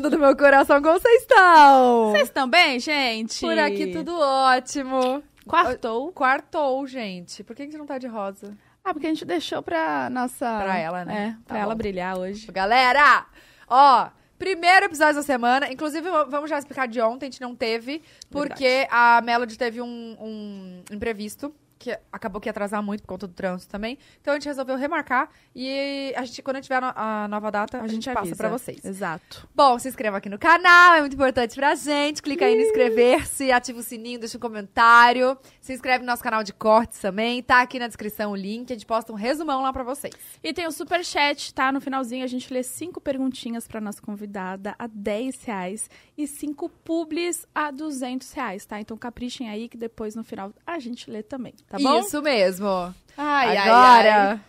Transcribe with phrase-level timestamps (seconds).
[0.00, 2.10] lindo do meu coração, como vocês estão?
[2.12, 3.40] Vocês estão bem, gente?
[3.40, 5.22] Por aqui tudo ótimo.
[5.46, 6.10] Quartou.
[6.12, 7.44] Quartou, gente.
[7.44, 8.56] Por que a gente não tá de rosa?
[8.82, 10.58] Ah, porque a gente deixou pra nossa...
[10.62, 11.36] Pra ela, né?
[11.38, 11.78] É, Tá pra ela bom.
[11.78, 12.50] brilhar hoje.
[12.50, 13.26] Galera,
[13.68, 14.08] ó,
[14.38, 15.70] primeiro episódio da semana.
[15.70, 20.16] Inclusive, vamos já explicar de ontem, a gente não teve, porque a Melody teve um,
[20.18, 21.54] um imprevisto.
[21.80, 23.96] Que acabou que ia atrasar muito por conta do trânsito também.
[24.20, 25.30] Então a gente resolveu remarcar.
[25.56, 28.18] E a gente, quando a gente tiver a, no- a nova data, a, gente, passa
[28.20, 28.36] avisa.
[28.36, 28.84] pra vocês.
[28.84, 29.48] Exato.
[29.54, 32.20] Bom, se inscreva aqui no canal, é muito importante pra gente.
[32.20, 35.38] Clica aí no inscrever-se, ativa o sininho, deixa um comentário.
[35.58, 37.42] Se inscreve no nosso canal de cortes também.
[37.42, 38.70] Tá aqui na descrição o link.
[38.70, 40.14] A gente posta um resumão lá pra vocês.
[40.42, 41.72] E tem o superchat, tá?
[41.72, 46.68] No finalzinho a gente lê cinco perguntinhas pra nossa convidada a 10 reais e cinco
[46.68, 48.78] publis a 200 reais, tá?
[48.78, 52.00] Então caprichem aí que depois no final a gente lê também, tá bom?
[52.00, 52.94] Isso mesmo.
[53.16, 54.40] Ai, ai, Agora, ai.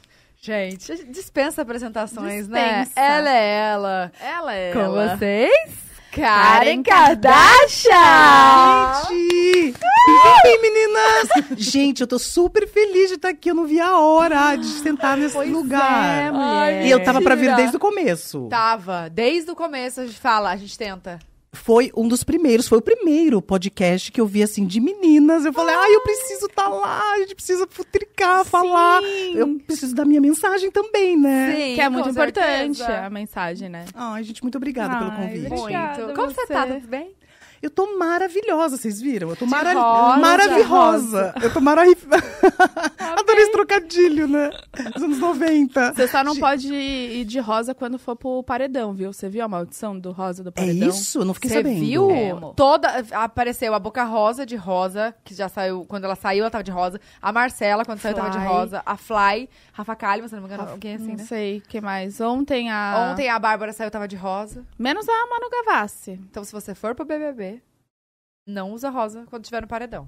[0.41, 2.83] gente, dispensa apresentações, né?
[2.83, 2.99] Dispensa.
[2.99, 4.11] Ela é ela.
[4.19, 5.17] Ela é Com ela.
[5.17, 5.69] vocês,
[6.11, 7.91] Karen Kardashian!
[9.09, 9.75] Gente!
[10.07, 11.29] E aí, meninas?
[11.57, 13.49] Gente, eu tô super feliz de estar aqui.
[13.51, 16.23] Eu não vi a hora de sentar nesse Pois lugar.
[16.27, 16.85] é, mulher.
[16.85, 18.47] E eu tava pra vir desde o começo.
[18.49, 21.19] Tava, desde o começo a gente fala, a gente tenta.
[21.53, 25.43] Foi um dos primeiros, foi o primeiro podcast que eu vi, assim, de meninas.
[25.43, 29.03] Eu falei, ai, eu preciso estar lá, a gente precisa futricar, falar.
[29.03, 31.53] Eu preciso dar minha mensagem também, né?
[31.53, 33.05] Sim, Que é muito importante certeza.
[33.05, 33.83] a mensagem, né?
[33.93, 35.53] Ai, gente, muito obrigada pelo Ai, convite.
[35.53, 36.03] obrigada.
[36.05, 36.15] Muito.
[36.15, 36.53] Como você você.
[36.53, 36.67] tá?
[36.67, 37.11] Tudo bem?
[37.61, 39.29] Eu tô maravilhosa, vocês viram?
[39.29, 40.17] Eu tô De mara rosa.
[40.19, 41.33] maravilhosa.
[41.41, 42.07] Eu tô maravilhosa.
[43.19, 44.49] Adorei esse trocadilho, né?
[44.93, 45.93] Dos anos 90.
[45.93, 49.13] Você só não Ge- pode ir de rosa quando for pro paredão, viu?
[49.13, 50.89] Você viu a maldição do rosa do É paredão?
[50.89, 51.19] isso?
[51.19, 51.79] Eu não fiquei Você sabendo.
[51.79, 52.09] viu?
[52.11, 52.31] É.
[52.55, 53.05] Toda.
[53.11, 55.85] Apareceu a Boca Rosa de rosa, que já saiu.
[55.87, 56.99] Quando ela saiu, ela tava de rosa.
[57.21, 58.47] A Marcela, quando saiu, tava de Fly.
[58.47, 58.81] rosa.
[58.85, 61.25] A Fly, Rafa Kalimann, se não me engano, alguém assim, Não né?
[61.25, 62.19] sei o que mais.
[62.19, 63.09] Ontem a.
[63.11, 64.63] Ontem a Bárbara saiu, tava de rosa.
[64.79, 66.19] Menos a Manu Gavassi.
[66.29, 67.50] Então, se você for pro BBB,
[68.45, 70.07] não usa rosa quando tiver no paredão.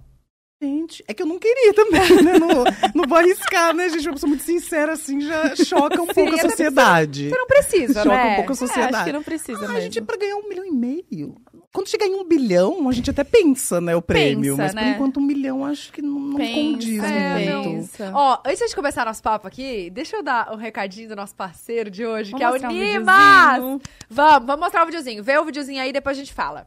[0.62, 2.40] Gente, é que eu não queria também, né?
[2.40, 2.48] Não,
[2.96, 4.08] não vou arriscar, né, gente?
[4.08, 7.30] Eu sou muito sincera, assim, já choca um pouco Seria a até sociedade.
[7.30, 8.32] Você não precisa, Choca né?
[8.32, 9.04] um pouco a É, acho sociedade.
[9.04, 9.76] que não precisa Ah, mesmo.
[9.78, 11.36] a gente, pra ganhar um milhão e meio.
[11.74, 14.56] Quando chegar em um bilhão, a gente até pensa, né, o prêmio.
[14.56, 14.84] Pensa, mas né?
[14.84, 17.70] por enquanto, um milhão acho que não, não Pensa, condiz É, muito.
[17.70, 18.12] pensa.
[18.14, 21.92] Ó, antes de começar nosso papo aqui, deixa eu dar um recadinho do nosso parceiro
[21.92, 23.56] de hoje, Vamos que é o um Nimas!
[23.56, 23.82] videozinho.
[24.10, 25.22] vamos, vamos mostrar o videozinho.
[25.22, 26.66] Vê o videozinho aí, depois a gente fala.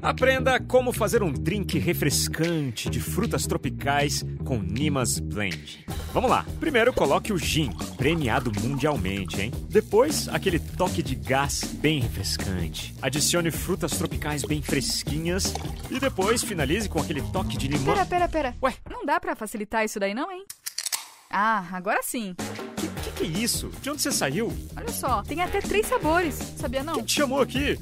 [0.00, 5.84] Aprenda como fazer um drink refrescante de frutas tropicais com Nimas Blend.
[6.12, 6.46] Vamos lá.
[6.60, 9.52] Primeiro coloque o gin, premiado mundialmente, hein?
[9.68, 12.94] Depois, aquele toque de gás bem refrescante.
[13.02, 15.52] Adicione frutas tropicais bem fresquinhas
[15.90, 17.94] e depois finalize com aquele toque de limão.
[17.94, 18.54] Pera, pera, pera.
[18.62, 18.74] Ué?
[18.88, 20.44] Não dá pra facilitar isso daí não, hein?
[21.28, 22.34] Ah, agora sim.
[23.18, 23.70] Que, é isso?
[23.82, 24.52] De onde você saiu?
[24.76, 26.38] Olha só, tem até três sabores.
[26.56, 26.94] Sabia não?
[26.94, 27.78] Quem te chamou aqui?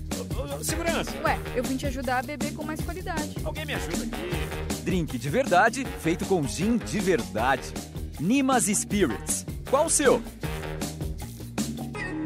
[0.63, 3.37] Segurança, Ué, eu vim te ajudar a beber com mais qualidade.
[3.45, 4.83] alguém me ajuda aqui.
[4.83, 7.73] Drink de verdade feito com gin de verdade.
[8.19, 9.45] Nimas Spirits.
[9.69, 10.23] Qual o seu?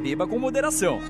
[0.03, 1.01] Beba com moderação.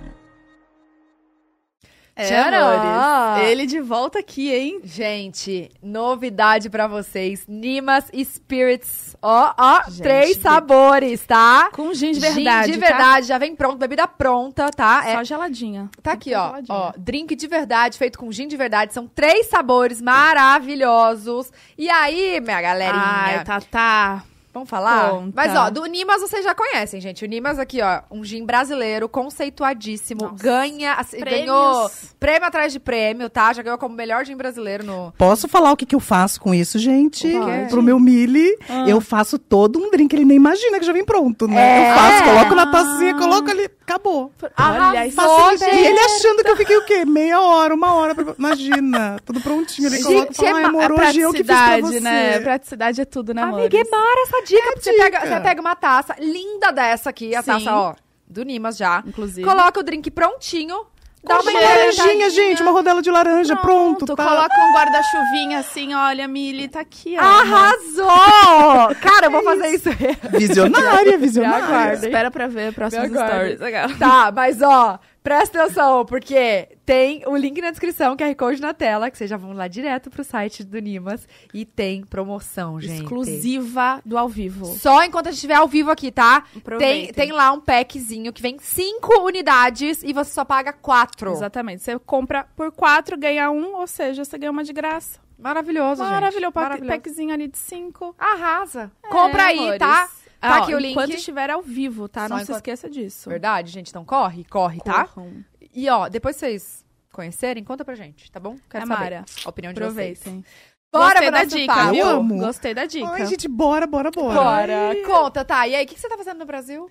[2.23, 3.49] É, amores.
[3.49, 4.81] Ele de volta aqui, hein?
[4.85, 7.45] Gente, novidade pra vocês.
[7.49, 9.17] Nimas Spirits.
[9.23, 11.69] Ó, ó, Gente, três sabores, tá?
[11.73, 12.67] Com gin de verdade.
[12.69, 12.87] Gin de tá?
[12.89, 15.03] verdade, já vem pronto, bebida pronta, tá?
[15.07, 15.91] É, Só geladinha.
[16.03, 16.79] Tá aqui, ó, geladinha.
[16.79, 16.93] ó.
[16.97, 18.95] Drink de verdade, feito com gin de verdade.
[18.95, 21.53] São três sabores maravilhosos.
[21.77, 23.03] E aí, minha galerinha?
[23.03, 24.25] Ai, tá, tá.
[24.53, 25.11] Vamos falar?
[25.11, 25.33] Conta.
[25.35, 27.25] Mas, ó, do Nimas vocês já conhecem, gente.
[27.25, 30.23] O Nimas aqui, ó, um gin brasileiro, conceituadíssimo.
[30.23, 30.43] Nossa.
[30.43, 33.53] Ganha, assim, ganhou prêmio atrás de prêmio, tá?
[33.53, 35.13] Já ganhou como melhor gin brasileiro no...
[35.17, 37.31] Posso falar o que, que eu faço com isso, gente?
[37.33, 37.69] Pode.
[37.71, 38.89] Pro meu Mili, Ah.
[38.89, 40.13] eu faço todo um drink.
[40.15, 41.87] Ele nem imagina que já vem pronto, né?
[41.87, 41.91] É.
[41.91, 44.33] Eu faço, coloco na tacinha, coloco ali, acabou.
[44.59, 45.69] Olha, isso Arrasou.
[45.69, 47.05] E ele achando que eu fiquei o quê?
[47.05, 48.15] Meia hora, uma hora.
[48.15, 48.35] Pra...
[48.39, 49.89] Imagina, tudo prontinho.
[49.89, 52.01] Ele Gente, coloca e fala, é amor, é hoje eu que fiz pra praticidade, você.
[52.01, 52.41] né?
[52.41, 53.61] Praticidade é tudo, né, amor?
[53.61, 54.63] Amiga, é mara essa dica.
[54.73, 55.05] porque Você, dica.
[55.05, 57.51] pega, você pega uma taça linda dessa aqui, a Sim.
[57.53, 57.95] taça, ó,
[58.27, 59.03] do Nimas já.
[59.07, 59.47] Inclusive.
[59.47, 60.87] Coloca o drink prontinho.
[61.23, 64.25] Dá uma laranjinha, gente, uma rodela de laranja, pronto, tá?
[64.25, 67.23] Coloca um guarda-chuvinha assim, olha, Mili, tá aqui, ó.
[67.23, 68.95] Arrasou!
[69.03, 69.91] Cara, eu vou fazer isso.
[70.31, 71.65] Visionária, visionária.
[71.65, 72.09] aguardem.
[72.09, 73.11] Espera pra ver aguardem.
[73.11, 73.61] stories.
[73.61, 73.89] Legal.
[73.99, 79.11] Tá, mas ó, presta atenção, porque tem o link na descrição, QR Code na tela,
[79.11, 81.27] que vocês já vão lá direto pro site do Nimas.
[81.55, 83.03] E tem promoção, gente.
[83.03, 84.67] Exclusiva do ao vivo.
[84.79, 86.45] Só enquanto a gente estiver ao vivo aqui, tá?
[86.79, 91.33] Tem, tem lá um packzinho que vem cinco unidades e você só paga quatro.
[91.33, 91.83] Exatamente.
[91.83, 95.19] Você compra por quatro, ganha um, ou seja, você ganha uma de graça.
[95.39, 96.13] Maravilhoso, gente.
[96.13, 96.53] Maravilhoso.
[96.53, 96.91] pack- Maravilhoso.
[97.01, 98.15] Packzinho ali de cinco.
[98.19, 98.93] Arrasa.
[99.09, 99.79] Compra É, aí, amores.
[99.79, 100.09] tá?
[100.41, 100.93] Tá Ah, ó, aqui o link.
[100.93, 102.23] Enquanto estiver ao vivo, tá?
[102.23, 103.29] Só Não se enquanto- esqueça disso.
[103.29, 103.89] Verdade, gente.
[103.91, 105.05] Então corre, corre, tá?
[105.07, 105.45] Corram.
[105.75, 108.57] E ó, depois vocês conhecerem, conta pra gente, tá bom?
[108.71, 110.19] Quero Amara, saber a opinião de vocês.
[110.21, 110.45] Aproveitem.
[110.93, 111.91] Bora Gostei da dica, papo.
[111.93, 112.05] viu?
[112.07, 112.39] Eu amo.
[112.39, 113.09] Gostei da dica.
[113.11, 114.35] Ai, gente, bora, bora, bora.
[114.35, 115.69] Bora, conta, tá.
[115.69, 116.91] E aí, o que que você tá fazendo no Brasil?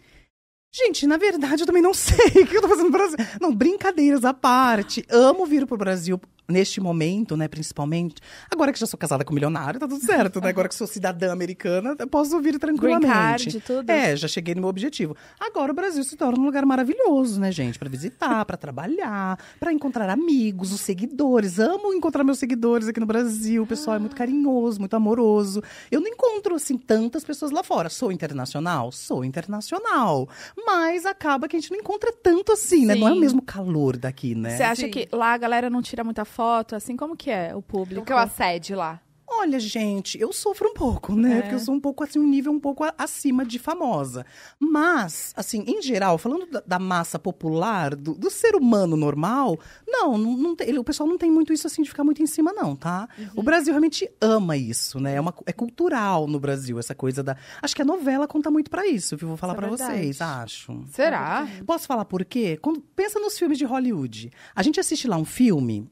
[0.73, 3.17] Gente, na verdade, eu também não sei o que eu tô fazendo no Brasil.
[3.41, 5.03] Não, brincadeiras à parte.
[5.09, 6.19] Amo vir pro Brasil
[6.49, 8.15] neste momento, né, principalmente.
[8.51, 10.49] Agora que já sou casada com milionário, tá tudo certo, né?
[10.49, 13.07] Agora que sou cidadã americana, eu posso vir Green tranquilamente.
[13.07, 13.89] card, tudo.
[13.89, 15.15] É, já cheguei no meu objetivo.
[15.39, 17.77] Agora o Brasil se torna um lugar maravilhoso, né, gente?
[17.77, 21.59] Pra visitar, pra trabalhar, pra encontrar amigos, os seguidores.
[21.59, 23.63] Amo encontrar meus seguidores aqui no Brasil.
[23.63, 25.61] O pessoal é muito carinhoso, muito amoroso.
[25.91, 27.89] Eu não encontro, assim, tantas pessoas lá fora.
[27.89, 28.91] Sou internacional?
[28.91, 30.27] Sou internacional.
[30.65, 32.95] Mas acaba que a gente não encontra tanto assim, né?
[32.95, 34.57] Não é o mesmo calor daqui, né?
[34.57, 34.91] Você acha Sim.
[34.91, 36.38] que lá a galera não tira muita foto?
[36.75, 37.95] Assim, como que é o público?
[37.95, 39.01] Como que é o assédio lá?
[39.31, 41.37] Olha, gente, eu sofro um pouco, né?
[41.37, 41.41] É.
[41.41, 44.25] Porque eu sou um pouco, assim, um nível um pouco acima de famosa.
[44.59, 49.57] Mas, assim, em geral, falando da, da massa popular, do, do ser humano normal,
[49.87, 52.23] não, não, não tem- ele- o pessoal não tem muito isso, assim, de ficar muito
[52.23, 53.07] em cima, não, tá?
[53.35, 55.13] O Brasil realmente ama isso, né?
[55.15, 57.37] É, uma, é cultural no Brasil, essa coisa da...
[57.61, 59.27] Acho que a novela conta muito pra isso, viu?
[59.27, 59.93] Vou falar é pra verdade.
[59.99, 60.83] vocês, acho.
[60.87, 61.47] Será?
[61.67, 62.57] Posso falar por quê?
[62.59, 64.31] Quando, pensa nos filmes de Hollywood.
[64.55, 65.87] A gente assiste lá um filme.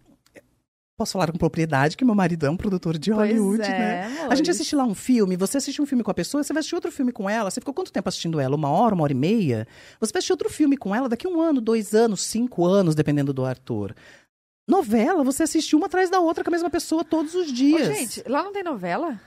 [0.97, 4.27] Posso falar com propriedade que meu marido é um produtor de Hollywood, é, né?
[4.31, 6.59] A gente assiste lá um filme, você assiste um filme com a pessoa, você vai
[6.61, 7.51] assistir outro filme com ela.
[7.51, 8.55] Você ficou quanto tempo assistindo ela?
[8.55, 9.67] Uma hora, uma hora e meia?
[9.99, 13.31] Você vai assistir outro filme com ela daqui um ano, dois anos, cinco anos, dependendo
[13.31, 13.93] do ator.
[14.67, 17.95] Novela, você assiste uma atrás da outra com a mesma pessoa todos os Ô, dias.
[17.95, 19.21] gente, lá não tem novela?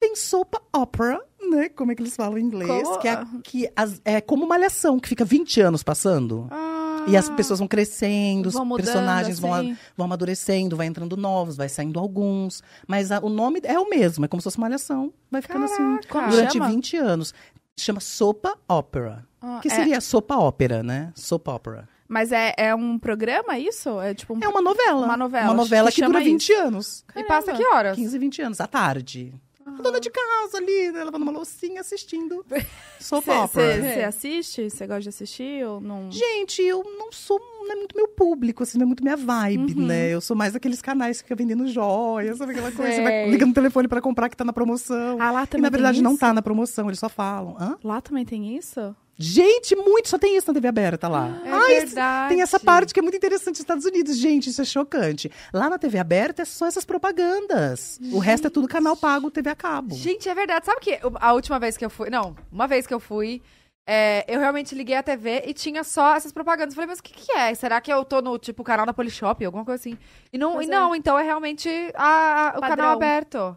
[0.00, 1.20] Tem sopa opera,
[1.50, 1.70] né?
[1.70, 2.70] Como é que eles falam em inglês?
[2.86, 6.46] Como- Que, é, que as- é como malhação, que fica 20 anos passando.
[6.52, 9.76] Ah, E as pessoas vão crescendo, os Vão mudando, personagens vão, assim.
[9.96, 12.62] vão amadurecendo, vai entrando novos, vai saindo alguns.
[12.86, 15.12] Mas a- o nome é o mesmo, é como se fosse malhação.
[15.30, 16.30] Vai ficando assim Caraca.
[16.30, 16.68] durante Chama?
[16.68, 17.34] 20 anos.
[17.78, 19.24] Chama sopa opera.
[19.40, 21.12] Ah, que é- seria sopa ópera, né?
[21.16, 21.88] Soap opera.
[22.08, 23.98] Mas é, é um programa isso?
[24.00, 24.40] É tipo um...
[24.42, 25.06] É uma novela.
[25.06, 27.04] Uma novela, Uma novela que que, dura chama 20 anos.
[27.16, 27.64] E passa Caramba.
[27.64, 27.96] que horas?
[27.96, 29.32] 15, 20 anos, à tarde.
[29.64, 32.44] A dona de casa ali, né, lavando uma loucinha, assistindo
[33.00, 33.82] soap opera.
[33.94, 34.68] Você assiste?
[34.70, 36.10] Você gosta de assistir ou não?
[36.10, 39.74] Gente, eu não sou, não é muito meu público, assim, não é muito minha vibe,
[39.74, 39.86] Uhum.
[39.86, 40.08] né?
[40.12, 42.92] Eu sou mais daqueles canais que ficam vendendo joias, sabe aquela coisa?
[42.92, 45.20] Você vai ligando o telefone pra comprar que tá na promoção.
[45.20, 47.56] Ah, lá e também na verdade tem não tá na promoção, eles só falam.
[47.58, 47.76] Hã?
[47.82, 48.94] Lá também tem isso?
[49.18, 51.40] Gente, muito, só tem isso na TV aberta lá.
[51.44, 52.28] É Ai, verdade.
[52.34, 54.16] Tem essa parte que é muito interessante nos Estados Unidos.
[54.16, 55.30] Gente, isso é chocante.
[55.52, 58.00] Lá na TV aberta é só essas propagandas.
[58.12, 59.94] O resto é tudo canal pago, TV a cabo.
[59.94, 60.66] Gente, é verdade.
[60.66, 62.10] Sabe que eu- a última vez que eu fui.
[62.10, 63.42] Não, uma vez que eu fui.
[63.84, 66.72] é, eu realmente liguei a TV e tinha só essas propagandas.
[66.72, 67.52] Falei, mas o que, que é?
[67.52, 69.98] Será que eu tô no, tipo, canal da Polishop, alguma coisa assim?
[70.32, 70.68] E não, e é.
[70.68, 72.68] não então é realmente a- a- o Padrão.
[72.76, 73.56] canal aberto.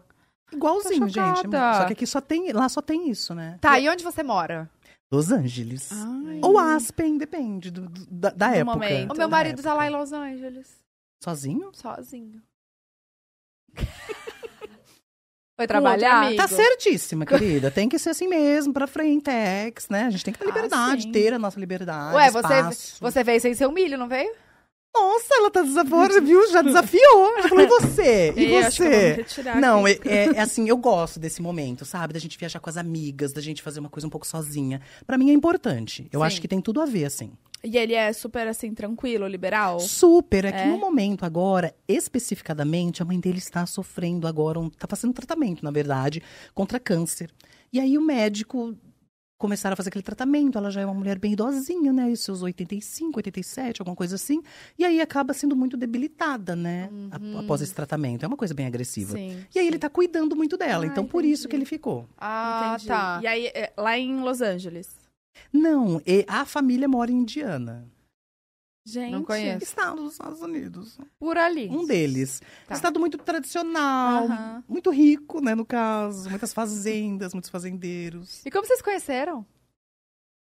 [0.52, 1.42] Igualzinho, gente.
[1.76, 3.56] Só que aqui só tem, lá só tem isso, né?
[3.60, 4.68] Tá, e onde você mora?
[5.12, 5.90] Los Angeles.
[5.92, 6.40] Ai.
[6.42, 8.72] Ou Aspen, depende do- do- da, da Do época.
[8.74, 9.12] momento.
[9.12, 9.90] O meu Da marido tá lá em.
[9.90, 10.76] Los Angeles.
[11.22, 11.70] Sozinho?
[11.74, 12.42] Sozinho.
[15.58, 16.34] Foi trabalhar?
[16.36, 17.70] Tá certíssima, querida.
[17.70, 20.04] Tem que ser assim mesmo, pra frente, ex, né?
[20.04, 21.12] A gente tem que ter Ah, liberdade, sim.
[21.12, 22.14] ter a nossa liberdade.
[22.14, 24.34] Ué, você, você veio sem seu milho, não veio?
[25.00, 26.50] Nossa, ela tá desafiando, viu?
[26.50, 27.42] Já desafiou.
[27.42, 28.32] Já falou, e você?
[28.36, 29.26] E Eu que você?
[29.60, 32.14] Não, é, é- é assim, eu gosto desse momento, sabe?
[32.14, 34.80] Da gente viajar com as amigas, da gente fazer uma coisa um pouco sozinha.
[35.06, 36.08] Pra mim é importante.
[36.12, 36.26] Eu Sim.
[36.26, 37.32] acho que tem tudo a ver, assim.
[37.64, 39.80] E ele é super, assim, tranquilo, liberal?
[39.80, 40.44] Super.
[40.44, 40.66] É que É?
[40.66, 45.70] no momento agora, especificadamente, a mãe dele está sofrendo agora, um, tá fazendo tratamento, na
[45.70, 46.22] verdade,
[46.54, 47.30] contra câncer.
[47.72, 48.74] E aí o médico
[49.38, 50.56] começaram a fazer aquele tratamento.
[50.58, 52.06] Ela já é uma mulher bem idosinha, né?
[52.08, 54.42] Os seus 85, 87, alguma coisa assim.
[54.78, 56.88] E aí acaba sendo muito debilitada, né?
[57.10, 58.24] a- Após esse tratamento.
[58.24, 59.12] É uma coisa bem agressiva.
[59.16, 59.44] Sim.
[59.54, 60.84] E aí ele tá cuidando muito dela.
[60.84, 61.34] Ah, então, por entendi.
[61.34, 62.08] isso que ele ficou.
[62.18, 62.88] Ah, Entendi.
[62.88, 63.20] tá.
[63.22, 64.94] E aí, é, lá em Los Angeles?
[65.52, 67.86] Não, e a família mora em Indiana.
[68.86, 69.10] Gente.
[69.10, 69.64] Não conheço.
[69.64, 70.96] Estado dos Estados Unidos.
[71.18, 71.68] Por ali.
[71.68, 72.40] Um deles.
[72.68, 72.76] Tá.
[72.76, 74.28] Estado muito tradicional,
[74.68, 76.30] muito rico, né, no caso.
[76.30, 78.46] Muitas fazendas, muitos fazendeiros.
[78.46, 79.44] E como vocês conheceram?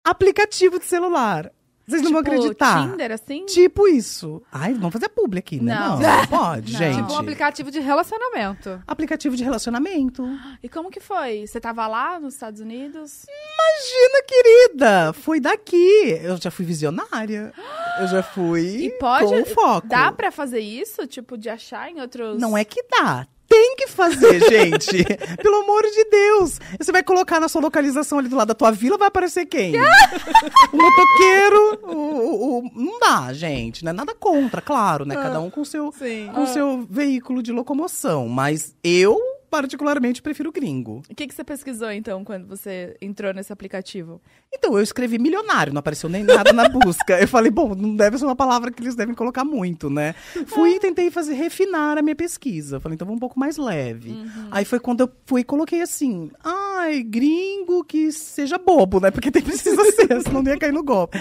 [0.03, 1.53] Aplicativo de celular.
[1.91, 2.89] Vocês não vão Tipo, acreditar.
[2.89, 3.45] Tinder, assim?
[3.45, 4.41] Tipo isso.
[4.51, 5.75] Ai, vamos fazer publi aqui, né?
[5.75, 5.99] Não.
[5.99, 6.79] Não, não pode, Não.
[6.79, 6.97] gente.
[6.97, 8.81] Tipo um aplicativo de relacionamento.
[8.87, 10.23] Aplicativo de relacionamento.
[10.63, 11.45] E como que foi?
[11.45, 13.25] Você tava lá nos Estados Unidos?
[13.27, 15.13] Imagina, querida!
[15.13, 16.19] Foi daqui.
[16.23, 17.53] Eu já fui visionária.
[17.99, 19.87] Eu já fui E pode- com foco.
[19.87, 21.05] Dá pra fazer isso?
[21.07, 22.39] Tipo, de achar em outros...
[22.39, 23.27] Não é que dá.
[23.51, 25.03] Tem que fazer, gente.
[25.43, 26.59] Pelo amor de Deus.
[26.79, 29.73] Você vai colocar na sua localização ali do lado da tua vila, vai aparecer quem?
[30.71, 31.79] o motoqueiro.
[31.83, 33.83] O, o- Não dá, gente.
[33.83, 35.15] Não é nada contra, claro, né?
[35.15, 36.29] Cada um com seu, Sim.
[36.33, 38.27] com o seu veículo de locomoção.
[38.29, 39.19] Mas eu
[39.51, 41.01] particularmente, prefiro gringo.
[41.09, 44.21] O que, que você pesquisou, então, quando você entrou nesse aplicativo?
[44.53, 47.19] Então, eu escrevi milionário, não apareceu nem nada na busca.
[47.19, 50.15] Eu falei, bom, não deve ser uma palavra que eles devem colocar muito, né?
[50.47, 52.79] Fui e tentei fazer, refinar a minha pesquisa.
[52.79, 54.15] Falei, então vou um pouco mais leve.
[54.49, 59.11] Aí foi quando eu fui e coloquei assim, ai, gringo que seja bobo, né?
[59.11, 61.17] Porque tem precisa ser, senão não ia cair no golpe.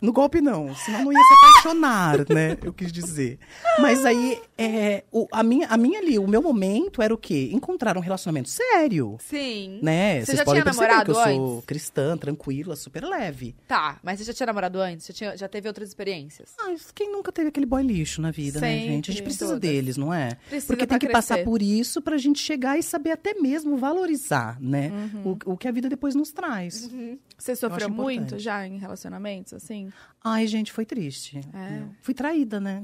[0.00, 2.56] No golpe não, senão não ia se apaixonar, né?
[2.62, 3.38] Eu quis dizer.
[3.78, 7.50] Mas aí, é, o- a, minha, a minha ali, o meu momento era o quê?
[7.60, 9.16] Encontrar um relacionamento sério.
[9.20, 9.78] Sim.
[9.82, 10.20] Né?
[10.20, 11.64] Você Vocês já podem tinha namorado que eu sou antes?
[11.66, 13.54] cristã, tranquila, super leve.
[13.68, 15.06] Tá, mas você já tinha namorado antes?
[15.06, 16.54] Já, tinha- já teve outras experiências?
[16.58, 19.10] Ah, quem nunca teve aquele boy lixo na vida, né, Sempre, gente?
[19.10, 19.60] A gente precisa todas.
[19.60, 20.34] deles, não é?
[20.48, 21.12] Precisa Porque tem que crescer.
[21.34, 24.90] passar por isso pra gente chegar e saber até mesmo valorizar, né?
[25.14, 25.36] Uhum.
[25.46, 26.90] O, o que a vida depois nos traz.
[27.38, 29.90] Você sofreu muito já em relacionamentos, assim?
[30.22, 31.40] Ai, gente, foi triste.
[31.54, 31.82] É.
[32.02, 32.82] Fui traída, né?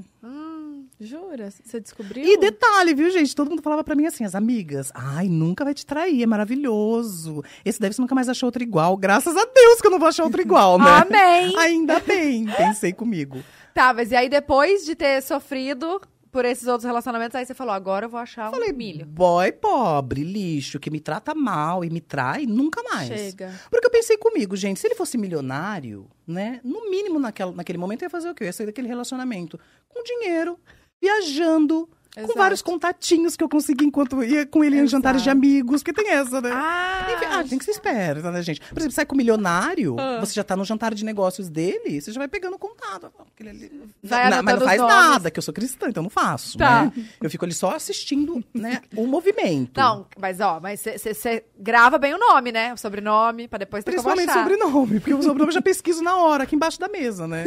[0.99, 1.51] Jura?
[1.51, 2.25] Você descobriu?
[2.25, 3.35] E detalhe, viu, gente?
[3.35, 4.91] Todo mundo falava pra mim assim, as amigas.
[4.95, 7.43] Ai, nunca vai te trair, é maravilhoso.
[7.63, 8.97] Esse deve você nunca mais achou outro igual.
[8.97, 10.89] Graças a Deus que eu não vou achar outro igual, né?
[10.89, 11.55] Amém!
[11.59, 13.43] Ainda bem, pensei comigo.
[13.75, 16.01] Tá, mas e aí depois de ter sofrido
[16.31, 19.05] por esses outros relacionamentos, aí você falou, agora eu vou achar um milho.
[19.05, 23.07] Boy pobre, lixo, que me trata mal e me trai, nunca mais.
[23.07, 23.53] Chega.
[23.69, 26.59] Porque eu pensei comigo, gente, se ele fosse milionário, né?
[26.63, 28.43] No mínimo naquela, naquele momento eu ia fazer o quê?
[28.43, 30.59] Eu ia sair daquele relacionamento com dinheiro,
[31.01, 32.33] viajando, Exato.
[32.33, 36.01] com vários contatinhos que eu consegui enquanto ia com ele em jantares de amigos, porque
[36.01, 36.49] tem essa, né?
[36.51, 38.59] Ah, Enfim, ah, tem que ser esperta, né, gente?
[38.59, 40.19] Por exemplo, sai com um milionário, Ah.
[40.19, 43.11] você já tá no jantar de negócios dele, você já vai pegando contato.
[43.35, 43.71] Aquele ali-
[44.03, 44.95] Vai Não, mas não faz nomes.
[44.95, 46.85] nada, que eu sou cristã, então eu não faço, Tá.
[46.85, 46.91] né?
[47.21, 49.79] Eu fico ali só assistindo, né, o movimento.
[49.79, 52.73] Não, mas ó, mas você grava bem o nome, né?
[52.73, 54.39] O sobrenome, pra depois ter como Principalmente achar.
[54.49, 57.43] sobrenome, porque o sobrenome eu já pesquiso na hora, aqui embaixo da mesa, né?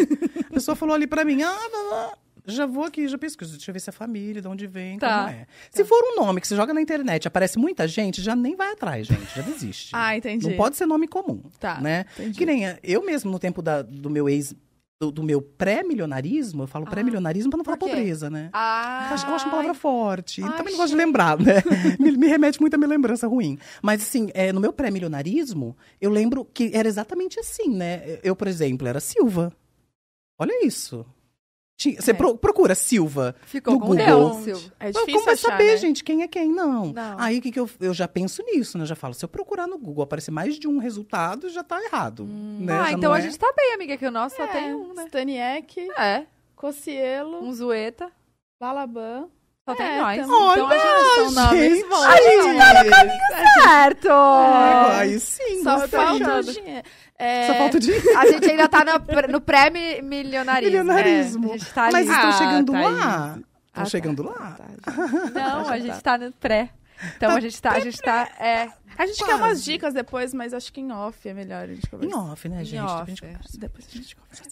[0.49, 2.13] A pessoa falou ali pra mim, ah, blá, blá,
[2.47, 5.25] já vou aqui, já pesquiso, deixa eu ver se é família, de onde vem, Tá.
[5.25, 5.47] como é.
[5.71, 8.73] Se for um nome que você joga na internet, aparece muita gente, já nem vai
[8.73, 9.91] atrás, gente, já desiste.
[9.97, 10.49] Ah, entendi.
[10.49, 12.07] Não pode ser nome comum, Tá, né?
[12.19, 12.39] entendi.
[12.39, 14.55] Que nem eu mesmo, no tempo da- do meu ex,
[15.03, 18.51] do, do meu pré-milionarismo, eu falo pré-milionarismo pra não falar pobreza, né?
[18.53, 20.43] Ah, Eu acho- Eu acho uma palavra forte.
[20.43, 21.55] Ai, Também não gosto de lembrar, né?
[21.99, 23.59] me, me remete muito à minha lembrança ruim.
[23.83, 28.19] Mas, assim, é, no meu pré-milionarismo, eu lembro que era exatamente assim, né?
[28.23, 29.51] Eu, por exemplo, era Silva.
[30.39, 31.07] Olha isso.
[31.81, 32.15] Tinha- Você É.
[32.15, 34.05] pro- procura Silva Ficou no com Google.
[34.05, 34.73] Deus, Silvio.
[34.79, 35.77] É difícil Como vai achar, saber, né?
[35.79, 36.53] gente, quem é quem?
[36.53, 36.93] Não.
[36.93, 37.17] Não.
[37.19, 38.83] Aí o que, que eu, eu já penso nisso, né?
[38.83, 41.83] Eu já falo, se eu procurar no Google aparecer mais de um resultado, já tá
[41.83, 42.27] errado.
[42.27, 42.71] né?
[42.79, 44.47] Ah, Já então não a é- gente tá bem, amiga, que o nosso só É,
[44.49, 45.05] tem um, né?
[45.07, 48.13] Staniek, É, Cocielo, um zoeta,
[48.61, 49.29] Balaban.
[49.71, 50.29] Só tem É, nós.
[50.29, 51.89] Olha, então a nomes gente!
[51.89, 52.05] bons.
[52.05, 54.09] A gente tá no caminho certo!
[54.09, 55.99] É, Aí sim, Só gostei.
[56.01, 56.87] falta o dinheiro.
[57.19, 58.19] É, Só falta o dinheiro.
[58.19, 60.71] A gente ainda tá no, pré- no pré-milionarismo.
[60.71, 61.49] Milionarismo.
[61.55, 61.93] É, gente tá ali.
[61.93, 63.39] Mas estão Ah, chegando tá lá.
[63.69, 64.31] Estão Ah, chegando tá.
[64.31, 64.57] lá.
[64.57, 65.31] Tá, já.
[65.31, 66.71] Não, a gente tá no pré.
[67.17, 68.69] Então a gente tá, a gente tá, é...
[68.99, 69.43] A gente quer Quase.
[69.43, 72.19] umas dicas depois, mas acho que em off é melhor a gente Em conversar.
[72.19, 72.81] off, né, Em gente?
[72.83, 73.03] off.
[73.03, 73.59] A gente conversa.
[73.59, 74.43] Depois a gente conversa.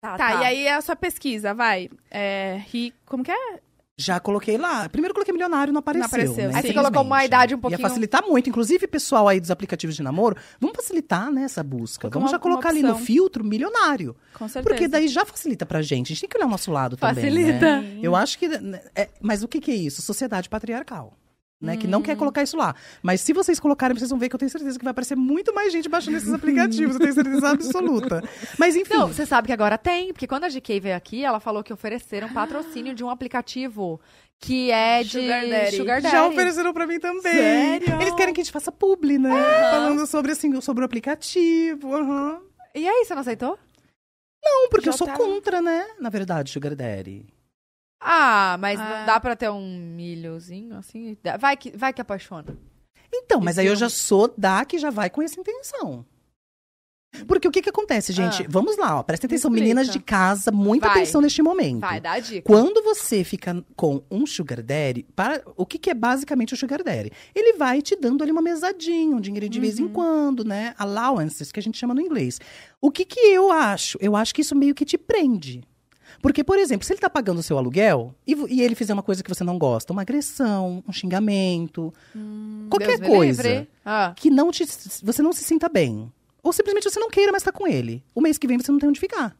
[0.00, 1.88] Tá, Tá, e aí a sua pesquisa, vai.
[2.10, 2.94] É, ri...
[3.06, 3.60] Como que é?
[3.96, 4.88] Já coloquei lá.
[4.88, 6.02] Primeiro coloquei milionário, não apareceu.
[6.18, 6.48] Não apareceu.
[6.48, 6.54] né?
[6.56, 7.80] Aí você colocou uma idade um pouquinho...
[7.80, 8.50] Ia facilitar muito.
[8.50, 12.08] Inclusive, pessoal aí dos aplicativos de namoro, vamos facilitar né, essa busca.
[12.10, 14.16] Vamos uma- já colocar ali no filtro milionário.
[14.34, 14.68] Com certeza.
[14.68, 16.08] Porque daí já facilita pra gente.
[16.08, 17.14] A gente tem que olhar o nosso lado também.
[17.24, 17.80] Facilita.
[17.82, 17.98] Né?
[18.02, 18.48] Eu acho que.
[18.48, 20.02] né, é- mas o que, que é isso?
[20.02, 21.16] Sociedade patriarcal.
[21.64, 22.02] Né, que não Hum.
[22.02, 22.74] quer colocar isso lá.
[23.02, 25.54] Mas se vocês colocarem, vocês vão ver que eu tenho certeza que vai aparecer muito
[25.54, 26.94] mais gente baixando esses aplicativos.
[26.96, 28.22] Eu tenho certeza absoluta.
[28.58, 28.94] Mas enfim.
[28.94, 31.72] Não, você sabe que agora tem, porque quando a GK veio aqui, ela falou que
[31.72, 34.00] ofereceram patrocínio de um aplicativo
[34.40, 35.76] que é de Sugar Daddy.
[35.76, 36.14] Sugar Daddy.
[36.14, 37.22] Já ofereceram pra mim também.
[37.32, 38.00] Sério?
[38.02, 39.30] Eles querem que a gente faça publi, né?
[39.70, 41.94] Falando sobre, assim, sobre o aplicativo.
[41.94, 42.40] aham.
[42.74, 43.58] E aí, você não aceitou?
[44.44, 45.14] Não, porque Já eu sou tá.
[45.16, 45.86] contra, né?
[45.98, 47.24] Na verdade, Sugar Daddy.
[48.06, 48.98] Ah, mas Ah.
[49.00, 51.16] não dá pra ter um milhozinho assim?
[51.40, 52.56] Vai que, vai que apaixona.
[53.12, 56.04] Então, mas Esse aí eu já sou da que já vai com essa intenção.
[57.28, 58.42] Porque o que que acontece, gente?
[58.42, 58.46] Ah.
[58.48, 59.02] Vamos lá, ó.
[59.04, 59.62] Prestem atenção, explica.
[59.68, 60.96] meninas de casa, muita Vai.
[60.96, 61.80] atenção neste momento.
[61.82, 62.42] Vai, dá a dica.
[62.42, 66.82] Quando você fica com um sugar daddy, para, o que, que é basicamente o sugar
[66.82, 67.12] daddy?
[67.32, 70.74] Ele vai te dando ali uma mesadinha, um dinheiro de vez em quando, né?
[70.76, 72.40] Allowances, que a gente chama no inglês.
[72.80, 73.96] O que que eu acho?
[74.00, 75.62] Eu acho que isso meio que te prende.
[76.24, 79.02] Porque, por exemplo, se ele tá pagando o seu aluguel e, e ele fizer uma
[79.02, 81.92] coisa que você não gosta, uma agressão, um xingamento,
[82.70, 83.68] qualquer Deus coisa.
[83.84, 84.14] Ah.
[84.16, 84.64] que não te,
[85.02, 86.10] você não se sinta bem.
[86.42, 88.02] Ou simplesmente você não queira mais estar com ele.
[88.14, 89.36] O mês que vem você não tem onde ficar.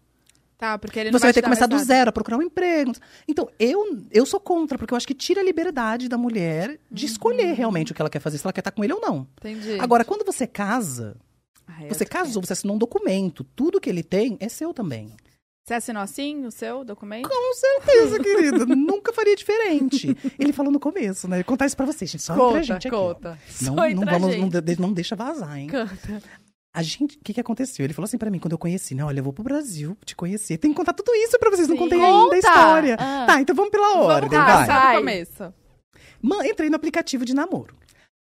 [0.59, 2.43] Tá, porque ele não Você vai ter te que começar do zero, a procurar um
[2.43, 2.93] emprego.
[3.27, 7.07] Então, eu, eu sou contra, porque eu acho que tira a liberdade da mulher de
[7.07, 9.27] escolher realmente o que ela quer fazer, se ela quer estar com ele ou não.
[9.39, 9.81] Entendi.
[9.81, 11.17] Agora, quando você casa,
[11.67, 15.15] Ai, você casou, você assinou um documento, tudo que ele tem é seu também.
[15.67, 17.27] Você assinou assim o seu documento?
[17.27, 18.67] Com certeza, querido.
[18.77, 20.15] Nunca faria diferente.
[20.39, 21.43] Ele falou no começo, né?
[21.43, 22.23] Contar isso pra vocês, gente.
[22.23, 22.91] Só Conta, gente aqui.
[22.95, 23.39] conta.
[23.63, 25.69] Não, não, vamos, não, de- não deixa vazar, hein?
[25.69, 26.23] Canta.
[26.77, 27.83] A gente, o que que aconteceu?
[27.85, 29.03] Ele falou assim pra mim quando eu conheci, né?
[29.05, 30.59] Olha, eu vou pro Brasil te conhecer.
[30.59, 31.83] Tem que contar tudo isso pra vocês, não Sim.
[31.83, 32.37] contei ainda a Conta!
[32.37, 32.97] história.
[32.99, 33.25] Ah.
[33.27, 34.95] Tá, então vamos pela ordem, Vamos começar Vai.
[34.97, 35.55] do começo.
[36.21, 37.75] Man, entrei no aplicativo de namoro.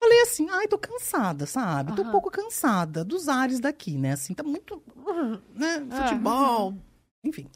[0.01, 1.95] Falei assim, ai, tô cansada, sabe?
[1.95, 4.13] Tô um pouco cansada dos ares daqui, né?
[4.13, 4.81] Assim, tá muito,
[5.55, 5.85] né?
[5.91, 6.03] Ah.
[6.07, 6.73] Futebol,
[7.23, 7.47] enfim.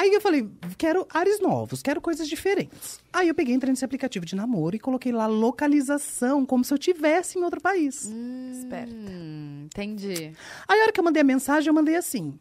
[0.00, 2.98] Aí eu falei, quero ares novos, quero coisas diferentes.
[3.12, 6.78] Aí eu peguei, entrei nesse aplicativo de namoro e coloquei lá localização, como se eu
[6.78, 8.10] tivesse em outro país.
[8.50, 8.92] Esperta.
[8.92, 10.32] Hum, entendi.
[10.66, 12.36] Aí a hora que eu mandei a mensagem, eu mandei assim: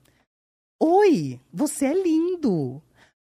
[0.81, 2.81] Oi, você é lindo.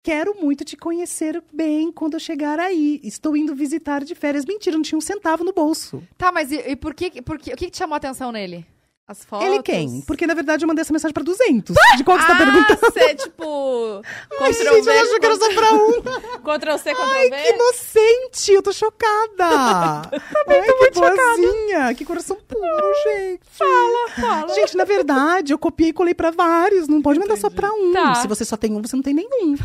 [0.04, 3.02] Quero muito te conhecer bem quando eu chegar aí.
[3.04, 4.46] Estou indo visitar de férias.
[4.46, 6.04] Mentira, não tinha um centavo no bolso.
[6.18, 8.32] Tá, mas e, e por que, por que, o que, que te chamou a atenção
[8.32, 8.66] nele?
[9.10, 9.48] As fotos.
[9.48, 10.02] Ele quem?
[10.02, 11.76] Porque, na verdade, eu mandei essa mensagem pra 200.
[11.98, 12.80] De qual que você tá ah, perguntando?
[12.80, 14.04] você, tipo...
[14.40, 16.02] Ai, Ctrl gente, V, eu achou que era só pra um.
[16.46, 18.52] Ctrl C, Ctrl Ai, que inocente.
[18.52, 20.12] Eu tô chocada.
[20.46, 21.96] Também tô muito boazinha.
[21.96, 23.42] Que coração puro, gente.
[23.50, 24.54] Fala, fala.
[24.54, 26.88] Gente, na verdade, eu copiei e colei pra vários.
[26.88, 27.92] Não pode mandar só pra um.
[27.92, 28.14] Tá.
[28.14, 29.58] Se você só tem um, você não tem nenhum.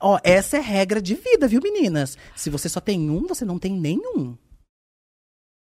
[0.00, 2.18] Ó, essa é regra de vida, viu, meninas?
[2.34, 4.36] Se você só tem um, você não tem nenhum.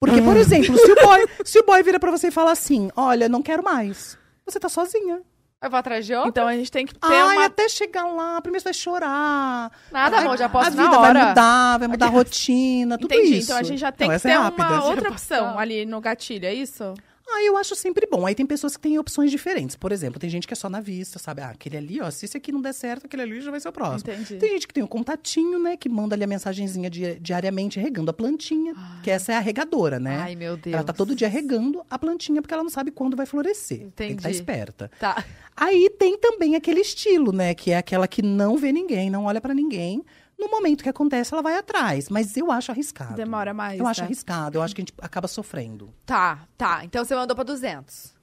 [0.01, 2.91] Porque, por exemplo, se o boy, se o boy vira pra você e fala assim,
[2.97, 4.17] olha, não quero mais.
[4.47, 5.21] Você tá sozinha.
[5.63, 6.31] Eu vou atrás de outro?
[6.31, 7.45] Então a gente tem que ter Ai, uma...
[7.45, 9.71] até chegar lá, primeiro você vai chorar.
[9.93, 11.13] Nada, Ai, amor, já posso A vida hora.
[11.13, 13.35] vai mudar, vai mudar a rotina, tudo Entendi.
[13.37, 13.49] isso.
[13.49, 14.67] Então a gente já tem Não, que ter é rápida.
[14.67, 16.95] uma outra opção ali no gatilho, é isso?
[17.33, 18.27] Ah, eu acho sempre bom.
[18.27, 19.77] Aí tem pessoas que têm opções diferentes.
[19.77, 21.41] Por exemplo, tem gente que é só na vista, sabe?
[21.43, 23.69] Ah, aquele ali, ó, se esse aqui não der certo, aquele ali já vai ser
[23.69, 24.13] o próximo.
[24.13, 24.37] Entendi.
[24.37, 25.77] Tem gente que tem o contatinho, né?
[25.77, 28.75] Que manda ali a mensagenzinha di- diariamente regando a plantinha.
[29.03, 30.17] Que essa é a regadora, né?
[30.19, 30.75] Ai, meu Deus.
[30.75, 33.89] Ela tá todo dia regando a plantinha porque ela não sabe quando vai florescer.
[33.95, 34.37] Tem que estar Entendi.
[34.37, 34.91] esperta.
[34.99, 35.25] Tá.
[35.57, 37.55] Aí tem também aquele estilo, né?
[37.55, 40.03] Que é aquela que não vê ninguém, não olha pra ninguém.
[40.41, 42.09] No momento que acontece, ela vai atrás.
[42.09, 43.15] Mas eu acho arriscado.
[43.15, 44.07] Demora mais, Eu acho né?
[44.07, 44.59] arriscado.
[44.59, 45.93] Eu acho que a gente acaba sofrendo.
[46.07, 46.85] Tá, tá.
[46.85, 48.19] Então você mandou pra 200.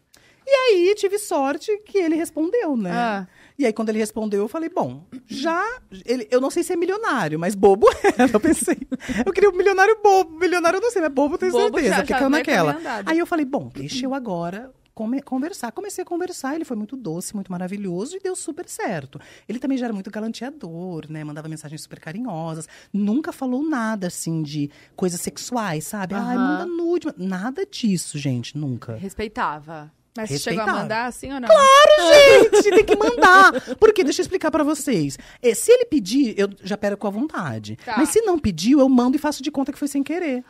[0.49, 2.89] E aí tive sorte que ele respondeu, né?
[2.93, 3.27] Ah.
[3.60, 5.62] E aí, quando ele respondeu, eu falei, bom, já.
[6.06, 8.30] Ele, eu não sei se é milionário, mas bobo era.
[8.32, 8.77] Eu pensei.
[9.25, 10.38] Eu queria um milionário bobo.
[10.39, 11.89] Milionário eu não sei, mas bobo eu tenho Bobo certeza.
[11.89, 12.77] já- porque já caiu naquela.
[13.06, 15.71] Aí eu falei, bom, deixa eu agora come- conversar.
[15.71, 19.19] Comecei a conversar, ele foi muito doce, muito maravilhoso e deu super certo.
[19.47, 21.23] Ele também já era muito galanteador, né?
[21.23, 22.67] Mandava mensagens super carinhosas.
[22.91, 26.15] Nunca falou nada, assim, de coisas sexuais, sabe?
[26.15, 26.47] Ai, Aham.
[26.47, 27.07] manda nude.
[27.17, 28.95] Nada disso, gente, nunca.
[28.95, 29.91] Respeitava.
[30.17, 31.47] Mas você chegou a mandar assim ou não?
[31.47, 33.51] Gente, tem que mandar.
[33.79, 35.15] Porque, deixa eu explicar pra vocês.
[35.43, 37.77] É, se ele pedir, eu já perco a vontade.
[37.86, 37.95] Tá.
[37.97, 40.43] Mas se não pediu, eu mando e faço de conta que foi sem querer.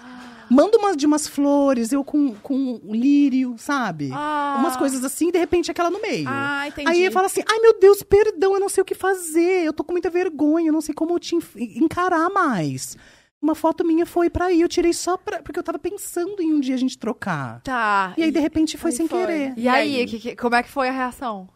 [0.49, 4.09] Mando umas de umas flores, eu com, com um lírio, sabe?
[4.13, 4.57] Ah.
[4.59, 6.25] Umas coisas assim, e de repente aquela no meio.
[6.27, 6.89] Ah, entendi.
[6.89, 9.63] Aí ele fala assim: ai meu Deus, perdão, eu não sei o que fazer.
[9.65, 12.97] Eu tô com muita vergonha, eu não sei como te encarar mais.
[13.41, 16.51] Uma foto minha foi pra aí, eu tirei só pra, porque eu tava pensando em
[16.53, 17.61] um dia a gente trocar.
[17.61, 18.13] Tá.
[18.17, 19.19] E aí, de repente, foi aí sem foi.
[19.19, 19.53] querer.
[19.55, 21.47] E aí, que- que- como é que foi a reação?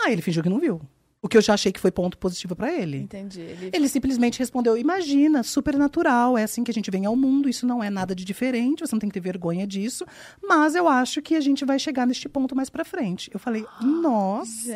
[0.00, 0.80] Ah, ele fingiu que não viu.
[1.26, 2.98] O que eu já achei que foi ponto positivo pra ele.
[2.98, 3.40] Entendi.
[3.40, 3.70] Ele...
[3.72, 7.66] Ele simplesmente respondeu: Imagina, super natural, é assim que a gente vem ao mundo, isso
[7.66, 10.06] não é nada de diferente, você não tem que ter vergonha disso,
[10.42, 13.28] mas eu acho que a gente vai chegar neste ponto mais pra frente.
[13.34, 14.74] Eu falei: Nossa!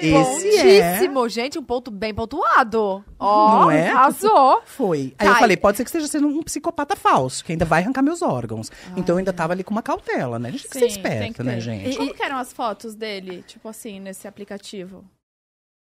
[0.00, 1.00] Esse é.
[1.28, 3.04] Gente, um ponto bem pontuado.
[3.18, 3.88] Ó, Não é?
[3.90, 4.62] arrasou.
[4.64, 5.14] Foi.
[5.18, 7.64] Aí Tá, eu falei: e- Pode ser que esteja sendo um psicopata falso, que ainda
[7.64, 8.70] vai arrancar meus órgãos.
[8.96, 10.50] então eu ainda tava ali com uma cautela, né?
[10.50, 11.96] A gente tem que ser que né, gente?
[11.96, 15.04] Como que eram as fotos dele, tipo assim, nesse aplicativo?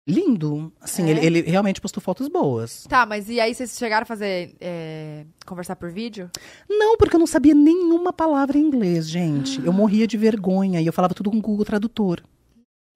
[0.08, 0.72] Lindo.
[0.80, 1.10] Assim, É?
[1.10, 2.84] ele, ele realmente postou fotos boas.
[2.88, 4.56] Tá, mas e aí vocês chegaram a fazer.
[4.58, 6.30] é, conversar por vídeo?
[6.68, 9.62] Não, porque eu não sabia nenhuma palavra em inglês, gente.
[9.64, 12.22] Eu morria de vergonha e eu falava tudo com o Google Tradutor.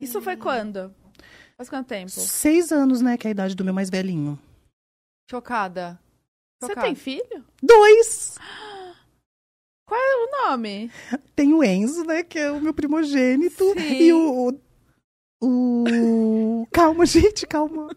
[0.00, 0.92] Isso foi quando?
[1.56, 2.10] Faz quanto tempo?
[2.10, 4.38] Seis anos, né, que é a idade do meu mais velhinho.
[5.30, 6.00] Chocada.
[6.60, 6.86] Você Chocada.
[6.86, 7.44] tem filho?
[7.62, 8.36] Dois!
[9.86, 10.90] Qual é o nome?
[11.36, 13.72] Tem o Enzo, né, que é o meu primogênito.
[13.74, 14.02] Sim.
[14.02, 14.48] E o...
[14.48, 14.60] o...
[15.42, 17.88] o- Calma, gente, calma.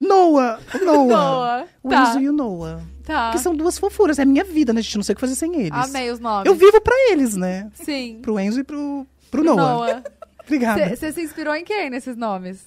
[0.00, 0.60] Noah!
[0.82, 1.06] Noah.
[1.06, 1.66] Noah.
[1.82, 2.02] O Tá.
[2.10, 2.82] Enzo e o Noah.
[3.04, 3.30] Tá.
[3.32, 4.18] Que são duas fofuras.
[4.18, 4.96] É a minha vida, né, gente?
[4.96, 5.72] Não sei o que fazer sem eles.
[5.72, 6.46] Amei os nomes.
[6.46, 7.70] Eu vivo pra eles, né?
[7.74, 8.18] Sim.
[8.22, 9.56] Pro Enzo e pro, pro Noah.
[9.62, 10.04] Noah.
[10.44, 10.94] Obrigada.
[10.94, 12.62] Você se inspirou em quem nesses nomes?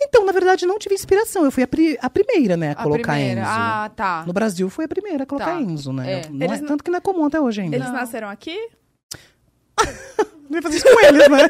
[0.00, 1.44] Então, na verdade, não tive inspiração.
[1.44, 3.40] Eu fui a, pri- a primeira, né, a, A colocar primeira.
[3.40, 3.50] Enzo.
[3.52, 4.24] Ah, tá.
[4.24, 5.60] No Brasil, foi a primeira a colocar Tá.
[5.60, 6.20] Enzo, né?
[6.20, 6.28] É.
[6.30, 7.74] Não Eles é, tanto que não é comum até hoje ainda.
[7.76, 7.94] Eles Não.
[7.94, 8.56] nasceram aqui?
[10.48, 11.48] Não ia fazer isso com eles, né?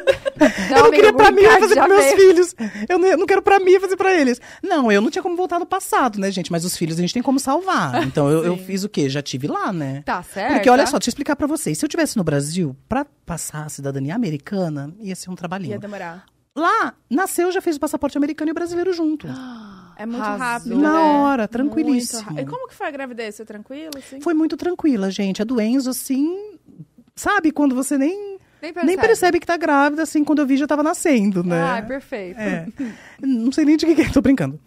[0.77, 2.17] eu não queria pra mim, eu ia fazer pros meus veio.
[2.17, 2.55] filhos.
[2.87, 4.39] Eu não, eu não quero pra mim, eu ia fazer pra eles.
[4.61, 6.51] Não, eu não tinha como voltar no passado, né, gente?
[6.51, 8.01] Mas os filhos a gente tem como salvar.
[8.09, 9.07] Então eu, eu fiz o quê?
[9.09, 10.01] Já tive lá, né?
[10.05, 10.53] Tá certo.
[10.55, 11.77] Porque olha só, deixa eu explicar pra vocês.
[11.77, 15.73] Se eu tivesse no Brasil, pra passar a cidadania americana, ia ser um trabalhinho.
[15.73, 16.25] Ia demorar.
[16.55, 19.27] lá, nasceu, já fez o passaporte americano e brasileiro junto.
[19.99, 20.39] É muito Arrasou.
[20.47, 20.77] rápido.
[20.77, 20.99] Na né?
[21.19, 22.21] hora, tranquilíssimo.
[22.31, 23.35] ra- E como que foi a gravidez?
[23.35, 24.21] Foi tranquilo, assim?
[24.21, 25.41] Foi muito tranquila, gente.
[25.41, 26.53] A do Enzo, assim,
[27.13, 28.28] sabe, quando você nem,
[28.61, 28.87] Nem percebe.
[28.87, 31.61] nem percebe que tá grávida, assim, quando eu vi já tava nascendo, né?
[31.61, 32.39] Ai, perfeito.
[32.39, 32.67] É.
[33.21, 34.59] Não sei nem de que que é, tô brincando.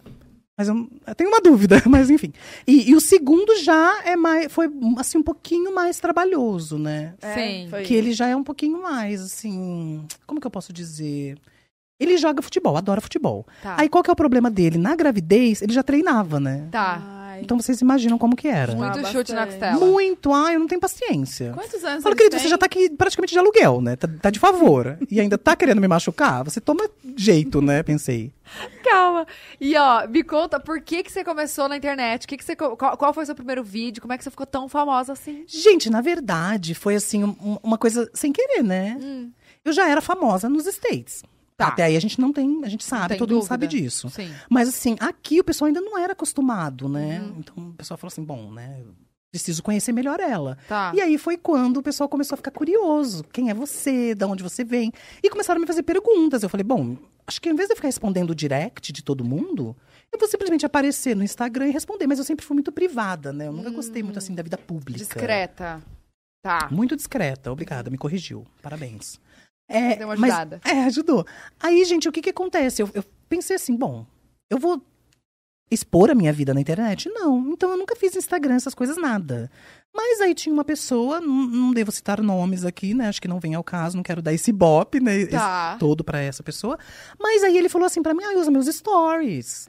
[0.57, 2.31] Mas eu, eu tenho uma dúvida, mas enfim.
[2.67, 7.13] E, e o segundo já é mais, foi assim um pouquinho mais trabalhoso, né?
[7.21, 7.67] É, Sim.
[7.69, 11.37] foi- Que ele já é um pouquinho mais assim, como que eu posso dizer?
[11.99, 13.45] Ele joga futebol, adora futebol.
[13.61, 13.75] Tá.
[13.79, 14.77] Aí qual que é o problema dele?
[14.77, 16.67] Na gravidez, ele já treinava, né?
[16.71, 17.01] Tá.
[17.33, 17.41] Ai.
[17.41, 18.73] Então vocês imaginam como que era.
[18.75, 19.79] Muito Ah, chute na costela.
[19.85, 21.51] Muito, ai, eu não tenho paciência.
[21.53, 22.39] Quantos anos Fala, querido, têm?
[22.43, 23.95] você já tá aqui praticamente de aluguel, né?
[23.95, 24.97] Tá, tá de favor.
[25.09, 26.43] E ainda tá querendo me machucar?
[26.43, 27.81] Você toma jeito, né?
[27.83, 28.31] Pensei.
[28.83, 29.25] Calma.
[29.59, 32.25] E ó, me conta por que que você começou na internet?
[32.25, 34.01] O Que que você, qual, qual foi o seu primeiro vídeo?
[34.01, 35.43] Como é que você ficou tão famosa assim?
[35.47, 38.97] Gente, na verdade, foi assim, um- uma coisa sem querer, né?
[39.65, 41.23] Eu já era famosa nos States.
[41.53, 41.57] Hum.
[41.57, 41.67] Tá.
[41.67, 43.47] Até aí a gente não tem, a gente sabe, todo mundo dúvida.
[43.47, 44.09] sabe disso.
[44.09, 44.31] Sim.
[44.49, 47.21] Mas assim, aqui o pessoal ainda não era acostumado, né?
[47.21, 47.35] Uhum.
[47.39, 48.83] Então o pessoal falou assim, bom, né?
[49.31, 50.57] Preciso conhecer melhor ela.
[50.67, 50.91] Tá.
[50.93, 53.23] E aí foi quando o pessoal começou a ficar curioso.
[53.33, 54.13] Quem é você?
[54.13, 54.91] De onde você vem?
[55.23, 56.43] E começaram a me fazer perguntas.
[56.43, 59.23] Eu falei, bom, acho que em vez de eu ficar respondendo o direct de todo
[59.23, 59.75] mundo,
[60.11, 62.05] eu vou simplesmente aparecer no Instagram e responder.
[62.05, 63.47] Mas eu sempre fui muito privada, né?
[63.47, 64.99] Eu nunca gostei muito assim da vida pública.
[64.99, 65.81] Discreta.
[66.43, 66.67] Tá.
[66.69, 68.45] Muito discreta, obrigada, me corrigiu.
[68.61, 69.19] Parabéns.
[69.75, 70.61] É, Deu uma mas- ajudada.
[70.65, 71.25] é, ajudou.
[71.59, 72.81] Aí, gente, o que que acontece?
[72.81, 74.05] Eu, eu pensei assim, bom,
[74.49, 74.81] eu vou
[75.71, 77.09] expor a minha vida na internet?
[77.09, 77.51] Não.
[77.51, 79.49] Então eu nunca fiz Instagram, essas coisas, nada.
[79.95, 83.07] Mas aí tinha uma pessoa, não, não devo citar nomes aqui, né?
[83.07, 85.15] Acho que não vem ao caso, não quero dar esse bop, né?
[85.17, 85.77] esse Tá.
[85.79, 86.77] todo pra essa pessoa.
[87.19, 89.67] Mas aí ele falou assim pra mim, ah, usa meus stories.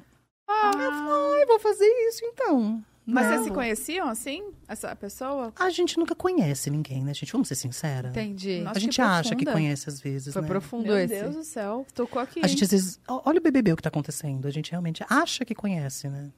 [0.49, 2.83] Ah, eu falei, ah, eu vou fazer isso então.
[3.07, 4.43] Mas vocês se conheciam, assim?
[4.67, 5.53] Essa pessoa?
[5.59, 7.31] A gente nunca conhece ninguém, né, gente?
[7.33, 8.09] Vamos ser sincera.
[8.09, 8.61] Entendi.
[8.61, 10.49] Nossa, A gente que acha que conhece às vezes, Foi né?
[10.49, 11.15] profundo Meu esse.
[11.15, 11.87] Deus do céu.
[11.95, 12.41] Tocou aqui.
[12.43, 13.01] A gente às vezes.
[13.07, 14.49] Olha o BBB o que tá acontecendo.
[14.49, 16.31] A gente realmente acha que conhece, né?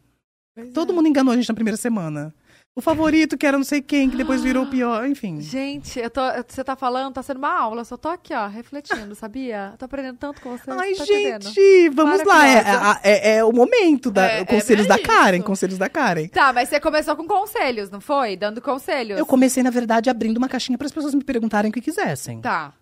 [0.57, 0.95] Pois Todo é.
[0.95, 2.35] mundo enganou a gente na primeira semana.
[2.79, 5.41] O favorito, que era não sei quem, que depois virou o pior, enfim.
[5.41, 7.81] Gente, eu tô, você tá falando, tá sendo uma aula.
[7.81, 9.73] Eu só tô aqui, ó, refletindo, sabia?
[9.79, 10.71] Tô aprendendo tanto com você.
[10.71, 11.45] Ai, tá entendendo?
[11.49, 12.47] gente, vamos lá.
[12.47, 12.61] É,
[13.03, 16.29] é- é o momento da É, é conselhos da Karen, conselhos da Karen.
[16.29, 18.37] Tá, mas você começou com conselhos, não foi?
[18.37, 19.19] Dando conselhos.
[19.19, 22.43] Eu comecei, na verdade, abrindo uma caixinha para as pessoas me perguntarem o que quisessem.
[22.43, 22.75] Tá.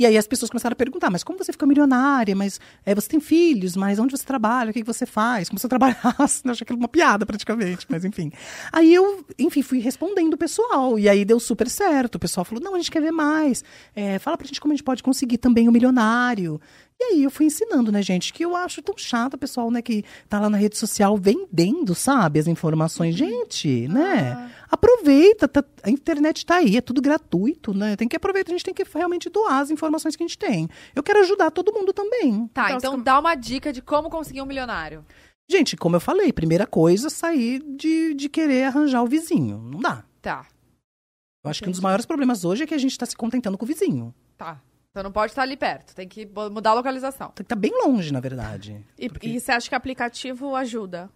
[0.00, 2.34] E aí as pessoas começaram a perguntar, mas como você ficou milionária?
[2.34, 3.76] Mas é, você tem filhos?
[3.76, 4.70] Mas onde você trabalha?
[4.70, 5.50] O que, que você faz?
[5.50, 6.40] Como você trabalhasse?
[6.42, 8.32] Eu achei aquilo uma piada praticamente, mas enfim.
[8.72, 10.98] Aí eu, enfim, fui respondendo o pessoal.
[10.98, 12.14] E aí deu super certo.
[12.14, 13.62] O pessoal falou, não, a gente quer ver mais.
[13.94, 16.58] É, fala pra gente como a gente pode conseguir também o milionário.
[17.02, 19.80] E aí eu fui ensinando, né, gente, que eu acho tão chato o pessoal, né,
[19.80, 23.14] que tá lá na rede social vendendo, sabe, as informações.
[23.16, 24.52] Gente, né?
[24.70, 27.96] Aproveita, tá- a internet tá aí, é tudo gratuito, né?
[27.96, 30.68] Tem que aproveitar, a gente tem que realmente doar as informações que a gente tem.
[30.94, 32.46] Eu quero ajudar todo mundo também.
[32.48, 35.02] Tá, Então, então, você- dá uma dica de como conseguir um milionário.
[35.50, 39.58] Gente, como eu falei, primeira coisa, sair de, de querer arranjar o vizinho.
[39.58, 40.04] Não dá.
[40.20, 40.46] Tá,
[41.42, 43.56] Eu acho que um dos maiores problemas hoje é que a gente tá se contentando
[43.56, 44.14] com o vizinho.
[44.36, 44.60] tá.
[44.90, 47.28] Então não pode estar ali perto, tem que mudar a localização.
[47.28, 48.84] Tem que estar bem longe, na verdade.
[48.98, 51.08] E, Porque e você acha que aplicativo ajuda?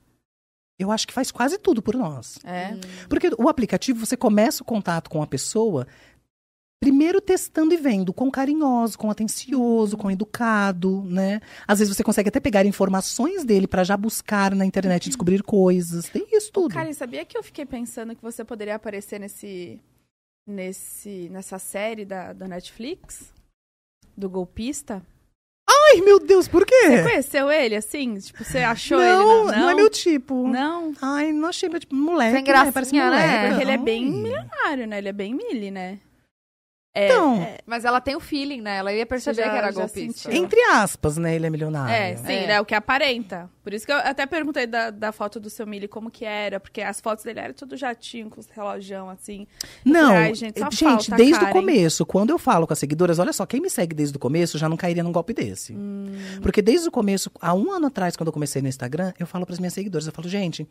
[0.78, 2.38] Eu acho que faz quase tudo por nós.
[2.44, 2.72] É.
[3.08, 5.86] Porque o aplicativo, você começa o contato com a pessoa,
[6.80, 11.40] primeiro testando e vendo quão carinhoso, quão atencioso, quão educado, né?
[11.66, 15.42] Às vezes você consegue até pegar informações dele pra já buscar na internet e descobrir
[15.42, 16.08] coisas.
[16.08, 16.74] Tem isso tudo.
[16.74, 19.80] Cara, sabia que eu fiquei pensando que você poderia aparecer nesse.
[20.46, 23.32] nesse nessa série da, da Netflix?
[24.16, 25.02] Do golpista?
[25.68, 26.74] Ai, meu Deus, por quê?
[26.88, 28.16] Você conheceu ele, assim?
[28.18, 29.12] Tipo, você achou É.
[29.16, 29.58] não, ele?
[29.58, 30.46] não, é meu tipo.
[30.48, 31.94] Não, Ai, não achei meu tipo.
[31.94, 32.72] Moleque, Sem né?
[32.72, 33.04] Parece né?
[33.04, 33.48] moleque.
[33.48, 34.98] porque ele é bem milionário, né?
[34.98, 35.98] Ele é bem mili, né?
[36.94, 38.76] É, Então, é, Mas ela tem o feeling, né?
[38.76, 40.30] Ela ia perceber já- que era golpista.
[40.30, 40.44] sentiu.
[40.44, 41.34] entre aspas, né?
[41.34, 41.92] Ele é milionário.
[41.92, 42.46] É, sim, É.
[42.46, 42.60] né?
[42.60, 43.50] O que aparenta.
[43.64, 46.60] Por isso que eu até perguntei da, da foto do seu Mili como que era,
[46.60, 49.46] porque as fotos dele eram tudo jatinho, com os relojão, assim.
[49.84, 53.18] Não, falei, gente, só falta a desde o começo, quando eu falo com as seguidoras,
[53.18, 55.72] olha só, quem me segue desde o começo já não cairia num golpe desse.
[55.72, 56.12] Hum.
[56.42, 59.44] Porque desde o começo, há um ano atrás, quando eu comecei no Instagram, eu falo
[59.46, 60.68] para as minhas seguidoras, eu falo, gente,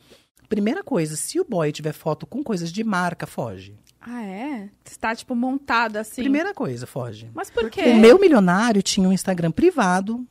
[0.47, 3.75] primeira coisa, se o boy tiver foto com coisas de marca, foge.
[4.05, 4.69] Ah, é?
[4.83, 6.21] Você tá, tipo, montado assim.
[6.21, 7.29] Primeira coisa, foge.
[7.33, 7.81] Mas por quê?
[7.91, 10.25] O meu milionário tinha um Instagram privado,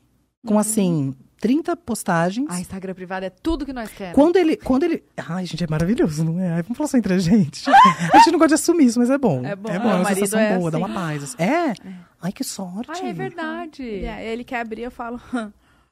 [0.47, 2.47] com assim, 30 postagens.
[2.51, 4.15] Ah, Instagram privado é tudo que nós queremos.
[4.15, 5.03] Quando ele, quando ele.
[5.17, 6.53] Ai, gente, é maravilhoso, não é?
[6.53, 7.65] Ai, vamos falar só entre a gente.
[8.13, 9.45] A gente não gosta de assumir isso, mas é bom.
[9.45, 9.71] É bom.
[9.71, 10.95] É Ah, bom, é o uma marido sensação é boa, dá uma assim.
[10.95, 11.23] paz.
[11.25, 11.43] assim.
[11.43, 11.73] É?
[12.21, 12.91] Ai, que sorte.
[13.03, 13.83] Ah, é verdade.
[13.83, 15.21] E ele quer abrir, eu falo.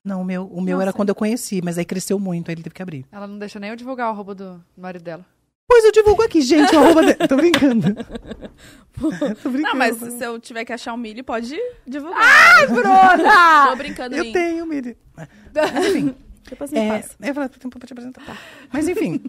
[0.05, 0.85] Não, o meu, o meu Nossa.
[0.85, 3.05] era quando eu conheci, mas aí cresceu muito, aí ele teve que abrir.
[3.13, 5.27] Ela não deixa nem eu divulgar o roubo do marido dela.
[5.71, 7.29] Pois eu divulgo aqui, gente, arroba dele.
[7.29, 7.95] Tô brincando.
[9.41, 9.61] Tô brincando.
[9.61, 11.57] Não, mas se eu tiver que achar um milho, pode
[11.87, 12.19] divulgar.
[12.21, 13.67] Ai, Bruna!
[13.71, 14.33] Tô brincando, Eu Lin.
[14.33, 14.67] tenho.
[14.67, 16.15] Mas, enfim.
[16.51, 17.15] Depois me É, passa.
[17.23, 18.25] eu falei, tem pra te apresentar.
[18.27, 18.37] Tá.
[18.73, 19.23] Mas enfim.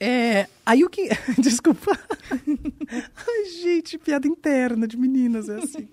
[0.00, 1.10] é, aí o que.
[1.38, 1.92] Desculpa.
[2.30, 5.86] Ai, gente, piada interna de meninas, é assim.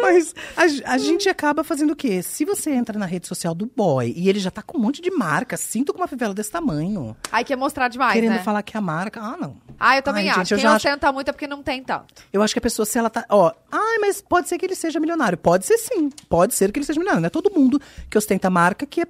[0.00, 2.22] Mas a, a gente acaba fazendo o quê?
[2.22, 5.00] Se você entra na rede social do boy e ele já tá com um monte
[5.02, 8.42] de marca, sinto com uma fivela desse tamanho, Aí quer mostrar demais, querendo né?
[8.42, 9.20] falar que é a marca.
[9.20, 9.56] Ah, não.
[9.78, 10.38] Ah, eu também Ai, acho.
[10.40, 12.14] gente, eu Quem já acho- ostenta muito é porque não tem tanto.
[12.32, 13.24] Eu acho que a pessoa, se ela tá.
[13.28, 15.36] Ó, ai, mas pode ser que ele seja milionário.
[15.38, 16.08] Pode ser sim.
[16.28, 17.22] Pode ser que ele seja milionário.
[17.22, 19.06] Não é todo mundo que ostenta marca que é.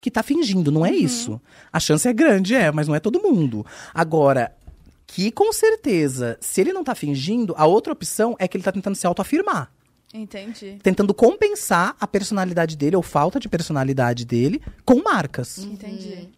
[0.00, 1.40] Que tá fingindo, não é isso.
[1.72, 3.66] A chance é grande, é, mas não é todo mundo.
[3.92, 4.52] Agora,
[5.10, 8.70] que com certeza, se ele não tá fingindo, a outra opção é que ele tá
[8.70, 9.72] tentando se autoafirmar.
[10.12, 10.78] Entendi.
[10.82, 15.58] Tentando compensar a personalidade dele, ou falta de personalidade dele, com marcas.
[15.58, 16.28] Entendi.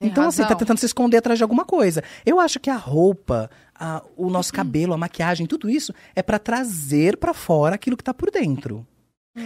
[0.00, 2.02] Tem Então, assim, tá tentando se esconder atrás de alguma coisa.
[2.24, 6.38] Eu acho que a roupa, a- o nosso cabelo, a maquiagem, tudo isso é pra
[6.38, 8.86] trazer pra fora aquilo que tá por dentro.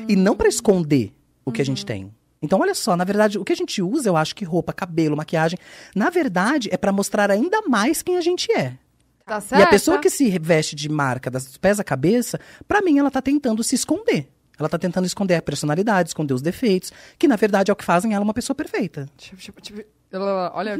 [0.06, 1.12] E não pra esconder
[1.44, 2.12] o que a gente tem.
[2.40, 5.16] Então, olha só, na verdade, o que a gente usa, eu acho que roupa, cabelo,
[5.16, 5.58] maquiagem,
[5.94, 8.76] na verdade, é pra mostrar ainda mais quem a gente é.
[9.26, 9.62] Tá E certo?
[9.62, 13.20] a pessoa que se veste de marca das pés à cabeça, pra mim, ela tá
[13.20, 14.28] tentando se esconder.
[14.58, 17.84] Ela tá tentando esconder a personalidade, esconder os defeitos, que na verdade é o que
[17.84, 19.08] fazem ela uma pessoa perfeita.
[19.16, 19.82] Tipo, tipo, tipo,
[20.54, 20.78] olha,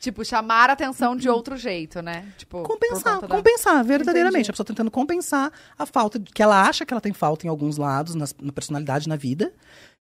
[0.00, 2.26] tipo, chamar a atenção de outro jeito, né?
[2.38, 4.36] Tipo, Compensar, da- compensar, verdadeiramente.
[4.36, 4.50] Entendi.
[4.50, 7.76] A pessoa tentando compensar a falta que ela acha que ela tem falta em alguns
[7.76, 9.52] lados, nas- na personalidade, na vida.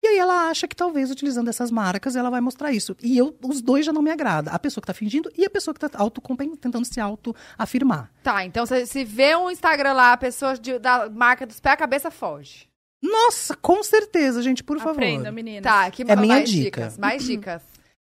[0.03, 2.93] E aí ela acha que talvez utilizando essas marcas ela vai mostrar isso.
[3.01, 4.51] E eu, os dois já não me agrada.
[4.51, 8.11] A pessoa que tá fingindo e a pessoa que tá autocompen- tentando se auto-afirmar.
[8.21, 11.77] Tá, então se, vê um Instagram lá, a pessoa de- da marca dos pés, a
[11.77, 12.67] cabeça foge.
[13.01, 14.91] Nossa, com certeza, gente, por favor.
[14.91, 15.63] Aprenda, meninas.
[15.63, 16.81] Tá, que É minha mais dica.
[16.81, 17.61] dicas, mais dicas.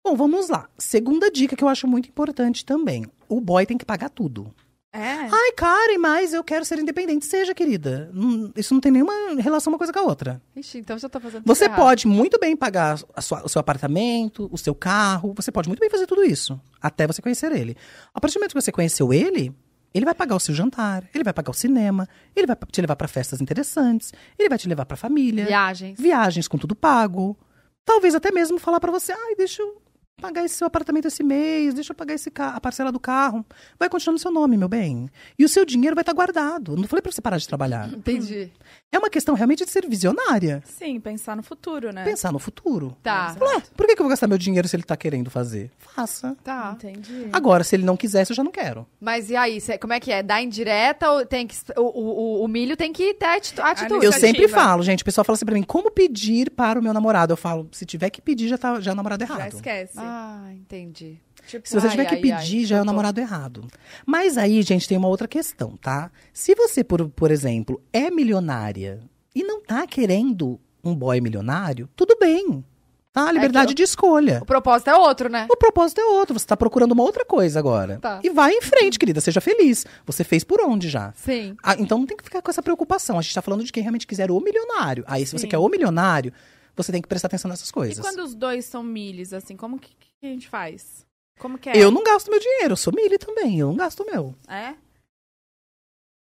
[0.04, 0.68] Bom, vamos lá.
[0.76, 3.06] Segunda dica que eu acho muito importante também.
[3.28, 4.52] O boy tem que pagar tudo.
[4.92, 5.00] É.
[5.28, 7.24] Ai, Karen, mas eu quero ser independente.
[7.26, 8.12] Seja, querida.
[8.54, 10.40] Isso não tem nenhuma relação uma coisa com a outra.
[10.54, 11.76] Ixi, então já tô fazendo tudo Você errado.
[11.78, 15.90] pode muito bem pagar sua- o seu apartamento, o seu carro, você pode muito bem
[15.90, 17.76] fazer tudo isso, até você conhecer ele.
[18.14, 19.52] A partir do momento que você conheceu ele,
[19.92, 22.94] ele vai pagar o seu jantar, ele vai pagar o cinema, ele vai te levar
[22.94, 25.98] para festas interessantes, ele vai te levar para família, Viagens.
[25.98, 27.36] viagens com tudo pago.
[27.84, 29.82] Talvez até mesmo falar para você, ai, deixa eu
[30.20, 33.44] pagar esse seu apartamento esse mês, deixa eu pagar esse a parcela do carro.
[33.78, 35.08] Vai continuar no seu nome, meu bem.
[35.38, 36.76] E o seu dinheiro vai estar guardado.
[36.76, 37.92] Não falei para você parar de trabalhar.
[37.92, 38.52] Entendi.
[38.94, 40.62] É uma questão realmente de ser visionária.
[40.64, 42.04] Sim, pensar no futuro, né?
[42.04, 42.96] Pensar no futuro.
[43.02, 45.70] Tá, Ué, por que, que eu vou gastar meu dinheiro se ele tá querendo fazer?
[45.78, 46.36] Faça.
[46.44, 46.72] tá.
[46.76, 47.28] Entendi.
[47.32, 48.86] Agora, se ele não quiser, eu já não quero.
[49.00, 50.22] Mas e aí, cê- como é que é?
[50.22, 51.56] Dá indireta ou tem que...
[51.76, 54.04] O, o, o- milho tem que ter atitu- atitude.
[54.06, 56.92] Eu sempre falo, gente, o pessoal fala assim pra mim, como pedir para o meu
[56.94, 57.32] namorado?
[57.32, 59.54] Eu falo, se tiver que pedir, já tá já é o namorado Já errado.
[59.54, 59.94] esquece.
[59.98, 61.18] Ah, entendi.
[61.46, 63.66] Tipo, Se você ai, tiver que ai, pedir, ai, já é o namorado errado.
[64.06, 66.10] Mas aí, gente, tem uma outra questão, tá?
[66.32, 69.00] Se você, por, por exemplo, é milionária
[69.34, 72.64] e não tá querendo um boy milionário, tudo bem.
[73.12, 73.30] Tá?
[73.30, 74.40] Liberdade que de escolha.
[74.42, 75.46] O propósito é outro, né?
[75.48, 77.98] O propósito é outro, você tá procurando uma outra coisa agora.
[78.00, 78.20] Tá.
[78.24, 79.86] E vai em frente, querida, seja feliz.
[80.04, 81.12] Você fez por onde já?
[81.14, 81.56] Sim.
[81.62, 83.16] Ah, então não tem que ficar com essa preocupação.
[83.16, 85.04] A gente tá falando de quem realmente quiser o milionário.
[85.06, 85.48] Aí, se você Sim.
[85.48, 86.32] quer o milionário,
[86.76, 88.00] você tem que prestar atenção nessas E coisas.
[88.00, 91.06] quando os dois são milhos, assim, como que, que a gente faz?
[91.38, 91.76] Como que é?
[91.76, 94.34] Eu não gasto meu dinheiro, eu sou milho também, eu não gasto o meu.
[94.48, 94.74] É?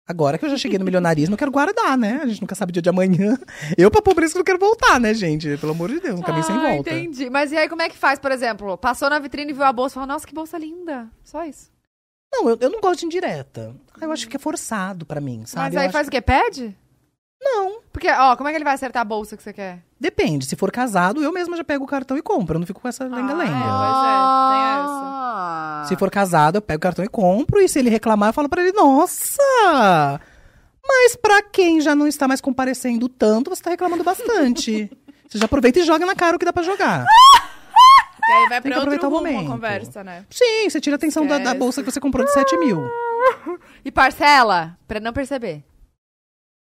[0.07, 2.19] Agora que eu já cheguei no milionarismo, eu quero guardar, né?
[2.21, 3.39] A gente nunca sabe o dia de amanhã.
[3.75, 5.57] Eu, pra pobreza, não quero voltar, né, gente?
[5.57, 6.91] Pelo amor de Deus, um caminho sem Ah, volta.
[6.91, 7.27] entendi.
[7.27, 8.77] Mas e aí, como é que faz, por exemplo?
[8.77, 11.09] Passou na vitrine e viu a bolsa e falou, nossa, que bolsa linda.
[11.23, 11.71] Só isso.
[12.31, 13.75] Não, eu, eu não gosto de indireta.
[13.99, 15.63] Ah, Eu acho que é forçado pra mim, sabe?
[15.65, 16.21] Mas Eu aí acho faz o quê?
[16.21, 16.77] Pede?
[17.41, 17.81] Não.
[17.91, 19.81] Porque, ó, como é que ele vai acertar a bolsa que você quer?
[20.05, 20.45] Depende.
[20.45, 22.57] Se for casado, eu mesma já pego o cartão e compro.
[22.57, 23.55] Eu não fico com essa lenga-lenga.
[24.85, 27.59] Ah, Se for casado, eu pego o cartão e compro.
[27.59, 29.41] E se ele reclamar, eu falo pra ele, nossa!
[30.87, 34.91] Mas pra quem já não está mais comparecendo tanto, você tá reclamando bastante.
[35.27, 37.03] você já aproveita e joga na cara o que dá pra jogar.
[38.27, 39.51] E aí vai Tem pra que outro aproveitar o rumo a momento.
[39.51, 40.23] conversa, né?
[40.29, 42.79] Sim, você tira a atenção da, da bolsa que você comprou de 7 mil.
[43.83, 44.77] E parcela?
[44.87, 45.63] Pra não perceber.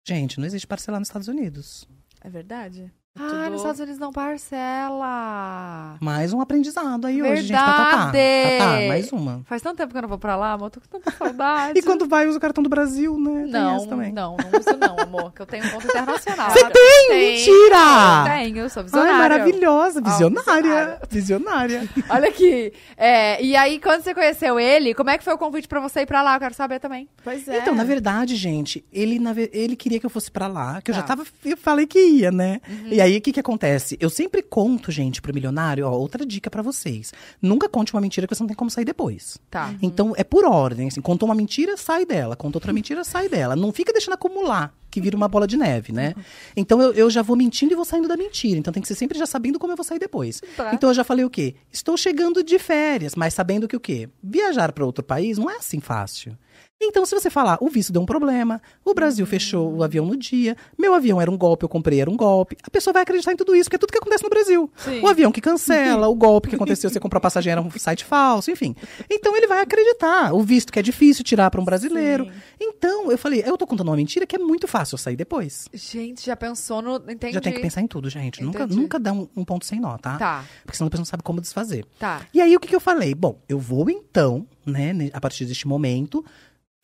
[0.06, 1.88] Gente, não existe parcelar nos Estados Unidos.
[2.22, 2.91] É verdade.
[3.19, 5.97] Ah, tudo- nos Estados Unidos não parcela.
[6.00, 7.58] Mais um aprendizado aí hoje, gente.
[7.58, 8.12] Tá, tá, tá.
[8.12, 8.88] Verdade.
[8.88, 9.41] Mais uma.
[9.45, 10.69] Faz tanto tempo que eu não vou pra lá, amor.
[10.69, 11.78] Tô com tanta saudade.
[11.78, 13.41] E quando vai, usa o cartão do Brasil, né?
[13.43, 14.13] Tem Não, essa também.
[14.13, 15.34] não, não uso não, amor.
[15.34, 16.52] Que eu tenho um ponto internacional.
[16.52, 16.71] Você tem?
[17.10, 18.24] Tenho, Mentira!
[18.26, 19.17] Tenho, sou Ai, visionária.
[19.17, 20.02] maravilhosa.
[20.02, 20.41] Visionária.
[20.41, 21.00] visionária.
[21.10, 21.89] Visionária.
[22.10, 22.71] Olha aqui.
[22.95, 26.02] É, e aí, quando você conheceu ele, como é que foi o convite pra você
[26.02, 26.36] ir pra lá?
[26.36, 27.10] Eu quero saber também.
[27.26, 27.58] Pois é.
[27.60, 30.95] Então, na verdade, gente, ele, na ele queria que eu fosse pra lá, que eu
[30.95, 31.08] já Tá.
[31.10, 31.26] tava.
[31.43, 32.62] Eu falei que ia, né?
[32.69, 32.88] Uhum.
[32.88, 33.98] E E aí, o que que acontece?
[34.00, 37.12] Eu sempre conto, gente, pro milionário, ó, outra dica pra vocês.
[37.42, 39.40] Nunca conte uma mentira que você não tem como sair depois.
[39.50, 39.74] Tá.
[39.82, 42.36] Então, é por ordem, assim, contou uma mentira, sai dela.
[42.36, 43.56] Contou outra mentira, sai dela.
[43.56, 46.14] Não fica deixando acumular, que vira uma bola de neve, né?
[46.56, 48.60] Então, eu, eu já vou mentindo e vou saindo da mentira.
[48.60, 50.40] Então, tem que ser sempre já sabendo como eu vou sair depois.
[50.56, 50.72] Tá.
[50.72, 51.56] Então, eu já falei o quê?
[51.72, 54.10] Estou chegando de férias, mas sabendo que o quê?
[54.22, 56.38] Viajar para outro país não é assim fácil.
[56.84, 60.17] Então, se você falar, o visto deu um problema, o Brasil fechou o avião no
[60.17, 63.32] dia, meu avião era um golpe, eu comprei era um golpe, a pessoa vai acreditar
[63.32, 64.70] em tudo isso, porque é tudo que acontece no Brasil.
[64.78, 65.02] Sim.
[65.02, 68.04] O avião que cancela, o golpe que aconteceu, você comprou a passagem, era um site
[68.04, 68.76] falso, enfim.
[69.10, 70.34] Então, ele vai acreditar.
[70.34, 72.28] O visto que é difícil tirar para um brasileiro.
[72.60, 75.67] Então, eu falei, eu tô contando uma mentira que é muito fácil eu sair depois.
[75.74, 76.96] Gente, já pensou no.
[76.96, 77.34] Entendi.
[77.34, 78.44] Já tem que pensar em tudo, gente.
[78.44, 78.80] Nunca, Entendi.
[78.80, 80.17] nunca dá um, um ponto sem nó, tá?
[80.17, 80.46] Tá.
[80.63, 81.86] Porque senão a pessoa não sabe como desfazer.
[82.00, 82.22] Tá.
[82.34, 83.13] E aí, o que, que eu falei?
[83.13, 86.24] Bom, eu vou então, né, a partir deste momento,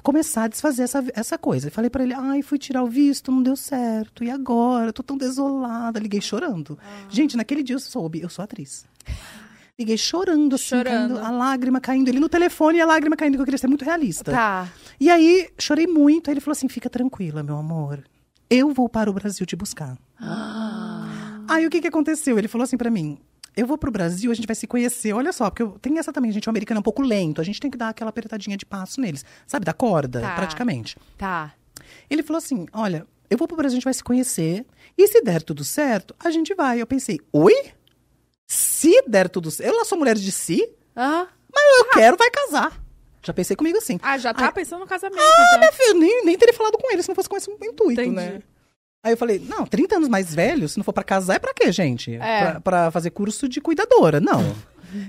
[0.03, 1.67] começar a desfazer essa, essa coisa.
[1.67, 4.23] Eu falei pra ele, ai, fui tirar o visto, não deu certo.
[4.23, 4.88] E agora?
[4.89, 5.99] Eu tô tão desolada.
[5.99, 6.77] Liguei chorando.
[6.81, 7.05] Ah.
[7.10, 8.86] Gente, naquele dia eu soube, eu sou atriz.
[9.79, 11.15] Liguei chorando, assim, Chorando.
[11.15, 12.07] caindo, a lágrima caindo.
[12.07, 14.31] Ele no telefone e a lágrima caindo, que eu queria ser muito realista.
[14.31, 14.67] Tá.
[14.99, 16.29] E aí, chorei muito.
[16.29, 18.03] Aí ele falou assim: fica tranquila, meu amor.
[18.49, 19.95] Eu vou para o Brasil te buscar.
[21.47, 22.38] Aí o que, que aconteceu?
[22.39, 23.19] Ele falou assim pra mim:
[23.57, 25.11] eu vou pro Brasil, a gente vai se conhecer.
[25.13, 26.47] Olha só, porque eu, tem essa também, gente.
[26.47, 27.41] O americano é um pouco lento.
[27.41, 29.25] A gente tem que dar aquela apertadinha de passo neles.
[29.45, 30.35] Sabe, da corda, Tá.
[30.35, 30.95] praticamente.
[31.17, 31.53] Tá.
[32.09, 34.65] Ele falou assim: olha, eu vou pro Brasil, a gente vai se conhecer.
[34.97, 36.79] E se der tudo certo, a gente vai.
[36.81, 37.53] Eu pensei: oi?
[38.47, 39.69] Se der tudo certo.
[39.69, 41.27] Eu lá sou mulher de si, Aham.
[41.53, 42.81] mas eu quero, vai casar.
[43.23, 43.99] Já pensei comigo assim.
[44.01, 45.59] Ah, já tá Ai, pensando no casamento, ah, então.
[45.59, 48.15] minha filha, nem, nem teria falado com ele se não fosse com esse intuito, Entendi.
[48.15, 48.41] né?
[49.03, 51.53] Aí eu falei, não, 30 anos mais velho, se não for pra casar, é pra
[51.53, 52.15] quê, gente?
[52.15, 52.51] É.
[52.51, 54.55] Pra, pra fazer curso de cuidadora, não.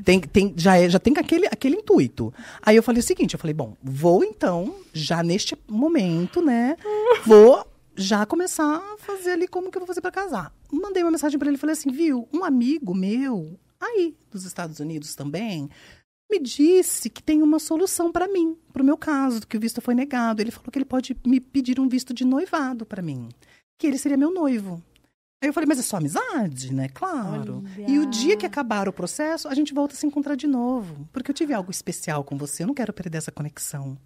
[0.04, 2.32] Tem, tem, já, é, já tem aquele, aquele intuito.
[2.62, 6.76] Aí eu falei o seguinte, eu falei, bom, vou então, já neste momento, né,
[7.24, 7.64] vou
[7.96, 10.52] já começar a fazer ali como que eu vou fazer pra casar.
[10.70, 14.78] Mandei uma mensagem pra ele e falei assim, viu, um amigo meu, aí, dos Estados
[14.80, 15.68] Unidos também,
[16.30, 19.80] me disse que tem uma solução para mim, para o meu caso, que o visto
[19.80, 20.42] foi negado.
[20.42, 23.28] Ele falou que ele pode me pedir um visto de noivado para mim,
[23.78, 24.82] que ele seria meu noivo.
[25.40, 26.88] Aí eu falei, mas é só amizade, né?
[26.88, 27.64] Claro.
[27.78, 27.88] Olha.
[27.88, 31.08] E o dia que acabar o processo, a gente volta a se encontrar de novo.
[31.12, 33.96] Porque eu tive algo especial com você, eu não quero perder essa conexão.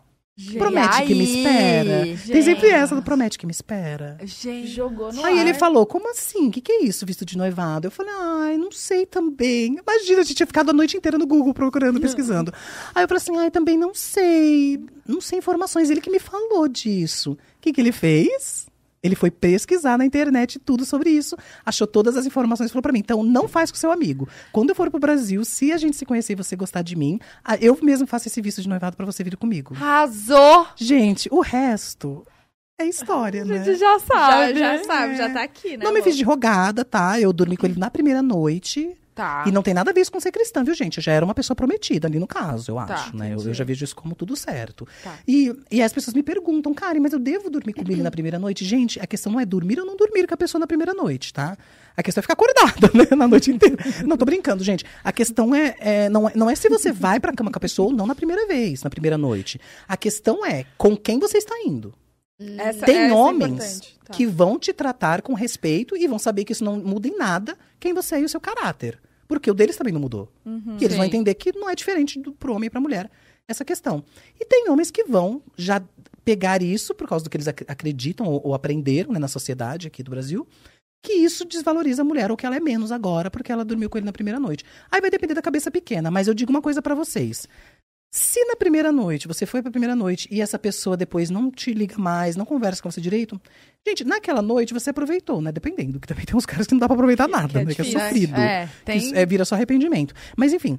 [0.58, 2.04] Promete que me aí, espera.
[2.04, 2.42] Tem gente?
[2.42, 4.16] sempre essa do promete que me espera.
[4.24, 4.68] Gente.
[4.68, 5.46] Jogou no Aí ar.
[5.46, 6.48] ele falou, como assim?
[6.48, 7.86] O que, que é isso, visto de noivado?
[7.86, 9.76] Eu falei, ai, não sei também.
[9.76, 12.52] Imagina, a gente tinha ficado a noite inteira no Google procurando, pesquisando.
[12.94, 14.82] Aí eu falei assim, ai, também não sei.
[15.06, 15.90] Não sei informações.
[15.90, 17.32] Ele que me falou disso.
[17.32, 18.66] O que, que ele fez?
[19.02, 21.36] Ele foi pesquisar na internet tudo sobre isso,
[21.66, 24.28] achou todas as informações e falou pra mim: então não faz com seu amigo.
[24.52, 27.18] Quando eu for pro Brasil, se a gente se conhecer e você gostar de mim,
[27.60, 29.74] eu mesmo faço esse visto de noivado pra você vir comigo.
[29.74, 30.66] Arrasou!
[30.76, 32.24] Gente, o resto
[32.80, 33.64] é história, A né?
[33.64, 34.58] gente já Já, sabe.
[34.58, 35.16] já sabe, É.
[35.16, 35.84] já tá aqui, né?
[35.84, 36.04] Não me Lu?
[36.04, 37.18] fiz de rogada, tá?
[37.20, 38.96] Eu dormi com ele na primeira noite.
[39.14, 39.44] Tá.
[39.46, 40.96] E não tem nada a ver isso com ser cristã, viu, gente?
[40.96, 43.34] Eu já era uma pessoa prometida ali no caso, eu Tá, acho, né?
[43.34, 44.88] Eu, eu já vejo isso como tudo certo.
[45.04, 45.18] Tá.
[45.28, 48.38] E, e as pessoas me perguntam, Karen, mas eu devo dormir com ele na primeira
[48.38, 48.64] noite?
[48.64, 51.32] Gente, a questão não é dormir ou não dormir com a pessoa na primeira noite,
[51.32, 51.58] tá?
[51.94, 53.06] A questão é ficar acordada, né?
[53.14, 53.76] Na noite inteira.
[54.06, 54.84] Não, tô brincando, gente.
[55.04, 57.60] A questão é, é, não, é não é se você vai pra cama com a
[57.60, 59.60] pessoa ou não na primeira vez, na primeira noite.
[59.86, 61.92] A questão é com quem você está indo.
[62.58, 63.98] Essa- Tem essa é homens importante.
[64.04, 64.12] Tá.
[64.14, 67.56] que vão te tratar com respeito e vão saber que isso não muda em nada
[67.80, 69.00] quem você é e o seu caráter.
[69.28, 70.28] Porque o deles também não mudou.
[70.78, 71.08] que eles vão Sim.
[71.08, 73.10] entender que não é diferente do pro homem e pra mulher
[73.48, 74.04] essa questão.
[74.38, 75.82] E tem homens que vão já
[76.24, 79.86] pegar isso por causa do que eles ac- acreditam ou, ou aprenderam né, na sociedade
[79.88, 80.46] aqui do Brasil,
[81.04, 83.98] que isso desvaloriza a mulher ou que ela é menos agora porque ela dormiu com
[83.98, 84.64] ele na primeira noite.
[84.90, 87.48] Aí vai depender da cabeça pequena, mas eu digo uma coisa pra vocês.
[88.14, 91.72] Se na primeira noite, você foi pra primeira noite e essa pessoa depois não te
[91.72, 93.40] liga mais, não conversa com você direito,
[93.88, 95.50] gente, naquela noite você aproveitou, né?
[95.50, 97.74] Dependendo, que também tem uns caras que não dá pra aproveitar nada, é né?
[97.74, 98.38] Que é sofrido.
[98.38, 98.98] É, Que tem.
[98.98, 100.12] Isso, é, vira só arrependimento.
[100.36, 100.78] Mas enfim,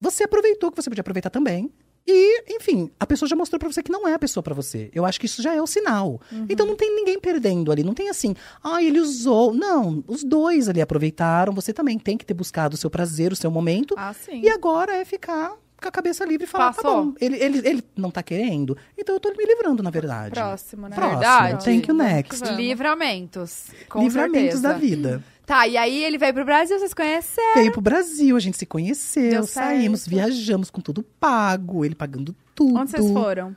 [0.00, 1.72] você aproveitou o que você podia aproveitar também.
[2.06, 4.90] E, enfim, a pessoa já mostrou pra você que não é a pessoa pra você.
[4.94, 6.20] Eu acho que isso já é o sinal.
[6.48, 7.82] Então não tem ninguém perdendo ali.
[7.82, 9.52] Não tem assim, ah, ele usou.
[9.52, 11.52] Não, os dois ali aproveitaram.
[11.52, 13.94] Você também tem que ter buscado o seu prazer, o seu momento.
[13.98, 14.40] Ah, sim.
[14.40, 17.06] E agora é ficar com a cabeça livre e falar, tá Passou.
[17.06, 20.32] bom, ele, ele, ele não tá querendo, então eu tô me livrando, na verdade.
[20.34, 20.94] Próximo, né?
[20.94, 21.18] Próximo.
[21.20, 21.64] Verdade.
[21.64, 22.44] Thank you, next.
[22.54, 23.66] Livramentos.
[23.88, 24.68] Com Livramentos certeza.
[24.68, 25.24] da vida.
[25.46, 27.54] Tá, e aí ele veio pro Brasil, vocês conheceram.
[27.54, 32.76] Veio pro Brasil, a gente se conheceu, saímos, viajamos com tudo pago, ele pagando tudo.
[32.78, 33.56] Onde vocês foram?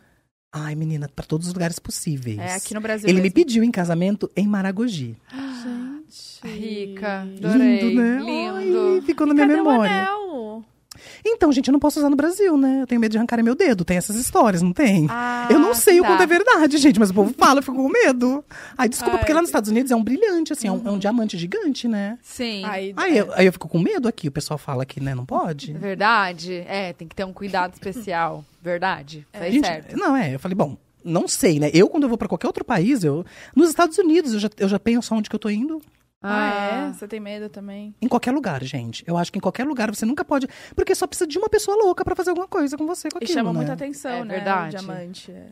[0.51, 2.37] Ai, menina, pra todos os lugares possíveis.
[2.39, 3.35] É aqui no Brasil Ele me mesmo.
[3.35, 5.17] pediu em casamento em Maragogi.
[5.63, 6.47] Gente.
[6.59, 7.21] Rica.
[7.21, 7.79] Adorei.
[7.81, 8.19] Lindo, né?
[8.19, 8.93] Lindo.
[8.95, 9.91] Ai, ficou na minha Cadê o memória.
[9.91, 10.22] anel?
[11.25, 12.81] Então, gente, eu não posso usar no Brasil, né?
[12.81, 13.85] Eu tenho medo de arrancarem meu dedo.
[13.85, 15.07] Tem essas histórias, não tem?
[15.09, 16.09] Ah, eu não sei o tá.
[16.09, 18.43] quanto é verdade, gente, mas o povo fala, eu fico com medo.
[18.77, 20.89] Aí, desculpa, Ai, porque lá nos Estados Unidos é um brilhante, assim, é, um, é
[20.89, 20.95] Uhum.
[20.95, 22.17] um diamante gigante, né?
[22.21, 22.63] Sim.
[22.65, 25.25] Aí, Aí eu, aí eu fico com medo aqui, o pessoal fala que, né, não
[25.25, 25.71] pode.
[25.73, 26.63] Verdade?
[26.67, 28.43] É, tem que ter um cuidado especial.
[28.61, 29.25] Verdade.
[29.31, 29.97] Fez Gente, certo.
[29.97, 31.69] Não, é, eu falei, bom, não sei, né?
[31.73, 33.25] Eu, quando eu vou pra qualquer outro país, eu.
[33.55, 35.81] Nos Estados Unidos, eu já, eu já penso onde que eu tô indo.
[36.23, 36.93] Ah, é?
[36.93, 37.93] Você tem medo também?
[38.01, 39.03] Em qualquer lugar, gente.
[39.05, 40.47] Eu acho que em qualquer lugar você nunca pode.
[40.75, 43.23] Porque só precisa de uma pessoa louca pra fazer alguma coisa com você, com E
[43.25, 43.57] aquilo, chama né?
[43.57, 44.35] muita atenção, É né?
[44.35, 44.75] verdade.
[44.75, 45.31] O diamante.
[45.31, 45.47] é.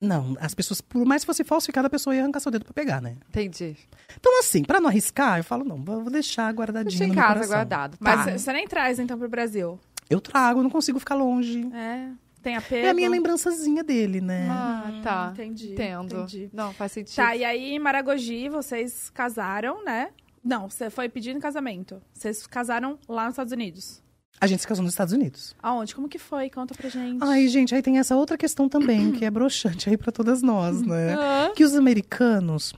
[0.00, 2.74] Não, as pessoas, por mais que fosse falsificada, a pessoa ia arrancar seu dedo pra
[2.74, 3.16] pegar, né?
[3.28, 3.76] Entendi.
[4.18, 7.54] Então, assim, pra não arriscar, eu falo, não, vou deixar guardadinho Deixa em casa coração.
[7.54, 7.96] guardado.
[8.00, 8.36] Mas Tá.
[8.38, 9.78] você nem traz, então, pro Brasil.
[10.10, 11.70] Eu trago, não consigo ficar longe.
[11.72, 12.08] É.
[12.42, 12.86] Tem apego.
[12.86, 14.48] É a minha lembrançazinha dele, né?
[14.50, 15.30] Ah, tá.
[15.32, 15.72] Entendi.
[15.72, 16.16] Entendo.
[16.16, 16.50] Entendi.
[16.52, 17.14] Não, faz sentido.
[17.14, 20.10] Tá, e aí em Maragogi vocês casaram, né?
[20.44, 22.02] Não, você foi pedindo casamento.
[22.12, 24.02] Vocês casaram lá nos Estados Unidos.
[24.40, 25.54] A gente se casou nos Estados Unidos.
[25.62, 25.94] Aonde?
[25.94, 26.50] Como que foi?
[26.50, 27.22] Conta pra gente.
[27.22, 30.82] Ai, gente, aí tem essa outra questão também, que é broxante aí pra todas nós,
[30.82, 31.14] né?
[31.54, 32.74] Que os americanos,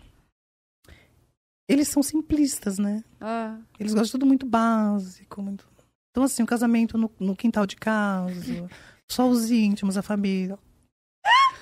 [1.66, 3.02] eles são simplistas, né?
[3.18, 3.56] ah.
[3.80, 5.40] Eles gostam de tudo muito básico.
[5.40, 5.66] Muito...
[6.10, 8.68] Então, assim, o casamento no, no quintal de casa,
[9.10, 10.58] só os íntimos, a família.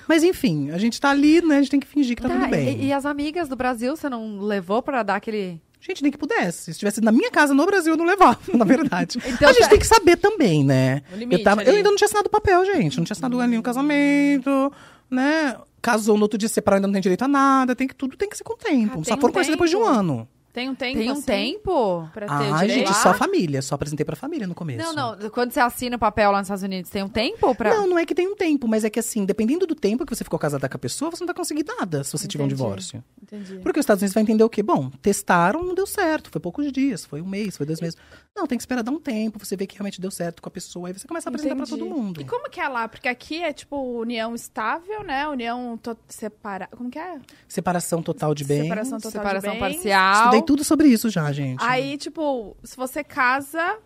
[0.07, 1.57] Mas, enfim, a gente tá ali, né?
[1.57, 2.77] A gente tem que fingir que tá, Tá, tudo bem.
[2.81, 5.61] e, e as amigas do Brasil, você não levou pra dar aquele.
[5.79, 6.63] Gente, nem que pudesse.
[6.65, 9.17] Se estivesse na minha casa no Brasil, eu não levava, na verdade.
[9.25, 11.01] Então, a gente tá- tem que saber também, né?
[11.11, 12.97] O limite eu, tava- eu ainda não tinha assinado o papel, gente.
[12.97, 14.71] Não tinha assinado ali no casamento,
[15.09, 15.55] né?
[15.81, 17.75] Casou no outro dia, separou, ainda não tem direito a nada.
[17.75, 18.99] Tem que, tudo tem que ser com tempo.
[19.01, 20.27] Ah, Só tem foram um conhecer depois de um ano.
[20.53, 22.07] Tem um tempo Tem um assim, tempo?
[22.13, 22.87] Pra ter Ah, direito?
[22.89, 23.59] gente, só família.
[23.63, 24.93] Só apresentei pra família no começo.
[24.93, 25.29] Não, não.
[25.31, 27.73] Quando você assina o papel lá nos Estados Unidos, tem um tempo pra.
[27.73, 30.15] Não, não é que tem um tempo, mas é que assim, dependendo do tempo que
[30.15, 32.45] você ficou casada com a pessoa, você não vai conseguir nada se você tiver um
[32.45, 32.61] Entendi.
[32.61, 33.03] divórcio.
[33.19, 33.59] Entendi.
[33.63, 34.61] Porque os Estados Unidos vai entender o quê?
[34.61, 36.29] Bom, testaram, não deu certo.
[36.29, 37.97] Foi poucos dias, foi um mês, foi dois meses.
[38.35, 40.51] Não, tem que esperar dar um tempo, você vê que realmente deu certo com a
[40.51, 41.79] pessoa, aí você começa a apresentar pra Entendi.
[41.79, 42.19] todo mundo.
[42.19, 42.87] E como que é lá?
[42.87, 45.27] Porque aqui é tipo união estável, né?
[45.27, 46.67] União to- separa...
[46.75, 47.19] Como que é?
[47.47, 48.63] Separação total de bens.
[48.63, 49.73] Separação total Separação de bens.
[49.75, 50.15] parcial.
[50.15, 51.63] Estudei tudo sobre isso já, gente.
[51.63, 53.77] Aí, tipo, se você casa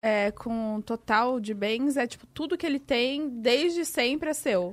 [0.00, 4.72] é, com total de bens, é tipo, tudo que ele tem desde sempre é seu.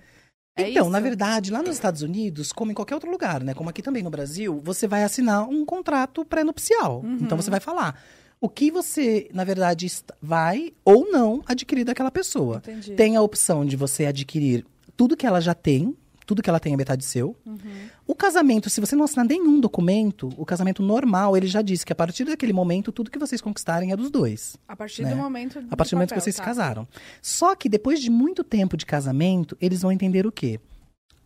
[0.55, 0.91] É então, isso?
[0.91, 3.55] na verdade, lá nos Estados Unidos, como em qualquer outro lugar, né?
[3.55, 7.01] Como aqui também no Brasil, você vai assinar um contrato pré-nupcial.
[7.03, 7.17] Uhum.
[7.21, 7.99] Então você vai falar
[8.43, 9.89] o que você, na verdade,
[10.21, 12.57] vai ou não adquirir daquela pessoa.
[12.57, 12.93] Entendi.
[12.93, 14.65] Tem a opção de você adquirir
[14.97, 17.37] tudo que ela já tem, tudo que ela tem é metade seu.
[17.45, 17.57] Uhum.
[18.05, 21.93] O casamento, se você não assinar nenhum documento, o casamento normal, ele já disse que
[21.93, 24.57] a partir daquele momento, tudo que vocês conquistarem é dos dois.
[24.67, 25.11] A partir né?
[25.11, 26.43] do momento do A partir do momento que papel, vocês tá.
[26.43, 26.85] se casaram.
[27.21, 30.59] Só que depois de muito tempo de casamento, eles vão entender o quê?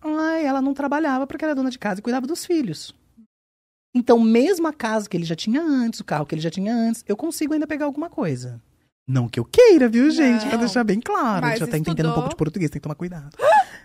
[0.03, 2.93] Ai, ela não trabalhava porque era dona de casa e cuidava dos filhos.
[3.95, 6.73] Então, mesmo a casa que ele já tinha antes, o carro que ele já tinha
[6.73, 8.61] antes, eu consigo ainda pegar alguma coisa.
[9.09, 10.41] Não que eu queira, viu, gente?
[10.41, 10.59] Pra Não.
[10.59, 11.45] deixar bem claro.
[11.45, 12.13] Mas já tá entendendo um estudou.
[12.15, 13.37] pouco de português, tem que tomar cuidado.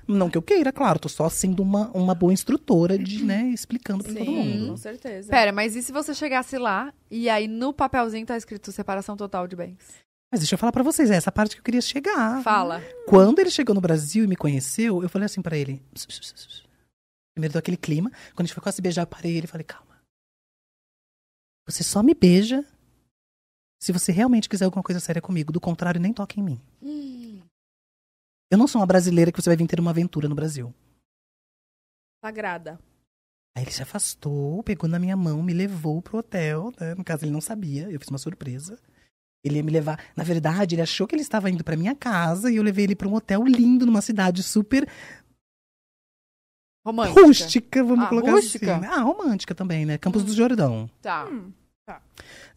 [0.07, 0.99] Não que eu queira, claro.
[0.99, 4.71] Tô só sendo uma, uma boa instrutora de, né, explicando pra todo Sim, mundo.
[4.71, 5.31] com certeza.
[5.31, 9.47] Pera, mas e se você chegasse lá e aí no papelzinho tá escrito separação total
[9.47, 9.79] de bens?
[10.33, 12.43] Mas deixa eu falar pra vocês, é essa parte que eu queria chegar.
[12.43, 12.83] Fala.
[13.07, 15.81] Quando ele chegou no Brasil e me conheceu, eu falei assim pra ele.
[17.35, 18.11] Primeiro deu aquele clima.
[18.35, 19.92] Quando a gente foi quase se beijar, eu parei ele e falei, calma.
[21.67, 22.65] Você só me beija
[23.81, 25.53] se você realmente quiser alguma coisa séria comigo.
[25.53, 26.61] Do contrário, nem toque em mim.
[28.51, 30.75] Eu não sou uma brasileira que você vai vir ter uma aventura no Brasil.
[32.25, 32.79] Sagrada.
[33.57, 36.73] Aí ele se afastou, pegou na minha mão, me levou pro hotel.
[36.81, 36.95] né?
[36.95, 38.79] No caso, ele não sabia, eu fiz uma surpresa.
[39.45, 39.99] Ele ia me levar.
[40.17, 42.95] Na verdade, ele achou que ele estava indo pra minha casa e eu levei ele
[42.95, 44.89] pra um hotel lindo numa cidade super
[46.85, 47.21] Romântica.
[47.21, 48.77] rústica, vamos Ah, colocar rústica?
[48.77, 48.87] assim.
[48.87, 49.99] Ah, romântica também, né?
[49.99, 50.91] Campos do Jordão.
[51.01, 51.27] Tá.
[51.27, 51.53] Hum.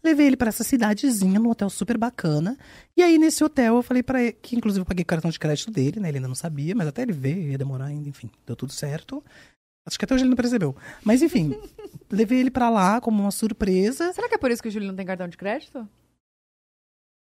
[0.02, 2.56] Levei ele pra essa cidadezinha, num hotel super bacana.
[2.96, 5.38] E aí, nesse hotel, eu falei pra ele, que inclusive eu paguei o cartão de
[5.38, 6.08] crédito dele, né?
[6.08, 9.22] Ele ainda não sabia, mas até ele ver, ia demorar ainda, enfim, deu tudo certo.
[9.84, 10.74] Acho que até hoje ele não percebeu.
[11.04, 11.50] Mas enfim,
[12.10, 14.12] levei ele pra lá como uma surpresa.
[14.12, 15.88] Será que é por isso que o Júlio não tem cartão de crédito?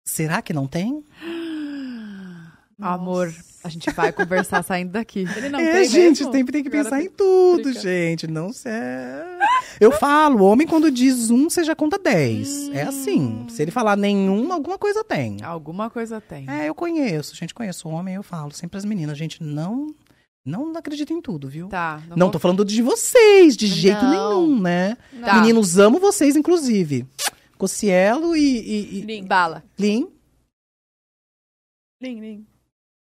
[0.07, 1.05] Será que não tem?
[2.81, 5.21] Amor, a gente vai conversar saindo daqui.
[5.37, 6.33] Ele não é, tem gente, mesmo?
[6.33, 7.81] sempre tem que Agora pensar tem- em tudo, Fica.
[7.81, 8.27] gente.
[8.27, 8.73] Não sei.
[9.81, 12.69] Eu falo, o homem quando diz um, você já conta dez.
[12.71, 13.47] É assim.
[13.49, 15.43] Se ele falar nenhum, alguma coisa tem.
[15.43, 16.49] Alguma coisa tem.
[16.51, 19.95] É, eu conheço, gente, conheço o homem, eu falo sempre as meninas, gente, não
[20.47, 21.69] não acredita em tudo, viu?
[21.69, 22.03] Tá.
[22.11, 24.11] Não vou- tô falando de vocês, de jeito Não.
[24.47, 24.95] nenhum, né?
[25.23, 25.37] Tá.
[25.41, 27.07] Meninos, amo vocês, inclusive.
[27.57, 29.25] Cocielo e, e, e Lin.
[29.25, 29.65] Bala.
[29.79, 30.07] Lin.
[32.03, 32.47] Lin, Lin.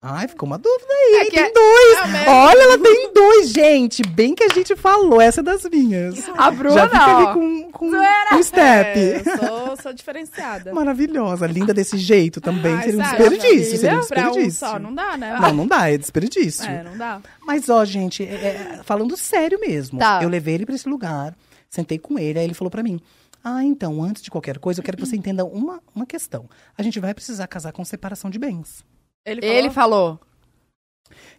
[0.06, 1.26] Ai, ficou uma dúvida aí.
[1.26, 2.14] É tem é- dois.
[2.26, 2.28] é.
[2.28, 4.02] Olha, ela tem dois, gente.
[4.06, 5.18] Bem que a gente falou.
[5.18, 6.28] Essa é das minhas.
[6.36, 8.98] A Bruna, Já fica ali com, com um step.
[9.00, 10.74] É, eu sou, sou diferenciada.
[10.74, 11.46] Maravilhosa.
[11.46, 12.74] Linda desse jeito também.
[12.74, 13.78] Ai, seria um desperdício.
[13.78, 14.58] Seria um Pra um desperdício.
[14.68, 15.38] só, não dá, né?
[15.40, 15.90] Não, não dá.
[15.90, 16.66] É desperdício.
[16.68, 17.22] É, não dá.
[17.40, 19.98] Mas, ó, gente, é- é, falando sério mesmo.
[19.98, 20.20] Tá.
[20.22, 21.34] Eu levei ele pra esse lugar,
[21.70, 23.00] sentei com ele, aí ele falou pra mim:
[23.42, 26.46] Ah, então, antes de qualquer coisa, eu quero que você entenda uma, uma questão.
[26.76, 28.84] A gente vai precisar casar com separação de bens.
[29.24, 30.20] Ele falou, Ele falou.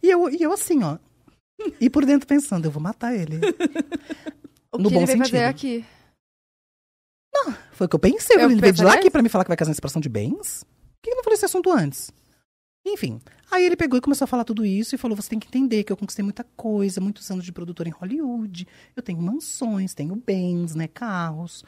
[0.02, 0.98] E eu, e eu assim, ó.
[1.80, 3.40] E por dentro pensando, eu vou matar ele.
[4.74, 5.32] O No que bom ele veio sentido.
[5.32, 5.86] fazer aqui?
[7.72, 8.36] Foi o que eu pensei.
[8.36, 10.10] Eu ele veio de lá aqui pra me falar que vai casar em separação de
[10.10, 10.64] bens?
[10.66, 12.12] Por que eu não falei esse assunto antes?
[12.86, 13.22] Enfim.
[13.50, 15.84] Aí ele pegou e começou a falar tudo isso e falou: você tem que entender
[15.86, 18.68] que eu conquistei muita coisa, muitos anos de produtor em Hollywood.
[18.96, 20.88] Eu tenho mansões, tenho bens, né?
[20.90, 21.64] Carros.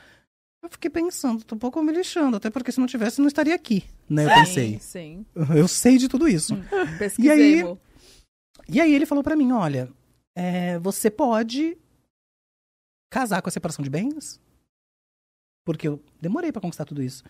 [0.61, 3.27] Eu fiquei pensando, tô um pouco me lixando, até porque se não tivesse, eu não
[3.27, 4.25] estaria aqui, né?
[4.25, 4.79] Eu pensei.
[4.79, 6.55] Sim, Eu sei de tudo isso.
[6.55, 6.63] sim.
[6.97, 7.77] Pesquisei, aí-.
[8.67, 9.89] E aí ele falou pra mim, olha,
[10.35, 11.77] é, você pode
[13.09, 14.41] casar com a separação de bens?
[15.65, 17.23] Porque eu demorei pra conquistar tudo isso.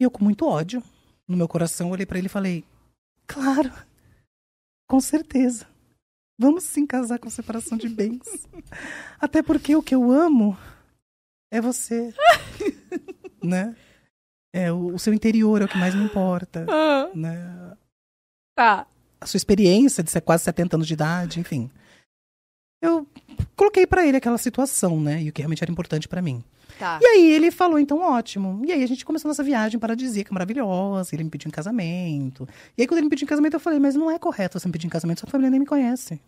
[0.00, 0.82] E eu com muito ódio
[1.26, 2.64] no meu coração olhei pra ele e falei,
[3.26, 3.72] claro,
[4.88, 5.66] com certeza.
[6.38, 8.46] Vamos sim casar com separação de bens.
[9.20, 10.56] Até porque o que eu amo
[11.50, 12.12] é você,
[13.42, 13.74] né?
[14.52, 17.76] É o, o seu interior é o que mais me importa, Ah, né?
[18.56, 18.86] tá.
[19.20, 21.70] a sua experiência de ser quase 70 anos de idade, enfim.
[22.82, 23.06] Eu
[23.56, 25.22] coloquei pra ele aquela situação, né?
[25.22, 26.44] E o que realmente era importante pra mim.
[26.78, 26.98] Tá.
[27.00, 28.62] E aí ele falou, então ótimo.
[28.64, 31.14] E aí a gente começou nossa viagem paradisíaca, maravilhosa.
[31.14, 32.46] Ele me pediu em casamento.
[32.76, 34.68] E aí quando ele me pediu em casamento, eu falei, mas não é correto você
[34.68, 36.20] me pedir em casamento, sua família nem me conhece.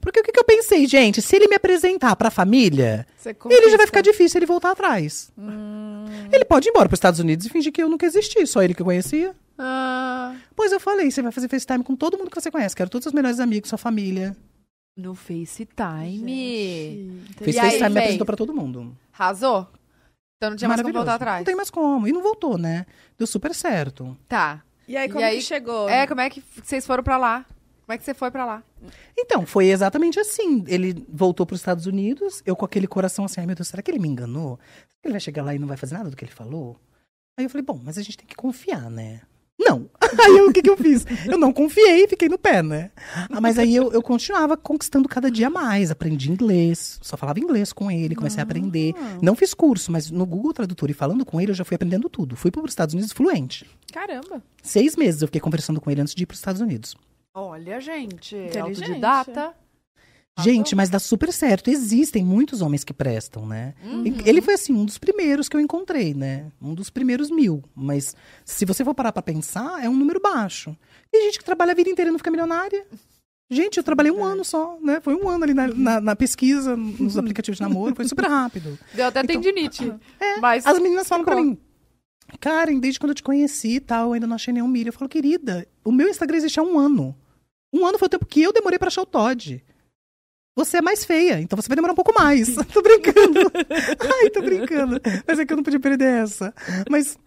[0.00, 1.20] Porque o que, que eu pensei, gente?
[1.22, 5.32] Se ele me apresentar pra família, Você ele já vai ficar difícil ele voltar atrás.
[5.36, 8.62] Hum, Ele pode ir embora pros Estados Unidos e fingir que eu nunca existi, só
[8.62, 9.34] ele que eu conhecia.
[9.58, 12.74] Ah, Pois eu falei, você vai fazer FaceTime com todo mundo que você conhece.
[12.76, 14.36] Quero todos os seus melhores amigos, sua família.
[14.96, 17.22] no FaceTime.
[17.38, 18.96] Fez E FaceTime e me apresentou pra todo mundo.
[19.12, 19.68] Arrasou?
[20.36, 21.38] Então não tinha mais como voltar atrás.
[21.38, 22.06] Não tem mais como.
[22.08, 22.86] E não voltou, né?
[23.16, 24.16] Deu super certo.
[24.28, 24.62] Tá.
[24.88, 25.88] E aí, E como aí- que chegou?
[25.88, 27.46] É, como é que vocês foram pra lá?
[27.84, 28.62] Como é que você foi pra lá?
[29.18, 30.64] Então, foi exatamente assim.
[30.66, 33.82] Ele voltou para os Estados Unidos, eu com aquele coração assim, ai meu Deus, será
[33.82, 34.58] que ele me enganou?
[34.58, 36.78] Será que ele vai chegar lá e não vai fazer nada do que ele falou?
[37.36, 39.22] Aí eu falei, bom, mas a gente tem que confiar, né?
[39.58, 39.88] Não.
[40.20, 41.06] Aí eu, o que, que eu fiz?
[41.26, 42.90] Eu não confiei e fiquei no pé, né?
[43.30, 45.90] Ah, mas aí eu, eu continuava conquistando cada dia mais.
[45.90, 48.94] Aprendi inglês, só falava inglês com ele, comecei a aprender.
[49.22, 52.08] Não fiz curso, mas no Google Tradutor e falando com ele, eu já fui aprendendo
[52.08, 52.36] tudo.
[52.36, 53.64] Fui para os Estados Unidos fluente.
[53.92, 54.42] Caramba.
[54.62, 56.94] Seis meses eu fiquei conversando com ele antes de ir para os Estados Unidos.
[57.34, 58.36] Olha, gente.
[58.58, 59.54] Autodidata.
[60.40, 61.68] Gente, mas dá super certo.
[61.68, 63.74] Existem muitos homens que prestam, né?
[63.84, 64.04] Uhum.
[64.24, 66.50] Ele foi, assim, um dos primeiros que eu encontrei, né?
[66.60, 67.62] Um dos primeiros mil.
[67.74, 70.74] Mas se você for parar pra pensar, é um número baixo.
[71.10, 72.86] Tem gente que trabalha a vida inteira e não fica milionária.
[73.50, 74.98] Gente, eu trabalhei um ano só, né?
[75.02, 77.94] Foi um ano ali na, na- na pesquisa, nos aplicativos de namoro.
[77.94, 78.78] Foi super rápido.
[78.94, 79.92] Deu até Então- tendinite.
[80.18, 81.58] É, Mas As meninas falam pra mim,
[82.40, 84.88] Karen, desde quando eu te conheci e tal, eu ainda não achei nenhum milho.
[84.88, 87.14] Eu falo, querida, o meu Instagram existe há um ano.
[87.72, 89.62] Um ano foi o tempo que eu demorei pra achar o Todd.
[90.54, 92.54] Você é mais feia, então você vai demorar um pouco mais.
[92.72, 93.50] tô brincando.
[94.20, 95.00] Ai, tô brincando.
[95.26, 96.52] Mas é que eu não podia perder essa.
[96.90, 97.18] Mas,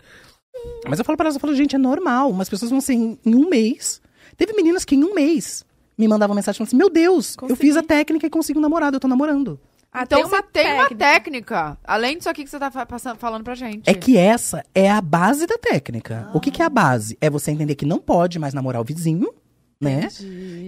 [0.88, 2.30] mas eu falo pra elas, eu falo, gente, é normal.
[2.30, 4.00] Umas pessoas vão assim, em um mês.
[4.38, 5.66] Teve meninas que em um mês
[5.98, 7.60] me mandavam mensagem falando assim, meu Deus, eu Consegui.
[7.62, 9.60] fiz a técnica e consegui um namorado, eu tô namorando.
[9.92, 10.96] Ah, Então tem uma tem uma técnica.
[10.96, 11.78] técnica.
[11.84, 13.90] Além disso aqui que você tá passando- falando pra gente.
[13.90, 16.30] É que essa é a base da técnica.
[16.34, 17.18] O que, que é a base?
[17.22, 19.34] É você entender que não pode mais namorar o vizinho,
[19.80, 20.08] né?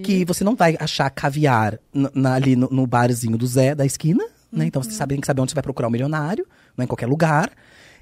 [0.04, 1.80] Que você não vai achar caviar
[2.14, 4.66] na- ali no, no barzinho do Zé da esquina, né?
[4.66, 6.46] Então você sabe, tem que saber onde você vai procurar um milionário,
[6.76, 7.52] não é em qualquer lugar.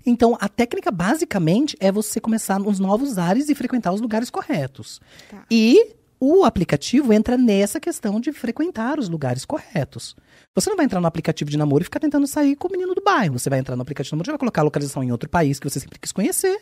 [0.05, 5.01] Então a técnica basicamente é você começar nos novos ares e frequentar os lugares corretos.
[5.29, 5.43] Tá.
[5.49, 10.15] E o aplicativo entra nessa questão de frequentar os lugares corretos.
[10.53, 12.95] Você não vai entrar no aplicativo de namoro e ficar tentando sair com o menino
[12.95, 13.37] do bairro.
[13.37, 15.69] Você vai entrar no aplicativo de namoro, vai colocar a localização em outro país que
[15.69, 16.57] você sempre quis conhecer.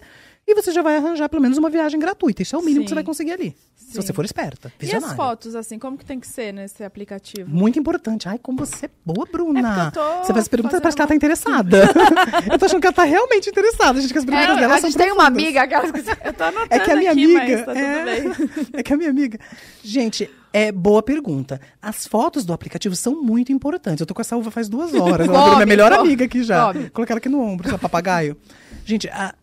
[0.45, 2.41] E você já vai arranjar pelo menos uma viagem gratuita.
[2.41, 2.83] Isso é o mínimo Sim.
[2.83, 3.55] que você vai conseguir ali.
[3.75, 4.01] Se Sim.
[4.01, 4.67] você for esperta.
[4.81, 5.15] E as Visionária.
[5.15, 7.49] fotos, assim, como que tem que ser nesse aplicativo?
[7.49, 8.27] Muito importante.
[8.27, 9.59] Ai, como você é boa, Bruna.
[9.59, 11.77] É porque eu tô você faz perguntas, parece que ela tá interessada.
[12.51, 14.01] eu tô achando que ela tá realmente interessada.
[14.01, 15.43] Gente, que as perguntas É, dela a são gente tem uma profundas.
[15.43, 16.27] amiga, aquelas que...
[16.27, 17.63] Eu tô anotando É que a minha aqui, amiga.
[17.63, 18.25] tá é,
[18.79, 19.39] é que a minha amiga.
[19.81, 21.61] Gente, é boa pergunta.
[21.81, 24.01] As fotos do aplicativo são muito importantes.
[24.01, 25.25] Eu tô com essa uva faz duas horas.
[25.27, 26.73] Ela virou minha melhor amiga aqui já.
[26.91, 28.35] Colocar ela aqui no ombro, essa papagaio.
[28.85, 29.35] Gente, a- a-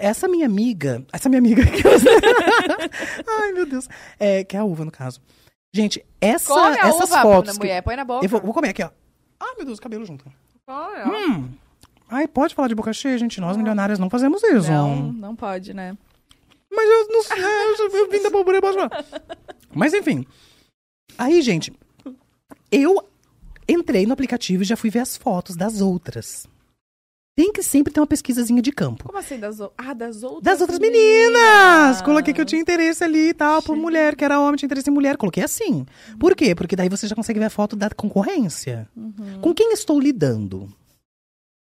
[0.00, 1.04] essa minha amiga.
[1.12, 1.62] Essa minha amiga.
[3.26, 3.88] Ai, meu Deus.
[4.18, 5.20] É, que é a uva, no caso.
[5.74, 7.48] Gente, essa, Come a essas uva, fotos.
[7.48, 7.82] na que- mulher.
[7.82, 8.24] Põe na boca.
[8.24, 8.90] eu vou, vou comer aqui, ó.
[9.40, 10.24] Ai, meu Deus, cabelo junto.
[10.66, 11.16] Come.
[11.16, 11.48] Hum.
[12.10, 13.40] Ai, pode falar de boca cheia, gente.
[13.40, 14.70] Nós, milionárias, não fazemos isso.
[14.70, 15.96] Não, não pode, né?
[16.70, 19.04] Mas eu não sei, eu eu vim da falar.
[19.74, 20.26] Mas enfim.
[21.16, 21.72] Aí, gente,
[22.70, 23.02] eu
[23.68, 26.46] entrei no aplicativo e já fui ver as fotos das outras.
[27.38, 29.04] Tem que sempre ter uma pesquisazinha de campo.
[29.04, 29.38] Como assim?
[29.38, 32.02] Das, o- ah, das outras Das outras meninas!
[32.02, 34.90] Coloquei que eu tinha interesse ali e tal, por mulher, que era homem, tinha interesse
[34.90, 35.16] em mulher.
[35.16, 35.86] Coloquei assim.
[36.18, 36.52] Por quê?
[36.56, 38.88] Porque daí você já consegue ver a foto da concorrência.
[39.40, 40.68] Com quem estou lidando?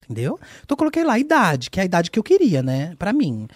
[0.04, 0.38] Entendeu?
[0.64, 2.94] Então eu coloquei lá a idade, que é a idade que eu queria, né?
[2.98, 3.46] Pra mim.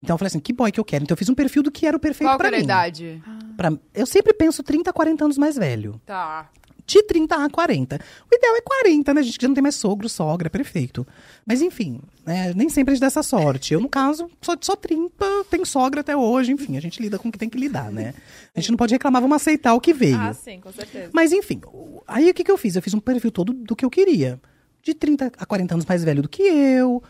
[0.00, 1.02] Então eu falei assim, que boy que eu quero?
[1.02, 2.64] Então eu fiz um perfil do que era o perfeito Qual pra era a mim.
[2.64, 3.20] idade?
[3.56, 6.00] Pra- eu sempre penso 30, 40 anos mais velho.
[6.06, 6.48] Tá.
[6.88, 8.00] De 30 a 40.
[8.32, 9.20] O ideal é 40, né?
[9.20, 11.06] A gente que já não tem mais sogro, sogra, perfeito.
[11.44, 12.54] Mas enfim, né?
[12.56, 13.74] nem sempre a gente dá essa sorte.
[13.74, 15.12] Eu, no caso, sou só 30,
[15.50, 18.14] tenho sogra até hoje, enfim, a gente lida com o que tem que lidar, né?
[18.56, 20.16] A gente não pode reclamar, vamos aceitar o que veio.
[20.18, 21.10] Ah, sim, com certeza.
[21.12, 21.60] Mas enfim,
[22.06, 22.74] aí o que, que eu fiz?
[22.74, 24.40] Eu fiz um perfil todo do que eu queria.
[24.82, 27.02] De 30 a 40 anos mais velho do que eu,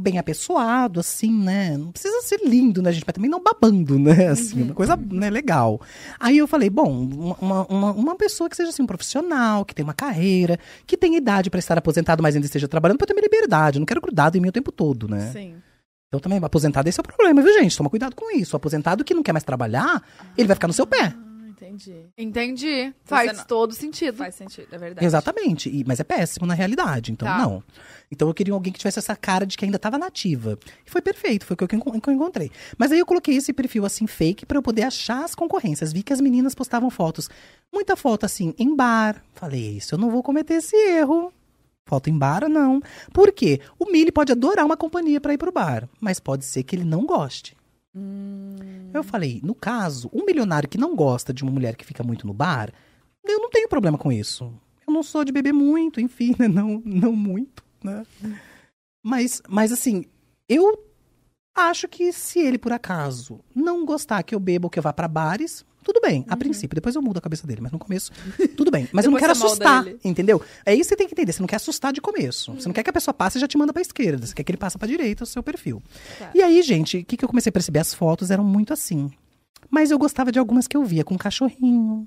[0.00, 1.76] bem apessoado, assim, né?
[1.76, 3.04] Não precisa ser lindo, né, gente?
[3.06, 4.28] Mas também não babando, né?
[4.28, 5.80] Assim, uma coisa né, legal.
[6.18, 6.90] Aí eu falei, bom,
[7.40, 11.16] uma, uma, uma pessoa que seja assim, um profissional, que tem uma carreira, que tem
[11.16, 13.78] idade para estar aposentado, mas ainda esteja trabalhando, para ter minha liberdade.
[13.78, 15.30] Eu não quero grudado em mim o tempo todo, né?
[15.32, 15.54] Sim.
[16.08, 17.76] Então também, aposentado, esse é o problema, viu, gente?
[17.76, 18.54] Toma cuidado com isso.
[18.54, 20.02] O aposentado que não quer mais trabalhar,
[20.36, 21.14] ele vai ficar no seu pé.
[21.68, 22.06] Entendi.
[22.16, 22.94] Entendi.
[23.04, 24.16] Faz não- todo sentido.
[24.16, 25.06] Faz sentido, é verdade.
[25.06, 27.38] Exatamente, e- mas é péssimo na realidade, então Tá.
[27.38, 27.62] não.
[28.10, 30.58] Então eu queria alguém que tivesse essa cara de que ainda estava nativa.
[30.86, 31.68] E foi perfeito, foi o que eu,
[32.00, 32.50] que eu encontrei.
[32.78, 35.92] Mas aí eu coloquei esse perfil assim fake para eu poder achar as concorrências.
[35.92, 37.28] Vi que as meninas postavam fotos,
[37.72, 39.22] muita foto assim em bar.
[39.34, 41.32] Falei, isso eu não vou cometer esse erro.
[41.86, 42.82] Foto em bar, não.
[43.14, 43.60] Por quê?
[43.78, 46.84] O Mili pode adorar uma companhia para ir pro bar, mas pode ser que ele
[46.84, 47.56] não goste.
[48.92, 52.26] Eu falei, no caso, um milionário que não gosta de uma mulher que fica muito
[52.26, 52.72] no bar,
[53.24, 54.52] eu não tenho problema com isso.
[54.86, 56.48] Eu não sou de beber muito, enfim, né?
[56.48, 58.04] Não, não muito, né?
[59.02, 60.04] Mas, mas assim,
[60.48, 60.84] eu
[61.54, 64.92] acho que se ele, por acaso, não gostar que eu beba ou que eu vá
[64.92, 66.74] pra bares, tudo bem, a princípio.
[66.74, 68.12] Depois eu mudo a cabeça dele, mas no começo,
[68.54, 68.86] tudo bem.
[68.92, 70.42] Mas eu não quero assustar, entendeu?
[70.66, 71.32] É isso que você tem que entender.
[71.32, 72.52] Você não quer assustar de começo.
[72.52, 74.26] Você não quer que a pessoa passe e já te manda pra esquerda.
[74.26, 75.82] Você quer que ele passe pra direita o seu perfil.
[76.18, 76.30] Tá.
[76.34, 77.78] E aí, gente, o que, que eu comecei a perceber?
[77.78, 79.10] As fotos eram muito assim.
[79.70, 82.06] Mas eu gostava de algumas que eu via com um cachorrinho.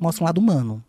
[0.00, 0.82] Mostra um lado humano.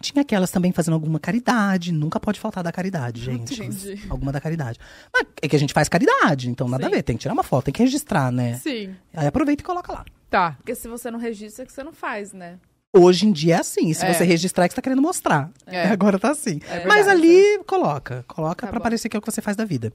[0.00, 1.92] Tinha aquelas também fazendo alguma caridade.
[1.92, 3.54] Nunca pode faltar da caridade, gente.
[3.54, 4.02] Entendi.
[4.10, 4.78] Alguma da caridade.
[5.12, 6.92] Mas é que a gente faz caridade, então nada Sim.
[6.92, 7.02] a ver.
[7.02, 8.54] Tem que tirar uma foto, tem que registrar, né?
[8.54, 8.94] Sim.
[9.14, 10.04] Aí aproveita e coloca lá.
[10.34, 10.52] Tá.
[10.54, 12.58] Porque se você não registra, é que você não faz, né?
[12.92, 13.92] Hoje em dia é assim.
[13.94, 14.12] Se É.
[14.12, 15.48] você registrar, é que você tá querendo mostrar.
[15.64, 15.84] É.
[15.94, 16.58] Agora tá assim.
[16.68, 17.10] É Mas verdade.
[17.28, 18.24] ali, coloca.
[18.26, 18.82] Coloca Tá pra bom.
[18.82, 19.92] parecer que é o que você faz da vida.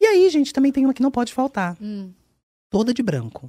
[0.00, 1.76] E aí, gente, também tem uma que não pode faltar.
[1.80, 2.12] Hum.
[2.68, 3.48] Toda de branco.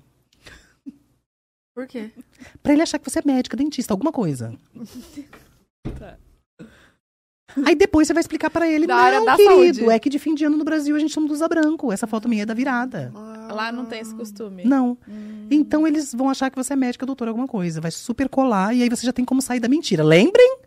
[1.73, 2.11] Por quê?
[2.61, 4.55] Pra ele achar que você é médica, dentista, alguma coisa.
[5.97, 6.15] Tá.
[7.65, 10.09] Aí depois você vai explicar pra ele, Da não, área da querido, saúde." é que
[10.09, 11.91] de fim de ano no Brasil a gente não usa branco.
[11.91, 13.11] Essa foto minha é da virada.
[13.51, 14.63] Lá não tem esse costume.
[14.65, 14.97] Não.
[15.07, 15.47] Hum.
[15.51, 17.81] Então eles vão achar que você é médica, doutora, alguma coisa.
[17.81, 20.03] Vai super colar e aí você já tem como sair da mentira.
[20.03, 20.57] Lembrem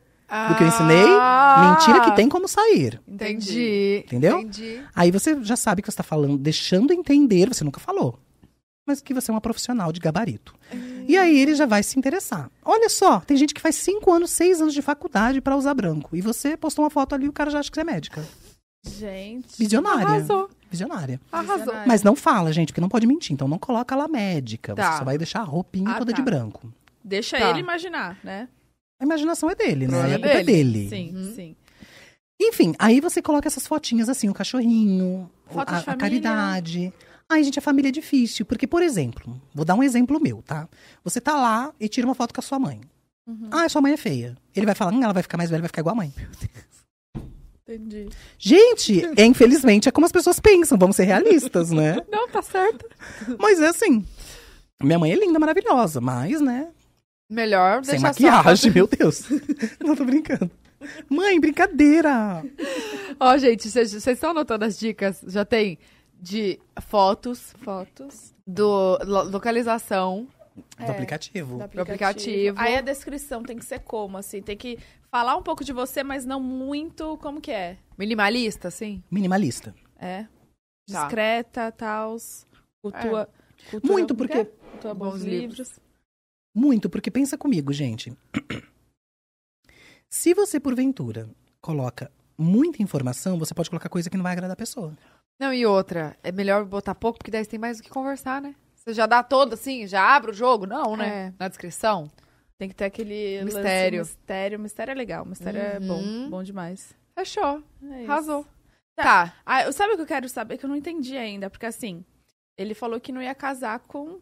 [0.49, 1.05] do que eu ensinei?
[1.07, 1.77] Ah!
[1.79, 3.01] Mentira que tem como sair.
[3.07, 4.03] Entendi.
[4.07, 4.41] Entendeu?
[4.41, 4.81] Entendi.
[4.95, 8.19] Aí você já sabe que você tá falando, deixando entender, você nunca falou.
[8.87, 10.55] Mas que você é uma profissional de gabarito.
[11.09, 12.51] E aí ele já vai se interessar.
[12.65, 16.15] Olha só, tem gente que faz cinco anos, seis anos de faculdade pra usar branco.
[16.15, 18.25] E você postou uma foto ali e o cara já acha que você é médica.
[18.87, 19.57] Gente.
[19.59, 20.05] Visionária.
[20.07, 20.51] Arrasou.
[20.71, 21.19] Visionária.
[21.33, 21.73] Arrasou.
[21.87, 23.33] Mas não fala, gente, porque não pode mentir.
[23.33, 24.75] Então não coloca lá médica.
[24.75, 24.93] Tá.
[24.93, 26.17] Você só vai deixar a roupinha Ah, toda tá.
[26.17, 26.71] de branco.
[27.03, 27.49] Deixa Tá.
[27.51, 28.49] ele imaginar, né?
[29.01, 29.99] A imaginação é dele, né?
[29.99, 30.89] Problema A culpa é dele.
[30.89, 30.89] dele.
[30.91, 31.35] Sim, Uhum.
[31.35, 31.57] sim.
[32.41, 36.93] Enfim, aí você coloca essas fotinhas assim, o cachorrinho, Foto a, de a caridade.
[37.29, 38.45] Ai, gente, a família é difícil.
[38.45, 40.69] Porque, por exemplo, vou dar um exemplo meu, tá?
[41.03, 42.81] Você tá lá e tira uma foto com a sua mãe.
[43.27, 43.49] Uhum.
[43.51, 44.37] Ah, sua mãe é feia.
[44.55, 46.13] Ele vai falar, hum, ela vai ficar mais velha, vai ficar igual a mãe.
[47.67, 48.11] Entendi.
[48.39, 51.97] Gente, é, infelizmente é como as pessoas pensam, vamos ser realistas, né?
[52.13, 52.87] Não, tá certo.
[53.39, 54.05] Mas é assim.
[54.83, 56.69] Minha mãe é linda, maravilhosa, mas, né?
[57.31, 59.23] Melhor Sem maquiagem, meu Deus.
[59.81, 60.51] Não tô brincando.
[61.09, 62.45] Mãe, brincadeira.
[63.17, 63.17] só.
[63.19, 65.25] Ó, gente, vocês vocês estão anotando as dicas?
[65.27, 65.79] Já tem
[66.25, 68.35] de fotos, Fotos.
[68.47, 70.27] do lo- localização.
[70.79, 71.59] Do aplicativo.
[71.59, 72.57] do aplicativo.
[72.61, 74.41] Aí a descrição tem que ser como, assim?
[74.41, 74.79] Tem que
[75.11, 77.77] falar um pouco de você, mas não muito como que é.
[77.99, 79.03] Minimalista, sim?
[79.11, 79.75] Minimalista.
[79.99, 80.25] É.
[80.91, 81.03] Tá.
[81.03, 82.47] Discreta, tals.
[82.83, 83.29] Cultua,
[83.71, 84.45] cultura, Muito, porque- é?
[84.45, 85.59] Cultua bons, Bons livros.
[85.59, 85.81] livros.
[86.57, 88.17] Muito, porque pensa comigo, gente.
[90.09, 91.29] Se você, porventura,
[91.61, 94.97] coloca muita informação, você pode colocar coisa que não vai agradar a pessoa.
[95.41, 98.41] Não, e outra, é melhor botar pouco, porque daí você tem mais o que conversar,
[98.41, 98.55] né?
[98.77, 100.67] Você já dá todo assim, já abre o jogo?
[100.67, 101.29] Não, né?
[101.29, 101.33] É.
[101.39, 102.11] Na descrição.
[102.59, 103.99] Tem que ter aquele lance Mistério.
[104.01, 104.61] mistério.
[104.61, 105.25] Mistério é legal.
[105.25, 105.87] Mistério é Uhum.
[105.89, 106.31] bom.
[106.31, 106.95] Bom demais.
[107.19, 107.63] Fechou.
[107.91, 108.11] É isso.
[108.13, 108.45] Arrasou.
[108.97, 109.03] Tá.
[109.03, 109.35] Tá.
[109.45, 110.57] Ah, eu- sabe o que eu quero saber?
[110.57, 111.51] Que eu não entendi ainda.
[111.51, 112.05] Porque assim,
[112.57, 114.21] ele falou que não ia casar com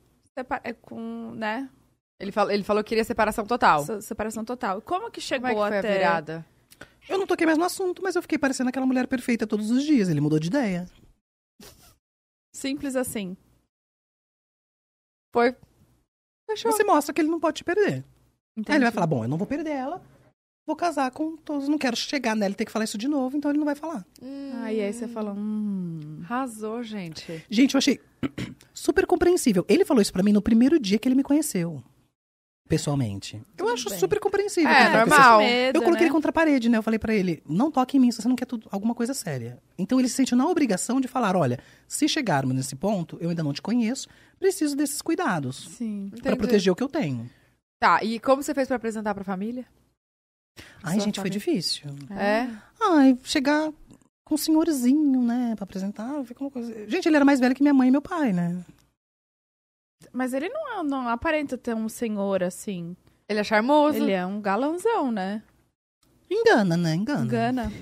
[0.65, 1.69] é com, né?
[2.19, 3.85] Ele falou, ele falou que queria separação total.
[3.85, 4.81] se- Separação total.
[4.81, 6.47] Como que chegou Como é que foi até a virada?
[7.09, 9.83] Eu não toquei mais no assunto, mas eu fiquei parecendo aquela mulher perfeita todos os
[9.83, 10.09] dias.
[10.09, 10.87] Ele mudou de ideia.
[12.63, 13.37] Simples assim?
[15.35, 15.55] Foi.
[16.49, 16.71] Fechou.
[16.71, 17.95] Você mostra que ele não pode te perder.
[17.95, 18.05] Aí
[18.57, 18.79] Entendi.
[18.79, 20.03] ele vai falar: bom, eu não vou perder ela,
[20.67, 23.37] vou casar com todos, não quero chegar nela e ter que falar isso de novo,
[23.37, 24.07] então ele não vai falar.
[24.63, 26.21] Aí, aí você fala, hum.
[26.25, 27.45] Arrasou, gente.
[27.51, 28.01] Gente, eu achei
[28.73, 29.65] super compreensível.
[29.69, 31.83] Ele falou isso pra mim no primeiro dia que ele me conheceu.
[32.69, 33.43] Pessoalmente.
[33.59, 33.99] Eu acho bem.
[33.99, 34.71] super compreensível.
[34.71, 35.41] É, normal.
[35.41, 36.07] Medo, Eu coloquei né?
[36.07, 36.79] ele contra a parede, né?
[36.79, 39.13] Eu falei pra ele, não toque em mim se você não quer tudo, alguma coisa
[39.13, 39.59] séria.
[39.77, 43.43] Então ele se sente na obrigação de falar, olha, se chegarmos nesse ponto, eu ainda
[43.43, 44.09] não te conheço,
[44.39, 46.09] preciso desses cuidados Sim.
[46.11, 46.37] pra Entendi.
[46.37, 47.29] proteger o que eu tenho.
[47.79, 49.67] Tá, e como você fez pra apresentar pra família?
[50.83, 51.39] Ai, Sua gente, foi família.
[51.39, 51.91] difícil.
[52.11, 52.49] É?
[52.81, 53.71] Ai, chegar
[54.25, 56.89] com um senhorzinho, né, pra apresentar, fica uma coisa...
[56.89, 58.65] Gente, ele era mais velho que minha mãe e meu pai, né?
[60.13, 62.97] Mas ele não, é- não aparenta ter um senhor assim.
[63.29, 63.97] Ele é charmoso.
[63.97, 65.43] Ele é um galãozão, né?
[66.31, 66.95] Engana, né?
[66.95, 67.25] Engana.
[67.25, 67.73] Engana.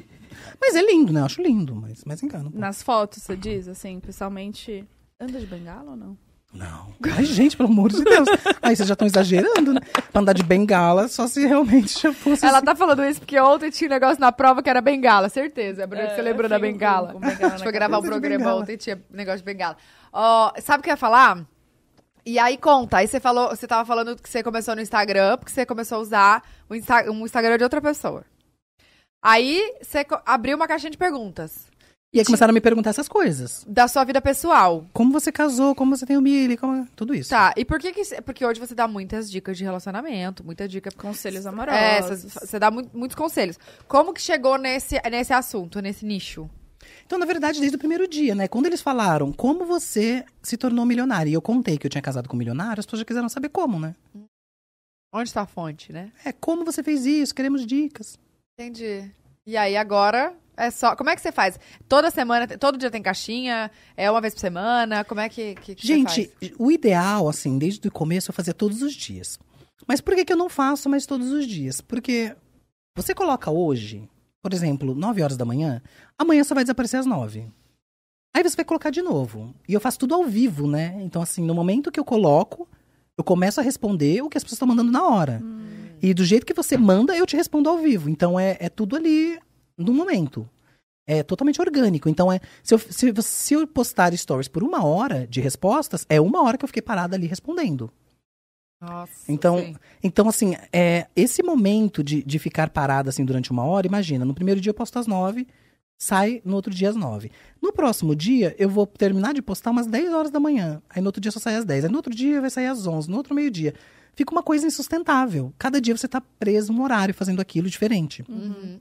[0.60, 1.20] Mas é lindo, né?
[1.20, 2.50] Eu acho lindo, mas, mas engana.
[2.54, 2.58] um.
[2.58, 4.84] Nas fotos, você diz, assim, pessoalmente.
[5.18, 6.16] Anda de bengala ou não?
[6.52, 6.92] Não.
[7.16, 8.28] Ai, gente, pelo amor de Deus.
[8.60, 9.80] Aí vocês já estão exagerando, né?
[10.12, 12.44] Pra andar de bengala, só se realmente já fosse.
[12.44, 15.86] Ela tá falando isso porque ontem tinha um negócio na prova que era bengala, certeza.
[15.86, 17.12] Bruna, É, você lembrou eu da bengala?
[17.12, 19.76] com bengala A gente foi gravar um programa ontem tinha negócio de bengala.
[20.12, 21.46] Ó, sabe o que eu ia falar?
[22.24, 25.52] E aí conta, aí você falou, você tava falando que você começou no Instagram, porque
[25.52, 28.24] você começou a usar o Insta- um Instagram de outra pessoa.
[29.22, 31.66] Aí você abriu uma caixinha de perguntas
[32.12, 33.64] E aí começaram a me perguntar essas coisas.
[33.68, 34.86] da sua vida pessoal.
[34.92, 36.86] Como você casou, como você tem o Billy, como...
[36.96, 37.30] tudo isso.
[37.30, 38.02] Tá, e por que que...
[38.22, 40.90] Porque hoje você dá muitas dicas de relacionamento, muita dica...
[40.96, 42.22] Conselhos É, amorosos.
[42.32, 43.58] você você dá mu- muitos conselhos.
[43.86, 46.48] Como que chegou nesse, nesse assunto, nesse nicho?
[47.06, 48.48] Então, na verdade, desde o primeiro dia, né?
[48.48, 52.28] Quando eles falaram como você se tornou milionária, e eu contei que eu tinha casado
[52.28, 53.94] com um milionário, as pessoas já quiseram saber como, né?
[55.12, 56.12] Onde está a fonte, né?
[56.24, 57.34] É, como você fez isso?
[57.34, 58.18] Queremos dicas.
[58.58, 59.10] Entendi.
[59.46, 60.94] E aí agora é só.
[60.94, 61.58] Como é que você faz?
[61.88, 63.70] Toda semana, todo dia tem caixinha?
[63.96, 65.04] É uma vez por semana?
[65.04, 68.82] Como é que, que, que Gente, o ideal, assim, desde o começo, eu fazia todos
[68.82, 69.38] os dias.
[69.86, 71.80] Mas por que, que eu não faço mais todos os dias?
[71.80, 72.36] Porque
[72.96, 74.08] você coloca hoje,
[74.42, 75.82] por exemplo, 9 horas da manhã,
[76.18, 77.46] amanhã só vai desaparecer às 9.
[78.34, 79.54] Aí você vai colocar de novo.
[79.68, 80.96] E eu faço tudo ao vivo, né?
[81.02, 82.68] Então, assim, no momento que eu coloco,
[83.18, 85.42] eu começo a responder o que as pessoas estão mandando na hora.
[86.02, 88.08] E do jeito que você manda, eu te respondo ao vivo.
[88.08, 89.38] Então, é, é tudo ali
[89.76, 90.48] no momento.
[91.06, 92.08] É totalmente orgânico.
[92.08, 96.20] Então, é se eu, se, se eu postar stories por uma hora de respostas, é
[96.20, 97.90] uma hora que eu fiquei parada ali respondendo.
[98.80, 99.12] Nossa.
[99.28, 99.74] Então, sim.
[100.02, 104.34] então assim, é, esse momento de, de ficar parada assim durante uma hora, imagina, no
[104.34, 105.46] primeiro dia eu posto às nove,
[105.98, 107.30] sai no outro dia às nove.
[107.60, 110.80] No próximo dia, eu vou terminar de postar umas 10 horas da manhã.
[110.88, 111.84] Aí no outro dia só sai às 10.
[111.84, 113.10] Aí no outro dia vai sair às 11.
[113.10, 113.74] No outro meio-dia.
[114.14, 115.52] Fica uma coisa insustentável.
[115.58, 118.24] Cada dia você tá preso num horário fazendo aquilo diferente.
[118.28, 118.80] Uhum.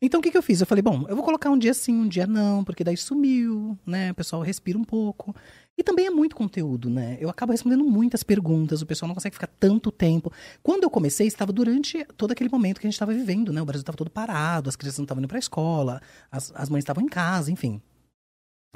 [0.00, 0.60] Então o que, que eu fiz?
[0.60, 3.78] Eu falei, bom, eu vou colocar um dia sim, um dia não, porque daí sumiu,
[3.86, 4.12] né?
[4.12, 5.34] O pessoal respira um pouco.
[5.78, 7.18] E também é muito conteúdo, né?
[7.20, 10.32] Eu acabo respondendo muitas perguntas, o pessoal não consegue ficar tanto tempo.
[10.62, 13.60] Quando eu comecei, estava durante todo aquele momento que a gente estava vivendo, né?
[13.60, 16.00] O Brasil estava todo parado, as crianças não estavam indo para a escola,
[16.30, 17.80] as, as mães estavam em casa, enfim.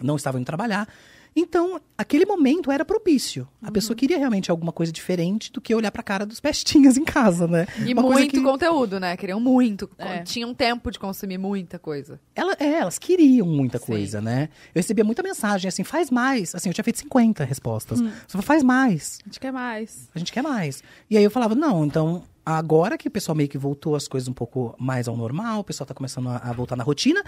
[0.02, 0.86] Não estavam indo trabalhar.
[1.34, 3.46] Então, aquele momento era propício.
[3.62, 6.96] A pessoa queria realmente alguma coisa diferente do que olhar para a cara dos pestinhas
[6.98, 7.66] em casa, né?
[7.86, 9.16] E Uma coisa muito que- conteúdo, né?
[9.16, 9.88] Queriam muito.
[9.96, 10.22] É.
[10.22, 12.20] Tinham tempo de consumir muita coisa.
[12.34, 13.86] Ela, é, elas queriam muita Sim.
[13.86, 14.48] coisa, né?
[14.74, 16.54] Eu recebia muita mensagem assim, faz mais.
[16.54, 18.00] Assim, eu tinha feito 50 respostas.
[18.00, 19.18] Você falou, faz mais.
[19.24, 20.08] A gente quer mais.
[20.14, 20.82] A gente quer mais.
[21.08, 24.28] E aí eu falava, não, então, agora que o pessoal meio que voltou as coisas
[24.28, 27.22] um pouco mais ao normal, o pessoal tá começando a, a voltar na rotina,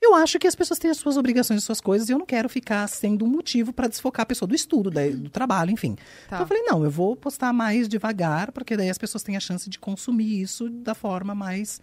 [0.00, 2.26] eu acho que as pessoas têm as suas obrigações, as suas coisas, e eu não
[2.26, 5.94] quero ficar sendo um motivo para desfocar a pessoa do estudo, da- do trabalho, enfim.
[5.94, 6.02] Tá.
[6.26, 9.40] Então eu falei, não, eu vou postar mais devagar, porque daí as pessoas têm a
[9.40, 11.80] chance de consumir isso da forma mais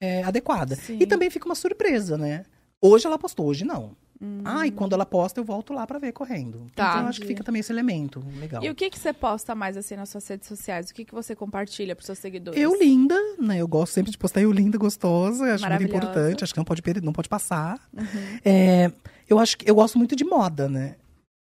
[0.00, 0.74] é, adequada.
[0.76, 0.98] Sim.
[1.00, 2.44] E também fica uma surpresa, né?
[2.80, 3.96] Hoje ela postou, hoje não.
[4.20, 4.40] Hum.
[4.44, 6.66] Ah, e quando ela posta, eu volto lá pra ver correndo.
[6.74, 6.90] Tá.
[6.90, 8.62] Então eu acho que fica também esse elemento legal.
[8.62, 10.90] E o que, que você posta mais assim nas suas redes sociais?
[10.90, 12.60] O que, que você compartilha pros seus seguidores?
[12.60, 13.58] Eu linda, né?
[13.60, 15.54] Eu gosto sempre de postar eu linda, gostosa.
[15.54, 16.44] Acho muito importante.
[16.44, 17.78] Acho que não pode, perder- não pode passar.
[17.92, 18.04] Uhum.
[18.44, 18.92] É,
[19.28, 20.96] eu acho que eu gosto muito de moda, né?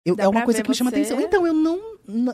[0.05, 0.97] Eu- é uma coisa que me chama você?
[0.97, 1.21] atenção.
[1.21, 1.79] Então, eu não.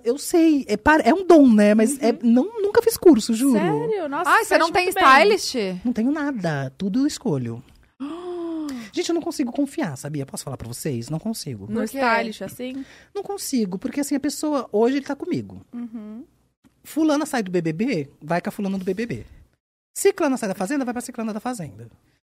[0.03, 0.65] Eu sei.
[0.69, 1.75] É, é um dom, né?
[1.75, 3.59] Mas é, não, nunca fiz curso, juro.
[3.61, 3.89] Uhum.
[3.89, 4.09] Sério?
[4.09, 5.05] Nossa, Ai, você não tem muito bem.
[5.05, 5.55] stylist?
[5.85, 6.73] Não tenho nada.
[6.79, 7.63] Tudo eu escolho.
[8.93, 10.25] Gente, eu não consigo confiar, sabia?
[10.27, 11.09] Posso falar pra vocês?
[11.09, 11.67] Não consigo.
[11.71, 12.85] No stylish, assim?
[13.15, 15.65] Não consigo, porque assim, a pessoa, hoje ele tá comigo.
[15.73, 16.25] Uhum.
[16.85, 19.27] Fulana sai do BBB, vai com a fulana do BBB.
[19.97, 21.89] Ciclana sai da fazenda, vai pra ciclana da fazenda.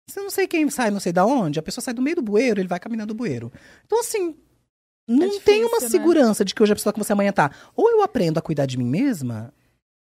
[0.09, 2.15] Se eu não sei quem sai, não sei da onde, a pessoa sai do meio
[2.15, 3.51] do bueiro, ele vai caminhando do bueiro.
[3.85, 4.35] Então, assim,
[5.07, 5.87] não difícil, tem uma né?
[5.87, 7.51] segurança de que hoje a pessoa que você amanhã tá.
[7.75, 9.53] Ou eu aprendo a cuidar de mim mesma,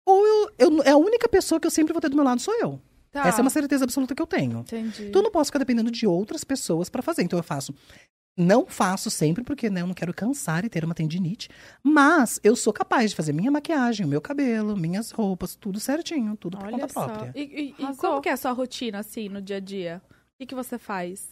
[0.06, 2.40] ou eu, eu- é a única pessoa que eu sempre vou ter do meu lado
[2.40, 2.80] sou eu.
[3.12, 3.26] Tá.
[3.26, 4.60] Essa é uma certeza absoluta que eu tenho.
[4.60, 5.06] Entendi.
[5.08, 7.22] Então eu não posso ficar dependendo de outras pessoas pra fazer.
[7.22, 7.74] Então eu faço.
[8.38, 11.48] Não faço sempre, porque né, eu não quero cansar e ter uma tendinite.
[11.82, 16.36] Mas eu sou capaz de fazer minha maquiagem, o meu cabelo, minhas roupas, tudo certinho,
[16.36, 17.06] tudo por Olha conta só.
[17.08, 17.32] própria.
[17.34, 20.00] E, e- e como que é a sua rotina, assim, no dia a dia?
[20.08, 21.28] O que, que você faz?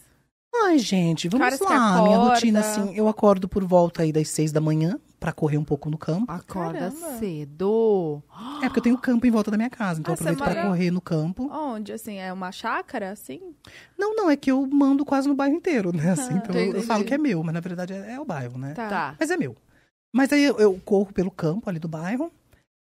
[0.55, 2.01] Ai, gente, vamos Caras lá.
[2.01, 5.63] Minha rotina, assim, eu acordo por volta aí das seis da manhã pra correr um
[5.63, 6.31] pouco no campo.
[6.31, 7.17] Acorda Caramba.
[7.19, 8.21] cedo.
[8.61, 10.43] É porque eu tenho campo em volta da minha casa, então Ah, eu aproveito você
[10.43, 11.49] pra mora- correr no campo.
[11.51, 13.39] Onde, assim, é uma chácara, assim?
[13.97, 16.11] Não, não, é que eu mando quase no bairro inteiro, né?
[16.11, 16.85] Assim, então eu, eu entendi.
[16.85, 18.73] falo que é meu, mas na verdade é, é o bairro, né?
[18.73, 19.15] Tá.
[19.19, 19.55] Mas é meu.
[20.11, 22.31] Mas aí eu, eu corro pelo campo ali do bairro.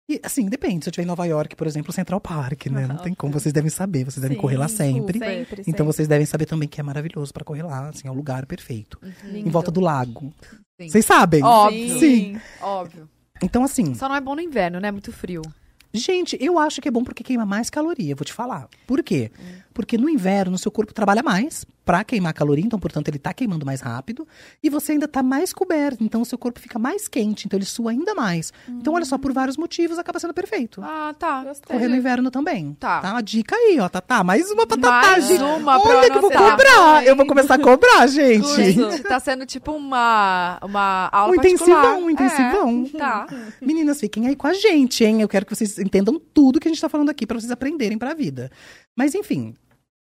[0.08, 0.84] E assim, depende.
[0.84, 2.86] Se eu estiver em Nova York, por exemplo, Central Park, né?
[2.86, 5.18] Não tem como, vocês devem saber, vocês devem Sim, correr lá sempre.
[5.18, 5.84] Sempre, Então sempre.
[5.84, 8.98] vocês devem saber também que é maravilhoso pra correr lá, assim, é o lugar perfeito.
[9.24, 9.48] Lindo.
[9.48, 10.32] Em volta do lago.
[10.80, 10.88] Sim.
[10.88, 11.42] Vocês sabem?
[11.42, 11.98] Óbvio.
[11.98, 12.40] Sim.
[12.60, 13.08] Óbvio.
[13.42, 14.90] Então, assim, Só não é bom no inverno, né?
[14.92, 15.42] Muito frio.
[15.92, 18.68] Gente, eu acho que é bom porque queima mais caloria, vou te falar.
[18.86, 19.30] Por quê?
[19.74, 23.32] Porque no inverno o seu corpo trabalha mais pra queimar caloria, então, portanto, ele tá
[23.32, 24.26] queimando mais rápido.
[24.60, 27.64] E você ainda tá mais coberto, então o seu corpo fica mais quente, então ele
[27.64, 28.52] sua ainda mais.
[28.68, 30.82] Então, olha só, por vários motivos acaba sendo perfeito.
[30.82, 31.44] Ah, tá.
[31.44, 31.72] Gostei.
[31.72, 32.74] Correr no inverno também.
[32.80, 33.00] Tá.
[33.00, 34.24] Tá, uma dica aí, ó, Tatá.
[34.24, 37.06] Mais uma Tatá, Mais uma pra Olha que eu vou cobrar.
[37.06, 38.48] Eu vou começar a cobrar, gente.
[38.56, 41.78] Gente, tá sendo tipo uma, uma aula Um particular.
[41.78, 42.90] intensivão, um intensivão.
[42.92, 43.26] É, tá.
[43.62, 45.22] Meninas, fiquem aí com a gente, hein?
[45.22, 47.96] Eu quero que vocês entendam tudo que a gente tá falando aqui pra vocês aprenderem
[47.96, 48.50] pra vida.
[48.96, 49.54] Mas enfim,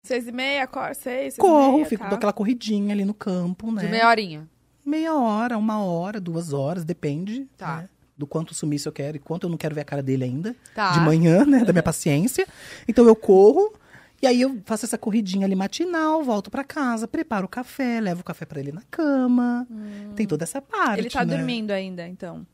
[0.04, 2.10] Seis e meia, cor, seis, seis e corro, meia, fico tá?
[2.10, 3.84] dou aquela corridinha ali no campo, né?
[3.84, 4.46] De meia horinha.
[4.84, 7.48] Meia hora, uma hora, duas horas, depende.
[7.56, 7.78] Tá.
[7.78, 7.88] né?
[8.14, 10.54] Do quanto sumiço eu quero e quanto eu não quero ver a cara dele ainda.
[10.74, 10.92] Tá.
[10.92, 11.64] De manhã, né?
[11.64, 12.46] Da minha paciência.
[12.86, 13.72] Então eu corro.
[14.20, 18.20] E aí eu faço essa corridinha ali matinal, volto pra casa, preparo o café, levo
[18.20, 19.66] o café pra ele na cama.
[20.14, 21.00] Tem toda essa parte.
[21.00, 21.36] Ele tá né?
[21.36, 22.46] dormindo ainda, então.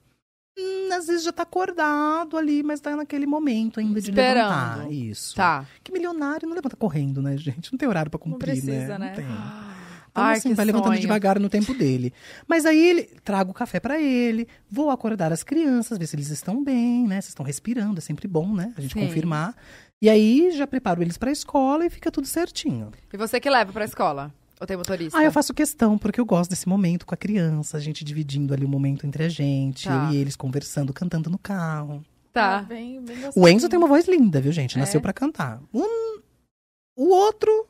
[0.61, 4.49] Hum, às vezes já tá acordado ali, mas tá naquele momento ainda de Esperando.
[4.51, 4.93] levantar.
[4.93, 5.35] Isso.
[5.37, 5.65] Tá.
[5.83, 7.73] Que milionário não levanta correndo, né, gente?
[7.73, 9.09] Não tem horário pra Não cumprir, precisa, né?
[9.09, 9.25] Não tem.
[10.13, 11.01] Então, Ai, assim, vai levantando sonho.
[11.01, 12.13] devagar no tempo dele.
[12.49, 16.31] Mas aí ele trago o café pra ele, vou acordar as crianças, ver se eles
[16.31, 17.21] estão bem, né?
[17.21, 18.73] Se estão respirando, é sempre bom, né?
[18.77, 19.07] A gente Sim.
[19.07, 19.55] confirmar.
[20.03, 22.91] E aí já preparo eles pra escola e fica tudo certinho.
[23.13, 24.35] E você que leva pra escola?
[24.61, 25.19] Ou tem motorista?
[25.19, 28.53] Ah, eu faço questão, porque eu gosto desse momento com a criança, a gente dividindo
[28.53, 30.09] ali o momento entre a gente, Tá.
[30.09, 32.05] eu e eles conversando, cantando no carro.
[32.33, 32.59] Tá.
[32.59, 33.49] Ah, Bem, bem O.
[33.49, 34.77] Enzo tem uma voz linda, viu, gente?
[34.77, 34.81] É?
[34.81, 35.61] Nasceu pra cantar.
[35.73, 36.21] Um-
[36.97, 37.67] o outro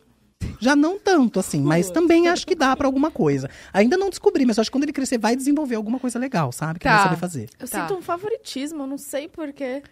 [0.60, 3.48] já não tanto, assim, mas também acho que dá pra alguma coisa.
[3.72, 6.50] Ainda não descobri, mas eu acho que quando ele crescer vai desenvolver alguma coisa legal,
[6.50, 6.78] sabe?
[6.80, 6.98] Que ele Tá.
[6.98, 7.48] vai saber fazer.
[7.58, 7.80] Eu Tá.
[7.88, 9.82] sinto um favoritismo, eu não sei porquê.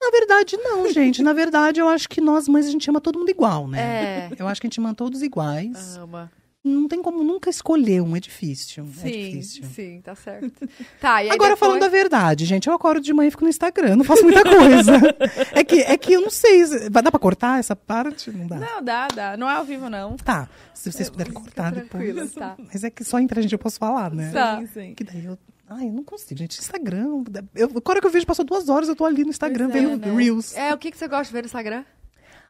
[0.00, 1.22] Na verdade, não, gente.
[1.22, 4.28] Na verdade, eu acho que nós mães a gente ama todo mundo igual, né?
[4.30, 4.30] É.
[4.38, 5.96] Eu acho que a gente ama todos iguais.
[5.96, 6.30] Ama.
[6.62, 8.84] Não tem como nunca escolher um, é difícil.
[8.84, 9.64] é Sim, difícil.
[9.74, 10.68] sim, tá certo.
[11.00, 11.58] Tá, e aí Agora, depois...
[11.58, 14.42] falando a verdade, gente, eu acordo de manhã e fico no Instagram, não faço muita
[14.44, 14.92] coisa.
[15.52, 18.30] é, que, é que eu não sei, vai dar pra cortar essa parte?
[18.30, 18.56] Não dá.
[18.56, 19.36] Não, dá, dá.
[19.38, 20.16] Não é ao vivo, não.
[20.16, 22.32] Tá, se vocês puderem cortar depois.
[22.34, 22.56] tá.
[22.58, 24.30] Mas é que só entre a gente eu posso falar, né?
[24.30, 24.58] Tá.
[24.58, 24.94] Sim, sim.
[24.94, 25.38] Que daí eu.
[25.72, 26.58] Ai, eu não consigo, gente.
[26.58, 27.22] Instagram.
[27.54, 29.86] Eu, agora que eu vejo, passou duas horas, eu tô ali no Instagram Pois é,
[29.86, 30.14] vendo né?
[30.16, 30.56] Reels.
[30.56, 31.84] É, o que, que você gosta de ver no Instagram?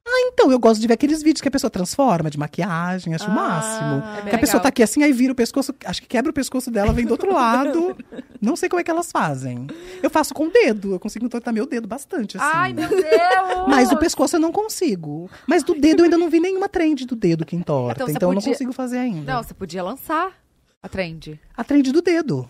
[0.02, 3.26] Ah, então, eu gosto de ver aqueles vídeos que a pessoa transforma de maquiagem, acho
[3.28, 4.26] o Ah, máximo.
[4.26, 4.60] é que a pessoa legal.
[4.62, 7.10] tá aqui assim, aí vira o pescoço, acho que quebra o pescoço dela, vem do
[7.10, 7.94] outro lado.
[8.40, 9.66] não sei como é que elas fazem.
[10.02, 12.46] Eu faço com o dedo, eu consigo entortar meu dedo bastante, assim.
[12.50, 13.04] Ai, meu Deus!
[13.68, 15.30] Mas o pescoço eu não consigo.
[15.46, 18.02] Mas do dedo eu ainda não vi nenhuma trend do dedo que entorta.
[18.02, 19.30] Então Então, você eu não podia- consigo fazer ainda.
[19.34, 20.32] Não, você podia lançar
[20.82, 21.38] a trend.
[21.54, 22.48] A trend do dedo.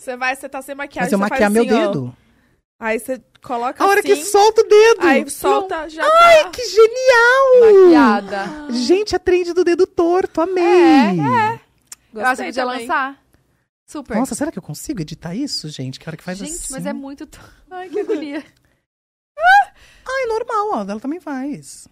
[0.00, 1.86] Você vai, você tá sem maquiagem, Mas eu você maquiar faz meu assim, ó.
[1.88, 2.16] dedo.
[2.80, 5.06] Aí você coloca A hora assim, que solta o dedo.
[5.06, 6.50] aí solta, já Ai, tá.
[6.50, 7.84] que genial!
[7.84, 8.72] Maquiada.
[8.72, 10.64] Gente, a trend do dedo torto, amei.
[10.64, 11.60] É,
[12.12, 12.80] Gostei eu acho que podia também.
[12.80, 13.22] lançar.
[13.86, 14.16] Super.
[14.16, 16.00] Nossa, será que eu consigo editar isso, gente?
[16.00, 16.72] Que hora que faz Gente, assim?
[16.72, 17.26] mas é muito...
[17.26, 17.40] to-
[17.70, 18.42] Ai, que agonia.
[20.08, 20.82] Ai, normal, ó.
[20.90, 21.86] Ela também faz.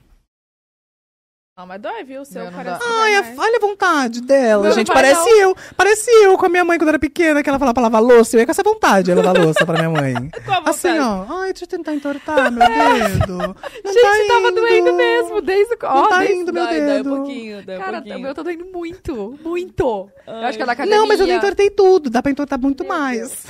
[1.59, 2.23] Não, mas dói, viu?
[2.23, 3.37] O seu não parece Ai, a- mais.
[3.39, 4.93] olha a vontade dela, Meu gente.
[4.93, 5.39] Parece não.
[5.41, 5.57] eu.
[5.77, 8.37] Parece eu com a minha mãe quando era pequena, que ela falava pra lavar louça.
[8.37, 10.15] Eu ia com essa vontade de lavar louça pra minha mãe.
[10.65, 11.01] Assim, vontade?
[11.01, 11.35] ó.
[11.41, 13.39] Ai, deixa eu tentar entortar meu dedo.
[13.39, 14.55] Não Gente, tá tava indo.
[14.61, 15.79] doendo mesmo, desde o...
[15.83, 17.13] Ó, tá desde- indo meu Dói, dói dedo.
[17.13, 18.17] um pouquinho, dói um Cara, pouquinho.
[18.19, 20.11] o meu tá doendo muito, muito.
[20.29, 20.97] Eu acho que é da academia.
[21.01, 22.09] Não, mas eu não entortei tudo.
[22.09, 23.45] Dá pra entortar muito Meu mais.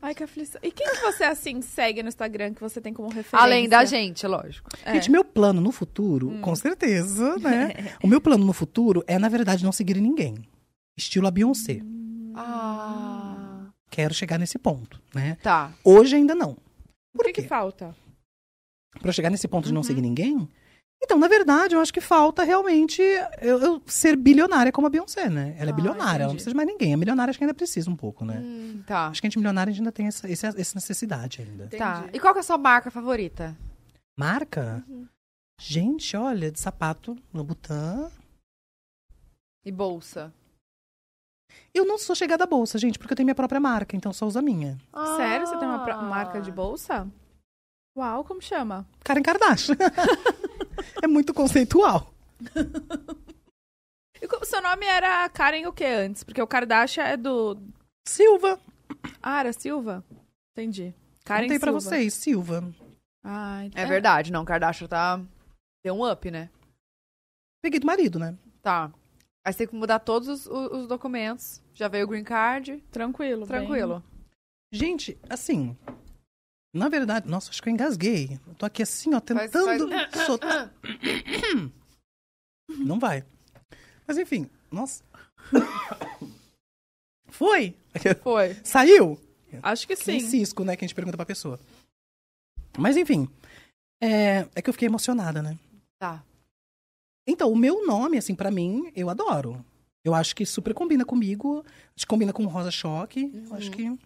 [0.00, 0.60] Ai, que aflição.
[0.62, 3.38] E quem que você, assim, segue no Instagram que você tem como referência?
[3.38, 4.70] Além da gente, lógico.
[4.84, 4.94] É.
[4.94, 7.94] Gente, meu plano no futuro, com certeza, né?
[8.02, 10.36] o meu plano no futuro é, na verdade, não seguir ninguém.
[10.96, 11.80] Estilo a Beyoncé.
[12.34, 13.48] Ah...
[13.90, 15.36] Quero chegar nesse ponto, né?
[15.42, 15.72] Tá.
[15.82, 16.56] Hoje ainda não.
[17.14, 17.42] O que, quê?
[17.42, 17.96] que falta?
[19.00, 20.48] Pra eu chegar nesse ponto de não seguir ninguém,
[21.02, 23.00] Então, na verdade, eu acho que falta realmente
[23.40, 25.54] eu, eu ser bilionária como a Beyoncé, né?
[25.58, 26.34] Ela é Ah, bilionária, ela não entendi.
[26.34, 26.92] precisa de mais ninguém.
[26.92, 28.38] A milionária acho que ainda precisa um pouco, né?
[28.40, 29.06] Hum, tá.
[29.06, 31.68] Acho que a gente milionária a gente ainda tem essa, essa necessidade ainda.
[31.68, 32.00] Tá.
[32.00, 32.16] Entendi.
[32.16, 33.56] E qual que é a sua marca favorita?
[34.18, 34.84] Marca?
[34.88, 35.06] Uhum.
[35.60, 38.10] Gente, olha, de sapato, Louboutin.
[39.64, 40.32] E bolsa?
[41.72, 44.26] Eu não sou chegada à bolsa, gente, porque eu tenho minha própria marca, então só
[44.26, 44.76] uso a minha.
[45.16, 45.46] Sério?
[45.46, 46.02] Você tem uma Ah.
[46.02, 47.06] marca de bolsa?
[47.96, 48.86] Uau, como chama?
[49.04, 49.76] Karen Kardashian.
[51.02, 52.12] é muito conceitual.
[54.20, 56.24] E seu nome era Karen o que antes?
[56.24, 57.56] Porque o Kardashian é do...
[58.06, 58.58] Silva.
[59.22, 60.04] Ah, era Silva?
[60.52, 60.92] Entendi.
[61.24, 61.80] Karen Contei pra Silva.
[61.80, 62.74] vocês, Silva.
[63.22, 64.44] Ah, ent- É verdade, não.
[64.44, 65.20] Kardashian tá.
[65.84, 66.50] Deu um up, né?
[67.62, 68.36] Peguei do marido, né?
[68.60, 68.92] Tá.
[69.44, 71.62] Aí você tem que mudar todos os, os- os documentos.
[71.72, 72.78] Já veio o green card.
[72.90, 73.46] Tranquilo.
[73.46, 74.02] bem- Tranquilo.
[74.72, 75.76] Gente, assim.
[76.74, 78.38] Na verdade, nossa, acho que eu engasguei.
[78.46, 79.88] Eu tô aqui assim, ó, Faz- tentando.
[80.26, 80.72] soltar.
[82.68, 83.24] Não vai.
[84.06, 85.02] Mas enfim, nossa.
[87.30, 87.74] Foi?
[88.22, 88.54] Foi.
[88.64, 89.18] Saiu?
[89.62, 90.20] Acho que Sim.
[90.20, 90.28] sim.
[90.28, 90.76] cisco, né?
[90.76, 91.58] Que a gente pergunta pra pessoa.
[92.76, 93.28] Mas enfim.
[94.02, 95.58] É, é que eu fiquei emocionada, né?
[95.98, 96.22] Tá.
[97.26, 99.64] Então, o meu nome, assim, pra mim, eu adoro.
[100.04, 101.64] Eu acho que super combina comigo.
[101.96, 103.30] Acho que combina com o Rosa Choque.
[103.34, 103.98] Eu Acho que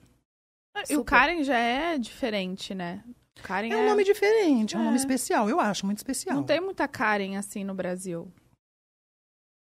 [0.89, 3.05] E o Karen já é diferente, né?
[3.43, 4.85] Karen é um nome diferente, é um É.
[4.85, 5.49] nome especial.
[5.49, 6.37] Eu acho muito especial.
[6.37, 8.31] Não tem muita Karen assim no Brasil.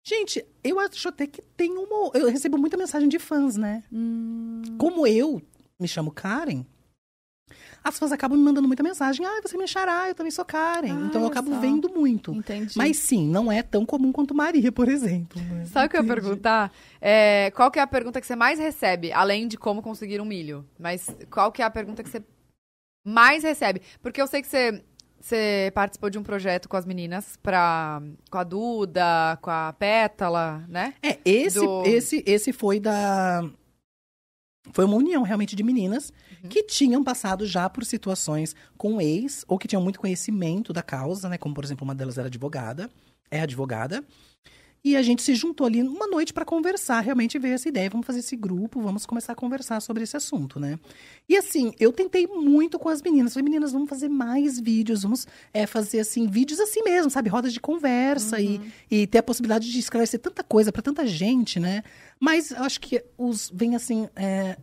[0.04, 2.10] Gente, eu acho até que tem uma.
[2.14, 3.84] Eu recebo muita mensagem de fãs, né?
[3.92, 5.42] Hum, Como eu
[5.78, 6.64] me chamo Karen,
[7.82, 9.24] as fãs acabam me mandando muita mensagem.
[9.24, 10.88] Ah, você me achará, eu também sou Karen.
[10.90, 11.60] Ah, então eu acabo só.
[11.60, 12.32] vendo muito.
[12.34, 12.76] entendi.
[12.76, 15.40] Mas sim, não é tão comum quanto Maria, por exemplo.
[15.42, 15.64] né?
[15.66, 16.72] Sabe o que eu ia perguntar?
[17.00, 20.24] É, qual que é a pergunta que você mais recebe, além de como conseguir um
[20.24, 20.64] milho?
[20.78, 22.22] Mas qual que é a pergunta que você
[23.06, 23.80] mais recebe?
[24.02, 24.82] Porque eu sei que você,
[25.20, 30.64] você participou de um projeto com as meninas, pra, com a Duda, com a Pétala,
[30.68, 30.94] né?
[31.02, 33.42] É, esse, Do- esse, esse foi da.
[34.72, 36.12] Foi uma união realmente de meninas
[36.48, 41.28] que tinham passado já por situações com ex, ou que tinham muito conhecimento da causa,
[41.28, 41.36] né?
[41.36, 42.90] Como, por exemplo, uma delas era advogada,
[43.30, 44.04] é advogada.
[44.82, 48.06] E a gente se juntou ali uma noite para conversar, realmente veio essa ideia, vamos
[48.06, 50.78] fazer esse grupo, vamos começar a conversar sobre esse assunto, né?
[51.28, 55.26] E assim, eu tentei muito com as meninas, falei, meninas, vamos fazer mais vídeos, vamos
[55.52, 57.28] é, fazer assim, vídeos assim mesmo, sabe?
[57.28, 58.58] Rodas de conversa e,
[58.90, 61.82] e ter a possibilidade de esclarecer tanta coisa para tanta gente, né?
[62.18, 64.56] Mas eu acho que os vem assim, é,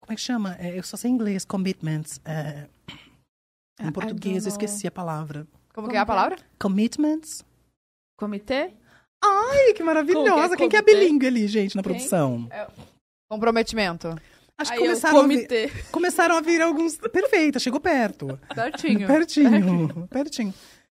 [0.00, 0.54] como é que chama?
[0.60, 2.20] É, eu só sei em inglês, commitments.
[2.24, 2.68] é,
[3.80, 5.48] em português eu esqueci a palavra.
[5.74, 6.38] Como, que é a palavra?
[6.60, 7.44] Commitments?
[8.16, 8.72] Comitê?
[9.24, 10.48] Ai, que maravilhosa!
[10.48, 11.92] Que é Quem que é bilíngue ali, gente, na Quem?
[11.92, 12.48] produção?
[13.28, 14.14] Comprometimento.
[14.56, 15.72] Acho que Aí eu, começaram a, vir, comitê.
[15.90, 16.96] começaram a vir alguns.
[16.96, 18.38] Perfeita, chegou perto.
[18.54, 19.06] Certinho.
[19.06, 20.54] Pertinho, pertinho.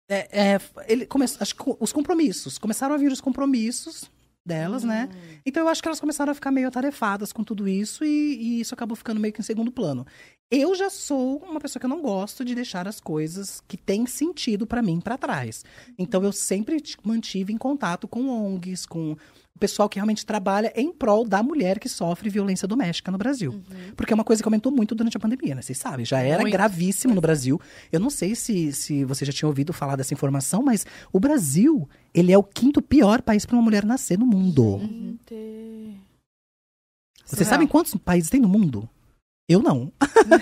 [0.09, 2.57] É, é, ele começou, acho que os compromissos.
[2.57, 4.09] Começaram a vir os compromissos
[4.47, 5.09] delas, né?
[5.45, 8.61] Então eu acho que elas começaram a ficar meio atarefadas com tudo isso e, e
[8.61, 10.05] isso acabou ficando meio que em segundo plano.
[10.49, 14.05] Eu já sou uma pessoa que eu não gosto de deixar as coisas que têm
[14.05, 15.65] sentido pra mim pra trás.
[15.99, 19.17] Então eu sempre mantive em contato com ONGs, com
[19.57, 23.61] pessoal que realmente trabalha em prol da mulher que sofre violência doméstica no Brasil.
[23.95, 25.61] Porque é uma coisa que aumentou muito durante a pandemia, né?
[25.61, 26.53] Vocês sabem, já era Muito.
[26.53, 27.59] gravíssimo no Brasil.
[27.91, 31.87] Eu não sei se, se você já tinha ouvido falar dessa informação, mas o Brasil,
[32.13, 34.79] ele é o quinto pior país para uma mulher nascer no mundo.
[34.79, 35.91] Comitê.
[37.25, 37.49] Vocês Surreal.
[37.49, 38.87] sabem quantos países tem no mundo?
[39.49, 39.91] Eu não.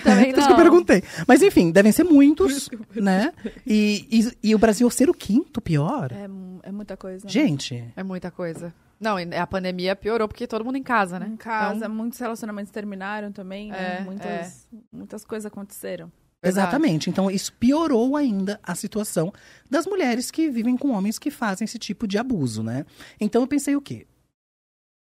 [0.02, 0.56] Também isso que eu não.
[0.56, 1.02] perguntei.
[1.28, 3.32] Mas enfim, devem ser muitos, né?
[3.66, 6.10] E, e, e o Brasil ser o quinto pior?
[6.12, 6.24] É,
[6.68, 7.24] é muita coisa.
[7.24, 7.30] né?
[7.30, 8.74] Gente, É muita coisa.
[8.98, 11.26] Não, a pandemia piorou porque todo mundo em casa, né?
[11.26, 13.98] Em casa, Então, muitos relacionamentos terminaram também, né?
[13.98, 16.10] É, muitas, muitas coisas aconteceram.
[16.42, 17.10] Exatamente.
[17.10, 19.32] Então, isso piorou ainda a situação
[19.70, 22.84] das mulheres que vivem com homens que fazem esse tipo de abuso, né?
[23.20, 24.06] Então, eu pensei o quê?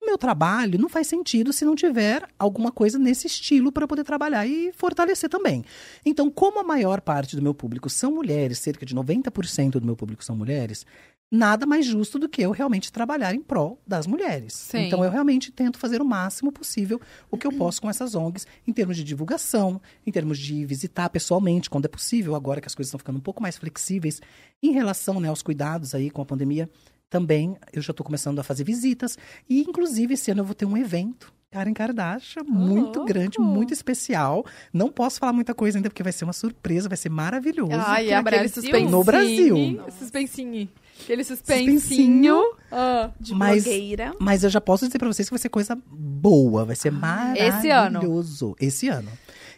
[0.03, 4.03] O meu trabalho não faz sentido se não tiver alguma coisa nesse estilo para poder
[4.03, 5.63] trabalhar e fortalecer também.
[6.05, 9.95] Então, como a maior parte do meu público são mulheres, cerca de 90% do meu
[9.95, 10.87] público são mulheres,
[11.31, 14.53] nada mais justo do que eu realmente trabalhar em prol das mulheres.
[14.55, 14.87] Sim.
[14.87, 17.01] Então, eu realmente tento fazer o máximo possível
[17.31, 21.09] o que eu posso com essas ONGs em termos de divulgação, em termos de visitar
[21.09, 24.21] pessoalmente quando é possível, agora que as coisas estão ficando um pouco mais flexíveis
[24.63, 26.69] em relação né, aos cuidados aí com a pandemia.
[27.09, 29.17] Também eu já estou começando a fazer visitas
[29.49, 34.47] e inclusive esse ano eu vou ter um evento Karen Kardashian, muito grande, muito especial.
[34.73, 37.73] Não posso falar muita coisa ainda porque vai ser uma surpresa, vai ser maravilhoso.
[37.73, 38.89] Ai, é Brasil?
[38.89, 39.57] No Brasil.
[39.99, 40.69] Suspensinho.
[41.03, 41.81] Aquele Suspensinho.
[41.81, 42.43] suspensinho.
[42.71, 43.11] Ah.
[43.19, 44.13] De Mas- blogueira.
[44.21, 47.71] Mas eu já posso dizer pra vocês que vai ser coisa boa, vai ser esse
[47.71, 47.93] ano.
[47.93, 48.57] maravilhoso.
[48.61, 49.11] Esse ano.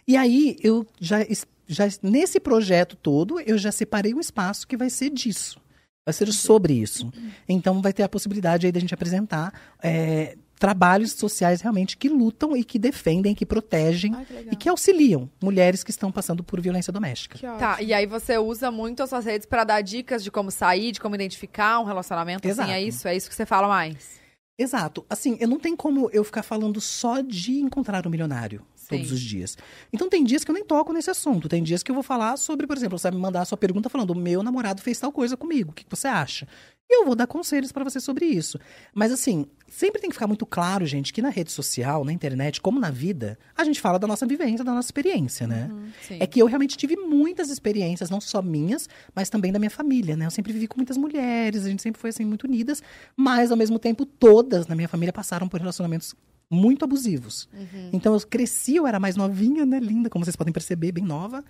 [0.07, 1.19] E aí, eu já,
[1.67, 5.61] já, nesse projeto todo, eu já separei um espaço que vai ser disso.
[6.05, 7.13] Vai ser sobre isso.
[7.49, 12.57] Então vai ter a possibilidade aí da gente apresentar é, trabalhos sociais realmente que lutam
[12.57, 16.61] e que defendem, que protegem Ai, que e que auxiliam mulheres que estão passando por
[16.61, 17.37] violência doméstica.
[17.59, 20.93] Tá, e aí você usa muito as suas redes pra dar dicas de como sair,
[20.93, 22.71] de como identificar um relacionamento, Exato.
[22.71, 23.09] assim, é isso?
[23.09, 24.21] É isso que você fala mais?
[24.57, 25.05] Exato.
[25.11, 29.15] Assim, eu não tenho como eu ficar falando só de encontrar o milionário todos Sim.
[29.15, 29.59] os dias.
[29.93, 31.49] Então tem dias que eu nem toco nesse assunto.
[31.49, 33.59] Tem dias que eu vou falar sobre, por exemplo, você vai me mandar a sua
[33.59, 35.71] pergunta falando: meu namorado fez tal coisa comigo.
[35.71, 36.47] O que você acha?
[36.93, 38.59] E eu vou dar conselhos pra você sobre isso.
[38.93, 42.61] Mas assim, sempre tem que ficar muito claro, gente, que na rede social, na internet,
[42.61, 45.71] como na vida, a gente fala da nossa vivência, da nossa experiência, né?
[46.07, 46.19] Sim.
[46.21, 50.15] É que eu realmente tive muitas experiências, não só minhas, mas também da minha família,
[50.19, 50.27] né?
[50.27, 52.83] Eu sempre vivi com muitas mulheres, a gente sempre foi assim muito unidas,
[53.17, 56.15] mas ao mesmo tempo todas na minha família passaram por relacionamentos
[56.51, 57.49] muito abusivos.
[57.91, 61.43] Então eu cresci, eu era mais novinha, né, linda, como vocês podem perceber, bem nova.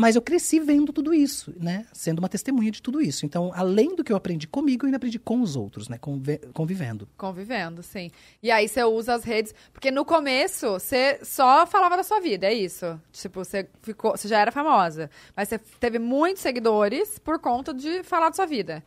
[0.00, 1.84] Mas eu cresci vendo tudo isso, né?
[1.92, 3.26] Sendo uma testemunha de tudo isso.
[3.26, 5.98] Então, além do que eu aprendi comigo, eu ainda aprendi com os outros, né?
[5.98, 7.08] Conve- convivendo.
[7.16, 8.12] Convivendo, sim.
[8.40, 9.52] E aí você usa as redes.
[9.72, 13.00] Porque no começo você só falava da sua vida, é isso.
[13.10, 14.12] Tipo, você ficou.
[14.12, 15.10] Você já era famosa.
[15.36, 18.84] Mas você teve muitos seguidores por conta de falar da sua vida.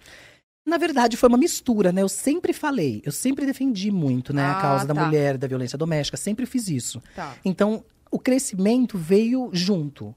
[0.65, 2.01] Na verdade, foi uma mistura, né?
[2.03, 4.43] Eu sempre falei, eu sempre defendi muito, né?
[4.43, 5.03] Ah, a causa da tá.
[5.03, 7.03] mulher, da violência doméstica, sempre fiz isso.
[7.13, 7.35] Tá.
[7.43, 10.15] Então, o crescimento veio junto.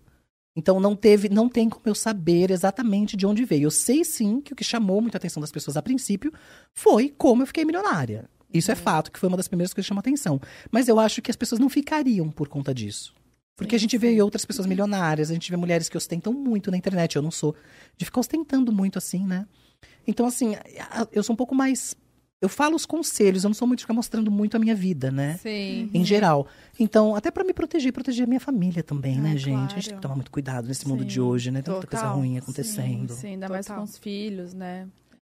[0.56, 3.64] Então, não teve, não tem como eu saber exatamente de onde veio.
[3.64, 6.32] Eu sei sim que o que chamou muita atenção das pessoas a princípio
[6.72, 8.28] foi como eu fiquei milionária.
[8.52, 10.40] Isso é fato, que foi uma das primeiras coisas que chamou atenção.
[10.70, 13.12] Mas eu acho que as pessoas não ficariam por conta disso.
[13.56, 16.76] Porque a gente vê outras pessoas milionárias, a gente vê mulheres que ostentam muito na
[16.76, 17.16] internet.
[17.16, 17.54] Eu não sou
[17.96, 19.46] de ficar ostentando muito assim, né?
[20.06, 20.54] Então, assim,
[21.12, 21.96] eu sou um pouco mais.
[22.44, 25.10] Eu falo os conselhos, eu não sou muito de ficar mostrando muito a minha vida,
[25.10, 25.38] né?
[25.42, 25.88] Sim.
[25.94, 26.46] em geral.
[26.78, 29.54] Então, até pra me proteger, proteger a minha família também, né, Ah, gente?
[29.54, 29.82] A gente claro.
[29.88, 31.62] tem que tomar muito cuidado nesse mundo Sim, de hoje, né?
[31.62, 32.18] Tem muita coisa total.
[32.18, 33.12] ruim acontecendo.
[33.14, 33.78] Sim, sim, ainda mais Total.
[33.82, 34.86] com os filhos, né?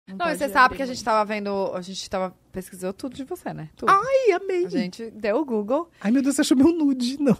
[0.08, 1.04] Não, pode você sabe abrir que a gente muito.
[1.06, 1.70] tava vendo.
[1.72, 3.70] A gente tava pesquisou tudo de você, né?
[3.76, 3.88] Tudo.
[3.90, 4.66] Ai, amei.
[4.66, 5.88] A gente deu o Google.
[6.00, 7.16] Ai, meu Deus, você achou meu nude?
[7.20, 7.34] Não,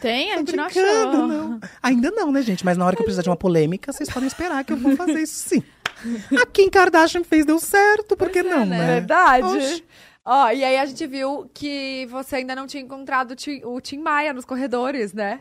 [0.00, 0.32] Tem?
[0.32, 0.82] A gente não achou.
[1.28, 1.60] não.
[1.82, 2.64] Ainda não, né, gente?
[2.64, 4.96] Mas na hora que eu precisar de uma polêmica, vocês podem esperar que eu vou
[4.96, 5.62] fazer isso sim.
[6.42, 8.78] A Kim Kardashian fez, deu certo, por que é, não, né?
[8.78, 8.86] né?
[8.94, 9.84] Verdade.
[10.24, 13.80] Ó, e aí a gente viu que você ainda não tinha encontrado o Tim, o
[13.80, 15.40] Tim Maia nos corredores, né?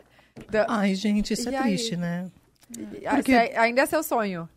[0.50, 1.64] Da- Ai, gente, isso E é aí?
[1.76, 2.30] triste, né?
[3.10, 4.48] porque- ainda é seu sonho.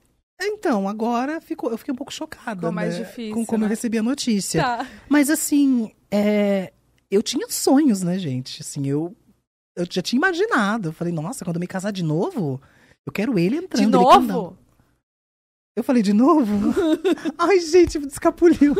[0.41, 3.05] Então, agora ficou, eu fiquei um pouco chocada, Ficou mais né?
[3.05, 3.75] difícil, com como eu né?
[3.75, 4.63] recebi a notícia.
[4.63, 4.87] Tá.
[5.09, 6.73] Mas assim, é,
[7.11, 8.61] eu tinha sonhos, né, gente?
[8.63, 9.15] Assim, eu,
[9.77, 10.89] eu já tinha imaginado.
[10.89, 12.61] Eu falei, nossa, quando eu me casar de novo,
[13.07, 13.85] eu quero ele entrando.
[13.85, 14.59] De novo?
[15.77, 16.73] Eu falei, de novo?
[17.37, 18.77] Ai, gente, descapuliu.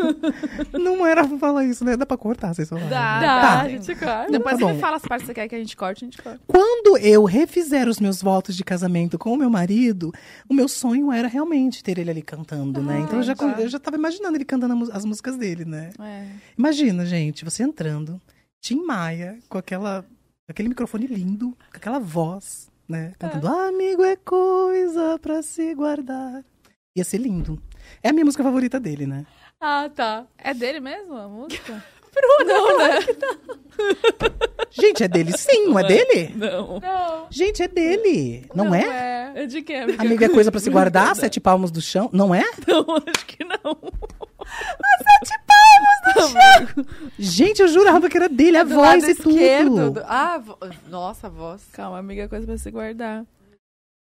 [0.71, 1.97] Não era pra falar isso, né?
[1.97, 2.87] Dá pra cortar, vocês falaram.
[2.87, 3.27] Dá, né?
[3.27, 3.61] dá, Tá.
[3.63, 4.05] a gente corta.
[4.05, 4.73] Tá Depois você bom.
[4.73, 6.39] me fala as partes que você quer que a gente corte, a gente corta.
[6.47, 10.13] Quando eu refizer os meus votos de casamento com o meu marido,
[10.49, 13.01] o meu sonho era realmente ter ele ali cantando, né?
[13.01, 13.45] Então eu já, tá.
[13.59, 15.89] eu já tava imaginando ele cantando as músicas dele, né?
[15.99, 16.27] É.
[16.57, 18.21] Imagina, gente, você entrando,
[18.61, 23.11] Tim Maia, com aquela, com aquele microfone lindo, com aquela voz, né?
[23.19, 26.41] Cantando Amigo é coisa pra se guardar.
[26.95, 27.61] Ia ser lindo.
[28.01, 29.25] É a minha música favorita dele, né?
[29.59, 30.25] Ah, tá.
[30.37, 31.83] É dele mesmo a música?
[32.47, 32.99] Não, né?
[34.71, 36.33] Gente, é dele sim, não é dele?
[36.33, 36.79] Não.
[36.79, 37.27] Não.
[37.29, 38.45] Gente, é dele.
[38.55, 39.33] Não, é?
[39.35, 39.81] É de quem?
[39.81, 40.01] Amiga?
[40.01, 42.09] Amigo é coisa pra se guardar, sete palmos do chão.
[42.13, 42.43] Não é?
[42.65, 43.77] Não, acho que não.
[47.19, 49.29] Gente, eu jurava que era dele, a Do voz lado e tudo.
[49.31, 49.91] esquerdo.
[49.91, 51.61] do- Ah, vo- nossa, a voz.
[51.73, 53.25] Calma, amiga, é coisa pra se guardar.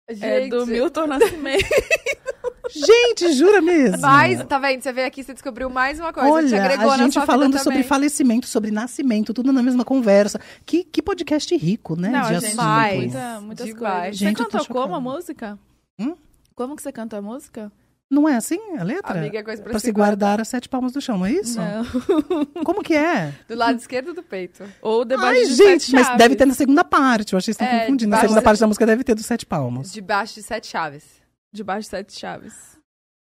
[0.06, 1.64] É Gente, do Milton Nascimento.
[2.70, 4.00] Gente, jura mesmo?
[4.00, 4.82] Mas, tá vendo?
[4.82, 6.28] Você veio aqui e você descobriu mais uma coisa.
[6.30, 10.40] Olha, te agregou a gente falando sobre falecimento, sobre nascimento, tudo na mesma conversa.
[10.64, 12.08] Que, que podcast rico, né?
[12.10, 14.00] Não, de gente tem muita, muitas Demais.
[14.02, 14.16] coisas.
[14.16, 15.58] Gente, você cantou como a música?
[15.98, 16.14] Hum?
[16.54, 17.70] Como que você canta a música?
[18.10, 19.18] Não é assim a letra?
[19.18, 21.58] Amiga é coisa pra, Pra se guardar as sete palmas do chão, não é isso?
[21.58, 21.84] Não.
[22.62, 23.32] Como que é?
[23.48, 24.62] Do lado esquerdo do peito.
[24.82, 26.18] Ou debaixo Ai, de gente, sete mas chaves.
[26.18, 27.32] deve ter na segunda parte.
[27.32, 28.10] Eu achei que vocês estão É, confundindo.
[28.10, 29.90] Na segunda de- parte da música deve ter dos sete palmos.
[29.92, 31.23] Debaixo de sete chaves.
[31.54, 32.76] Debaixo de sete chaves.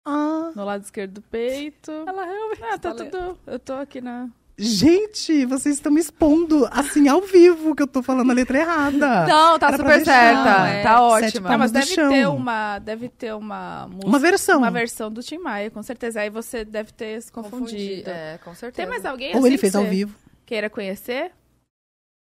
[0.07, 1.91] Ah, No lado esquerdo do peito.
[1.91, 3.37] Ela realmente Ah, tá tá tudo.
[3.45, 4.29] Eu tô aqui na.
[4.57, 9.25] gente, vocês estão me expondo assim ao vivo que eu tô falando a letra errada.
[9.27, 10.43] Não, tá Era super certa.
[10.59, 10.83] Não, é.
[10.83, 11.49] Tá ótima.
[11.49, 12.09] Não, mas do deve chão.
[12.09, 12.79] ter uma.
[12.79, 14.07] Deve ter uma música.
[14.07, 14.57] Uma versão.
[14.59, 16.21] Uma versão do Tim Maia, com certeza.
[16.21, 18.09] Aí você deve ter se confundido.
[18.09, 18.75] É, com certeza.
[18.77, 20.15] Tem mais alguém Ou assim ele que fez ao vivo.
[20.45, 21.31] Queira conhecer?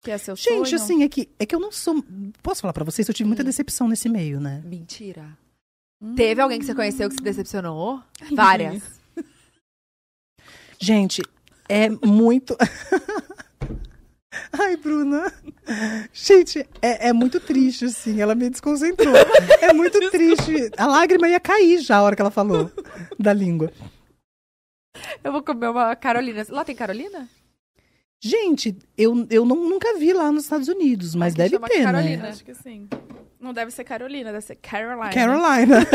[0.02, 0.82] Que é seu Gente, sonho?
[0.82, 2.02] assim, é que, é que eu não sou.
[2.42, 3.06] Posso falar pra vocês?
[3.06, 4.62] Eu tive muita decepção nesse meio, né?
[4.64, 5.36] Mentira.
[6.00, 6.14] Hum.
[6.14, 8.02] Teve alguém que você conheceu que se decepcionou?
[8.32, 8.82] Várias.
[10.78, 11.22] Gente,
[11.68, 12.56] é muito.
[14.52, 15.32] Ai, Bruna.
[16.12, 18.20] Gente, é, é muito triste, assim.
[18.20, 19.14] Ela me desconcentrou.
[19.62, 20.70] É muito triste.
[20.76, 22.70] A lágrima ia cair já a hora que ela falou
[23.18, 23.72] da língua.
[25.24, 26.44] Eu vou comer uma Carolina.
[26.50, 27.28] Lá tem Carolina?
[28.22, 32.22] Gente, eu, eu não- nunca vi lá nos Estados Unidos, mas Aqui deve ter, Carolina.
[32.24, 32.28] né?
[32.30, 32.88] Acho que sim.
[33.46, 35.14] Não deve ser Carolina, deve ser Caroline.
[35.14, 35.76] Carolina.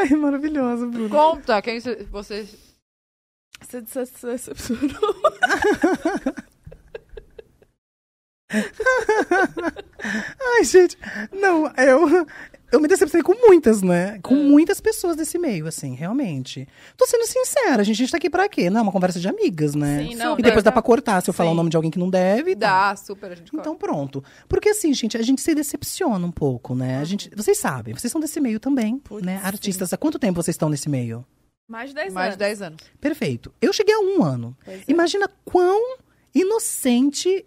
[0.00, 1.08] Ai, maravilhosa, Bruna.
[1.08, 2.48] Conta quem você- você
[4.22, 5.14] decepcionou.
[10.56, 10.96] Ai, gente,
[11.32, 12.26] não, eu,
[12.72, 14.18] eu me decepcionei com muitas, né?
[14.22, 16.66] Com muitas pessoas desse meio, assim, realmente.
[16.96, 18.68] Tô sendo sincera, a gente, a gente tá aqui pra quê?
[18.68, 20.04] Não, é uma conversa de amigas, né?
[20.08, 21.56] Sim, não, e depois dá- pra cortar se eu falar o Sim.
[21.58, 22.56] nome de alguém que não deve.
[22.56, 22.90] tá.
[22.90, 24.22] Dá, super, a gente Então pronto.
[24.48, 26.98] Porque assim, gente, a gente se decepciona um pouco, né?
[26.98, 29.38] A gente, vocês sabem, vocês são desse meio também, né?
[29.40, 29.46] sim.
[29.46, 31.24] Artistas, há quanto tempo vocês estão nesse meio?
[31.68, 32.58] Mais de 10 Mais de anos.
[32.58, 32.82] 10 anos.
[33.00, 33.52] Perfeito.
[33.62, 34.54] Eu cheguei a um ano.
[34.66, 34.80] É.
[34.88, 35.96] Imagina quão
[36.34, 37.44] inocente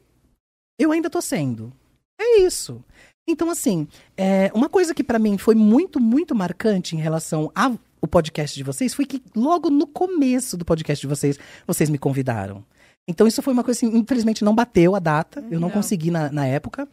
[0.79, 1.71] eu ainda tô sendo.
[2.19, 2.83] É isso.
[3.27, 7.77] Então, assim, é, uma coisa que pra mim foi muito, muito marcante em relação ao
[8.09, 11.37] podcast de vocês foi que logo no começo do podcast de vocês,
[11.67, 12.63] vocês me convidaram.
[13.05, 15.75] Então, isso foi uma coisa assim, infelizmente não bateu a data, eu não, Não.
[15.75, 16.87] consegui na, na época.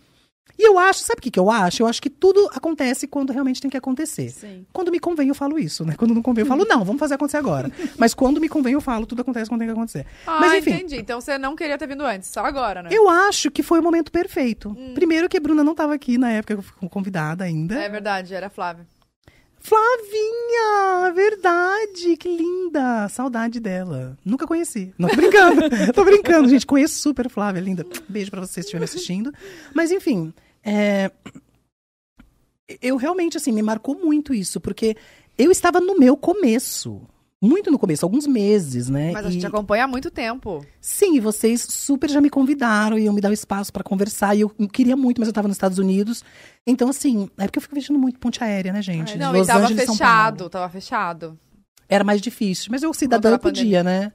[0.59, 1.83] E eu acho, sabe o que, que eu acho?
[1.83, 4.31] Eu acho que tudo acontece quando realmente tem que acontecer.
[4.31, 4.65] Sim.
[4.73, 5.95] Quando me convém, eu falo isso, né?
[5.97, 7.71] Quando não convém, eu falo, não, vamos fazer acontecer agora.
[7.99, 10.07] Mas quando me convém, eu falo, tudo acontece quando tem que acontecer.
[10.27, 10.97] Ah, Mas enfim, entendi.
[10.97, 12.91] Então você não queria ter vindo antes, só agora, né?
[12.93, 14.69] eu acho que foi o momento perfeito.
[14.71, 14.95] Hum.
[14.95, 17.75] Primeiro que a Bruna não estava aqui na época que eu fui convidada ainda.
[17.75, 18.87] É verdade, era a Flávia.
[19.65, 21.11] Flavinha!
[21.15, 22.19] Verdade!
[22.19, 23.09] Que linda!
[23.09, 24.19] Saudade dela.
[24.23, 24.93] Nunca conheci.
[24.99, 25.63] Não, tô brincando.
[25.95, 26.67] tô brincando, gente.
[26.67, 27.87] Conheço super Flávia, linda.
[28.07, 29.33] Beijo pra vocês se estiverem assistindo.
[29.73, 31.11] Mas, enfim, é,
[32.83, 34.99] eu realmente, assim, me marcou muito isso, porque
[35.39, 37.01] eu estava no meu começo.
[37.45, 39.13] Muito no começo, alguns meses, né?
[39.13, 40.65] Mas a E- gente acompanha há muito tempo.
[40.81, 44.35] Sim, e vocês super já me convidaram e eu me dar o espaço pra conversar.
[44.35, 46.25] E eu queria muito, mas eu tava nos Estados Unidos.
[46.67, 49.19] Então, assim, é porque eu fico viajando muito ponte aérea, né, gente?
[49.19, 51.39] Não, Los e tava Angeles, fechado, tava fechado.
[51.89, 52.69] Era mais difícil.
[52.71, 54.13] Mas eu, cidadã, da podia, né?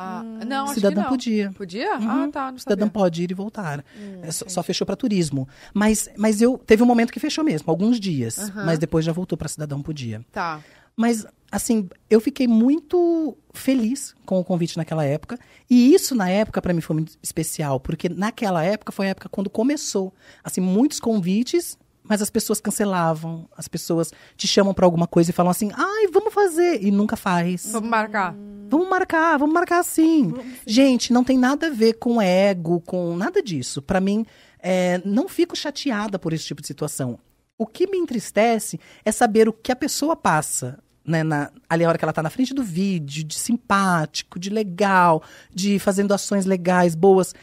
[0.00, 1.08] Ah, não, acho cidadã que não.
[1.08, 1.50] podia.
[1.56, 1.96] Podia?
[1.98, 2.08] Uhum.
[2.08, 2.92] Ah, tá, não Cidadã sabia.
[2.92, 3.84] pode ir e voltar.
[4.22, 5.48] É, só, só fechou pra turismo.
[5.74, 8.38] Mas, mas eu teve um momento que fechou mesmo, alguns dias.
[8.38, 8.64] Aham.
[8.64, 10.24] Mas depois já voltou pra cidadão podia.
[10.30, 10.60] Tá.
[10.96, 15.38] Mas, assim, eu fiquei muito feliz com o convite naquela época.
[15.68, 17.80] E isso, na época, pra mim foi muito especial.
[17.80, 20.14] Porque naquela época foi a época quando começou.
[20.44, 23.48] Assim, muitos convites, mas as pessoas cancelavam.
[23.56, 26.82] As pessoas te chamam pra alguma coisa e falam assim, ai, vamos fazer.
[26.82, 27.70] E nunca faz.
[27.72, 28.34] Vamos marcar.
[28.70, 30.34] Vamos marcar, vamos marcar sim.
[30.66, 33.80] Gente, não tem nada a ver com ego, com nada disso.
[33.80, 34.26] Pra mim,
[34.58, 37.18] é, não fico chateada por esse tipo de situação.
[37.56, 40.78] O que me entristece é saber o que a pessoa passa.
[41.08, 44.50] Né, na, ali a hora que ela tá na frente do vídeo, de simpático, de
[44.50, 47.34] legal, de fazendo ações legais, boas.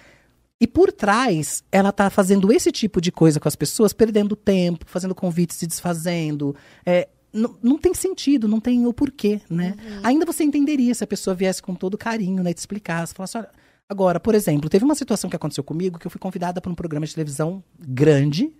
[0.61, 4.85] E por trás, ela tá fazendo esse tipo de coisa com as pessoas, perdendo tempo,
[4.87, 6.55] fazendo convites, se desfazendo.
[6.85, 9.75] É, não, não tem sentido, não tem o porquê, né?
[10.03, 12.53] Ainda você entenderia se a pessoa viesse com todo carinho, né?
[12.53, 13.49] Te explicasse, falasse, olha...
[13.87, 16.75] Agora, por exemplo, teve uma situação que aconteceu comigo que eu fui convidada para um
[16.75, 18.51] programa de televisão grande,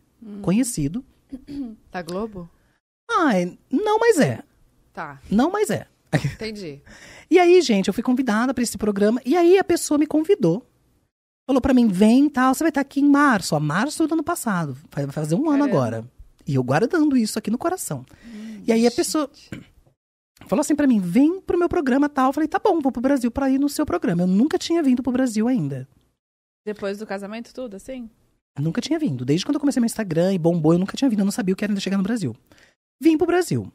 [0.42, 1.04] conhecido.
[1.92, 2.48] Da Globo?
[3.10, 4.44] Ai, não, mas é.
[4.96, 5.88] Tá, Não, mas é.
[6.14, 6.82] entendi.
[7.30, 10.64] E aí, gente, eu fui convidada para esse programa e aí a pessoa me convidou.
[11.48, 14.24] Falou para mim, vem tal, você vai estar aqui em março, ó, março do ano
[14.24, 14.78] passado.
[14.92, 15.66] Vai fazer um ano Caramba.
[15.66, 16.12] agora.
[16.48, 18.06] E eu guardando isso aqui no coração.
[18.66, 19.28] e aí a pessoa
[20.46, 22.28] falou assim para mim, vem pro meu programa tal.
[22.30, 24.22] Eu falei, tá bom, vou pro Brasil para ir no seu programa.
[24.22, 25.90] Eu nunca tinha vindo pro Brasil ainda.
[26.64, 28.08] Depois do casamento, tudo, assim?
[28.56, 29.26] Eu nunca tinha vindo.
[29.26, 31.20] Desde quando eu comecei meu Instagram e bombou, eu nunca tinha vindo.
[31.20, 32.36] Eu não sabia o que era ainda chegar no Brasil.
[33.02, 33.72] Vim pro Brasil.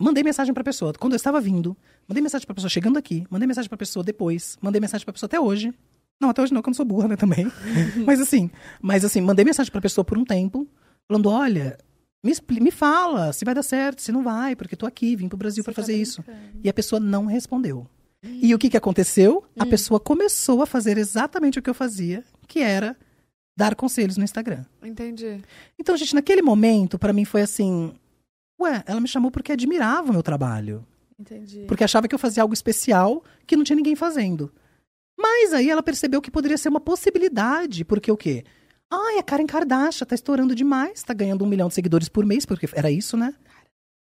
[0.00, 0.94] Mandei mensagem pra pessoa.
[0.98, 1.76] Quando eu estava vindo,
[2.08, 3.26] mandei mensagem pra pessoa chegando aqui.
[3.28, 4.56] Mandei mensagem pra pessoa depois.
[4.62, 5.74] Mandei mensagem pra pessoa até hoje.
[6.18, 7.52] Não, até hoje não, que eu não sou burra, né, também.
[8.06, 8.50] mas assim,
[8.80, 10.66] mas assim, mandei mensagem pra pessoa por um tempo,
[11.06, 11.78] falando, olha,
[12.24, 15.38] me, me fala se vai dar certo, se não vai, porque tô aqui, vim pro
[15.38, 16.24] Brasil pra fazer isso.
[16.64, 17.86] E a pessoa não respondeu.
[18.22, 19.44] E o que que aconteceu?
[19.58, 22.96] A pessoa começou a fazer exatamente o que eu fazia, que era
[23.56, 24.64] dar conselhos no Instagram.
[24.82, 25.42] Entendi.
[25.78, 27.94] Então, gente, naquele momento, pra mim foi assim,
[28.60, 30.86] ué, ela me chamou porque admirava o meu trabalho,
[31.18, 31.64] Entendi.
[31.66, 34.52] porque achava que eu fazia algo especial que não tinha ninguém fazendo.
[35.18, 38.44] Mas aí ela percebeu que poderia ser uma possibilidade, porque o quê?
[38.90, 42.44] Ai, a Karen Kardashian tá estourando demais, tá ganhando um milhão de seguidores por mês,
[42.46, 43.34] porque era isso, né?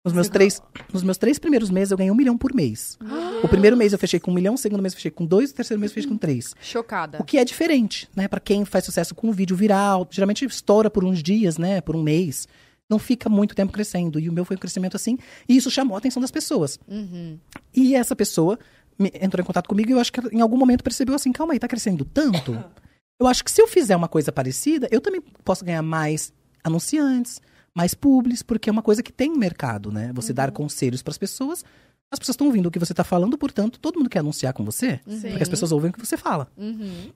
[0.05, 0.61] Nos meus, três,
[0.93, 2.99] nos meus três primeiros meses eu ganhei um milhão por mês.
[3.43, 5.51] O primeiro mês eu fechei com um milhão, o segundo mês eu fechei com dois,
[5.51, 6.55] o terceiro mês eu fechei com três.
[6.61, 7.17] Chocada.
[7.19, 8.29] O que é diferente, né?
[8.29, 11.81] Pra quem faz sucesso com um vídeo viral, geralmente estoura por uns dias, né?
[11.81, 12.47] Por um mês.
[12.91, 14.19] Não fica muito tempo crescendo.
[14.21, 15.17] E o meu foi um crescimento assim.
[15.49, 16.79] E isso chamou a atenção das pessoas.
[16.87, 17.39] Uhum.
[17.75, 18.59] E essa pessoa
[18.99, 21.53] me- entrou em contato comigo e eu acho que em algum momento percebeu assim, calma
[21.55, 22.53] aí, tá crescendo tanto?
[23.21, 26.33] Eu acho que se eu fizer uma coisa parecida, eu também posso ganhar mais
[26.65, 27.41] anunciantes,
[27.73, 30.11] mais publis, porque é uma coisa que tem mercado, né?
[30.15, 31.65] Você dar conselhos para as pessoas,
[32.13, 34.65] as pessoas estão ouvindo o que você está falando, portanto, todo mundo quer anunciar com
[34.65, 36.51] você, porque as pessoas ouvem o que você fala.
[36.57, 37.13] Uhum.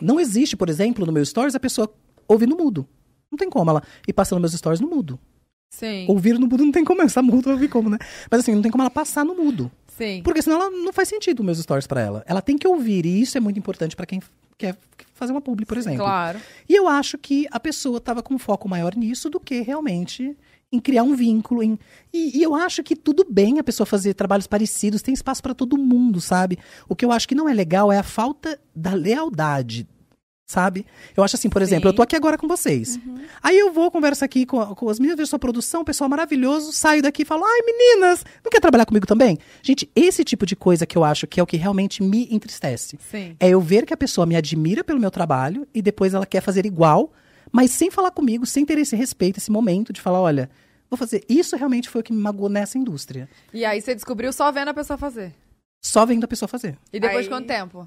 [0.00, 1.92] Não existe, por exemplo, no meu stories, a pessoa
[2.28, 2.86] ouvir no mudo.
[3.30, 5.18] Não tem como ela ir passando meus stories no mudo.
[5.70, 6.06] Sim.
[6.08, 7.98] Ouvir no mudo não tem como, essa mudo ouvir como, né?
[8.30, 9.70] Mas assim, não tem como ela passar no mudo.
[9.86, 10.22] Sim.
[10.22, 12.24] Porque senão ela não faz sentido meus stories pra ela.
[12.26, 14.22] Ela tem que ouvir, e isso é muito importante pra quem
[14.56, 14.76] quer
[15.14, 16.00] fazer uma publi, por exemplo.
[16.00, 16.40] Claro.
[16.68, 20.36] E eu acho que a pessoa tava com um foco maior nisso do que realmente
[20.70, 21.62] em criar um vínculo.
[21.62, 21.78] Em...
[22.12, 25.54] E, e eu acho que tudo bem a pessoa fazer trabalhos parecidos, tem espaço pra
[25.54, 26.58] todo mundo, sabe?
[26.88, 29.86] O que eu acho que não é legal é a falta da lealdade.
[30.50, 30.86] Sabe?
[31.14, 32.98] Eu acho assim, por exemplo, eu tô aqui agora com vocês.
[33.42, 37.02] Aí eu vou, converso aqui com, com as meninas, vejo sua produção, pessoal maravilhoso, saio
[37.02, 39.36] daqui e falo, ai meninas, não quer trabalhar comigo também?
[39.62, 42.98] Gente, esse tipo de coisa que eu acho que é o que realmente me entristece.
[43.10, 43.36] Sim.
[43.38, 46.40] É eu ver que a pessoa me admira pelo meu trabalho e depois ela quer
[46.40, 47.12] fazer igual,
[47.52, 50.48] mas sem falar comigo, sem ter esse respeito, esse momento de falar, olha,
[50.88, 51.26] vou fazer.
[51.28, 53.28] Isso realmente foi o que me magoou nessa indústria.
[53.52, 55.34] E aí você descobriu só vendo a pessoa fazer.
[55.84, 56.78] Só vendo a pessoa fazer.
[56.90, 57.86] E depois Aí- de quanto tempo?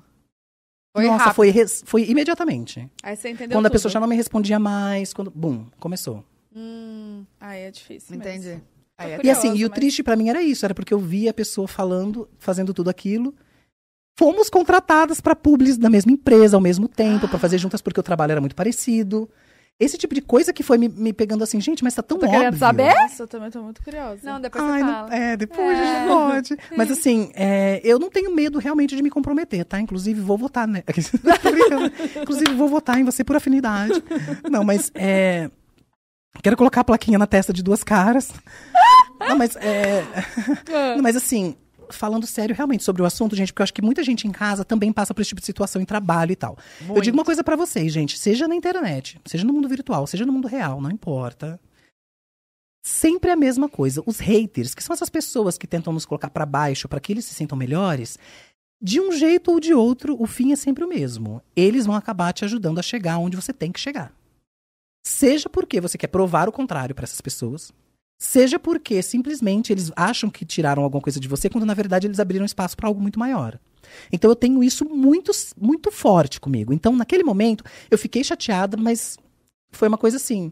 [0.95, 1.35] Foi Nossa, rápido.
[1.35, 2.89] foi, res- foi imediatamente.
[3.01, 3.73] Aí você entendeu quando a tudo.
[3.73, 5.31] pessoa já não me respondia mais, quando.
[5.31, 6.23] Bum, começou.
[6.55, 8.47] Hum, Aí é difícil entendi.
[8.49, 8.61] mesmo.
[8.97, 10.93] Aí é- E Curiosa, assim, e o mas- triste pra mim era isso, era porque
[10.93, 13.33] eu via a pessoa falando, fazendo tudo aquilo.
[14.19, 18.03] Fomos contratadas pra publis da mesma empresa ao mesmo tempo, pra fazer juntas porque o
[18.03, 19.29] trabalho era muito parecido.
[19.79, 22.25] Esse tipo de coisa que foi me, me pegando assim, gente, mas tá tão Tô
[22.27, 22.39] óbvio.
[22.39, 22.93] querendo saber?
[22.93, 24.19] Nossa, eu também tô muito curiosa.
[24.23, 25.15] Não, depois Ai, você não- fala.
[25.15, 26.57] é, depois a gente pode.
[26.77, 29.79] Mas assim, é, eu não tenho medo realmente de me comprometer, tá?
[29.81, 30.83] Inclusive, vou votar, né?
[32.21, 34.03] Inclusive, vou votar em você por afinidade.
[34.49, 35.49] Não, mas é.
[36.43, 38.31] Quero colocar a plaquinha na testa de duas caras.
[39.19, 40.03] Não, mas é.
[40.95, 41.55] Não, mas assim,
[41.95, 44.63] falando sério realmente sobre o assunto, gente, porque eu acho que muita gente em casa
[44.63, 46.57] também passa por esse tipo de situação em trabalho e tal.
[46.87, 50.25] Eu digo uma coisa pra vocês, gente, seja na internet, seja no mundo virtual, seja
[50.25, 51.59] no mundo real, não importa.
[52.83, 54.01] Sempre a mesma coisa.
[54.05, 57.25] Os haters, que são essas pessoas que tentam nos colocar pra baixo para que eles
[57.25, 58.17] se sintam melhores,
[58.81, 61.41] de um jeito ou de outro, o fim é sempre o mesmo.
[61.55, 64.11] Eles vão acabar te ajudando a chegar onde você tem que chegar.
[65.03, 67.71] Seja porque você quer provar o contrário para essas pessoas,
[68.21, 72.19] seja porque simplesmente eles acham que tiraram alguma coisa de você, quando na verdade eles
[72.19, 73.59] abriram espaço para algo muito maior.
[74.13, 76.71] Então eu tenho isso muito, muito forte comigo.
[76.71, 79.17] Então, naquele momento, eu fiquei chateada, mas
[79.71, 80.51] foi uma coisa assim.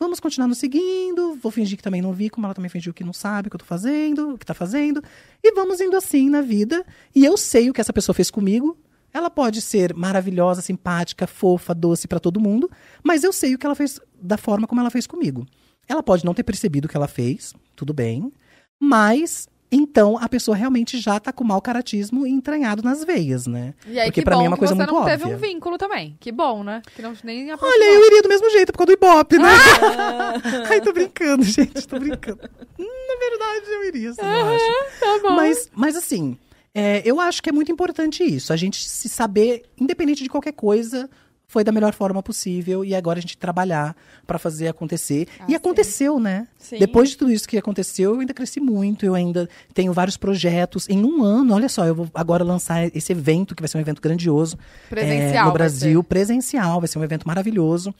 [0.00, 3.04] Vamos continuar nos seguindo, vou fingir que também não vi, como ela também fingiu que
[3.04, 5.04] não sabe o que eu tô fazendo, o que tá fazendo.
[5.42, 6.86] E vamos indo assim na vida.
[7.14, 8.78] E eu sei o que essa pessoa fez comigo.
[9.12, 12.70] Ela pode ser maravilhosa, simpática, fofa, doce pra todo mundo,
[13.02, 15.46] mas eu sei o que ela fez da forma como ela fez comigo.
[15.88, 18.32] Ela pode não ter percebido o que ela fez, tudo bem,
[18.80, 23.74] mas então a pessoa realmente já tá com mau caratismo entranhado nas veias, né?
[23.86, 25.18] E aí, Porque bom mim é uma coisa você muito não óbvia.
[25.18, 26.16] teve um vínculo também.
[26.20, 26.80] Que bom, né?
[26.94, 27.88] Que não nem Olha, aproximou.
[27.88, 29.48] eu iria do mesmo jeito por causa do Ibope, né?
[30.70, 32.40] Ai, tô brincando, gente, tô brincando.
[32.78, 35.00] Na verdade, eu iria, sim, eu acho.
[35.00, 35.30] Tá bom.
[35.34, 36.38] Mas, mas assim,
[36.72, 38.52] é, eu acho que é muito importante isso.
[38.52, 41.10] A gente se saber, independente de qualquer coisa,
[41.54, 43.94] foi da melhor forma possível e agora a gente trabalhar
[44.26, 45.28] pra fazer acontecer.
[45.46, 46.48] e aconteceu, né?
[46.58, 46.80] Sim.
[46.80, 50.88] Depois de tudo isso que aconteceu, eu ainda cresci muito, eu ainda tenho vários projetos.
[50.88, 53.80] Em um ano, olha só, eu vou agora lançar esse evento, que vai ser um
[53.80, 54.58] evento grandioso.
[54.90, 57.94] Presencial é, no Brasil, presencial, vai ser um evento maravilhoso.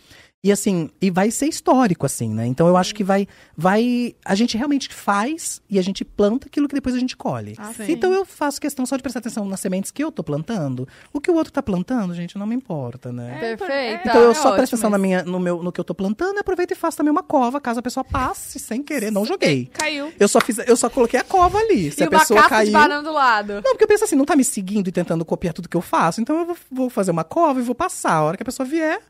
[0.45, 2.47] E assim, e vai ser histórico, assim, né?
[2.47, 3.27] Então eu acho que vai.
[3.57, 7.55] vai A gente realmente faz e a gente planta aquilo que depois a gente colhe.
[7.57, 7.91] Ah, sim.
[7.91, 10.87] então eu faço questão só de prestar atenção nas sementes que eu tô plantando.
[11.15, 13.39] O que o outro tá plantando, gente, não me importa, né?
[13.41, 14.07] Perfeita.
[14.07, 15.95] Então eu é só presto ótimo atenção na minha, no, meu, no que eu tô
[15.95, 19.11] plantando e aproveito e faço também uma cova, caso a pessoa passe sem querer.
[19.11, 19.71] Não joguei.
[19.73, 20.13] Caiu.
[20.21, 21.91] Eu só, fiz, eu só coloquei a cova ali.
[21.91, 22.73] Se E a uma pessoa de caiu.
[22.73, 23.55] banana do lado.
[23.55, 25.81] Não, porque eu penso assim, não tá me seguindo e tentando copiar tudo que eu
[25.81, 28.13] faço, então eu vou, vou fazer uma cova e vou passar.
[28.13, 29.01] A hora que a pessoa vier,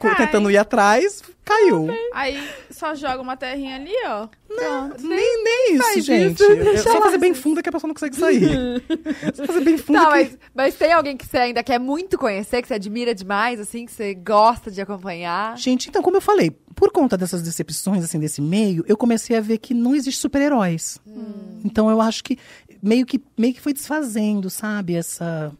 [0.00, 0.16] Cai.
[0.26, 1.86] tentando ir atrás, caiu.
[2.12, 4.28] Aí só joga uma terrinha ali, ó.
[4.48, 5.06] Pronto.
[5.06, 6.42] Nem, nem isso, faz gente.
[6.42, 8.82] isso, É só fazer bem fundo que a pessoa não consegue sair.
[9.34, 10.10] só fazer bem fundo Tá, que...
[10.10, 13.86] mas, mas tem alguém que você ainda quer muito conhecer, que você admira demais, assim,
[13.86, 15.56] que você gosta de acompanhar?
[15.56, 19.40] Gente, então, como eu falei, por conta dessas decepções, assim, desse meio, eu comecei a
[19.40, 20.98] ver que não existe super-heróis.
[21.64, 22.36] Então, eu acho que
[22.82, 24.96] meio, que meio que foi desfazendo, sabe?
[24.96, 25.52] Essa,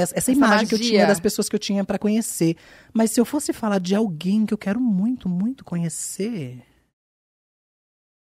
[0.00, 0.92] essa, essa imagem que eu magia.
[0.92, 2.56] tinha das pessoas que eu tinha pra conhecer.
[2.92, 6.62] Mas se eu fosse falar de alguém que eu quero muito, muito conhecer...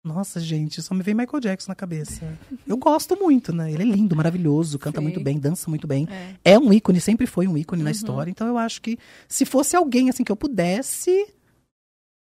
[0.05, 2.25] Nossa, gente, só me vem Michael Jackson na cabeça.
[2.67, 3.71] Eu gosto muito, né?
[3.71, 5.03] Ele é lindo, maravilhoso, canta Sim.
[5.03, 6.09] muito bem, dança muito bem.
[6.45, 6.53] É.
[6.55, 8.31] É um ícone, sempre foi um ícone na história.
[8.31, 8.97] Então eu acho que
[9.29, 11.27] se fosse alguém assim que eu pudesse.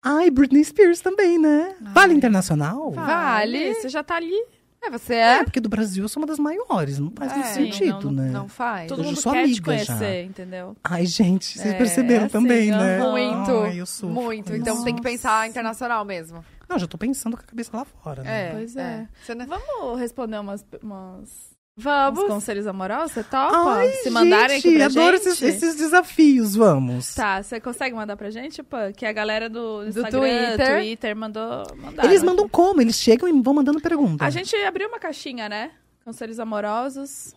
[0.02, 1.76] Ai, Britney Spears também, né?
[1.94, 2.92] Vale internacional?
[2.92, 3.74] Vale.
[3.74, 4.40] Você já tá ali.
[4.86, 5.44] É, você É, é?
[5.44, 7.00] porque do Brasil eu sou uma das maiores.
[7.00, 8.30] Não faz muito É, sentido, não- né?
[8.32, 8.88] Não faz.
[8.88, 9.86] Todo Eu já mundo sou quer te amiga já.
[9.96, 10.78] conhecer, entendeu?
[10.84, 13.00] Ai, gente, vocês É, perceberam assim, também, né?
[13.00, 13.52] Muito.
[13.64, 14.10] Ai, eu sou.
[14.10, 14.54] Muito.
[14.56, 16.44] Então tem que pensar internacional mesmo.
[16.68, 18.50] Não, já tô pensando com a cabeça lá fora, né?
[18.50, 18.52] É.
[18.52, 19.08] Pois é.
[19.24, 22.24] Você não- Vamos responder umas, umas, Vamos.
[22.28, 23.12] conselhos amorosos?
[23.12, 23.76] Você topa?
[23.76, 25.28] Ai, Se mandarem gente, aqui pra adoro gente?
[25.28, 27.14] esses, esses desafios, vamos.
[27.14, 28.94] Tá, você consegue mandar pra gente, Pan?
[28.94, 30.78] Que a galera do, Do Instagram, Twitter.
[30.78, 32.06] Twitter mandou mandar.
[32.06, 32.80] Eles mandam como?
[32.82, 34.24] Eles chegam e vão mandando pergunta.
[34.24, 35.72] A gente abriu uma caixinha, né?
[36.06, 37.34] Conselhos amorosos.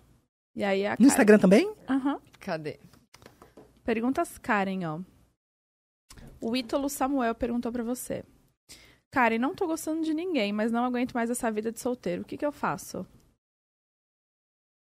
[0.55, 1.75] E aí a No Karen- Instagram também?
[1.89, 2.21] Aham.
[2.39, 2.79] Cadê?
[3.85, 5.01] Perguntas Karen, ó.
[6.41, 8.23] O Ítalo Samuel perguntou pra você.
[9.11, 12.23] Karen, não tô gostando de ninguém, mas não aguento mais essa vida de solteiro.
[12.23, 13.05] O que que eu faço?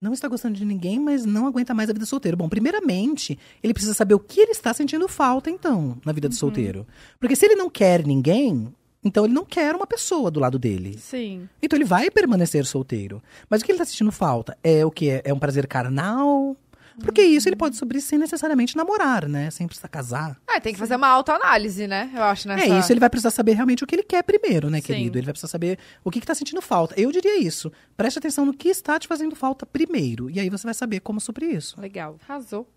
[0.02, 2.36] Não está gostando de ninguém, mas não aguenta mais a vida solteiro.
[2.36, 6.36] Bom, primeiramente, ele precisa saber o que ele está sentindo falta, então, na vida de
[6.36, 6.88] solteiro.
[7.20, 8.74] Porque se ele não quer ninguém,
[9.04, 10.98] então ele não quer uma pessoa do lado dele.
[10.98, 11.48] Sim.
[11.62, 13.22] Então ele vai permanecer solteiro.
[13.48, 14.58] Mas o que ele está sentindo falta?
[14.64, 15.22] É o que?
[15.24, 16.58] É um prazer carnal?
[17.00, 19.50] Porque isso ele pode sobrir sem necessariamente namorar, né?
[19.50, 20.40] Sem precisar casar.
[20.48, 22.12] Ah, tem que fazer uma autoanálise, né?
[22.14, 22.64] Eu acho, nessa...
[22.64, 24.88] É isso, ele vai precisar saber realmente o que ele quer primeiro, né, Sim.
[24.88, 25.18] querido?
[25.18, 26.94] Ele vai precisar saber o que está sentindo falta.
[27.00, 27.72] Eu diria isso.
[27.96, 30.30] Preste atenção no que está te fazendo falta primeiro.
[30.30, 31.80] E aí você vai saber como suprir isso.
[31.80, 32.18] Legal.
[32.28, 32.68] Arrasou.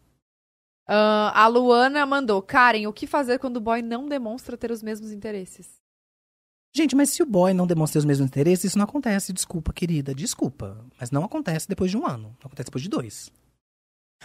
[0.86, 2.42] Ah, a Luana mandou.
[2.42, 5.82] Karen, o que fazer quando o boy não demonstra ter os mesmos interesses?
[6.76, 9.32] Gente, mas se o boy não demonstra os mesmos interesses, isso não acontece.
[9.32, 10.84] Desculpa, querida, desculpa.
[10.98, 12.36] Mas não acontece depois de um ano.
[12.40, 13.30] Não acontece depois de dois.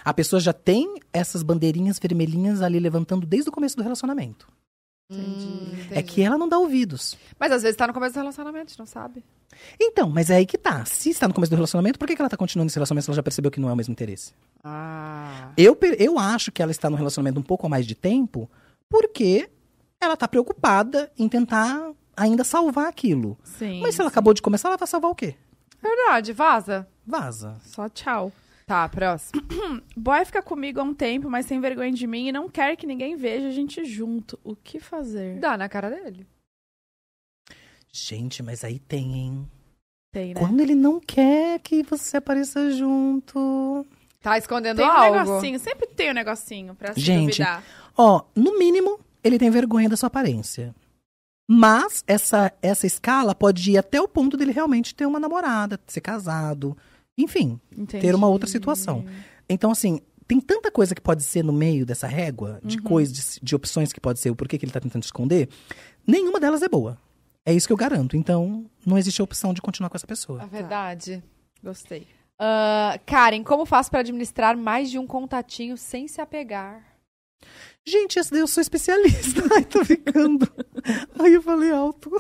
[0.04, 4.48] A pessoa já tem essas bandeirinhas vermelhinhas ali levantando desde o começo do relacionamento.
[5.12, 6.04] Hum, É entendi.
[6.04, 7.18] que ela não dá ouvidos.
[7.40, 9.24] Mas às vezes tá no começo do relacionamento, a gente não sabe.
[9.80, 10.86] Então, mas é aí que tá.
[10.86, 13.10] Se está no começo do relacionamento, por que que ela tá continuando esse relacionamento se
[13.10, 14.34] ela já percebeu que não é o mesmo interesse?
[14.64, 15.52] Ah.
[15.58, 18.50] Eu, eu acho que ela está no relacionamento um pouco mais de tempo
[18.88, 19.50] porque
[20.00, 23.38] ela tá preocupada em tentar ainda salvar aquilo.
[23.44, 23.82] Sim.
[23.82, 25.36] Mas se ela acabou de começar, ela vai salvar o quê?
[25.82, 26.88] Verdade, vaza.
[27.06, 27.58] Vaza.
[27.64, 28.32] Só tchau.
[28.70, 29.42] Tá, próximo.
[29.98, 32.86] Boy fica comigo há um tempo, mas tem vergonha de mim e não quer que
[32.86, 34.40] ninguém veja a gente junto.
[34.44, 35.40] O que fazer?
[35.40, 36.28] Dá na cara dele.
[37.92, 39.52] Gente, mas aí tem, hein?
[40.14, 40.40] Tem, né?
[40.40, 43.88] Quando ele não quer que você apareça junto.
[44.22, 45.18] Tá escondendo Tem um algo.
[45.18, 47.64] negocinho, sempre tem um negocinho pra se Gente, duvidar.
[47.98, 50.76] Ó, no mínimo, ele tem vergonha da sua aparência.
[51.50, 56.02] Mas essa, essa escala pode ir até o ponto dele realmente ter uma namorada, ser
[56.02, 56.78] casado.
[57.20, 58.02] Enfim, Entendi.
[58.02, 59.06] ter uma outra situação.
[59.48, 63.40] Então, assim, tem tanta coisa que pode ser no meio dessa régua, de coisas, de,
[63.42, 65.50] de opções que pode ser, o porquê que ele tá tentando esconder.
[66.08, 66.98] Nenhuma delas é boa.
[67.46, 68.16] É isso que eu garanto.
[68.16, 70.44] Então, não existe a opção de continuar com essa pessoa.
[70.44, 71.24] É verdade.
[71.64, 72.08] Gostei.
[72.38, 76.82] Ah, Karen, como faço pra administrar mais de um contatinho sem se apegar?
[77.86, 79.42] Gente, essa daí eu sou especialista.
[79.56, 80.48] Ai, tô ficando.
[81.20, 82.12] Ai, eu falei alto.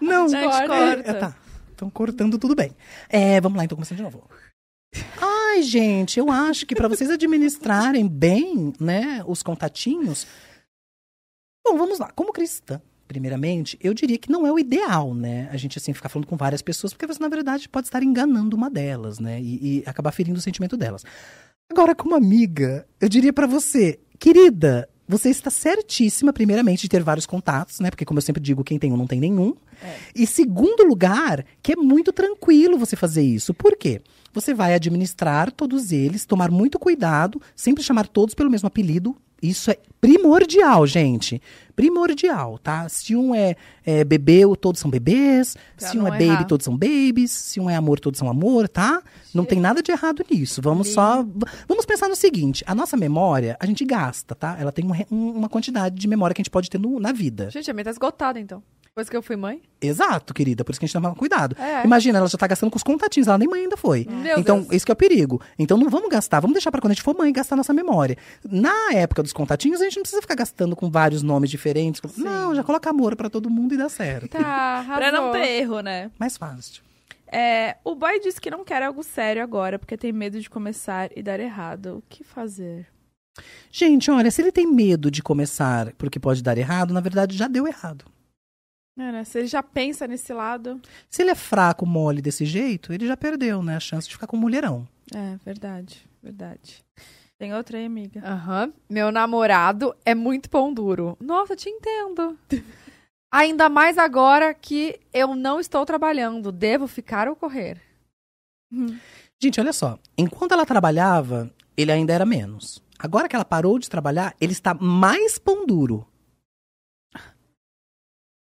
[0.00, 1.10] Não, Gente, é, corta.
[1.10, 1.36] é, tá.
[1.76, 2.74] Estão cortando tudo bem.
[3.06, 4.26] É, vamos lá, então começando de novo.
[5.20, 10.26] Ai, gente, eu acho que para vocês administrarem bem, né, os contatinhos.
[11.62, 12.10] Bom, vamos lá.
[12.12, 15.50] Como cristã, primeiramente, eu diria que não é o ideal, né?
[15.52, 18.56] A gente assim ficar falando com várias pessoas, porque você na verdade pode estar enganando
[18.56, 19.38] uma delas, né?
[19.38, 21.04] E, e acabar ferindo o sentimento delas.
[21.70, 27.26] Agora, como amiga, eu diria pra você, querida, você está certíssima, primeiramente, de ter vários
[27.26, 27.90] contatos, né?
[27.90, 29.54] Porque, como eu sempre digo, quem tem um não tem nenhum.
[30.14, 33.54] E segundo lugar, que é muito tranquilo você fazer isso.
[33.54, 34.00] Por quê?
[34.32, 39.16] Você vai administrar todos eles, tomar muito cuidado, sempre chamar todos pelo mesmo apelido.
[39.42, 41.40] Isso é primordial, gente.
[41.74, 42.88] Primordial, tá?
[42.88, 43.54] Se um é,
[43.84, 45.56] é bebê, todos são bebês.
[45.76, 46.44] Pra se um é baby, errar.
[46.44, 47.30] todos são babies.
[47.32, 49.02] Se um é amor, todos são amor, tá?
[49.34, 50.62] Não tem nada de errado nisso.
[50.62, 51.24] Vamos só.
[51.68, 54.56] Vamos pensar no seguinte: a nossa memória, a gente gasta, tá?
[54.58, 57.12] Ela tem um um- uma quantidade de memória que a gente pode ter no- na
[57.12, 57.50] vida.
[57.50, 58.62] Gente, a minha tá esgotada, então.
[58.96, 59.60] Depois que eu fui mãe.
[59.78, 60.64] Exato, querida.
[60.64, 61.54] Por isso que a gente toma cuidado.
[61.60, 61.84] É.
[61.84, 64.06] Imagina, ela já tá gastando com os contatinhos, ela nem mãe ainda foi.
[64.08, 64.72] Meu então, Deus.
[64.72, 65.38] esse que é o perigo.
[65.58, 68.16] Então, não vamos gastar, vamos deixar pra quando a gente for mãe gastar nossa memória.
[68.42, 72.00] Na época dos contatinhos, a gente não precisa ficar gastando com vários nomes diferentes.
[72.16, 74.30] Não, já coloca amor pra todo mundo e dá certo.
[74.30, 74.82] Tá.
[74.96, 76.10] Pra não ter erro, né?
[76.18, 76.82] Mais fácil.
[77.30, 81.10] É, o boy disse que não quer algo sério agora, porque tem medo de começar
[81.14, 81.98] e dar errado.
[81.98, 82.86] O que fazer?
[83.70, 87.46] Gente, olha, se ele tem medo de começar porque pode dar errado, na verdade já
[87.46, 88.06] deu errado.
[88.98, 89.24] É, né?
[89.24, 90.80] Se ele já pensa nesse lado.
[91.10, 93.76] Se ele é fraco, mole desse jeito, ele já perdeu, né?
[93.76, 94.88] A chance de ficar com um mulherão.
[95.14, 96.84] É, verdade, verdade.
[97.38, 98.22] Tem outra aí, amiga?
[98.24, 98.72] Aham.
[98.88, 101.16] Meu namorado é muito pão duro.
[101.20, 102.38] Nossa, te entendo.
[103.30, 106.50] Ainda mais agora que eu não estou trabalhando.
[106.50, 107.82] Devo ficar ou correr?
[109.38, 109.98] Gente, olha só.
[110.16, 112.82] Enquanto ela trabalhava, ele ainda era menos.
[112.98, 116.06] Agora que ela parou de trabalhar, ele está mais pão duro.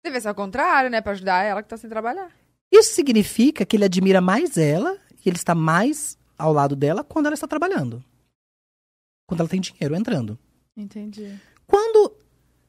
[0.04, 1.02] Deve ser ao contrário, né?
[1.02, 2.32] Pra ajudar ela que tá sem trabalhar.
[2.72, 7.26] Isso significa que ele admira mais ela e ele está mais ao lado dela quando
[7.26, 8.04] ela está trabalhando.
[9.28, 10.38] Quando ela tem dinheiro entrando.
[10.76, 11.38] Entendi.
[11.66, 12.14] Quando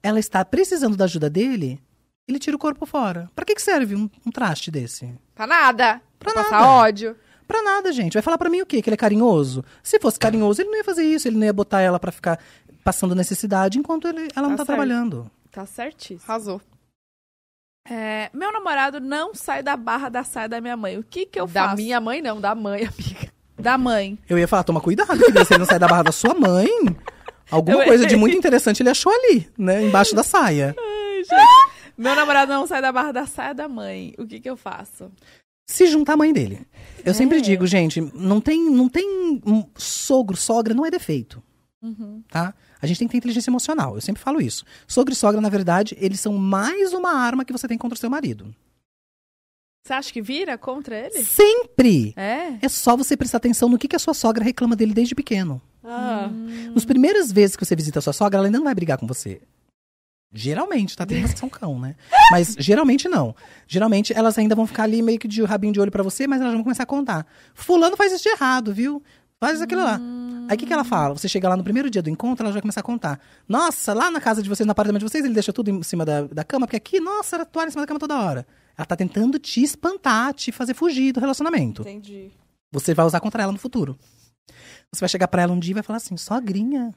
[0.03, 1.81] ela está precisando da ajuda dele,
[2.27, 3.31] ele tira o corpo fora.
[3.35, 5.13] Pra que, que serve um, um traste desse?
[5.35, 6.01] Pra nada.
[6.19, 6.69] Pra Pra passar nada.
[6.73, 7.17] ódio.
[7.47, 8.15] Pra nada, gente.
[8.15, 8.83] Vai falar pra mim o quê?
[8.83, 9.65] Que ele é carinhoso?
[9.83, 11.29] Se fosse carinhoso, ele não ia fazer isso.
[11.29, 12.39] Ele não ia botar ela pra ficar
[12.85, 14.67] passando necessidade enquanto ele- ela não Tá tá certo.
[14.67, 15.31] trabalhando.
[15.51, 16.21] Tá certíssimo.
[16.27, 16.61] Arrasou.
[17.91, 20.99] É, meu namorado não sai da barra da saia da minha mãe.
[20.99, 21.77] O que que eu da faço?
[21.77, 23.33] minha mãe, não, da mãe, amiga.
[23.59, 24.19] Da mãe.
[24.29, 26.69] Eu ia falar, toma cuidado, que se ele não sair da barra da sua mãe,
[27.51, 29.83] alguma Eu- coisa de muito interessante ele achou ali, né?
[29.83, 30.75] Embaixo da saia.
[30.79, 31.93] Ai, gente.
[31.97, 34.15] meu namorado não sai da barra da saia da mãe.
[34.19, 35.11] O que que eu faço?
[35.67, 36.67] Se juntar à mãe dele.
[37.05, 37.41] Eu sempre É.
[37.41, 41.43] digo, gente, não tem, não tem um sogro, sogra, não é defeito.
[41.83, 42.23] Uhum.
[42.29, 42.53] tá?
[42.81, 43.95] A gente tem que ter inteligência emocional.
[43.95, 44.65] Eu sempre falo isso.
[44.87, 47.99] Sogro e sogra, na verdade, eles são mais uma arma que você tem contra o
[47.99, 48.55] seu marido.
[49.85, 51.25] Você acha que vira contra ele?
[51.25, 52.13] Sempre!
[52.17, 52.59] É?
[52.61, 55.63] É só você prestar atenção no que, que a sua sogra reclama dele desde pequeno.
[55.83, 56.29] Ah.
[56.75, 59.07] Nos primeiras vezes que você visita a sua sogra, ela ainda não vai brigar com
[59.07, 59.41] você.
[60.31, 61.07] Geralmente, tá?
[61.07, 61.97] Tem umas que são cão, né?
[62.31, 63.35] Mas geralmente não.
[63.67, 66.41] Geralmente elas ainda vão ficar ali meio que de rabinho de olho pra você, mas
[66.41, 67.27] elas vão começar a contar.
[67.55, 69.03] Fulano faz isso de errado, viu?
[69.41, 70.01] Faz aquilo lá.
[70.49, 71.15] Aí o que, que ela fala?
[71.17, 73.21] Você chega lá no primeiro dia do encontro, ela já vai começar a contar.
[73.47, 76.05] Nossa, lá na casa de vocês, no apartamento de vocês, ele deixa tudo em cima
[76.05, 78.47] da, da cama, porque aqui, nossa, era toalha em cima da cama toda hora.
[78.77, 81.83] Ela tá tentando te espantar, te fazer fugir do relacionamento.
[81.83, 82.31] Entendi.
[82.73, 83.99] Você vai usar contra ela no futuro.
[84.93, 86.95] Você vai chegar pra ela um dia e vai falar assim: sogrinha.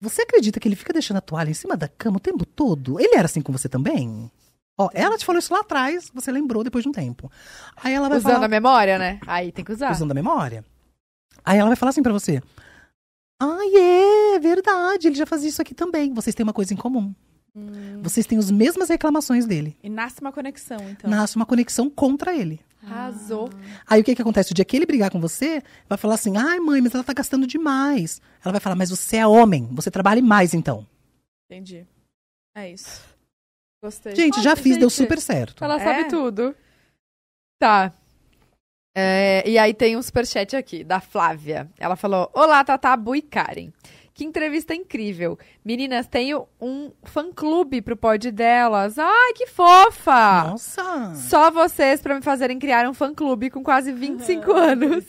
[0.00, 3.00] Você acredita que ele fica deixando a toalha em cima da cama o tempo todo?
[3.00, 4.30] Ele era assim com você também?
[4.76, 7.30] Ó, ela te falou isso lá atrás, você lembrou depois de um tempo.
[7.76, 9.18] Aí ela vai Usando falar, a memória, né?
[9.26, 9.90] Aí tem que usar.
[9.90, 10.64] usando a memória.
[11.48, 12.42] Aí ela vai falar assim pra você:
[13.40, 16.12] Ai, é verdade, ele já fazia isso aqui também.
[16.12, 17.14] Vocês têm uma coisa em comum.
[18.02, 19.76] Vocês têm as mesmas reclamações dele.
[19.82, 21.10] E nasce uma conexão, então.
[21.10, 22.60] Nasce uma conexão contra ele.
[22.84, 23.50] Arrasou.
[23.86, 24.52] Aí o que que acontece?
[24.52, 27.12] O dia que ele brigar com você, vai falar assim: ai, mãe, mas ela tá
[27.12, 28.20] gastando demais.
[28.44, 30.86] Ela vai falar: mas você é homem, você trabalha mais então.
[31.50, 31.86] Entendi.
[32.54, 33.02] É isso.
[33.82, 34.14] Gostei.
[34.14, 34.96] Gente, já fiz, deu gente.
[34.98, 35.64] super certo.
[35.64, 35.84] Ela É?
[35.84, 36.54] sabe tudo.
[37.58, 37.92] Tá.
[39.00, 41.70] É, e aí tem um superchat aqui, da Flávia.
[41.78, 43.70] Ela falou: Olá, Tata, Bu e Karen.
[44.18, 45.38] Que entrevista incrível.
[45.64, 48.98] Meninas, tenho um fã-clube pro pod delas.
[48.98, 50.42] Ai, que fofa!
[50.50, 51.14] Nossa!
[51.14, 55.04] Só vocês pra me fazerem criar um fã-clube com quase 25 anos.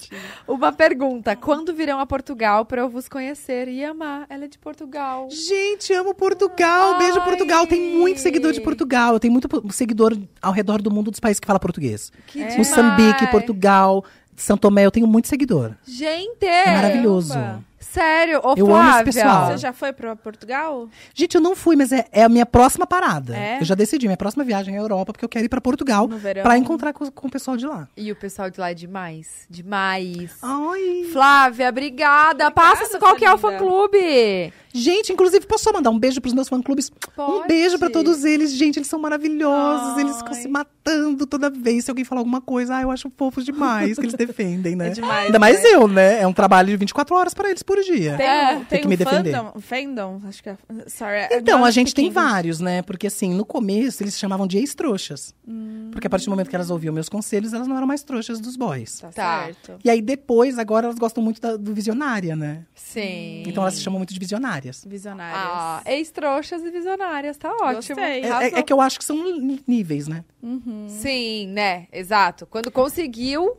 [0.48, 4.28] Uma pergunta: quando virão a Portugal pra eu vos conhecer e amar?
[4.30, 5.28] Ela é de Portugal.
[5.32, 7.00] Gente, amo Portugal.
[7.00, 7.26] Beijo, Ai.
[7.26, 7.66] Portugal.
[7.66, 9.20] Tem muito seguidor de Portugal.
[9.20, 12.12] Tem muito po- seguidor ao redor do mundo dos países que fala português.
[12.28, 12.56] Que É.
[12.56, 13.32] Moçambique, demais.
[13.32, 14.06] Portugal,
[14.36, 14.86] São Tomé.
[14.86, 15.74] Eu tenho muito seguidor.
[15.84, 16.46] Gente!
[16.46, 17.34] É maravilhoso.
[17.80, 19.10] Sério, ô Eu amo Flávia.
[19.10, 19.48] esse pessoal.
[19.52, 20.90] Você já foi pra Portugal?
[21.14, 23.36] Gente, eu não fui, mas é, é a minha próxima parada.
[23.36, 23.60] É?
[23.60, 24.06] Eu já decidi.
[24.08, 26.44] Minha próxima viagem é a Europa, porque eu quero ir pra Portugal No verão?
[26.44, 27.88] pra encontrar com, com o pessoal de lá.
[27.96, 29.46] E o pessoal de lá é demais.
[29.50, 30.38] Demais.
[30.42, 31.06] Ai.
[31.12, 32.52] Flávia, obrigada.
[32.52, 34.54] Passa qual que é o fã-clube.
[34.74, 36.92] Gente, inclusive, posso só mandar um beijo pros meus fã-clubes?
[37.18, 38.52] Um beijo pra todos eles.
[38.54, 39.98] Gente, eles são maravilhosos.
[39.98, 40.42] Eles ficam Ai.
[40.42, 41.86] se matando toda vez.
[41.86, 44.88] Se alguém falar alguma coisa, ah, eu acho fofos demais que eles defendem, né?
[44.88, 45.70] É demais, Ainda mais né?
[45.70, 46.22] eu, né?
[46.22, 48.16] É um trabalho de 24 horas pra eles por dia.
[48.18, 49.32] Tem, É, um- tem que um me defender.
[49.36, 50.58] Fandom, fandom, acho que é.
[50.88, 51.28] Sorry.
[51.32, 52.82] Então, I'm a gente tem vários, né?
[52.82, 55.34] Porque assim, no começo eles se chamavam de ex-trouxas.
[55.48, 55.90] Hum.
[55.92, 58.40] Porque a partir do momento que elas ouviam meus conselhos, elas não eram mais trouxas
[58.40, 59.00] dos boys.
[59.00, 59.44] Tá, Tá.
[59.46, 59.80] certo.
[59.84, 62.66] E aí depois, agora elas gostam muito da- do visionária, né?
[62.76, 63.44] Sim.
[63.46, 64.20] Então elas se chamam muito de
[64.60, 64.86] visionárias.
[64.86, 65.42] Visionárias.
[65.44, 67.38] Ah, ex-trouxas e visionárias.
[67.38, 67.96] Tá ótimo.
[67.96, 68.24] Gostei.
[68.24, 69.18] É, é- é que eu acho que são
[69.68, 70.24] níveis, né?
[70.42, 70.88] Uhum.
[70.90, 71.88] Sim, né?
[71.92, 72.46] Exato.
[72.46, 73.58] Quando conseguiu...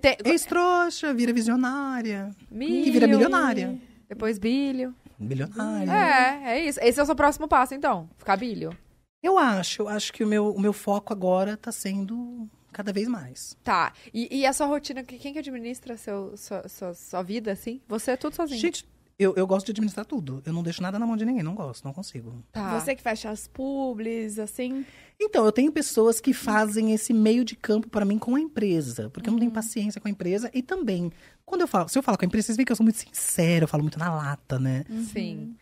[0.00, 2.30] tem- Ex-trouxa, vira visionária.
[2.50, 3.78] Milho, Que vira milionária.
[4.08, 4.94] Depois bilho.
[5.18, 5.90] Bilionária.
[5.92, 6.80] É, é isso.
[6.82, 8.08] Esse é o seu próximo passo, então.
[8.16, 8.76] Ficar bilho.
[9.22, 13.06] Eu acho, eu acho que o meu, o meu foco agora tá sendo cada vez
[13.06, 13.54] mais.
[13.62, 13.92] Tá.
[14.14, 15.02] E, e a sua rotina?
[15.02, 17.80] que- Quem que administra seu, sua, sua, sua vida, assim?
[17.86, 18.58] Você é tudo sozinho.
[18.60, 18.88] Gente,
[19.22, 20.42] eu, eu gosto de administrar tudo.
[20.46, 22.42] Eu não deixo nada na mão de ninguém, não gosto, não consigo.
[22.52, 22.78] Tá.
[22.80, 24.84] Você que fecha as publis, assim.
[25.20, 29.10] Então, eu tenho pessoas que fazem esse meio de campo pra mim com a empresa,
[29.10, 31.12] porque eu não tenho paciência com a empresa e também,
[31.44, 32.98] quando eu falo, se eu falo com a empresa, vocês veem que eu sou muito
[32.98, 34.84] sincero, eu falo muito na lata, né?
[35.12, 35.54] Sim.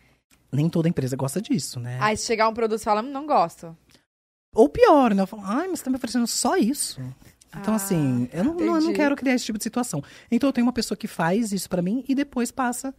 [0.51, 1.97] Nem toda empresa gosta disso, né?
[2.01, 3.75] Aí se chegar um produto e fala, "Hum, não gosto.
[4.55, 5.21] Ou pior, né?
[5.21, 6.99] Eu falo, ai, mas você tá me oferecendo só isso.
[7.55, 10.03] Então, Ah, assim, eu não, não- eu não quero criar esse tipo de situação.
[10.31, 12.93] Então, eu tenho uma pessoa que faz isso pra mim e depois passa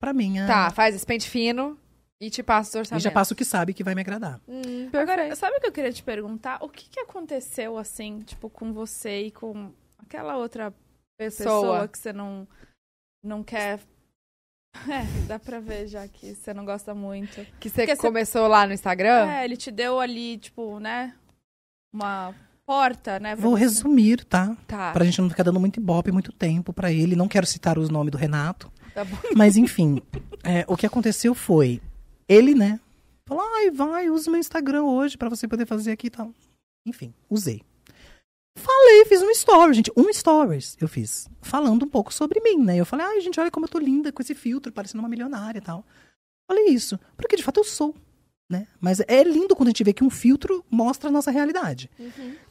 [0.00, 0.38] pra mim.
[0.38, 1.78] a- Tá, faz esse pente fino
[2.20, 3.02] e te passa os E orçamentos.
[3.04, 4.40] já passa o que sabe que vai me agradar.
[4.48, 6.58] Hum, Agora, sabe o que eu queria te perguntar?
[6.62, 10.72] O que, que aconteceu, assim, tipo, com você e com aquela outra
[11.18, 11.88] pessoa, Pessoa.
[11.88, 12.46] que você não,
[13.22, 13.80] não quer.
[14.90, 17.46] É, dá pra ver já que você não gosta muito.
[17.60, 19.30] Que você Porque você- começou lá no Instagram?
[19.30, 21.14] É, ele te deu ali, tipo, né?
[21.92, 22.34] Uma.
[22.66, 23.36] Porta, né?
[23.36, 24.56] Vou resumir, tá?
[24.66, 24.90] Tá.
[24.92, 27.14] Pra gente não ficar dando muito ibope, muito tempo pra ele.
[27.14, 28.72] Não quero citar os nomes do Renato.
[28.94, 29.04] Tá.
[29.36, 30.00] Mas enfim,
[30.42, 31.80] é, o que aconteceu foi,
[32.28, 32.78] ele, né,
[33.26, 36.32] falou, ai, vai, usa meu Instagram hoje pra você poder fazer aqui e tal.
[36.86, 37.62] Enfim, usei.
[38.56, 42.76] Falei, fiz um story, gente, um stories eu fiz, falando um pouco sobre mim, né?
[42.76, 45.58] Eu falei, ai, gente, olha como eu tô linda com esse filtro, parecendo uma milionária
[45.58, 45.84] e tal.
[46.48, 47.96] Falei isso, porque de fato eu sou,
[48.48, 48.68] né?
[48.80, 51.90] Mas é lindo quando a gente vê que um filtro mostra a nossa realidade.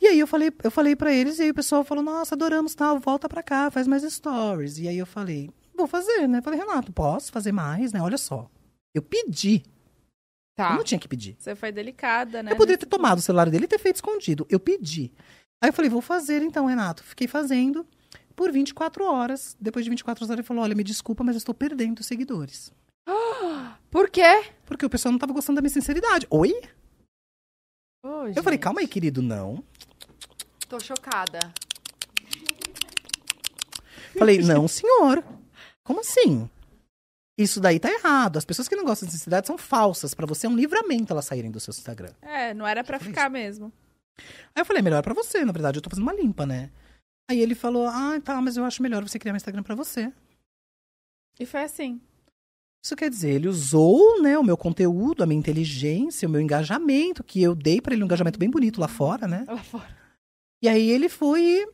[0.02, 2.76] E aí eu falei, eu falei para eles, e aí o pessoal falou, nossa, adoramos,
[2.76, 4.80] tal, volta pra cá, faz mais stories.
[4.80, 5.50] E aí eu falei,
[5.84, 6.42] vou fazer, né?
[6.42, 8.02] Falei, Renato, posso fazer mais, né?
[8.02, 8.50] Olha só.
[8.96, 9.64] Eu pedi.
[9.66, 9.74] Eu
[10.56, 10.76] Tá.
[10.76, 11.36] não tinha que pedir.
[11.40, 12.52] Você foi delicada, né?
[12.52, 14.46] Eu poderia ter tomado o celular dele e ter feito escondido.
[14.50, 15.12] Eu pedi.
[15.62, 17.04] Aí eu falei, vou fazer então, Renato.
[17.04, 17.86] Fiquei fazendo
[18.36, 19.58] por 24 horas.
[19.60, 22.72] Depois de 24 horas ele falou, olha, me desculpa, mas eu estou perdendo seguidores.
[23.90, 24.46] Por quê?
[24.66, 26.28] Porque o pessoal não tava gostando da minha sinceridade.
[26.30, 26.54] Oi?
[28.06, 29.64] Ô, Eu falei, calma aí, querido, não.
[30.70, 31.40] Tô chocada.
[34.18, 35.24] Falei, não, senhor.
[35.84, 36.50] Como assim?
[37.38, 38.38] Isso daí tá errado.
[38.38, 40.14] As pessoas que não gostam de sinceridade são falsas.
[40.14, 42.14] Pra você é um livramento elas saírem do seu Instagram.
[42.22, 43.72] É, não era pra Falei ficar mesmo.
[44.56, 46.70] Aí eu falei, é melhor pra você, na verdade, eu tô fazendo uma limpa, né?
[47.30, 50.14] Aí ele falou, ah, tá, mas eu acho melhor você criar um Instagram pra você.
[51.40, 52.00] E foi assim.
[52.86, 57.24] Isso quer dizer, ele usou, né, o meu conteúdo, a minha inteligência, o meu engajamento,
[57.24, 59.46] que eu dei pra ele um engajamento bem bonito lá fora, né?
[59.48, 59.98] Lá fora.
[60.62, 61.66] E aí ele foi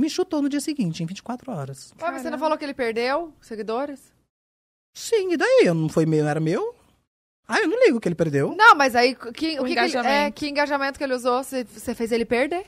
[0.00, 1.92] me chutou no dia seguinte, em 24 horas.
[2.00, 4.00] Ué, mas você não falou que ele perdeu seguidores?
[4.94, 5.62] Sim, e daí?
[5.64, 6.74] Eu não foi meu, era meu?
[7.46, 8.54] Ah, eu não ligo que ele perdeu.
[8.56, 10.34] Não, mas aí, que, o, O que, que ele, é, engajamento.
[10.34, 11.42] que engajamento que ele usou?
[11.42, 12.64] Você, você fez ele perder?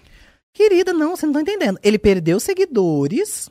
[0.53, 1.79] Querida, não, você não tá entendendo.
[1.83, 3.49] Ele perdeu seguidores.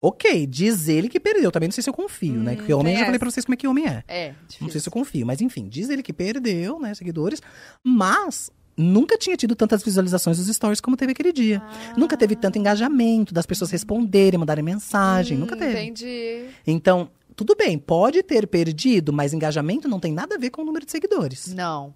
[0.00, 1.50] Ok, diz ele que perdeu.
[1.50, 2.56] Também não sei se eu confio, né?
[2.56, 4.04] Porque homem, eu já falei pra vocês como é que homem é.
[4.06, 7.40] É, Não sei se eu confio, mas enfim, diz ele que perdeu, né, seguidores,
[7.82, 11.62] mas nunca tinha tido tantas visualizações dos stories como teve aquele dia.
[11.96, 15.78] Nunca teve tanto engajamento das pessoas responderem, mandarem mensagem, nunca teve.
[15.78, 16.46] Hum, Entendi.
[16.66, 20.64] Então, tudo bem, pode ter perdido, mas engajamento não tem nada a ver com o
[20.64, 21.52] número de seguidores.
[21.54, 21.94] Não.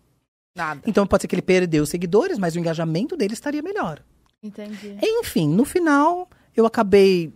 [0.57, 0.83] Nada.
[0.87, 4.03] Então pode ser que ele perdeu seguidores, mas o engajamento dele estaria melhor.
[4.43, 4.97] Entendi.
[5.01, 7.33] Enfim, no final, eu acabei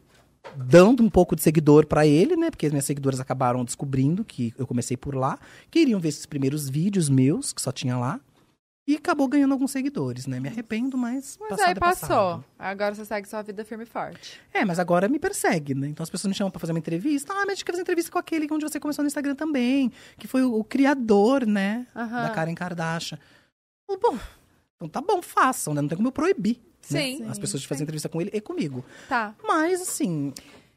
[0.56, 2.50] dando um pouco de seguidor pra ele, né?
[2.50, 5.38] Porque as minhas seguidoras acabaram descobrindo que eu comecei por lá,
[5.70, 8.20] queriam ver esses primeiros vídeos meus, que só tinha lá.
[8.86, 10.40] E acabou ganhando alguns seguidores, né?
[10.40, 11.38] Me arrependo, mas.
[11.48, 12.08] Mas aí é passou.
[12.08, 12.44] passado.
[12.58, 14.40] Agora você segue sua vida firme e forte.
[14.52, 15.86] É, mas agora me persegue, né?
[15.88, 17.32] Então as pessoas me chamam pra fazer uma entrevista.
[17.32, 19.92] Ah, mas a gente quer fazer entrevista com aquele onde você começou no Instagram também,
[20.18, 21.86] que foi o, o criador, né?
[21.94, 22.22] Aham.
[22.24, 23.18] Da Karen Kardashian.
[23.88, 24.18] Eu, Bom,
[24.76, 25.80] então tá bom, façam, né?
[25.80, 26.56] Não tem como eu proibir.
[26.56, 26.62] né?
[27.00, 27.24] Sim.
[27.28, 28.84] As pessoas de fazer entrevista com ele e comigo.
[29.08, 29.32] Tá.
[29.44, 30.32] Mas, assim,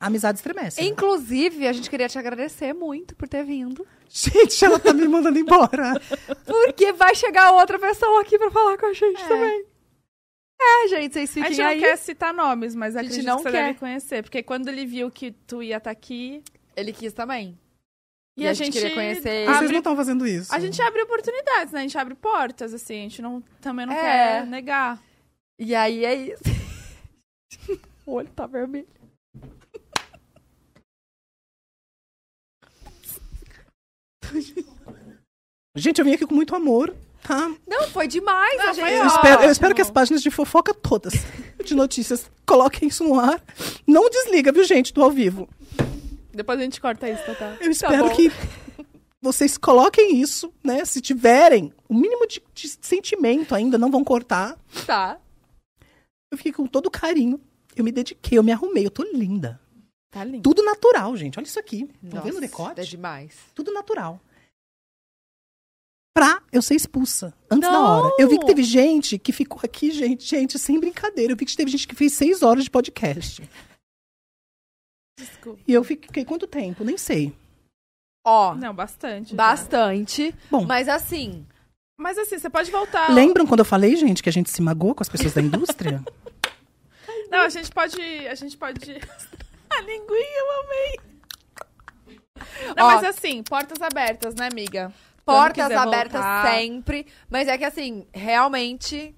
[0.07, 0.81] amizade estremece.
[0.81, 0.87] né?
[0.87, 3.85] Inclusive, a gente queria te agradecer muito por ter vindo.
[4.09, 5.99] Gente, ela tá me mandando embora.
[6.45, 9.65] Porque vai chegar outra pessoa aqui pra falar com a gente também.
[10.61, 11.79] É, gente, vocês A fiquem gente não aí.
[11.79, 13.65] quer citar nomes, mas A a gente não que você quer.
[13.67, 14.23] deve conhecer.
[14.23, 16.41] Porque quando ele viu que tu ia estar aqui...
[16.77, 17.57] Ele quis também.
[18.37, 19.45] E, E a, a gente gente queria conhecer ele.
[19.45, 20.53] Vocês abre- não estão fazendo isso.
[20.53, 21.79] A gente abre oportunidades, né?
[21.79, 22.99] A gente abre portas, assim.
[22.99, 24.01] A gente não, também não É.
[24.01, 25.01] quer negar.
[25.59, 26.43] E aí é isso.
[28.05, 28.87] o olho tá vermelho.
[35.77, 37.51] Gente, eu vim aqui com muito amor, tá?
[37.67, 38.79] Não, foi demais, a gente.
[38.79, 41.13] foi Eu espero, eu espero que as páginas de fofoca todas,
[41.61, 43.43] de notícias, coloquem isso no ar.
[43.85, 45.49] Não desliga, viu, gente, do ao vivo.
[46.31, 47.57] Depois a gente corta isso, Tatá.
[47.59, 48.15] Eu espero bom.
[48.15, 48.31] que
[49.21, 50.85] vocês coloquem isso, né?
[50.85, 54.57] Se tiverem o mínimo de, de sentimento ainda, não vão cortar.
[54.85, 55.17] Tá.
[56.31, 57.39] Eu fiquei com todo carinho.
[57.75, 59.59] Eu me dediquei, eu me arrumei, eu tô linda.
[60.09, 60.43] Tá lindo.
[60.43, 61.37] Tudo natural, gente.
[61.37, 61.89] Olha isso aqui.
[62.01, 62.79] Estão Nossa, vendo o decote?
[62.79, 63.35] É demais.
[63.53, 64.21] Tudo natural.
[66.15, 67.33] Pra eu ser expulsa.
[67.51, 67.83] Antes da Não!
[68.05, 68.15] hora.
[68.17, 71.33] Eu vi que teve gente que ficou aqui, gente, gente, sem brincadeira.
[71.33, 73.47] Eu vi que teve gente que fez seis horas de podcast.
[75.19, 75.61] Desculpa.
[75.67, 76.83] E eu fiquei quanto tempo?
[76.85, 77.35] Nem sei.
[78.25, 79.31] Ó, Não, bastante.
[79.31, 79.35] já.
[79.35, 80.33] bastante.
[80.49, 80.65] Bom.
[80.65, 81.45] Mas assim,
[81.97, 83.11] Mas assim, você pode voltar.
[83.13, 86.01] Lembram quando eu falei, gente, que a gente se magoou com as pessoas da indústria?
[87.29, 87.99] Não, a gente pode.
[88.27, 88.91] A gente pode.
[89.69, 90.99] a linguinha, eu amei.
[92.75, 92.91] Não, Ó.
[92.95, 94.93] mas assim, portas abertas, né, amiga?
[95.25, 97.07] Portas abertas voltar, sempre.
[97.29, 99.15] Mas é que assim, realmente.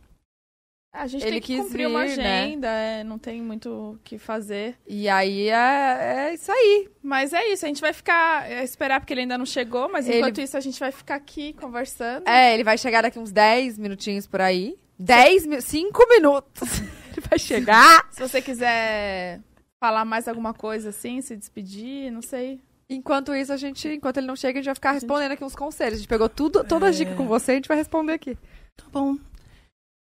[0.93, 2.11] A gente Ele tem que cumprir uma né?
[2.11, 4.75] agenda, é, não tem muito o que fazer.
[4.87, 6.89] E aí é, é isso aí.
[7.03, 8.49] Mas é isso, a gente vai ficar.
[8.49, 11.15] é, esperar porque ele ainda não chegou, mas Ele- enquanto isso a gente vai ficar
[11.15, 12.27] aqui conversando.
[12.27, 14.75] É, ele vai chegar daqui uns 10 minutinhos por aí.
[14.97, 15.65] 10 minutos.
[15.65, 16.69] 5 minutos.
[17.15, 18.07] ele vai chegar.
[18.09, 19.39] Se você quiser
[19.79, 22.59] falar mais alguma coisa assim, se despedir, não sei.
[22.89, 25.55] Enquanto isso, a gente, enquanto ele não chega, a gente vai ficar respondendo aqui uns
[25.55, 25.95] conselhos.
[25.95, 28.37] A gente pegou tudo, todas as dicas com você, a gente vai responder aqui.
[28.77, 29.17] Tá bom.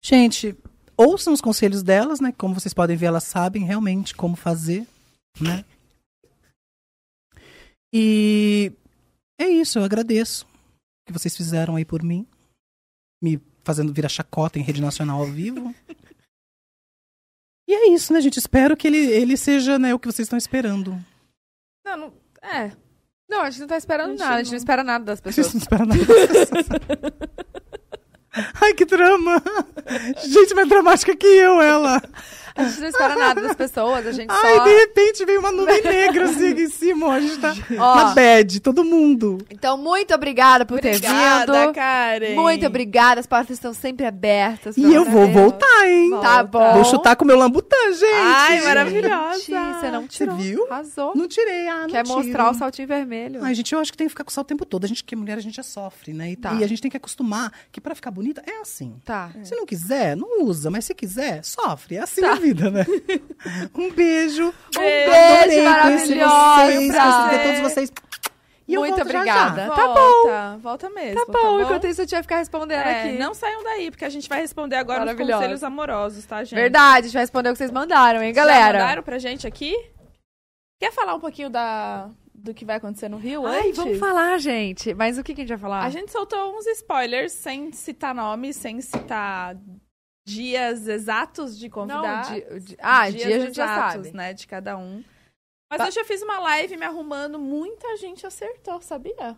[0.04, 0.56] Gente,
[0.96, 2.32] ouçam os conselhos delas, né?
[2.32, 4.86] Como vocês podem ver, elas sabem realmente como fazer,
[5.40, 5.64] né?
[7.92, 8.72] E
[9.40, 12.26] é isso, eu agradeço o que vocês fizeram aí por mim.
[13.20, 15.74] Me fazendo virar chacota em rede nacional ao vivo.
[17.68, 18.38] E é isso, né, gente?
[18.38, 20.98] Espero que ele, ele seja né, o que vocês estão esperando.
[22.50, 22.72] É.
[23.28, 25.46] Não, a gente não tá esperando nada, a gente não- espera nada das A pessoas.
[25.46, 26.04] gente não espera nada.
[26.06, 26.68] das pessoas.
[28.62, 29.42] Ai, que drama!
[30.24, 32.00] Gente, mais dramática que eu, ela.
[32.58, 34.64] A gente não espera nada das pessoas, a gente Ai, só.
[34.64, 37.12] de repente veio uma nuvem negra assim aqui em cima.
[37.14, 37.94] A gente tá Ó.
[37.96, 39.38] na bad, todo mundo.
[39.50, 41.74] Então, muito obrigada por ter Obrigada, vindo.
[41.74, 42.34] Karen.
[42.34, 44.76] Muito obrigada, as portas estão sempre abertas.
[44.76, 46.10] E eu vou voltar, hein?
[46.20, 46.74] Tá bom.
[46.74, 48.04] Vou chutar com o meu lambutã, gente.
[48.14, 49.38] Ai, maravilhosa.
[49.40, 50.36] Você não Você tirou.
[50.36, 50.66] viu?
[50.70, 51.12] Arrasou.
[51.14, 52.16] Não tirei, ah, não Quer tiro.
[52.16, 53.40] mostrar o saltinho vermelho.
[53.44, 54.84] Ai, gente, eu acho que tem que ficar com sal o tempo todo.
[54.84, 56.30] A gente que é mulher, a gente já sofre, né?
[56.32, 56.54] E, Tá.
[56.54, 58.96] e a gente tem que acostumar que pra ficar bonita é assim.
[59.04, 59.30] Tá.
[59.42, 60.70] Se não quiser, não usa.
[60.70, 61.96] Mas se quiser, sofre.
[61.96, 62.32] É assim Tá.
[62.32, 62.84] a vida, né?
[63.74, 64.44] um beijo.
[64.44, 64.48] Um
[64.78, 66.64] Adorei beijo conhecer maravilhosa.
[66.66, 67.92] vocês, conhecer todos vocês.
[68.66, 69.66] E eu Muito volto já, obrigada.
[69.66, 69.74] já.
[69.74, 71.24] Tá Volta, volta mesmo.
[71.24, 73.18] Tá bom, enquanto isso eu tinha que ficar respondendo É, aqui.
[73.18, 76.54] não saiam daí, porque a gente vai responder agora os conselhos amorosos, tá, gente?
[76.54, 78.78] Verdade, a gente vai responder o que vocês mandaram, hein, Já galera?
[78.78, 79.74] mandaram pra gente aqui?
[80.78, 83.76] Quer falar um pouquinho da, do que vai acontecer no Rio Ai, antes?
[83.78, 84.92] vamos falar, gente.
[84.92, 85.84] Mas o que, que a gente vai falar?
[85.84, 89.56] A gente soltou uns spoilers sem citar nomes, sem citar
[90.28, 92.22] dias exatos de Não, convidar.
[92.34, 94.16] di- di- Ah, dias dia a gente já exatos, sabe.
[94.16, 95.02] né, de cada um.
[95.70, 95.86] Mas Tá.
[95.88, 99.36] hoje eu fiz uma live me arrumando, muita gente acertou, sabia?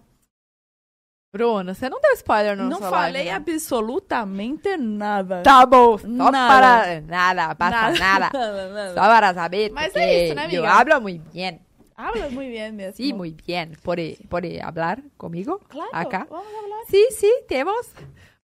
[1.32, 3.34] Bruna, você não deu spoiler no Não falei live, né?
[3.36, 5.42] absolutamente nada.
[5.44, 6.32] Tá bom, só Nada.
[6.32, 7.00] para...
[7.02, 8.30] Nada, passa nada.
[8.32, 8.88] nada.
[8.94, 10.72] Só para saber, Mas é isso, né, eu amiga?
[10.72, 11.60] hablo muy bien.
[11.96, 12.96] Habla muy bien mesmo.
[12.96, 13.76] Sí, muy bien.
[13.82, 15.60] ¿Puede, puede hablar comigo?
[15.68, 16.26] Claro, Acá?
[16.28, 16.84] vamos falar.
[16.88, 17.92] Sim, sim, temos.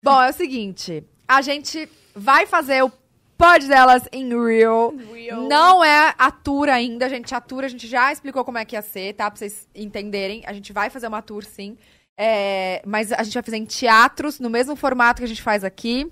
[0.02, 1.02] Bom, é o seguinte.
[1.26, 2.90] A gente vai fazer o
[3.36, 4.94] pod delas em Real.
[4.96, 5.42] Real.
[5.42, 7.34] Não é a tour ainda, gente.
[7.34, 9.30] A tour a gente já explicou como é que ia ser, tá?
[9.30, 10.42] Pra vocês entenderem.
[10.46, 11.76] A gente vai fazer uma tour, sim.
[12.18, 15.62] É, mas a gente vai fazer em teatros, no mesmo formato que a gente faz
[15.62, 16.10] aqui.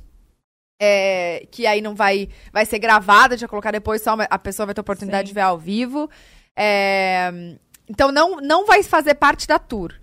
[0.81, 4.39] É, que aí não vai vai ser gravada, a gente vai colocar depois, só a
[4.39, 5.31] pessoa vai ter a oportunidade Sim.
[5.31, 6.11] de ver ao vivo.
[6.57, 7.31] É,
[7.89, 9.95] então não, não vai fazer parte da tour.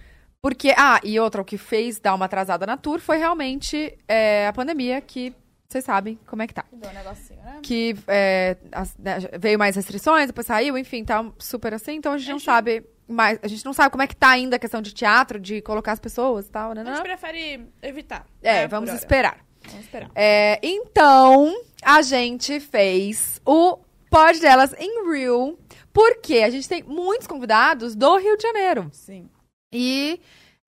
[0.42, 4.48] Porque, ah, e outra, o que fez dar uma atrasada na tour foi realmente é,
[4.48, 5.36] a pandemia, que
[5.72, 6.66] vocês sabem como é que tá.
[6.72, 7.60] Deu um negocinho, né?
[7.64, 12.18] Que é, as- né, veio mais restrições, depois saiu, enfim, tá super assim, então a
[12.18, 14.60] gente não gente- sabe mais, a gente não sabe como é que tá ainda a
[14.60, 16.82] questão de teatro, de colocar as pessoas e tal, né?
[16.86, 18.26] A gente prefere evitar.
[18.42, 19.38] É, né, vamos esperar.
[19.66, 20.10] Vamos esperar.
[20.16, 21.54] É, então,
[21.84, 23.78] a gente fez o
[24.10, 25.58] pod delas em Rio,
[25.94, 28.90] porque a gente tem muitos convidados do Rio de Janeiro.
[28.92, 29.30] Sim.
[29.74, 30.20] E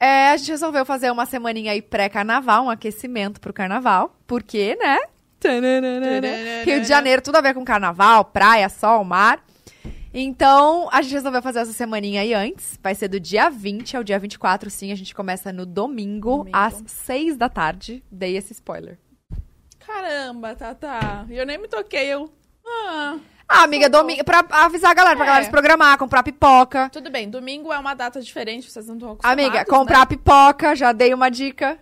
[0.04, 4.14] é, a gente resolveu fazer uma semaninha aí pré-carnaval, um aquecimento pro carnaval.
[4.28, 4.98] Porque, né?
[6.66, 9.42] Rio de Janeiro, tudo a ver com carnaval, praia, sol, mar.
[10.14, 12.78] Então, a gente resolveu fazer essa semaninha aí antes.
[12.84, 14.92] Vai ser do dia 20 ao dia 24, sim.
[14.92, 16.50] A gente começa no domingo, Domingo.
[16.58, 18.04] às 6 da tarde.
[18.12, 19.00] Dei esse spoiler.
[19.80, 21.26] Caramba, Tata.
[21.30, 22.30] Eu nem me toquei, eu...
[22.66, 23.18] Ah,
[23.48, 25.28] Ah, amiga, domingo, pra avisar a galera, pra É.
[25.28, 26.90] galera se programar, comprar pipoca.
[26.90, 29.66] tudo bem, domingo é uma data diferente, vocês não estão acostumados, Amiga, né?
[29.66, 31.78] comprar pipoca, já dei uma dica.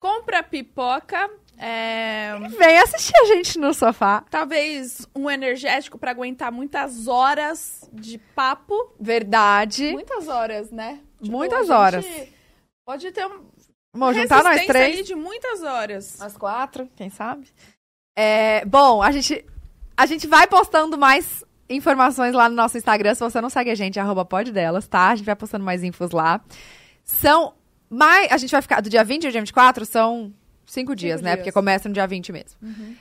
[0.00, 2.32] Compra pipoca, é...
[2.56, 4.24] Vem assistir a gente no sofá.
[4.30, 8.94] talvez um energético pra aguentar muitas horas de papo.
[9.00, 9.90] Verdade.
[9.92, 11.00] Muitas horas, né?
[11.20, 12.06] Muitas a horas.
[12.86, 13.44] Pode ter um
[13.92, 15.04] Vamos juntar nós três.
[15.04, 16.20] de muitas horas.
[16.20, 17.48] As quatro, quem sabe?
[18.16, 19.44] É, bom, a gente,
[19.98, 23.16] a gente vai postando mais informações lá no nosso Instagram.
[23.16, 25.08] Se você não segue a gente, arroba pode delas, tá?
[25.08, 26.40] A gente vai postando mais infos lá.
[27.04, 27.52] São
[27.90, 28.30] mais.
[28.30, 28.80] A gente vai ficar.
[28.80, 30.32] Do dia 20 ao dia 24 são
[30.64, 31.30] cinco dias, né?
[31.30, 31.38] dias.
[31.40, 32.56] Porque começa no dia 20 mesmo.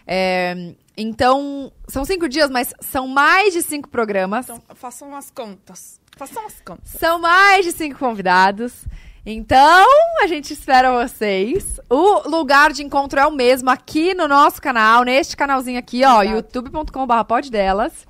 [0.07, 4.49] É, então, são cinco dias, mas são mais de cinco programas.
[4.49, 6.01] Então, façam as contas.
[6.17, 6.89] Façam as contas.
[6.99, 8.85] São mais de cinco convidados.
[9.29, 9.85] Então,
[10.23, 11.81] a gente espera vocês.
[11.89, 16.21] O lugar de encontro é o mesmo aqui no nosso canal, neste canalzinho aqui, ó,
[16.21, 18.07] youtube.com.br poddelas.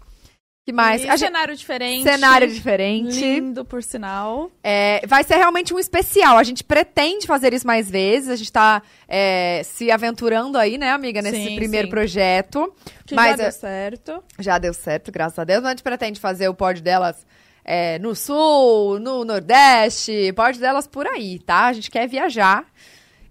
[0.63, 1.01] Que mais?
[1.03, 2.03] E A gente- cenário diferente.
[2.03, 3.19] Cenário diferente.
[3.19, 4.51] Lindo, por sinal.
[4.61, 6.37] É, vai ser realmente um especial.
[6.37, 8.29] A gente pretende fazer isso mais vezes.
[8.29, 11.91] A gente tá é, se aventurando aí, né, amiga, nesse Sim, primeiro sim.
[11.91, 12.71] projeto.
[13.07, 14.23] Que Mas, já deu é, certo.
[14.37, 15.61] Já deu certo, graças a Deus.
[15.61, 17.25] Mas a gente pretende fazer o pod delas
[17.67, 21.65] é, no sul, no nordeste, pod delas por aí, tá?
[21.65, 22.65] A gente quer viajar.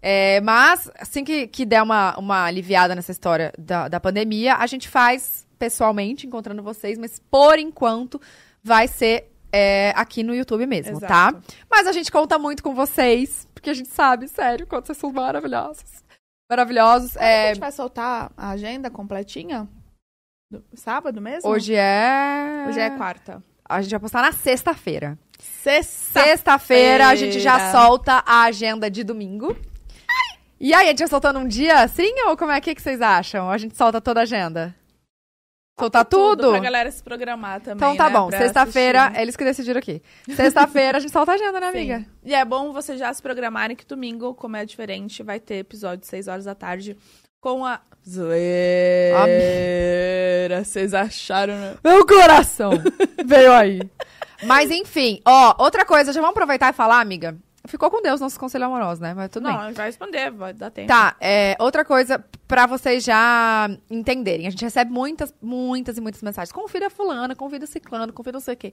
[0.02, 4.66] É, mas, assim que, que der uma, uma aliviada nessa história da, da pandemia, a
[4.66, 8.20] gente faz pessoalmente, encontrando vocês, mas por enquanto
[8.62, 11.06] vai ser é, aqui no YouTube mesmo, Exato.
[11.06, 11.40] tá?
[11.70, 15.10] Mas a gente conta muito com vocês, porque a gente sabe, sério, quanto vocês são
[15.10, 16.04] maravilhosos.
[16.50, 17.16] maravilhosos.
[17.16, 19.66] A É, gente vai soltar a agenda completinha?
[20.52, 21.48] Do- sábado mesmo?
[21.50, 22.66] hoje é.
[22.68, 23.42] Hoje é quarta.
[23.68, 25.18] A gente vai postar na sexta-feira.
[25.38, 26.22] Sexta.
[26.22, 29.56] Sexta-feira a gente já solta a agenda de domingo.
[30.58, 32.10] E aí, a gente vai soltando um dia assim?
[32.26, 33.50] Ou como é que, que vocês acham?
[33.50, 34.74] A gente solta toda a agenda?
[35.78, 36.52] Soltar tudo?
[36.52, 37.76] Pra galera se programar também.
[37.76, 38.30] Então tá né, bom.
[38.30, 40.02] Sexta-feira, eles que decidiram aqui.
[40.34, 41.98] Sexta-feira a gente solta a agenda, né, amiga?
[41.98, 42.06] Sim.
[42.24, 46.06] E é bom vocês já se programarem que domingo, como é diferente, vai ter episódio
[46.06, 46.96] 6 horas da tarde
[47.38, 49.16] com a zoeira.
[50.64, 51.74] Vocês acharam, né?
[51.82, 52.70] Meu coração
[53.24, 53.80] veio aí.
[54.44, 57.36] Mas enfim, ó, outra coisa, já vamos aproveitar e falar, amiga.
[57.66, 59.12] Ficou com Deus nosso conselho amoroso, né?
[59.12, 59.66] Mas tudo Não, bem.
[59.68, 60.86] gente vai responder, vai dar tempo.
[60.86, 64.46] Tá, é, outra coisa pra vocês já entenderem.
[64.46, 66.52] A gente recebe muitas, muitas e muitas mensagens.
[66.52, 68.72] Convida fulana, convida ciclano, convida não sei o quê.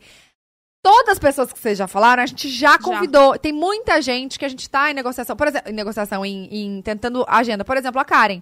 [0.84, 3.40] Todas as pessoas que vocês já falaram, a gente já convidou.
[3.40, 6.82] Tem muita gente que a gente tá em negociação, por exemplo, em negociação, em, em
[6.82, 7.66] tentando agenda.
[7.66, 8.42] Por exemplo, a Karen.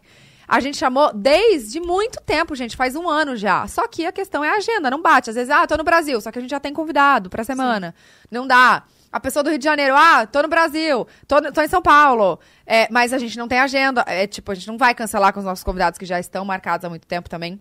[0.52, 3.66] A gente chamou desde muito tempo, gente, faz um ano já.
[3.70, 5.30] Só que a questão é a agenda, não bate.
[5.30, 7.96] Às vezes, ah, tô no Brasil, só que a gente já tem convidado pra semana.
[8.30, 8.84] Não dá.
[9.10, 12.38] A pessoa do Rio de Janeiro, ah, tô no Brasil, tô, tô em São Paulo.
[12.66, 14.04] É, mas a gente não tem agenda.
[14.06, 16.84] É tipo, a gente não vai cancelar com os nossos convidados que já estão marcados
[16.84, 17.58] há muito tempo também.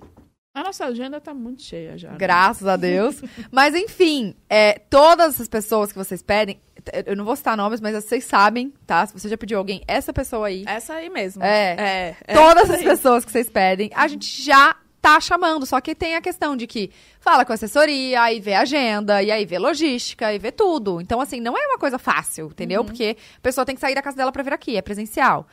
[0.52, 2.10] A nossa agenda tá muito cheia já.
[2.10, 2.16] né?
[2.18, 3.22] Graças a Deus.
[3.52, 6.60] mas enfim, é, todas essas pessoas que vocês pedem,
[7.07, 9.07] eu não vou citar nomes, mas vocês sabem, tá?
[9.07, 10.65] Se você já pediu alguém, essa pessoa aí.
[10.66, 11.43] Essa aí mesmo.
[11.43, 11.77] É.
[11.78, 12.16] É.
[12.27, 12.85] é todas as aí.
[12.85, 15.66] pessoas que vocês pedem, a gente já tá chamando.
[15.66, 16.90] Só que tem a questão de que
[17.20, 21.01] fala com assessoria, aí vê agenda, e aí vê logística, e vê tudo.
[21.01, 22.85] Então, assim, não é uma coisa fácil, entendeu?
[22.85, 25.47] Porque a pessoa tem que sair da casa dela pra vir aqui, é presencial.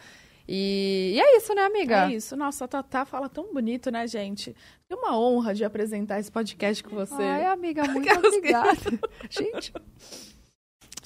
[0.48, 2.06] E, e é isso, né, amiga?
[2.06, 2.36] É isso.
[2.38, 4.56] Nossa, a Tatá fala tão bonito, né, gente?
[4.90, 7.22] É uma honra de apresentar esse podcast com você.
[7.22, 8.78] Ai, amiga, muito obrigada.
[9.30, 9.74] Gente,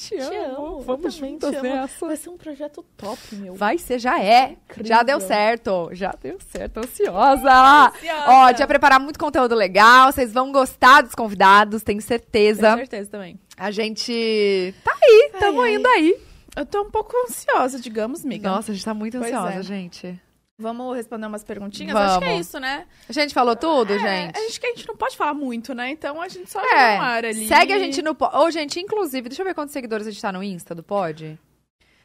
[0.08, 0.30] te amo.
[0.30, 2.06] Te amo, Vamos juntas nessa.
[2.08, 3.54] Vai ser um projeto top, meu.
[3.56, 4.52] Vai ser, já é.
[4.70, 4.86] Incrível.
[4.86, 5.90] Já deu certo.
[5.94, 6.80] Já deu certo.
[6.80, 7.90] Ansiosa.
[7.90, 8.26] Ansiosa.
[8.28, 10.12] Ó, a gente vai preparar muito conteúdo legal.
[10.12, 12.62] Vocês vão gostar dos convidados, tenho certeza.
[12.62, 13.40] Tenho certeza também.
[13.58, 15.76] A gente tá aí, tamo ai.
[15.76, 16.18] indo aí.
[16.56, 18.50] Eu tô um pouco ansiosa, digamos, amiga.
[18.50, 19.64] Nossa, a gente tá muito Pois ansiosa, é.
[19.64, 20.22] gente.
[20.62, 21.96] Vamos responder umas perguntinhas?
[21.96, 22.48] Acho que é Vamos.
[22.48, 22.86] isso, né?
[23.10, 24.38] A gente falou tudo, É, gente?
[24.38, 25.90] Acho que a gente não pode falar muito, né?
[25.90, 27.48] Então a gente só É, ar ali.
[27.48, 28.16] segue a gente no...
[28.34, 31.38] Ô, gente, inclusive, deixa eu ver quantos seguidores a gente tá no Insta do Pod.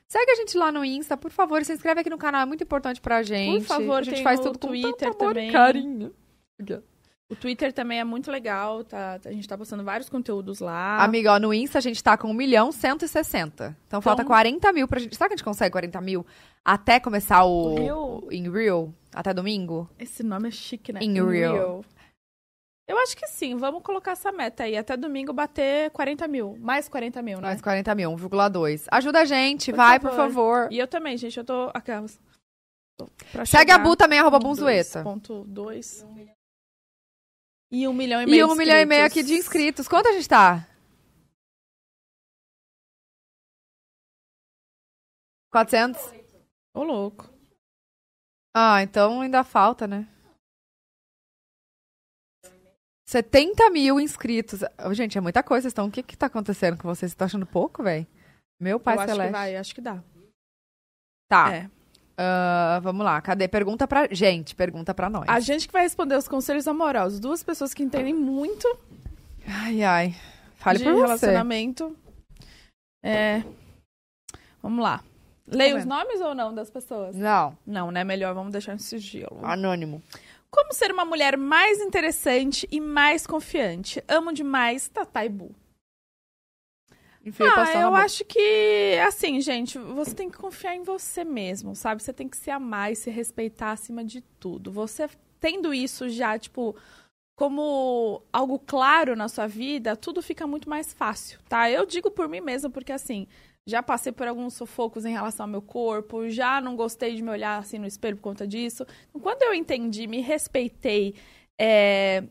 [0.08, 2.62] Segue a gente lá no Insta, por favor, se inscreve aqui no canal, é muito
[2.62, 3.60] importante pra gente.
[3.60, 5.50] Por favor, a gente faz tudo com Twitter amor também.
[5.50, 6.14] carinho.
[7.28, 9.18] O Twitter também é muito legal, tá?
[9.24, 11.02] A gente tá postando vários conteúdos lá.
[11.02, 13.76] Amiga, ó, no Insta a gente tá com 1 milhão 160.
[13.88, 15.16] Então, falta 40 mil pra gente.
[15.16, 16.24] Será que a gente consegue 40 mil
[16.66, 17.74] até começar o.
[17.74, 18.32] O Real?
[18.32, 18.92] In Real?
[19.14, 19.88] Até domingo?
[19.98, 20.98] Esse nome é chique, né?
[21.00, 21.84] In real.
[22.88, 24.76] Eu acho que sim, vamos colocar essa meta aí.
[24.76, 26.56] Até domingo bater 40 mil.
[26.58, 27.48] Mais 40 mil, né?
[27.48, 28.86] Mais 40 mil, 1,2.
[28.90, 30.56] Ajuda a gente, Por vai, por favor.
[30.62, 30.72] favor.
[30.72, 31.70] E eu também, gente, eu tô.
[31.72, 32.20] Aquelas.
[33.46, 35.02] Segue a Bu também, arroba Bunzueta.
[35.04, 36.04] 2.2.
[37.70, 39.88] E um milhão e E meio um de milhão e meio aqui de inscritos.
[39.88, 40.66] Quanto a gente tá?
[45.52, 46.25] 400?
[46.76, 47.26] Ô, louco.
[48.54, 50.06] Ah, então ainda falta, né?
[53.08, 54.60] 70 mil inscritos.
[54.92, 55.68] Gente, é muita coisa.
[55.68, 56.98] Então, o que que tá acontecendo com vocês?
[56.98, 58.06] Vocês estão achando pouco, velho?
[58.60, 59.32] Meu pai eu acho celeste.
[59.32, 60.02] que vai, acho que dá.
[61.30, 61.54] Tá.
[61.54, 61.70] É.
[62.18, 63.20] Ah, vamos lá.
[63.22, 63.48] Cadê?
[63.48, 64.54] Pergunta pra gente.
[64.54, 65.24] Pergunta pra nós.
[65.28, 67.20] A gente que vai responder os conselhos amorosos.
[67.20, 68.66] Duas pessoas que entendem muito
[69.46, 70.14] Ai, ai.
[70.56, 71.02] Fale de por você.
[71.02, 71.96] relacionamento.
[73.02, 73.42] É.
[74.60, 75.02] Vamos lá.
[75.48, 75.94] Leia Tá os vendo?
[75.94, 77.14] nomes ou não das pessoas?
[77.14, 77.56] Não.
[77.66, 78.02] Não, né?
[78.04, 79.38] Melhor, vamos deixar em sigilo.
[79.42, 80.02] Anônimo.
[80.50, 84.02] Como ser uma mulher mais interessante e mais confiante?
[84.08, 85.54] Amo demais Tatá e Bu.
[87.24, 92.00] Enfia Ah, eu acho que, assim, gente, você tem que confiar em você mesmo, sabe?
[92.02, 94.70] Você tem que se amar e se respeitar acima de tudo.
[94.70, 95.08] Você
[95.40, 96.76] tendo isso já, tipo,
[97.36, 101.68] como algo claro na sua vida, tudo fica muito mais fácil, tá?
[101.68, 103.26] Eu digo por mim mesma, porque, assim,
[103.66, 107.30] já passei por alguns sufocos em relação ao meu corpo, já não gostei de me
[107.30, 108.86] olhar assim no espelho por conta disso.
[109.08, 111.14] Então, quando eu entendi, me respeitei,
[111.60, 112.22] é,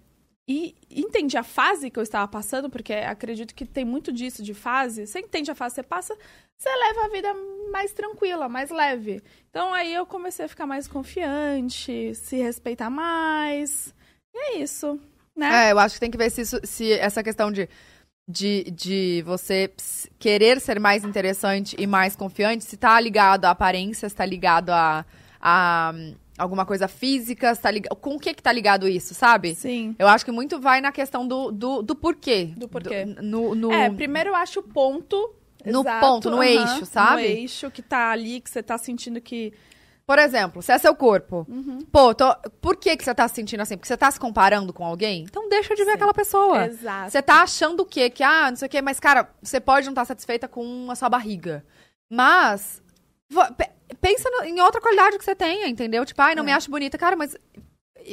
[0.47, 4.53] e entendi a fase que eu estava passando, porque acredito que tem muito disso de
[4.53, 5.05] fase.
[5.07, 6.15] Você entende a fase que você passa,
[6.57, 7.33] você leva a vida
[7.71, 9.21] mais tranquila, mais leve.
[9.49, 13.93] Então aí eu comecei a ficar mais confiante, se respeitar mais.
[14.33, 14.99] E é isso,
[15.35, 15.67] né?
[15.67, 17.67] É, eu acho que tem que ver se, isso- se essa questão de,
[18.27, 19.71] de, de você
[20.17, 24.71] querer ser mais interessante e mais confiante, se tá ligado à aparência, se tá ligado
[24.71, 25.05] a,
[25.39, 25.93] a
[26.37, 29.55] alguma coisa física, se tá ligado, com o que que tá ligado isso, sabe?
[29.55, 29.95] Sim.
[29.97, 32.51] Eu acho que muito vai na questão do, do, do porquê.
[32.57, 33.05] Do porquê.
[33.05, 35.33] no, no, É, primeiro eu acho o ponto.
[35.63, 37.23] No exato, ponto, no aham, eixo, sabe?
[37.23, 39.51] No eixo que tá ali, que você tá sentindo que
[40.07, 41.45] Por exemplo, se é seu corpo.
[41.49, 41.79] Uhum.
[41.91, 43.75] Pô, tô- por que, que você tá se sentindo assim?
[43.75, 45.23] Porque você tá se comparando com alguém?
[45.23, 45.95] Então deixa de ver Sim.
[45.95, 46.65] aquela pessoa.
[46.67, 47.11] Exato.
[47.11, 48.09] Você tá achando o quê?
[48.09, 48.81] Que, ah, não sei o quê.
[48.83, 51.65] Mas, cara, você pode não estar satisfeita com a sua barriga.
[52.11, 52.83] Mas,
[53.99, 56.05] pensa no- em outra qualidade que você tenha, entendeu?
[56.05, 56.53] Tipo, ai, não me É.
[56.53, 56.97] acho bonita.
[56.99, 57.35] Cara, mas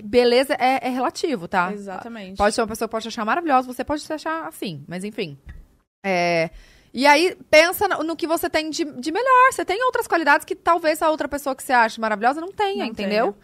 [0.04, 1.72] beleza é, é relativo, tá?
[1.74, 2.38] Exatamente.
[2.38, 5.04] Pode ser uma pessoa que pode te achar maravilhosa, você pode se achar assim, mas
[5.04, 5.36] enfim.
[6.04, 6.48] É,
[6.92, 9.52] e aí, pensa no, que você tem de, de melhor.
[9.52, 12.84] Você tem outras qualidades que talvez a outra pessoa que você acha maravilhosa não tenha,
[12.84, 13.34] Não entendeu?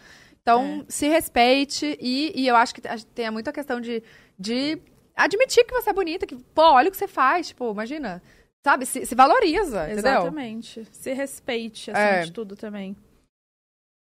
[0.43, 2.81] Então, se respeite e, e eu acho que
[3.15, 4.03] tem muita questão de,
[4.39, 4.81] de
[5.15, 8.23] admitir que você é bonita, que, pô, olha o que você faz, tipo, imagina.
[8.65, 8.87] Sabe?
[8.87, 10.13] Se, se valoriza, entendeu?
[10.13, 10.87] Exatamente.
[10.91, 12.25] Se respeite, acima É.
[12.25, 12.97] de tudo também.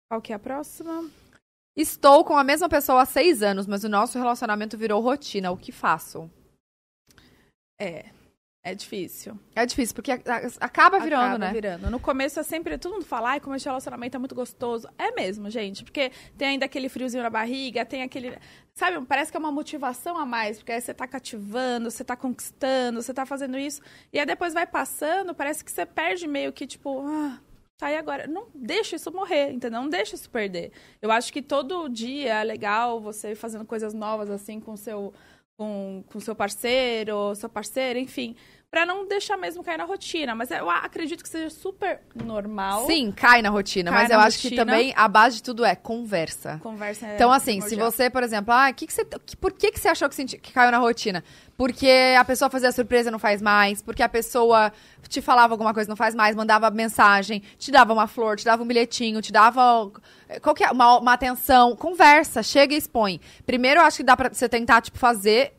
[0.09, 1.09] Qual que é a próxima?
[1.77, 5.51] Estou com a mesma pessoa há seis anos, mas o nosso relacionamento virou rotina.
[5.51, 6.29] O que faço?
[7.79, 8.05] É.
[8.69, 9.39] É difícil.
[9.55, 11.51] É difícil, porque acaba virando, Acaba né?
[11.51, 11.89] virando.
[11.89, 14.87] No começo é sempre todo mundo fala, ai, como esse relacionamento é muito gostoso.
[14.95, 18.37] É mesmo, gente, porque tem ainda aquele friozinho na barriga, tem aquele,
[18.75, 22.15] sabe, parece que é uma motivação a mais, porque aí você tá cativando, você tá
[22.15, 23.81] conquistando, você tá fazendo isso,
[24.13, 27.39] e aí depois vai passando, parece que você perde meio que tipo, ah,
[27.75, 29.81] tá e agora, não deixa isso morrer, entendeu?
[29.81, 30.71] Não deixa isso perder.
[31.01, 35.11] Eu acho que todo dia é legal você ir fazendo coisas novas assim com seu
[35.59, 38.33] com, com seu parceiro, sua parceira, enfim,
[38.71, 40.35] Pra não deixar mesmo cair na rotina.
[40.35, 42.85] Mas eu acredito que seja super normal.
[42.85, 44.63] Sim, cai na rotina, Cai mas na eu acho que rotina.
[44.65, 46.59] também a base de tudo é conversa.
[46.61, 47.91] Conversa é Então, assim, se primordial.
[47.91, 50.37] você, por exemplo, ah, que que você, que- por que, que você achou que, senti-
[50.37, 51.23] que caiu na rotina?
[51.57, 54.71] Porque a pessoa fazia surpresa e não faz mais, porque a pessoa
[55.07, 58.45] te falava alguma coisa e não faz mais, mandava mensagem, te dava uma flor, te
[58.45, 59.91] dava um bilhetinho, te dava
[60.43, 61.75] qualquer, uma, uma atenção.
[61.75, 63.19] Conversa, chega e expõe.
[63.47, 65.55] Primeiro, eu acho que dá pra você tentar, tipo, fazer.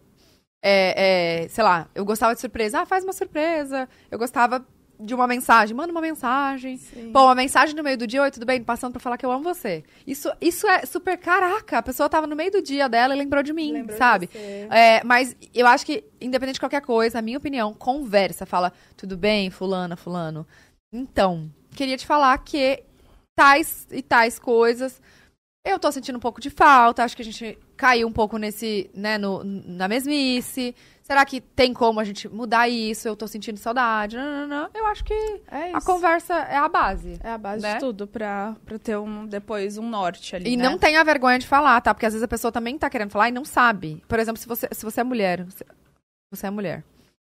[0.63, 2.81] É, é, sei lá, eu gostava de surpresa.
[2.81, 3.89] Ah, faz uma surpresa.
[4.11, 4.65] Eu gostava
[4.99, 5.75] de uma mensagem.
[5.75, 6.77] Manda uma mensagem.
[6.77, 7.11] Sim.
[7.13, 8.63] Pô, uma mensagem no meio do dia, oi, tudo bem?
[8.63, 9.83] Passando pra falar que eu amo você.
[10.07, 11.79] Isso, isso é super caraca.
[11.79, 14.27] A pessoa tava no meio do dia dela e lembrou de mim, Lembrou de sabe?
[14.31, 14.69] você.
[14.71, 18.45] É, mas eu acho que, independente de qualquer coisa, a minha opinião, conversa.
[18.45, 20.47] Fala, tudo bem, fulana, fulano.
[20.93, 22.83] Então, queria te falar que
[23.35, 25.01] tais e tais coisas
[25.65, 27.05] eu tô sentindo um pouco de falta.
[27.05, 30.75] Acho que a gente caiu um pouco nesse, né, no, na mesmice.
[31.03, 33.09] Será que tem como a gente mudar isso?
[33.09, 34.17] Eu tô sentindo saudade.
[34.17, 34.71] Não, não, não.
[34.75, 35.15] Eu acho que
[35.51, 37.19] É a conversa é a base.
[37.25, 37.75] É a base né?
[37.75, 40.53] de tudo pra, pra ter um, depois um norte ali.
[40.53, 40.63] E né?
[40.63, 41.95] não tenha vergonha de falar, tá?
[41.95, 44.03] Porque às vezes a pessoa também tá querendo falar e não sabe.
[44.07, 45.65] Por exemplo, se você, se você é mulher, você,
[46.31, 46.85] você é mulher,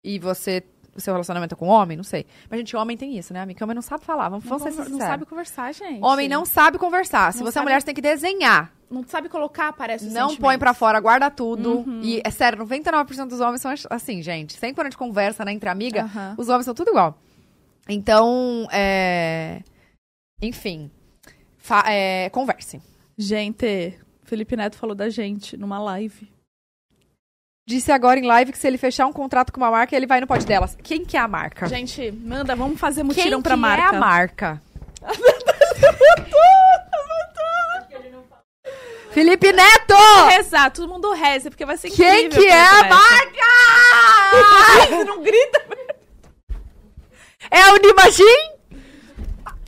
[0.05, 0.64] e você,
[0.94, 2.27] o seu relacionamento é com homem, não sei.
[2.51, 3.59] Mas, gente, homem tem isso, né, amiga?
[3.59, 4.93] Que homem não sabe falar, vamos, Não, vamos ser sinceros.
[4.93, 6.02] não sabe conversar, gente.
[6.05, 7.32] Homem não sabe conversar.
[7.32, 8.73] Se Não você é sabe- mulher, você tem que desenhar.
[8.90, 11.78] Não sabe colocar, parece Não põe pra fora, guarda tudo.
[11.78, 12.01] Uhum.
[12.02, 14.52] E, é sério, 99% dos homens são assim, gente.
[14.52, 16.35] Sempre quando a gente conversa, né, entre amiga, Aham.
[16.36, 17.16] os homens são tudo igual.
[17.89, 19.62] Então, é...
[20.40, 20.90] Enfim.
[21.56, 22.82] Fa- é, Converse.
[23.16, 26.31] Gente, Felipe Neto falou da gente numa live.
[27.73, 30.20] Disse agora em live que se ele fechar um contrato com uma marca, ele vai
[30.20, 30.77] no pod delas.
[30.82, 31.66] Quem que é a marca?
[31.69, 33.82] Gente, manda, vamos fazer Quem mutirão pra que marca.
[33.82, 34.62] é a marca?
[39.11, 39.94] Felipe Neto!
[40.28, 43.49] Rezar, todo mundo reza, porque vai ser Quem que é a marca?
[44.90, 45.62] Você não grita?
[47.51, 48.53] É o Nimagin?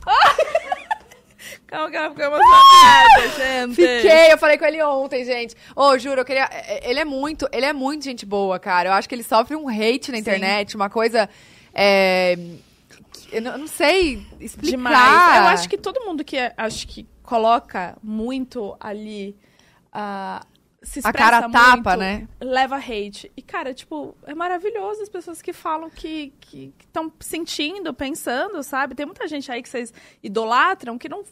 [1.75, 3.75] Calma que ela ficou emocionada, gente.
[3.75, 5.55] Fiquei, eu falei com ele ontem, gente.
[5.75, 6.47] Ô, juro, eu queria.
[6.51, 8.89] é, Ele é muito, ele é muito gente boa, cara.
[8.89, 10.21] Eu acho que ele sofre um hate na Sim.
[10.21, 11.29] internet, uma coisa.
[11.73, 12.37] É,
[13.31, 14.69] eu não eu sei explicar.
[14.77, 15.37] Demais.
[15.37, 19.35] Eu acho que todo mundo que é- acho que coloca muito ali
[19.91, 20.45] ah,
[20.81, 22.27] se A cara tapa, muito, né?
[22.39, 23.31] Leva hate.
[23.35, 26.31] E, cara, tipo, é maravilhoso as pessoas que falam que
[26.79, 28.93] estão sentindo, pensando, sabe?
[28.93, 29.91] Tem muita gente aí que vocês
[30.21, 31.23] idolatram que não.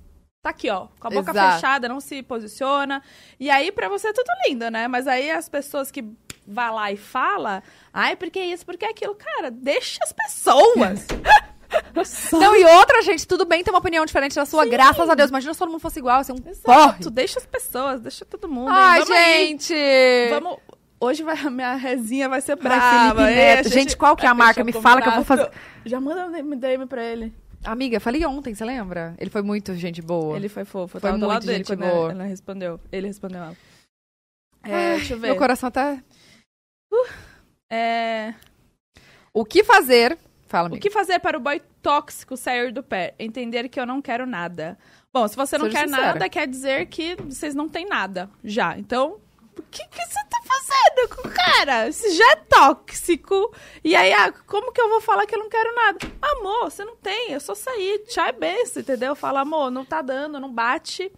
[0.44, 1.54] Tá aqui, ó, com a boca Exato.
[1.56, 3.02] fechada, não se posiciona.
[3.40, 4.90] E aí, pra você é tudo lindo, né?
[4.90, 6.04] Mas aí as pessoas que
[6.46, 7.64] vai lá e fala,
[7.94, 11.08] ai, porque isso, porque aquilo, cara, deixa as pessoas.
[12.34, 15.30] Não, e outra, gente, tudo bem ter uma opinião diferente da sua, graças a Deus.
[15.30, 16.52] Imagina se todo mundo fosse igual, assim, um porre.
[16.52, 18.70] Exato, deixa as pessoas, deixa todo mundo.
[18.70, 19.48] Ai, Vamos aí.
[19.48, 19.74] gente!
[20.30, 20.58] Vamos.
[21.00, 23.16] Hoje vai, a minha resinha vai ser brava.
[23.22, 23.68] Felipe Neto.
[23.68, 24.62] a Gente, qual que é a marca?
[24.64, 25.52] Me fala que eu vou contrato.
[25.86, 27.34] Já manda um DM pra ele.
[27.64, 29.16] Amiga, falei ontem, você lembra?
[29.18, 30.36] Ele foi muito gente boa.
[30.36, 30.98] Ele foi fofo.
[30.98, 31.92] Eu Foi tava do muito lado dele gente quando boa.
[31.92, 32.80] ela, ela respondeu.
[32.92, 33.58] Ele respondeu ela.
[34.64, 35.28] É, deixa eu ver.
[35.28, 36.02] Meu coração tá...
[37.72, 38.34] É,
[39.34, 40.18] O que fazer...
[40.46, 40.82] Fala, o amiga.
[40.82, 43.16] que fazer para o boy tóxico sair do pé?
[43.18, 44.78] Entender que eu não quero nada.
[45.12, 46.08] Bom, se você não Seja quer sincera.
[46.08, 48.78] nada, quer dizer que vocês não têm nada já.
[48.78, 49.20] Então,
[49.58, 51.88] O que, que você tá fazendo com o cara?
[51.88, 53.54] Isso já é tóxico.
[53.84, 56.00] E aí, ah, como que eu vou falar que eu não quero nada?
[56.22, 58.00] Amor, você não tem, é só sair.
[58.08, 59.16] Tchau e benção, entendeu?
[59.16, 61.12] Fala, amor, não tá dando, não bate.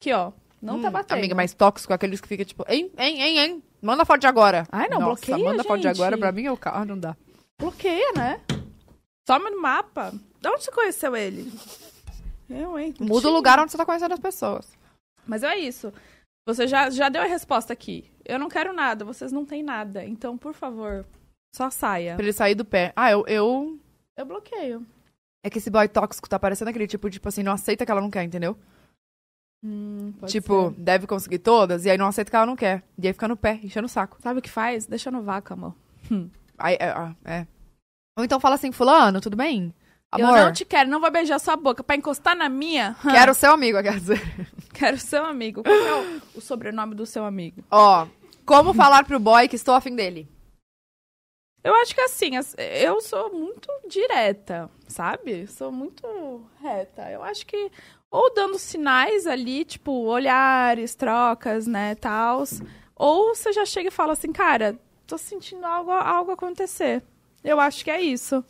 [0.00, 0.32] Aqui, ó.
[0.60, 1.18] Não tá Hum, batendo.
[1.18, 4.66] Amiga, mais tóxico, aqueles que fica tipo, hein, hein, hein, hein, manda foto de agora.
[4.72, 5.96] Ai, não, Nossa, bloqueia, manda foto de gente.
[6.00, 7.14] agora, pra mim é o carro, não dá.
[7.60, 8.40] Bloqueia, né?
[9.26, 10.10] Toma no mapa.
[10.40, 11.52] De onde você conheceu ele?
[12.48, 12.94] Eu, hein?
[12.98, 14.66] Muda o lugar onde você tá conhecendo as pessoas.
[15.26, 15.92] Mas é isso.
[16.46, 18.10] Você já, já deu a resposta aqui.
[18.24, 20.04] Eu não quero nada, vocês não têm nada.
[20.04, 21.06] Então, por favor,
[21.54, 22.16] só saia.
[22.16, 22.92] Pra ele sair do pé.
[22.94, 23.78] Ah, eu, eu...
[24.16, 24.86] Eu bloqueio.
[25.42, 28.00] É que esse boy tóxico tá parecendo aquele tipo, tipo assim, não aceita que ela
[28.00, 28.56] não quer, entendeu?
[29.62, 30.80] Hum, tipo, ser.
[30.80, 32.82] deve conseguir todas, e aí não aceita que ela não quer.
[32.98, 34.18] E aí fica no pé, enchendo o saco.
[34.20, 34.86] Sabe o que faz?
[34.86, 35.74] Deixa no vácuo, amor.
[36.58, 37.46] Aí, é, ah, é.
[38.16, 39.74] Ou então fala assim, fulano, tudo bem?
[40.18, 41.82] Eu Amor, não te quero, não vou beijar sua boca.
[41.82, 44.20] Pra encostar na minha, quero ser amigo, quer dizer.
[44.72, 45.62] quero seu amigo.
[45.62, 47.62] Qual é o, o sobrenome do seu amigo?
[47.70, 48.06] Ó,
[48.46, 50.28] como falar pro boy que estou afim dele?
[51.62, 55.46] Eu acho que assim, as- eu sou muito direta, sabe?
[55.46, 57.10] Sou muito reta.
[57.10, 57.70] Eu acho que
[58.10, 62.62] ou dando sinais ali, tipo, olhares, trocas, né, tals,
[62.94, 67.02] ou você já chega e fala assim, cara, tô sentindo algo, algo acontecer.
[67.42, 68.44] Eu acho que é isso.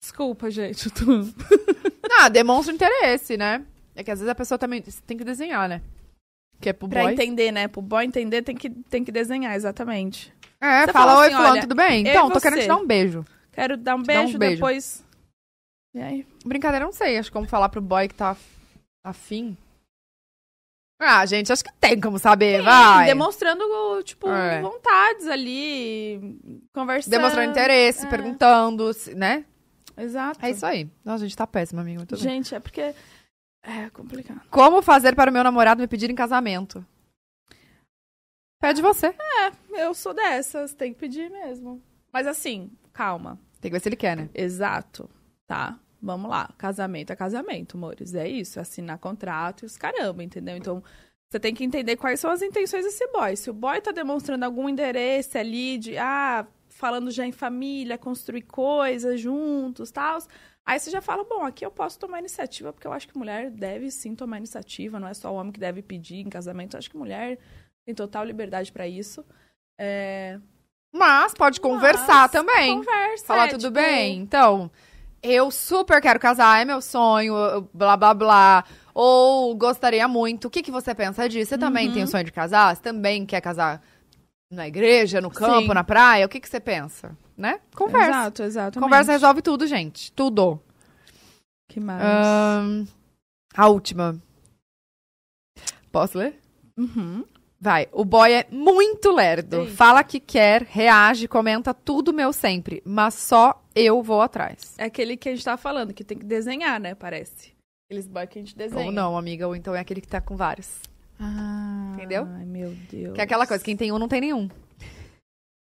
[0.00, 0.86] Desculpa, gente.
[0.86, 1.04] eu tô-
[2.20, 3.64] Ah, demonstra interesse, né?
[3.94, 5.82] É que às vezes a pessoa também tem que desenhar, né?
[6.60, 7.12] Que é pro Pra boy.
[7.12, 7.68] entender, né?
[7.68, 10.32] Pro boy entender, tem que, tem que desenhar, exatamente.
[10.60, 12.00] É, Você fala, fala oi, assim, fulano, tudo bem?
[12.08, 13.24] Então, tô querendo te dar um beijo.
[13.52, 14.54] Quero dar um Te dar um beijo, beijo.
[14.56, 15.04] depois.
[15.94, 16.26] E aí?
[16.44, 17.16] Brincadeira, não sei.
[17.18, 18.36] Acho que como falar pro boy que tá
[19.04, 19.56] afim.
[21.00, 23.06] Ah, gente, acho que tem como saber, vai.
[23.06, 23.64] Demonstrando,
[24.02, 24.60] tipo, É.
[24.60, 26.36] vontades ali,
[26.74, 27.10] conversando.
[27.12, 28.08] Demonstrando interesse, É.
[28.10, 29.44] perguntando, se- né?
[29.98, 30.44] Exato.
[30.44, 30.88] É isso aí.
[31.04, 31.98] Nossa, a gente tá péssima, amigo.
[31.98, 32.22] Muito bem.
[32.22, 32.94] Gente, é porque
[33.62, 34.42] é complicado.
[34.50, 36.84] Como fazer para o meu namorado me pedir em casamento?
[38.60, 39.14] Pede você.
[39.70, 41.82] Eu sou dessas, tem que pedir mesmo.
[42.12, 43.38] Mas assim, calma.
[43.60, 44.28] Tem que ver se ele quer, né?
[44.34, 45.08] Exato,
[45.46, 45.78] tá?
[46.00, 46.52] Vamos lá.
[46.56, 48.14] Casamento é casamento, amores.
[48.14, 50.56] É isso, é assinar contrato e os caramba, entendeu?
[50.56, 50.82] Então,
[51.28, 53.36] você tem que entender quais são as intenções desse boy.
[53.36, 56.46] Se o boy tá demonstrando algum interesse ali de, ah,
[56.78, 60.18] falando já em família, construir coisas juntos, tal.
[60.64, 63.50] Aí você já fala, bom, aqui eu posso tomar iniciativa, porque eu acho que mulher
[63.50, 66.74] deve sim tomar iniciativa, não é só o homem que deve pedir em casamento.
[66.74, 67.38] Eu acho que mulher
[67.84, 69.24] tem total liberdade pra isso.
[69.80, 70.38] É...
[70.94, 72.76] Mas pode conversar Mas, também.
[72.76, 73.26] Conversa.
[73.26, 74.18] Falar é, tudo tipo, bem.
[74.18, 74.70] Então,
[75.20, 77.34] eu super quero casar, é meu sonho,
[77.74, 78.64] blá blá blá.
[78.94, 80.46] Ou gostaria muito.
[80.46, 81.50] O que, que você pensa disso?
[81.50, 81.94] Você também Uhum.
[81.94, 82.74] tem o sonho de casar?
[82.74, 83.82] Você também quer casar
[84.50, 85.74] na igreja, no campo, Sim.
[85.74, 86.26] na praia?
[86.26, 87.16] O que, que você pensa?
[87.36, 87.60] Né?
[87.74, 88.08] Conversa.
[88.08, 88.84] Exato, exatamente.
[88.84, 90.10] Conversa resolve tudo, gente.
[90.12, 90.60] Tudo.
[91.68, 92.02] Que mais?
[92.02, 92.86] Ahn,
[93.54, 94.20] a última.
[95.92, 96.40] Posso ler?
[96.76, 97.24] Uhum.
[97.60, 97.88] Vai.
[97.92, 99.60] O boy é muito lerdo.
[99.62, 99.72] Eita.
[99.72, 102.82] Fala que quer, reage, comenta tudo meu sempre.
[102.84, 104.74] Mas só eu vou atrás.
[104.78, 106.94] É aquele que a gente tá falando, que tem que desenhar, né?
[106.94, 107.52] Parece.
[107.86, 108.86] Aqueles boy que a gente desenha.
[108.86, 109.46] Ou não, amiga.
[109.46, 110.82] Ou então é aquele que tá com vários.
[111.18, 112.26] Ah, Entendeu?
[112.30, 113.14] Ai, meu Deus.
[113.14, 114.48] Que é aquela coisa, quem tem um não tem nenhum.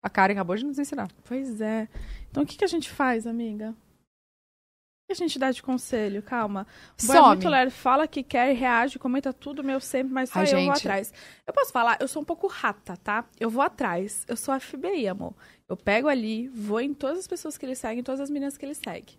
[0.02, 1.08] A Karen acabou de nos ensinar.
[1.24, 1.88] Pois é.
[2.30, 3.70] Então o que, que a gente faz, amiga?
[3.70, 6.22] O que a gente dá de conselho?
[6.22, 6.66] Calma.
[6.96, 7.44] Some.
[7.46, 10.78] lerdo, fala que quer, reage, comenta tudo meu sempre, mas só Ai, eu vou gente.
[10.78, 11.12] atrás.
[11.46, 13.24] Eu posso falar, eu sou um pouco rata, tá?
[13.38, 14.24] Eu vou atrás.
[14.26, 15.34] Eu sou a FBI, amor.
[15.68, 18.56] Eu pego ali, vou em todas as pessoas que ele segue, em todas as meninas
[18.56, 19.18] que ele segue.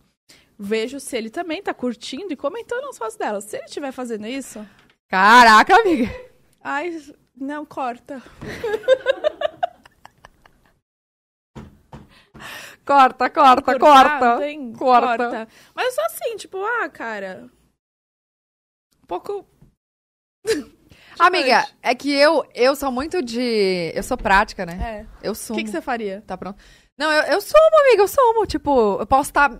[0.57, 3.43] Vejo se ele também tá curtindo e comentando as fotos delas.
[3.45, 4.65] Se ele estiver fazendo isso,
[5.17, 6.09] Caraca, amiga.
[6.63, 6.89] ai,
[7.39, 8.19] não, corta.
[12.83, 14.37] Corta, corta, cortar, corta.
[14.39, 15.47] tem- corta.
[15.75, 17.47] Mas eu sou assim, tipo, ah, cara.
[19.03, 19.45] Um pouco.
[21.19, 23.91] Amiga, é que eu, eu sou muito de.
[23.93, 25.05] Eu sou prática, né?
[25.21, 25.27] É.
[25.27, 25.59] Eu O sumo.
[25.59, 26.23] que, que você faria?
[26.25, 26.57] Tá pronto.
[26.97, 28.47] Não, eu, eu sumo, amiga, eu sumo.
[28.47, 29.57] Tipo, eu posso estar, é,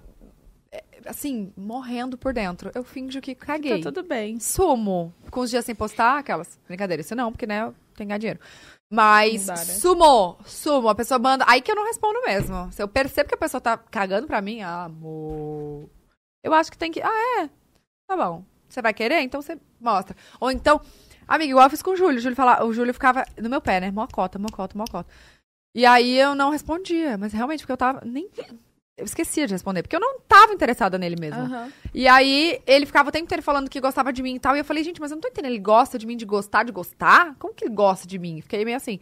[1.06, 2.72] assim, morrendo por dentro.
[2.74, 3.82] Eu finjo que caguei.
[3.82, 4.40] Tá tudo bem.
[4.40, 5.14] Sumo.
[5.30, 6.60] Com os dias sem postar, aquelas.
[6.68, 8.40] Brincadeira, isso não, porque, né, eu tenho que ganhar dinheiro.
[8.92, 9.74] Mas Não dá, né?
[9.74, 10.90] sumo, sumo.
[10.90, 11.44] A pessoa manda.
[11.48, 12.72] Aí que eu não respondo mesmo.
[12.72, 15.90] Se eu percebo que a pessoa tá cagando pra mim, amor.
[16.44, 17.02] Eu acho que tem que.
[17.02, 17.50] Ah, é.
[18.08, 18.44] Tá bom.
[18.70, 19.22] Você vai querer?
[19.22, 20.16] Então você mostra.
[20.40, 20.80] Ou então.
[21.28, 22.18] Amiga, igual eu fiz com o Júlio.
[22.18, 23.90] O Júlio, fala, o Júlio ficava no meu pé, né?
[23.90, 25.10] Mocota, mocota, mocota.
[25.74, 27.18] E aí eu não respondia.
[27.18, 28.02] Mas realmente, porque eu tava.
[28.06, 28.30] Nem.
[28.96, 31.42] Eu esquecia de responder, porque eu não tava interessada nele mesmo.
[31.42, 31.72] Aham.
[31.94, 34.56] E aí, ele ficava o tempo inteiro falando que gostava de mim e tal.
[34.56, 35.52] E eu falei, gente, mas eu não tô entendendo.
[35.52, 37.36] Ele gosta de mim de gostar, de gostar?
[37.40, 38.40] Como que ele gosta de mim?
[38.42, 39.00] Fiquei meio assim.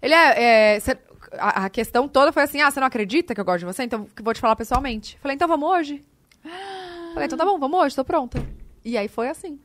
[0.00, 0.74] Ele é.
[0.76, 0.96] é, cê-
[1.38, 3.82] a, a questão toda foi assim: ah, você não acredita que eu gosto de você?
[3.82, 5.18] Então vou te falar pessoalmente.
[5.18, 6.04] Falei, então vamos hoje.
[7.12, 8.38] Falei, então tá bom, vamos hoje, tô pronta.
[8.84, 9.60] E aí foi assim.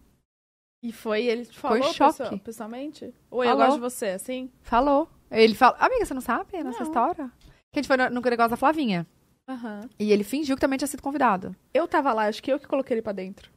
[0.84, 2.18] E foi, ele te falou choque.
[2.18, 3.14] pessoal- pessoalmente?
[3.32, 4.50] Ou eu gosto de você, assim?
[4.62, 5.08] Falou.
[5.30, 6.88] Ele falou, amiga, você não sabe a nossa Não.
[6.88, 7.32] história?
[7.72, 9.06] Que a gente foi no, no negócio da Flavinha.
[9.48, 9.90] Aham.
[9.98, 11.56] E ele fingiu que também tinha sido convidado.
[11.74, 13.50] Eu tava lá, acho que eu que coloquei ele pra dentro.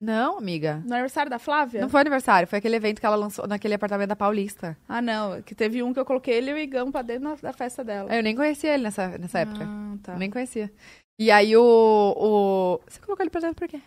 [0.00, 0.82] Não, amiga.
[0.86, 1.80] No aniversário da Flávia?
[1.80, 4.76] Não foi aniversário, foi aquele evento que ela lançou naquele apartamento da Paulista.
[4.88, 5.42] Ah, não.
[5.42, 8.14] Que teve um que eu coloquei ele e o Igão pra dentro da festa dela.
[8.14, 9.64] Eu nem conhecia ele nessa, nessa época.
[9.66, 10.16] Ah, tá.
[10.16, 10.72] Nem conhecia.
[11.20, 11.60] E aí o,
[12.16, 12.80] o.
[12.86, 13.80] Você colocou ele pra dentro por quê?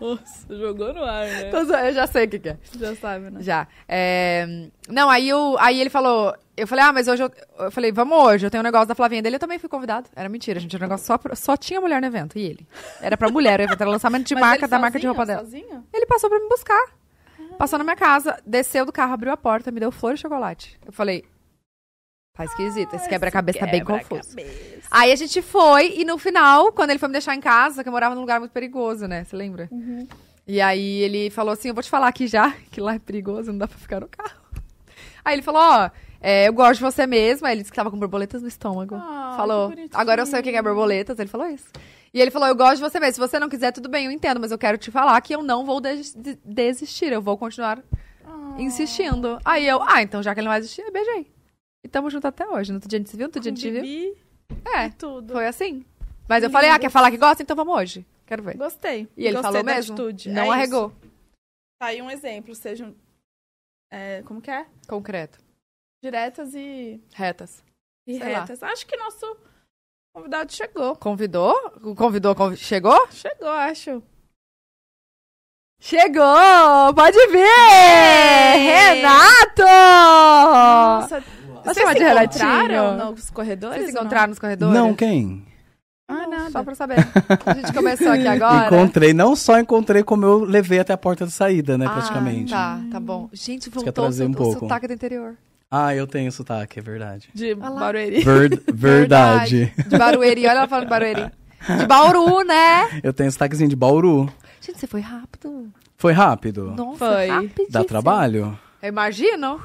[0.00, 1.50] Nossa, jogou no ar, né?
[1.88, 2.58] Eu já sei o que, que é.
[2.78, 3.40] Já sabe, né?
[3.42, 3.66] Já.
[3.86, 5.56] É, Não, aí, o...
[5.58, 6.34] aí ele falou.
[6.56, 7.30] Eu falei, ah, mas hoje eu...
[7.60, 10.08] eu falei, vamos hoje, eu tenho um negócio da Flavinha dele, eu também fui convidado.
[10.16, 10.74] Era mentira, gente.
[10.74, 12.66] Era um negócio só, pra- só tinha mulher no evento, e ele.
[13.00, 15.12] Era pra mulher, o evento era lançamento de Mas marca da marca de sozinho?
[15.16, 15.44] roupa dela.
[15.44, 15.84] Sozinho?
[15.92, 16.84] Ele passou pra me buscar.
[17.56, 20.78] Passou na minha casa, desceu do carro, abriu a porta, me deu flor e chocolate.
[20.86, 21.24] Eu falei,
[22.38, 24.34] tá esquisito, esse quebra-cabeça tá bem confuso.
[24.34, 24.88] Quebra-cabeça.
[24.90, 27.88] Aí a gente foi, e no final, quando ele foi me deixar em casa, que
[27.88, 29.24] eu morava num lugar muito perigoso, né?
[29.24, 29.68] Você lembra?
[30.46, 33.50] E aí ele falou assim: Eu vou te falar aqui já, que lá é perigoso,
[33.52, 34.40] não dá pra ficar no carro.
[35.24, 35.90] Aí ele falou: Ó,
[36.22, 37.46] é, eu gosto de você mesmo.
[37.46, 38.94] Aí ele disse que tava com borboletas no estômago.
[38.94, 39.74] Ah, falou.
[39.92, 41.18] Agora eu sei o que é borboletas.
[41.18, 41.66] Ele falou isso.
[42.14, 43.12] E ele falou: Eu gosto de você mesmo.
[43.14, 45.42] Se você não quiser, tudo bem, eu entendo, mas eu quero te falar que eu
[45.42, 47.12] não vou des- de- desistir.
[47.12, 47.80] Eu vou continuar
[48.24, 48.54] Ah.
[48.58, 49.38] insistindo.
[49.44, 51.30] Aí eu: Ah, então já que ele não vai desistir, beijei.
[51.84, 52.70] E tamo junto até hoje.
[52.72, 54.16] No outro dia a gente se viu, no outro dia a gente viu.
[54.74, 55.32] É, tudo.
[55.34, 55.84] foi assim.
[56.28, 57.42] Mas eu falei: Ah, quer falar que gosta?
[57.42, 58.04] Então vamos hoje.
[58.26, 58.56] Quero ver.
[58.56, 59.08] Gostei.
[59.16, 59.94] E ele Gostei falou da mesmo?
[59.94, 60.28] atitude.
[60.30, 60.88] Não É arregou.
[60.88, 61.10] isso.
[61.80, 62.54] Tá aí um exemplo.
[62.54, 62.94] Sejam.
[63.92, 64.66] é, como que é?
[64.88, 65.38] Concreto.
[66.02, 67.62] Diretas e, Retas.
[68.06, 68.40] e Sei lá.
[68.40, 68.62] retas.
[68.62, 69.36] Acho que nosso
[70.14, 70.94] convidado chegou.
[70.96, 71.54] Convidou?
[71.96, 73.08] Convidou, convi- chegou?
[73.10, 74.02] Chegou, acho.
[75.80, 76.92] Chegou!
[76.94, 78.58] Pode vir!
[78.58, 79.62] Renato!
[79.62, 81.24] Nossa,
[81.68, 83.10] Posso vocês se de encontraram Renatinho?
[83.12, 83.76] nos corredores?
[83.76, 84.00] Vocês se não?
[84.02, 84.74] encontraram nos corredores?
[84.74, 85.44] Não, quem?
[86.10, 86.50] Ah, nada.
[86.50, 86.96] Só pra saber.
[87.44, 88.66] A gente começou aqui agora.
[88.66, 92.50] Encontrei, não só encontrei, como eu levei até a porta de saída, né, Ah, praticamente.
[92.50, 93.28] tá, tá bom.
[93.32, 94.60] Gente, voltou o, trazer um o pouco.
[94.60, 95.34] sotaque do interior.
[95.70, 97.28] Ah, eu tenho sotaque, é verdade.
[97.34, 97.54] De.
[97.54, 98.22] Barueri.
[98.22, 99.70] Ver- verdade.
[99.86, 101.30] De Barueri, olha ela falando de Barueri.
[101.78, 103.00] De Bauru, né?
[103.02, 104.32] Eu tenho sotaquezinho de Bauru.
[104.62, 105.68] Gente, você foi rápido.
[105.98, 106.72] Foi rápido?
[106.74, 107.50] Nossa, Foi.
[107.68, 108.58] Dá trabalho?
[108.80, 109.60] Eu imagino.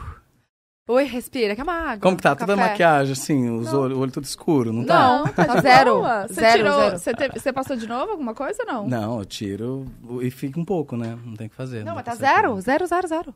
[0.85, 1.99] Oi, respira, quer uma água.
[2.01, 2.34] Como que tá?
[2.34, 5.19] um Toda a maquiagem, assim, os olhos, o olho tudo escuro, não tá?
[5.19, 6.01] Não, tá zero.
[6.27, 6.80] Você Zero, tirou.
[6.80, 6.99] zero.
[6.99, 8.88] Você, teve- você passou de novo alguma coisa ou não?
[8.88, 9.85] Não, eu tiro
[10.22, 11.18] e fica um pouco, né?
[11.26, 11.85] Não tem o que fazer.
[11.85, 13.34] Não, mas dá tá zero, zero, zero, zero.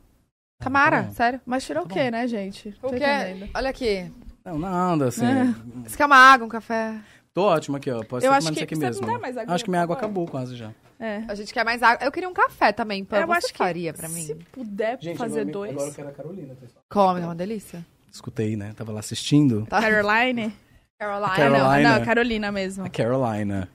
[0.60, 1.40] Ah, Camara, tá sério.
[1.46, 2.76] Mas tirou o quê, né, gente?
[2.82, 3.48] O quê?
[3.54, 4.12] Olha aqui.
[4.44, 5.24] Não, nada, assim.
[5.24, 5.54] É.
[5.86, 6.96] Você quer uma água, um café?
[7.38, 8.02] Tô ótimo aqui, ó.
[8.02, 9.06] Pode Eu ser acho que aqui você mesmo.
[9.06, 10.72] não dá mais aguinha, acho que minha por água acabou quase já.
[10.98, 11.22] É.
[11.28, 12.04] A gente quer mais água.
[12.04, 13.04] Eu queria um café também.
[13.04, 14.22] Pra Eu acho que faria pra mim.
[14.22, 15.94] Se puder fazer dois.
[15.94, 16.56] quero a Carolina.
[16.56, 16.84] pessoal.
[16.90, 17.86] Come, é uma delícia.
[18.12, 18.72] Escutei, né?
[18.76, 19.64] Tava lá assistindo.
[19.66, 19.80] Tá.
[19.80, 20.52] Caroline?
[20.98, 21.36] Carolina.
[21.36, 21.88] Carolina.
[21.90, 22.84] não, não, Carolina mesmo.
[22.84, 23.68] A Carolina.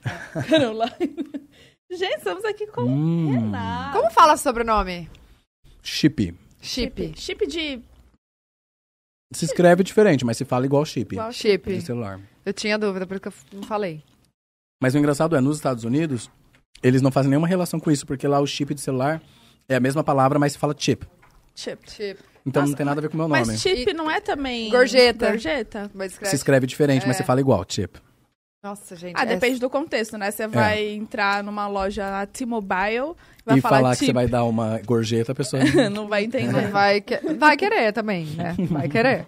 [0.46, 1.16] Caroline.
[1.90, 3.30] Gente, estamos aqui com Hum.
[3.32, 3.96] Renato.
[3.96, 5.08] Como fala sobrenome?
[5.82, 6.34] Chip.
[6.60, 7.14] Chip.
[7.16, 7.80] Chip de.
[9.32, 11.14] Se escreve diferente, mas se fala igual chip.
[11.14, 11.72] Igual Chip.
[11.72, 12.20] De celular.
[12.44, 14.02] Eu tinha dúvida, por isso que eu não falei.
[14.82, 16.30] Mas o engraçado é, nos Estados Unidos,
[16.82, 19.22] eles não fazem nenhuma relação com isso, porque lá o chip de celular
[19.68, 21.06] é a mesma palavra, mas se fala chip.
[21.54, 21.90] Chip.
[21.90, 22.20] Chip.
[22.46, 23.46] Então não Nossa, tem nada a ver com o meu nome.
[23.46, 24.68] Mas chip E- não é também.
[24.70, 25.30] Gorjeta.
[25.30, 25.90] Gorjeta?
[25.94, 26.30] Mas escreve.
[26.30, 27.18] Se escreve diferente, mas É.
[27.20, 27.98] se fala igual, chip.
[28.62, 29.14] Nossa, gente.
[29.16, 30.28] Ah, é- depende do contexto, né?
[30.28, 30.30] É.
[30.30, 33.14] Você vai entrar numa loja T-Mobile,
[33.44, 35.62] vai e falar, falar que você vai dar uma gorjeta, a pessoa.
[35.90, 36.68] não vai Não entender.
[36.70, 38.54] vai, que- vai querer também, né?
[38.70, 39.26] Vai querer.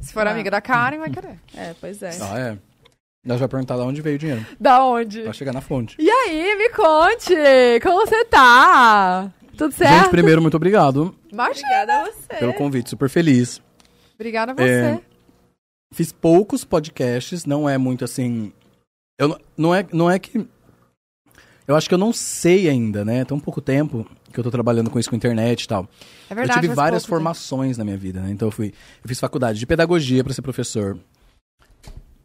[0.00, 0.30] Se for Ah.
[0.30, 1.38] amiga da Karen, vai querer.
[1.56, 2.10] É, pois é.
[2.20, 2.58] ah, é.
[3.24, 4.46] Já vai perguntar de onde veio o dinheiro.
[4.58, 5.22] Da onde?
[5.22, 5.94] Pra chegar na fonte.
[5.98, 7.34] E aí, me conte,
[7.82, 9.30] como você tá?
[9.58, 10.04] Tudo certo?
[10.04, 11.66] Gente, primeiro, muito obrigado Imagina.
[11.68, 12.34] Obrigada a você.
[12.38, 13.60] pelo convite, super feliz.
[14.14, 14.62] Obrigada a você.
[14.70, 15.00] É.
[15.92, 18.52] Fiz poucos podcasts, não é muito assim.
[19.20, 20.46] Eu, não- é, não é que.
[21.68, 23.24] Eu acho que eu não sei ainda, né?
[23.24, 25.88] Tem um pouco tempo que eu tô trabalhando com isso com internet e tal.
[26.28, 26.58] É verdade.
[26.58, 28.30] eu tive várias pouco formações na minha vida, né?
[28.30, 28.68] Então eu fui.
[29.02, 30.98] Eu fiz faculdade de pedagogia pra ser professor.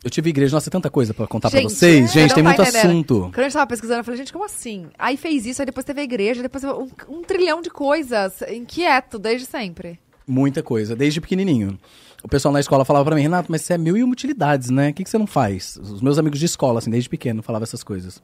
[0.03, 2.11] Eu tive igreja, nossa, tanta coisa pra contar pra Gente, vocês.
[2.11, 2.85] você Gente, tem muito entendendo.
[2.85, 3.19] assunto.
[3.33, 4.85] Quando a gente tava pesquisando, eu falei, gente, como assim?
[4.99, 8.43] Aí fez isso, aí depois teve a igreja, depois um, um trilhão de coisas.
[8.43, 9.99] Inquieto, desde sempre.
[10.27, 11.79] Muita coisa, desde pequenininho.
[12.23, 14.69] O pessoal na escola falava pra mim, Renato, mas você é mil e uma utilidades,
[14.69, 14.89] né?
[14.89, 15.75] O que, que você não faz?
[15.77, 18.21] Os meus amigos de escola, assim, desde pequeno, falavam essas coisas.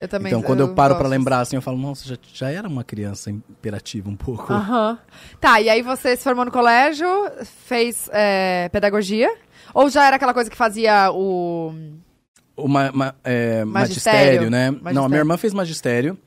[0.00, 2.50] Eu também então, quando eu paro gosto pra lembrar, assim, eu falo, nossa, já, já
[2.50, 4.52] era uma criança imperativa um pouco.
[4.52, 4.98] Aham.
[5.40, 7.06] Tá, e aí você se formou no colégio,
[7.44, 9.34] fez é, pedagogia?
[9.72, 11.72] Ou já era aquela coisa que fazia o.
[12.56, 13.70] O ma- ma- é, Magistério.
[14.42, 14.70] magistério, né?
[14.70, 15.04] Não, Magistério.
[15.04, 16.18] a minha irmã fez magistério,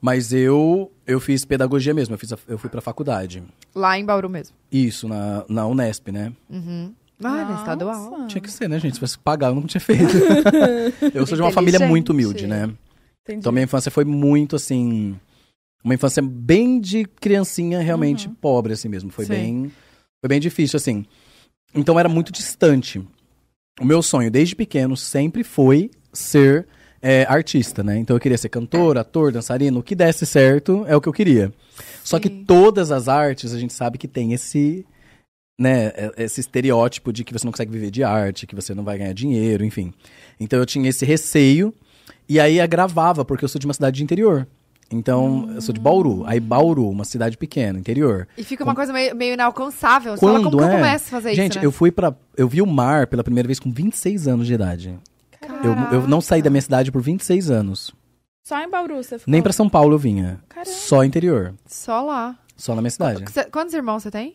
[0.00, 3.42] mas eu eu fiz pedagogia mesmo, eu, fiz a- eu fui pra faculdade.
[3.74, 4.54] Lá em Bauru mesmo?
[4.72, 6.32] Isso, na, na Unesp, né?
[6.50, 6.92] Uhum.
[7.22, 8.26] Ah, na estadual.
[8.26, 8.94] Tinha que ser, né, gente?
[8.94, 10.02] Se fosse pagar, eu não tinha feito.
[11.14, 12.68] eu sou de uma família muito humilde, né?
[13.24, 13.40] Entendi.
[13.40, 15.18] Então minha infância foi muito assim.
[15.82, 18.34] Uma infância bem de criancinha, realmente Uhum.
[18.34, 19.10] pobre, assim mesmo.
[19.10, 19.30] Foi Sim.
[19.32, 19.72] bem.
[20.22, 21.06] Foi bem difícil, assim.
[21.74, 23.02] Então era muito distante.
[23.80, 26.66] O meu sonho, desde pequeno, sempre foi ser
[27.02, 27.96] é, artista, né?
[27.96, 31.12] Então eu queria ser cantor, ator, dançarino, o que desse certo é o que eu
[31.14, 31.50] queria.
[32.04, 34.84] Só que todas as artes, a gente sabe que tem esse.
[35.58, 38.82] Né, é- esse estereótipo de que você não consegue viver de arte, que você não
[38.84, 39.92] vai ganhar dinheiro, enfim.
[40.38, 41.74] Então eu tinha esse receio
[42.30, 44.46] e aí agravava, porque eu sou de uma cidade de interior.
[44.92, 46.24] Então, eu sou de Bauru.
[46.26, 48.26] Aí Bauru, uma cidade pequena, interior.
[48.36, 50.14] E fica uma coisa meio, meio inalcançável.
[50.16, 50.76] Você fala, Quando como que eu é?
[50.78, 51.66] começo a fazer Gente, isso, né?
[51.66, 54.98] eu fui para eu vi o mar pela primeira vez com 26 anos de idade.
[55.92, 57.92] Eu, eu não saí da minha cidade por 26 anos.
[58.44, 59.30] Só em Bauru você ficou?
[59.30, 60.40] Nem pra São Paulo eu vinha.
[60.48, 60.70] Caramba.
[60.74, 61.54] Só interior.
[61.66, 62.36] Só lá.
[62.56, 63.24] Só na minha cidade.
[63.30, 64.34] Cê- Quantos irmãos você tem?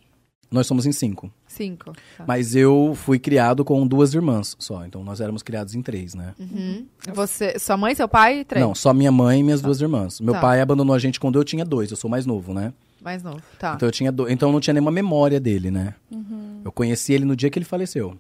[0.50, 1.30] Nós somos em cinco.
[1.56, 1.94] Cinco.
[2.18, 2.26] Tá.
[2.28, 4.86] Mas eu fui criado com duas irmãs só.
[4.86, 6.34] Então nós éramos criados em três, né?
[6.40, 6.86] Uhum.
[7.14, 8.66] Você, sua mãe, seu pai, três?
[8.66, 10.20] Não, só minha mãe e minhas duas irmãs.
[10.20, 10.42] Meu Tá.
[10.42, 11.90] pai abandonou a gente quando eu tinha dois.
[11.92, 12.74] Eu sou mais novo, né?
[13.02, 13.42] Mais novo.
[13.60, 13.74] Tá.
[13.76, 14.30] Então eu tinha do...
[14.30, 15.94] Então eu não tinha nenhuma memória dele, né?
[16.12, 16.62] Uhum.
[16.66, 18.18] Eu conheci ele no dia que ele faleceu.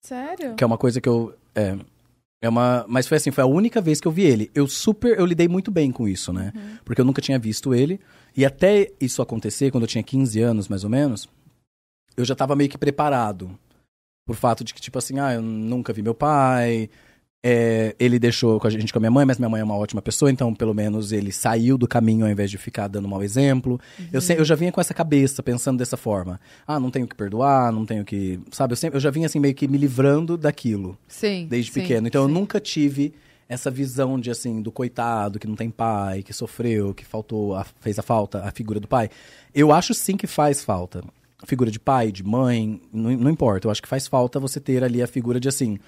[0.00, 0.54] Sério?
[0.54, 1.34] Que é uma coisa que eu.
[1.54, 1.76] É,
[2.42, 2.84] é uma.
[2.88, 4.50] Mas foi assim, foi a única vez que eu vi ele.
[4.54, 5.18] Eu super.
[5.18, 6.52] Eu lidei muito bem com isso, né?
[6.84, 8.00] Porque eu nunca tinha visto ele.
[8.36, 11.28] E até isso acontecer, quando eu tinha 15 anos, mais ou menos,
[12.16, 13.50] eu já tava meio que preparado.
[14.26, 16.90] Por fato de que, tipo assim, ah, eu nunca vi meu pai.
[17.44, 19.76] é, ele deixou com a gente com a minha mãe, mas minha mãe é uma
[19.76, 23.22] ótima pessoa, então pelo menos ele saiu do caminho ao invés de ficar dando mau
[23.22, 23.78] exemplo.
[24.12, 26.40] Eu, se- eu já vinha com essa cabeça, pensando dessa forma.
[26.66, 28.40] Ah, não tenho que perdoar, não tenho que.
[28.50, 31.46] Sabe, eu, sempre, eu já vinha assim, meio que me livrando daquilo Sim.
[31.48, 32.08] desde sim, pequeno.
[32.08, 32.34] Então eu sim.
[32.34, 33.14] nunca tive
[33.48, 37.64] essa visão de assim, do coitado, que não tem pai, que sofreu, que faltou, a-
[37.80, 39.08] fez a falta, a figura do pai.
[39.54, 41.04] Eu acho sim que faz falta.
[41.44, 43.66] Figura de pai, de mãe, não, não importa.
[43.66, 45.78] Eu acho que faz falta você ter ali a figura de assim,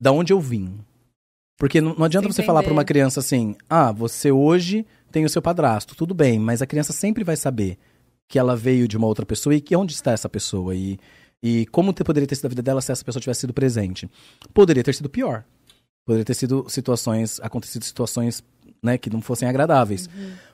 [0.00, 0.78] da onde eu vim.
[1.58, 2.94] Porque não, não adianta Se você falar pra uma entender.
[2.94, 7.22] criança assim, ah, você hoje tem o seu padrasto, tudo bem, mas a criança sempre
[7.22, 7.78] vai saber
[8.28, 10.98] que ela veio de uma outra pessoa e que onde está essa pessoa e,
[11.42, 14.10] e como te- poderia ter sido a vida dela se essa pessoa tivesse sido presente.
[14.52, 15.44] Poderia ter sido pior.
[16.06, 18.42] Poderia ter sido situações, acontecido situações,
[18.82, 20.08] né, que não fossem agradáveis.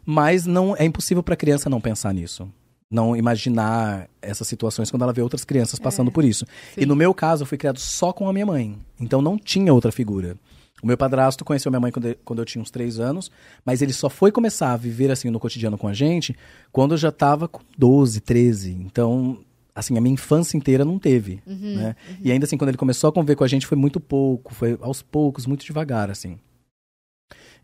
[0.04, 2.52] Mas não é impossível para a criança não pensar nisso.
[2.90, 6.44] Não imaginar essas situações quando ela vê outras crianças passando por isso.
[6.76, 8.76] E no meu caso, eu fui criado só com a minha mãe.
[8.98, 10.36] Então não tinha outra figura.
[10.82, 13.30] O meu padrasto conheceu minha mãe quando, quando eu tinha uns três anos,
[13.64, 16.34] mas ele só foi começar a viver assim no cotidiano com a gente
[16.72, 18.72] quando eu já tava com 12, 13.
[18.72, 19.38] Então,
[19.74, 21.42] assim, a minha infância inteira não teve,
[21.76, 21.96] né?
[22.22, 24.78] E ainda assim, quando ele começou a conviver com a gente, foi muito pouco, foi
[24.80, 26.38] aos poucos, muito devagar, assim.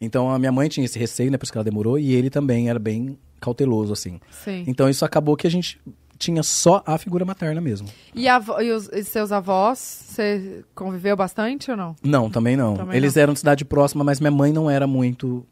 [0.00, 2.28] Então, a minha mãe tinha esse receio, né, por isso que ela demorou, e ele
[2.30, 4.20] também era bem cauteloso, assim.
[4.30, 4.64] Sim.
[4.66, 5.80] Então, isso acabou que a gente
[6.18, 7.88] tinha só a figura materna mesmo.
[8.14, 11.94] E, avó- e os e seus avós, você conviveu bastante ou não?
[12.02, 12.74] Não, também não.
[12.74, 15.46] Também Eles eram de cidade próxima, mas minha mãe não era muito.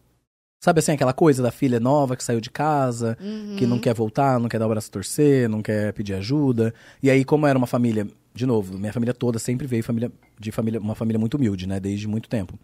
[0.63, 3.19] Sabe assim, aquela coisa da filha nova que saiu de casa,
[3.59, 3.71] que Uhum.
[3.71, 6.73] não quer voltar, não quer dar o braço a torcer, não quer pedir ajuda.
[7.03, 10.11] E aí, como era uma família, de novo, minha família toda sempre veio família,
[10.41, 11.79] de família, uma família muito humilde, né?
[11.79, 12.59] Desde muito tempo.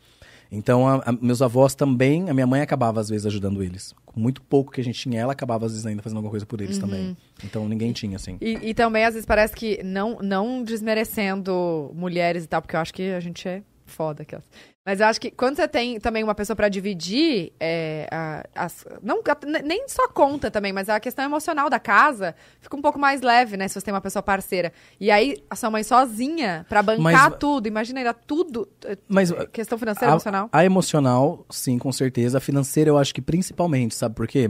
[0.53, 3.95] Então, a- a- meus avós também, a minha mãe acabava às vezes ajudando eles.
[4.05, 6.45] Com muito pouco que a gente tinha, ela acabava às vezes ainda fazendo alguma coisa
[6.45, 7.17] por eles também.
[7.45, 8.37] Então, ninguém tinha, assim.
[8.41, 12.81] E, e também, às vezes, parece que, não, não desmerecendo mulheres e tal, porque eu
[12.81, 14.45] acho que a gente é foda aquelas.
[14.85, 18.87] Mas eu acho que quando você tem também uma pessoa pra dividir, é, a- as,
[19.03, 22.99] não, a- nem só conta também, mas a questão emocional da casa fica um pouco
[22.99, 23.69] mais leve, né?
[23.69, 24.73] Se você tem uma pessoa parceira.
[24.99, 28.67] E aí, a sua mãe sozinha, pra bancar Mas- tudo, imagina, era tudo.
[28.87, 30.49] é, Mas é, questão financeira, a, emocional.
[30.51, 32.39] A emocional, sim, com certeza.
[32.39, 34.49] A financeira, eu acho que principalmente, sabe por quê?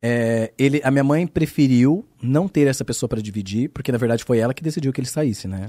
[0.00, 4.24] É, ele, a minha mãe preferiu não ter essa pessoa pra dividir, porque na verdade
[4.24, 5.68] foi ela que decidiu que ele saísse, né?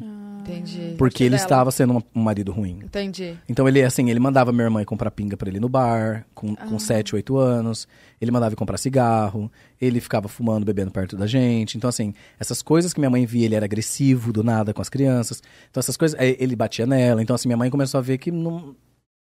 [0.52, 0.96] Entendi.
[0.98, 1.44] porque ele dela.
[1.44, 2.80] estava sendo um, um marido ruim.
[2.84, 3.38] Entendi.
[3.48, 6.56] Então ele, assim, ele mandava minha irmã ir comprar pinga pra ele no bar, com,
[6.56, 7.88] com 7, 8 anos.
[8.20, 9.52] Ele mandava ir comprar cigarro.
[9.80, 11.78] Ele ficava fumando, bebendo perto da gente.
[11.78, 14.90] Então, assim, essas coisas que minha mãe via, ele era agressivo do nada com as
[14.90, 15.42] crianças.
[15.70, 17.22] Então, essas coisas, ele batia nela.
[17.22, 18.76] Então, assim, minha mãe começou a ver que não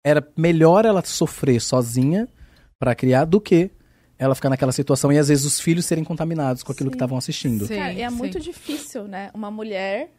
[0.03, 2.27] era melhor ela sofrer sozinha
[2.79, 3.69] pra criar do que
[4.17, 6.91] ela ficar naquela situação e às vezes os filhos serem contaminados com aquilo Sim.
[6.91, 7.65] que estavam assistindo.
[7.65, 8.15] Sim, Cara, e é sim.
[8.15, 9.31] muito difícil, né?
[9.33, 10.11] Uma mulher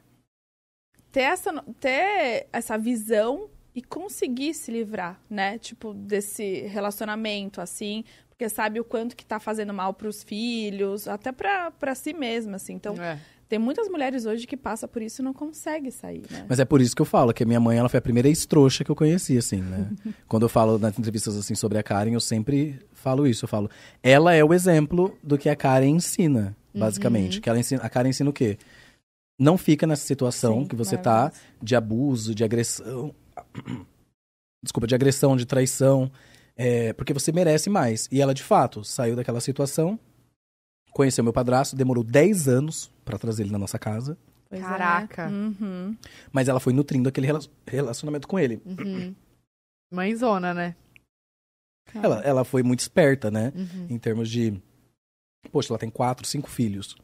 [1.12, 5.58] ter essa, ter essa visão e conseguir se livrar, né?
[5.58, 11.30] Tipo, desse relacionamento, assim, porque sabe o quanto que tá fazendo mal pros filhos, até
[11.32, 12.72] pra, pra si mesma, assim.
[12.74, 13.18] Então, É.
[13.48, 16.46] tem muitas mulheres hoje que passam por isso e não conseguem sair, né?
[16.48, 18.28] Mas é por isso que eu falo, que a minha mãe ela foi a primeira
[18.28, 19.88] ex-trouxa que eu conheci, assim, né?
[20.26, 23.44] Quando eu falo nas entrevistas, assim, sobre a Karen, eu sempre falo isso.
[23.44, 23.70] Eu falo,
[24.02, 27.40] ela é o exemplo do que a Karen ensina, basicamente.
[27.40, 28.58] Que ela ensina, a Karen ensina o quê?
[29.40, 33.14] Não fica nessa situação Sim, que você tá de abuso, de agressão.
[34.62, 36.12] Desculpa, de agressão, de traição.
[36.54, 38.06] É, porque você merece mais.
[38.12, 39.98] E ela, de fato, saiu daquela situação,
[40.92, 44.18] conheceu meu padrasto, demorou 10 anos pra trazer ele na nossa casa.
[44.50, 44.64] Pois é.
[44.64, 45.28] Caraca.
[45.30, 45.96] Uhum.
[46.30, 48.60] Mas ela foi nutrindo aquele rela- relacionamento com ele.
[48.66, 49.14] Uhum.
[49.90, 50.76] Mãezona, né?
[51.94, 53.52] Ela, ela foi muito esperta, né?
[53.56, 53.86] Uhum.
[53.88, 54.60] Em termos de.
[55.50, 56.94] Poxa, ela tem quatro, cinco filhos.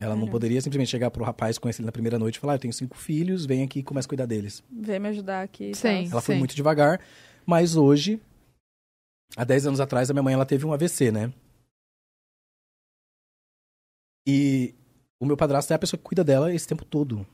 [0.00, 2.56] Ela não poderia simplesmente chegar pro rapaz, conhecer ele na primeira noite e falar: "Ah,
[2.56, 4.62] Eu tenho cinco filhos, vem aqui e começa a cuidar deles.
[4.70, 5.74] Vem me ajudar aqui.
[5.74, 6.08] Sim.
[6.10, 6.38] Ela foi Sim.
[6.40, 7.00] muito devagar,
[7.46, 8.20] mas hoje,
[9.36, 11.32] há 10 anos atrás, a minha mãe ela teve um AVC, né?
[14.26, 14.74] E
[15.20, 17.26] o meu padrasto é a pessoa que cuida dela esse tempo todo.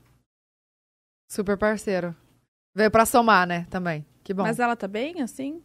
[1.29, 2.15] Super parceiro.
[2.75, 3.65] Veio pra somar, né?
[3.69, 4.05] Também.
[4.23, 4.43] Que bom.
[4.43, 5.61] Mas ela tá bem, assim?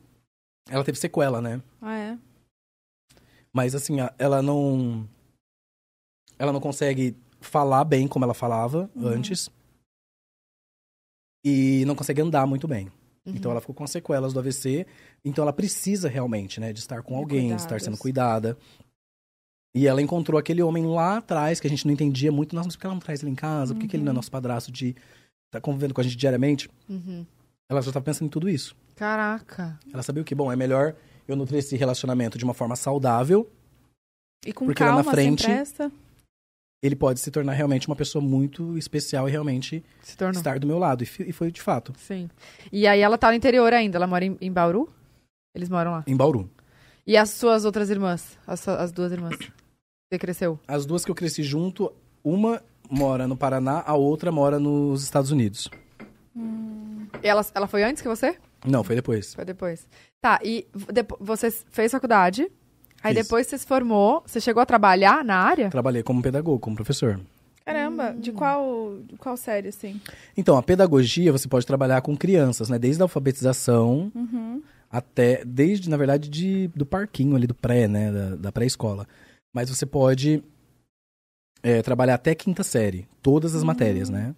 [0.69, 1.61] Ela teve sequela, né?
[1.81, 2.19] Ah, é?
[3.53, 5.09] Mas assim, ela não.
[6.39, 9.07] Ela não consegue falar bem como ela falava Uhum.
[9.09, 9.49] antes.
[11.45, 12.87] E não consegue andar muito bem.
[13.25, 13.35] Uhum.
[13.35, 14.87] Então ela ficou com sequelas do AVC.
[15.25, 17.85] Então ela precisa realmente, né, de estar com alguém, de estar cuidados.
[17.85, 18.59] sendo cuidada.
[19.75, 22.55] E ela encontrou aquele homem lá atrás, que a gente não entendia muito.
[22.57, 23.75] Nossa, mas por que ela não traz ele em casa?
[23.75, 24.17] Por que, que ele não é Uhum.
[24.17, 24.97] nosso padrasto de
[25.51, 26.71] tá convivendo com a gente diariamente?
[26.89, 27.27] Uhum.
[27.69, 28.75] Ela já tá pensando em tudo isso.
[28.95, 29.79] Caraca.
[29.93, 30.95] Ela sabia o que, bom, é melhor
[31.29, 33.51] eu nutrir esse relacionamento de uma forma saudável
[34.47, 35.93] E com Porque lá na calma, frente- sem pressa.
[36.83, 39.85] Ele pode se tornar realmente uma pessoa muito especial e realmente
[40.35, 41.03] estar do meu lado.
[41.05, 42.29] E, e foi de fato, Sim.
[42.73, 43.99] E aí ela tá no interior ainda.
[43.99, 44.89] Ela mora em, em Bauru?
[45.55, 46.05] Eles moram lá.
[46.07, 46.51] em Bauru.
[47.07, 48.37] E as suas outras irmãs?
[48.47, 49.37] As, as duas irmãs?
[50.13, 50.59] Você cresceu?
[50.69, 51.93] As duas que eu cresci junto,
[52.23, 55.69] uma mora no Paraná, a outra mora nos Estados Unidos.
[57.23, 58.37] E ela, ela foi antes que você?
[58.65, 59.35] Não, foi depois.
[59.35, 59.89] Foi depois.
[60.21, 62.51] Tá, e depo- você fez faculdade.
[63.07, 63.25] Aí Fiz.
[63.25, 64.23] depois você se formou.
[64.27, 65.71] Você chegou a trabalhar na área?
[65.71, 67.21] Trabalhei como pedagogo, como professor.
[67.65, 70.01] Caramba, de qual, de qual série, assim?
[70.37, 72.79] Então, a pedagogia você pode trabalhar com crianças, né?
[72.79, 74.63] Desde a alfabetização Uhum.
[74.91, 78.13] até, desde, na verdade, de, do parquinho ali, do pré, né?
[78.13, 79.07] Da, da pré-escola.
[79.55, 80.43] Mas você pode
[81.63, 84.35] é, trabalhar até quinta série, todas as matérias, né?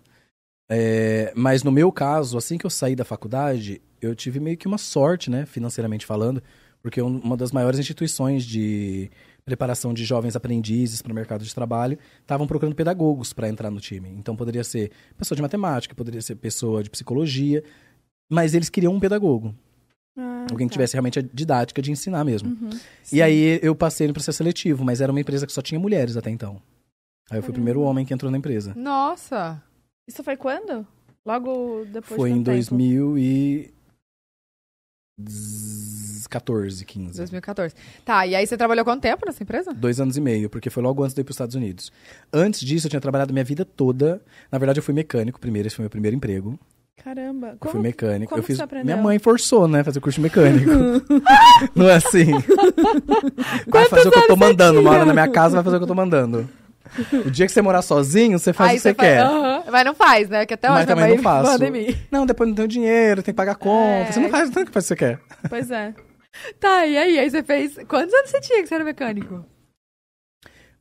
[0.70, 4.66] É, mas no meu caso, assim que eu saí da faculdade, eu tive meio que
[4.66, 5.44] uma sorte, né?
[5.46, 6.42] Financeiramente falando,
[6.82, 9.10] porque um- uma das maiores instituições de
[9.44, 13.80] preparação de jovens aprendizes para o mercado de trabalho estavam procurando pedagogos para entrar no
[13.80, 14.08] time.
[14.10, 17.64] Então poderia ser pessoa de matemática, poderia ser pessoa de psicologia,
[18.30, 19.54] mas eles queriam um pedagogo.
[20.16, 20.74] Ah, Alguém que tá.
[20.74, 22.50] tivesse realmente a didática de ensinar mesmo.
[22.50, 22.70] Uhum.
[23.12, 26.16] E aí eu passei no processo seletivo, mas era uma empresa que só tinha mulheres
[26.16, 26.60] até então.
[27.30, 28.74] Aí eu fui o primeiro homem que entrou na empresa.
[28.74, 29.62] Nossa!
[30.06, 30.86] Isso foi quando?
[31.24, 32.56] Logo depois Foi em tempo.
[35.18, 37.16] 2014, 15.
[37.16, 37.74] 2014.
[38.04, 39.72] Tá, e aí você trabalhou quanto tempo nessa empresa?
[39.74, 41.90] Dois anos e meio, porque foi logo antes de ir para os Estados Unidos.
[42.32, 44.22] Antes disso, eu tinha trabalhado minha vida toda.
[44.50, 46.58] Na verdade, eu fui mecânico primeiro, esse foi meu primeiro emprego.
[47.02, 47.50] Caramba.
[47.50, 48.30] Eu Como, fui mecânico.
[48.30, 48.58] como eu fiz.
[48.84, 49.84] Minha mãe forçou, né?
[49.84, 50.70] Fazer curso de mecânico.
[51.74, 52.32] Não é assim.
[53.68, 54.80] Vai fazer o que eu tô mandando.
[54.80, 56.48] Uma hora na minha casa vai fazer o que eu tô mandando.
[57.26, 59.20] O dia que você morar sozinho, você faz aí o que você faz- quer.
[59.22, 59.62] Aham.
[59.70, 60.46] Mas não faz, né?
[60.46, 61.58] Que até Mas hoje minha também não faço.
[62.10, 64.08] Não, depois não tenho dinheiro, tem que pagar conta.
[64.08, 64.12] É.
[64.12, 65.20] Você não faz tanto que faz o que você quer.
[65.48, 65.94] Pois é.
[66.60, 67.18] Tá, e aí?
[67.18, 67.76] Aí você fez...
[67.88, 69.44] Quantos anos você tinha que você era mecânico?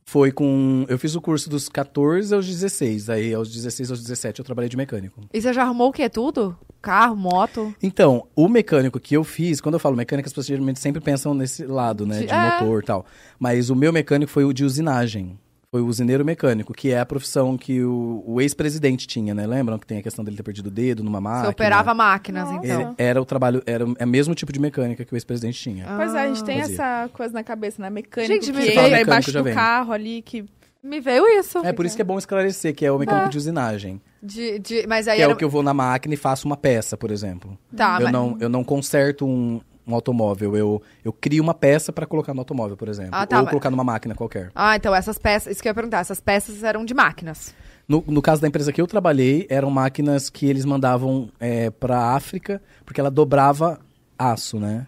[0.06, 0.86] Foi com.
[0.88, 3.10] Eu fiz o curso dos 14 aos 16.
[3.10, 5.20] Aí, aos 16 aos 17, eu trabalhei de mecânico.
[5.34, 6.08] E você já arrumou o quê?
[6.08, 6.56] Tudo?
[6.80, 7.74] Carro, moto?
[7.82, 11.34] Então, o mecânico que eu fiz, quando eu falo mecânico, as pessoas geralmente sempre pensam
[11.34, 12.20] nesse lado, né?
[12.20, 12.50] De- De é.
[12.52, 13.04] motor e tal.
[13.38, 15.38] Mas o meu mecânico foi o de usinagem.
[15.70, 19.46] Foi o usineiro mecânico, que é a profissão que o, o ex-presidente tinha, né?
[19.46, 21.44] Lembram que tem a questão dele ter perdido o dedo numa máquina?
[21.44, 22.66] Você operava máquinas, Nossa.
[22.66, 22.80] então.
[22.80, 25.60] Ele- era o trabalho, era o é o mesmo tipo de mecânica que o ex-presidente
[25.60, 25.84] tinha.
[25.94, 26.74] Pois é, a gente tem Fazia.
[26.74, 27.90] essa coisa na cabeça, né?
[27.90, 29.54] Mecânico Gente, que mecânico, embaixo do vem.
[29.54, 30.44] carro ali, que...
[30.82, 31.58] Me veio isso.
[31.58, 33.28] É por isso que é bom esclarecer, que é o mecânico Ah.
[33.28, 34.00] de usinagem.
[34.22, 35.34] De, de, mas aí Que é era...
[35.34, 37.58] o que eu vou na máquina e faço uma peça, por exemplo.
[37.76, 38.12] Tá, eu, mas...
[38.12, 42.40] não, eu não conserto um, um automóvel, eu, eu crio uma peça pra colocar no
[42.40, 43.10] automóvel, por exemplo.
[43.12, 44.50] Ah, tá, ou mas- colocar numa máquina qualquer.
[44.54, 45.52] Ah, então essas peças...
[45.52, 45.98] Isso que eu ia perguntar.
[46.00, 47.54] Essas peças eram de máquinas.
[47.88, 52.14] No, no caso da empresa que eu trabalhei, eram máquinas que eles mandavam é, pra
[52.14, 53.80] África, porque ela dobrava
[54.18, 54.86] aço, né?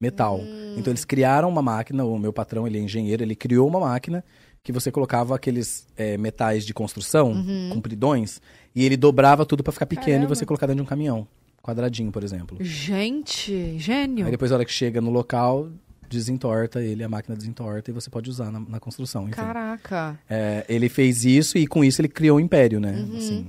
[0.00, 0.38] Metal.
[0.38, 0.74] Hum.
[0.76, 4.22] Então eles criaram uma máquina, o meu patrão, ele é engenheiro, ele criou uma máquina
[4.62, 7.70] que você colocava aqueles é, metais de construção, Uhum.
[7.72, 8.40] compridões,
[8.76, 10.24] e ele dobrava tudo pra ficar pequeno Caramba.
[10.32, 11.26] e você colocar dentro de um caminhão.
[11.62, 12.58] Quadradinho, por exemplo.
[12.60, 14.24] Gente, gênio.
[14.24, 15.70] Aí depois, a hora que chega no local,
[16.08, 19.22] desentorta ele, a máquina desentorta e você pode usar na, na construção.
[19.24, 19.32] Enfim.
[19.32, 20.18] Caraca.
[20.28, 22.92] É, ele fez isso e com isso ele criou um império, né?
[22.92, 23.16] Uhum.
[23.16, 23.46] Assim,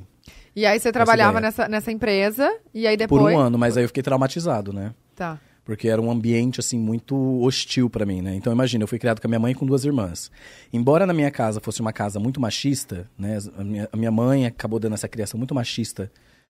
[0.56, 3.22] E aí você trabalhava nessa, nessa empresa, e aí depois...
[3.22, 4.94] por um ano, mas aí eu fiquei traumatizado, né?
[5.16, 5.40] Tá.
[5.66, 8.36] Porque era um ambiente, assim, muito hostil pra mim, né?
[8.36, 10.30] Então, imagina, eu fui criado com a minha mãe e com duas irmãs.
[10.74, 13.38] Embora na minha casa fosse uma casa muito machista, né?
[13.58, 16.12] A minha, a minha mãe acabou dando essa criação muito machista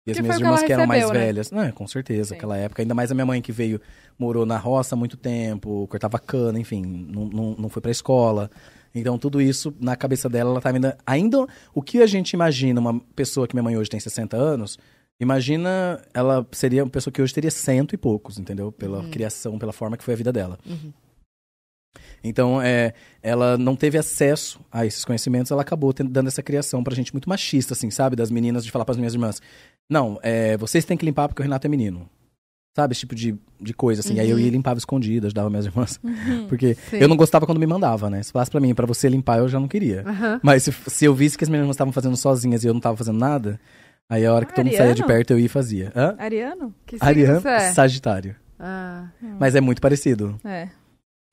[0.07, 1.25] E as Que minhas que irmãs que eram mais recebeu, né?
[1.27, 1.51] velhas.
[1.51, 2.35] Não, com certeza, Sim.
[2.35, 2.81] aquela época.
[2.81, 3.81] Ainda mais a minha mãe que veio,
[4.17, 8.49] morou na roça há muito tempo, cortava cana, enfim, não, não, não foi pra escola.
[8.95, 10.97] Então, tudo isso, na cabeça dela, ela tá ainda.
[11.05, 14.79] Ainda o que a gente imagina, uma pessoa que minha mãe hoje tem 60 anos,
[15.19, 18.71] imagina, ela seria uma pessoa que hoje teria cento e poucos, entendeu?
[18.71, 20.57] Pela criação, pela forma que foi a vida dela.
[22.23, 26.83] Então, é, ela não teve acesso a esses conhecimentos, ela acabou tendo- dando essa criação
[26.83, 28.15] pra gente muito machista, assim, sabe?
[28.15, 29.41] Das meninas, de falar pras minhas irmãs,
[29.89, 32.09] não, é, vocês têm que limpar porque o Renato é menino.
[32.75, 34.19] Sabe, esse tipo de, de coisa, assim.
[34.19, 35.99] Aí eu ia e limpava escondido, ajudava minhas irmãs.
[36.47, 36.97] Porque Sim.
[36.97, 38.21] eu não gostava quando me mandava, né?
[38.21, 40.03] Se falasse pra mim, pra você limpar, eu já não queria.
[40.05, 40.39] Aham.
[40.43, 42.79] Mas se, se eu visse que as minhas irmãs estavam fazendo sozinhas e eu não
[42.79, 43.59] tava fazendo nada,
[44.07, 45.91] aí a hora que todo mundo saía de perto, eu ia e fazia.
[45.95, 46.13] Hã?
[46.19, 46.71] Ariano?
[46.85, 47.71] Que Ariano, é?
[47.71, 48.35] Sagitário.
[48.59, 49.07] Ah.
[49.39, 50.39] Mas é muito parecido.
[50.45, 50.67] É.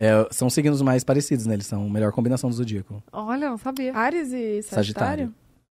[0.01, 1.55] É, são signos mais parecidos, né?
[1.55, 3.03] Eles são a melhor combinação do zodíaco.
[3.13, 3.95] Olha, não sabia.
[3.97, 5.33] Ares e Sagitário?
[5.33, 5.35] Sagitário.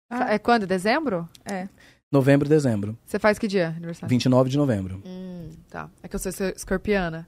[0.10, 0.34] Ah.
[0.34, 0.66] É quando?
[0.66, 1.28] Dezembro?
[1.44, 1.68] É.
[2.12, 2.98] Novembro e dezembro.
[3.06, 4.08] Você faz que dia, aniversário?
[4.10, 5.02] 29 de novembro.
[5.06, 5.90] Hum, tá.
[6.02, 7.28] É que eu sou esco- escorpiana.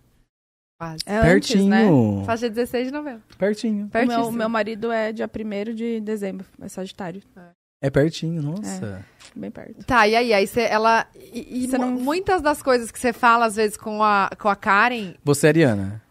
[0.79, 0.99] Quase.
[1.07, 1.81] É antes, né?
[1.81, 2.23] Pertinho.
[2.25, 3.23] Faz dia 16 de novembro.
[3.37, 3.85] Pertinho.
[3.87, 4.23] O Pertíssimo.
[4.25, 7.21] meu, meu marido é dia 1 de dezembro, é Sagitário.
[7.81, 9.03] É pertinho, nossa.
[9.35, 9.83] Bem perto.
[9.85, 10.33] Tá, e aí?
[10.33, 11.05] Aí você, ela...
[11.15, 14.55] E, e não- muitas das coisas que você fala, às vezes, com a, com a
[14.55, 15.13] Karen...
[15.23, 16.06] Você, Ariana, é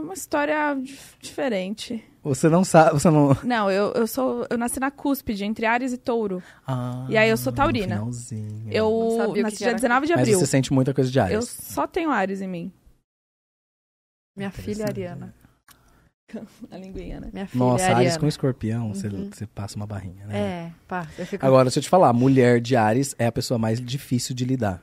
[0.00, 2.04] uma história dif- diferente.
[2.22, 3.36] você não sabe, você não...
[3.44, 4.46] Não, eu, eu sou.
[4.50, 6.42] Eu nasci na cúspide, entre Ares e Touro.
[6.66, 7.96] Ah, E aí eu sou taurina.
[7.96, 8.66] finalzinho.
[8.70, 9.74] Eu nasci que dia era.
[9.76, 10.38] 19 de Mas abril.
[10.38, 11.48] você sente muita coisa de Eu Ares.
[11.48, 12.72] só tenho Ares em mim.
[14.36, 15.34] Minha filha é Ariana.
[16.70, 17.30] A linguinha, né?
[17.32, 18.20] Minha filha Nossa, é Ares Ariana.
[18.20, 19.30] com escorpião, você, Uhum.
[19.32, 20.38] você passa uma barrinha, né?
[20.38, 21.06] É, pá.
[21.18, 21.44] Eu fico...
[21.44, 24.80] Agora, deixa eu te falar, mulher de Ares é a pessoa mais difícil de lidar.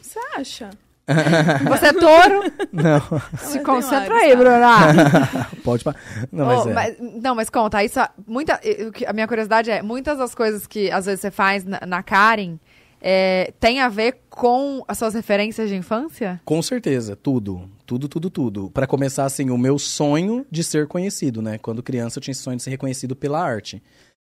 [0.00, 0.70] Você acha?
[1.68, 2.52] Você é touro?
[2.72, 3.00] Não,
[3.38, 4.36] Se eu concentra aí?
[4.36, 5.48] Bruna.
[5.64, 5.82] pode...
[5.84, 5.94] pa-
[6.30, 6.72] Não, mas Oh, é.
[6.72, 10.66] mas- não, mas conta, isso, muita, o que- a minha curiosidade é, muitas das coisas
[10.66, 12.56] que às vezes você faz na, na Karen
[13.00, 16.40] é, tem a ver com as suas referências de infância?
[16.44, 17.68] Com certeza, tudo.
[17.84, 18.70] Tudo, tudo, tudo.
[18.70, 21.58] Pra começar, assim, o meu sonho de ser conhecido, né?
[21.58, 23.82] Quando criança eu tinha esse sonho de ser reconhecido pela arte.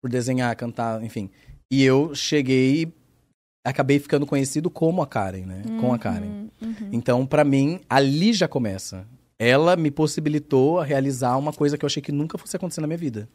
[0.02, 1.30] Por desenhar, cantar, enfim.
[1.70, 2.92] E eu cheguei...
[3.64, 5.62] Acabei ficando conhecido como a Karen, né?
[5.80, 6.48] Com a Karen.
[6.62, 6.90] Uhum.
[6.92, 9.06] Então, pra mim, ali já começa.
[9.38, 12.86] Ela me possibilitou a realizar uma coisa que eu achei que nunca fosse acontecer na
[12.86, 13.28] minha vida.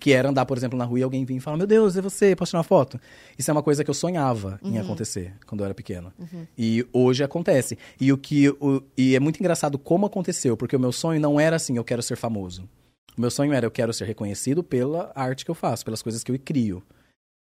[0.00, 2.02] Que era andar, por exemplo, na rua e alguém vir e falar: Meu Deus, é
[2.02, 2.98] você, posso tirar uma foto?
[3.38, 6.12] Isso é uma coisa que eu sonhava em acontecer quando eu era pequeno.
[6.58, 7.78] E hoje acontece.
[8.00, 11.38] E, o que, o, e é muito engraçado como aconteceu, porque o meu sonho não
[11.38, 12.68] era assim: eu quero ser famoso.
[13.16, 16.24] O meu sonho era: eu quero ser reconhecido pela arte que eu faço, pelas coisas
[16.24, 16.82] que eu crio.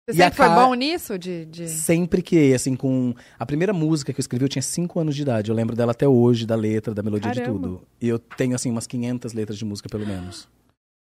[0.09, 1.16] Você E sempre foi bom nisso?
[1.16, 1.69] De, de...
[1.69, 3.15] Sempre criei, assim, com.
[3.39, 5.51] A primeira música que eu escrevi, eu tinha 5 anos de idade.
[5.51, 7.61] Eu lembro dela até hoje, da letra, da melodia, de Caramba.
[7.61, 7.83] tudo.
[8.01, 10.49] E eu tenho, assim, umas 500 letras de música, pelo menos,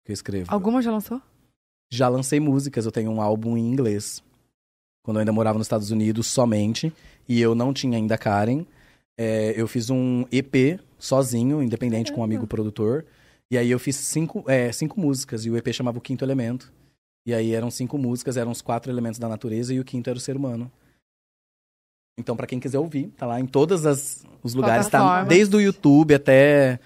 [0.04, 0.54] que eu escrevo.
[0.54, 1.20] Alguma já lançou?
[1.90, 4.22] Já lancei músicas, eu tenho um álbum em inglês.
[5.04, 6.92] Quando eu ainda morava nos Estados Unidos somente,
[7.28, 8.64] e eu não tinha ainda Karen.
[9.18, 13.04] É, eu fiz um EP sozinho, independente, com um amigo produtor.
[13.50, 16.72] E aí eu fiz cinco, é, cinco músicas, e o EP chamava O Quinto Elemento.
[17.26, 20.16] E aí eram cinco músicas, eram os quatro elementos da natureza, e o quinto era
[20.16, 20.70] o ser humano.
[22.18, 25.24] Então, pra quem quiser ouvir, tá lá em todos as- os lugares, tá?
[25.24, 26.78] Desde o YouTube até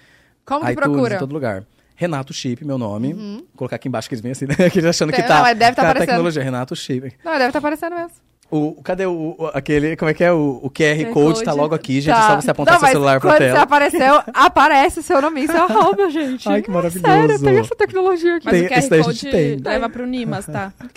[0.45, 1.15] Como que iTunes, procura?
[1.15, 1.65] em todo lugar.
[1.95, 3.13] Renato Chip, meu nome.
[3.13, 3.37] Uhum.
[3.37, 4.55] Vou colocar aqui embaixo que eles vêm assim, né?
[4.71, 5.37] Que eles achando que Tem- tá.
[5.39, 6.07] não, deve tá tá aparecendo.
[6.07, 6.43] tecnologia.
[6.43, 7.13] Renato Chip.
[7.25, 8.11] Não, deve estar aparecendo mesmo.
[8.49, 10.31] O, cadê o, o- aquele, como é que é?
[10.31, 11.43] O, o QR, QR Code Code.
[11.43, 12.13] tá logo aqui, gente.
[12.15, 12.23] Tá.
[12.23, 13.61] É só você apontar Não, seu celular pra quando você tela.
[13.61, 16.47] apareceu, aparece seu nome e seu arroba, gente.
[16.47, 17.05] Ai, que maravilhoso.
[17.13, 18.45] Sério, tem essa tecnologia aqui.
[18.45, 19.57] Mas Tem- o QR esse daí a gente Code tem.
[19.57, 20.71] leva pro Nimas, tá?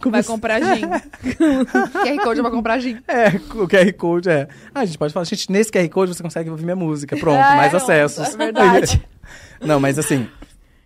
[0.00, 0.30] Como Vai assim?
[0.32, 0.82] comprar gin.
[1.42, 2.98] QR Code pra comprar gin.
[3.08, 4.48] É, o QR Code é.
[4.74, 7.16] Ah, a gente pode falar, gente, nesse QR Code você consegue ouvir minha música.
[7.16, 8.34] Pronto, É, mais não, acessos.
[8.34, 9.02] é verdade.
[9.60, 10.28] Não, mas assim,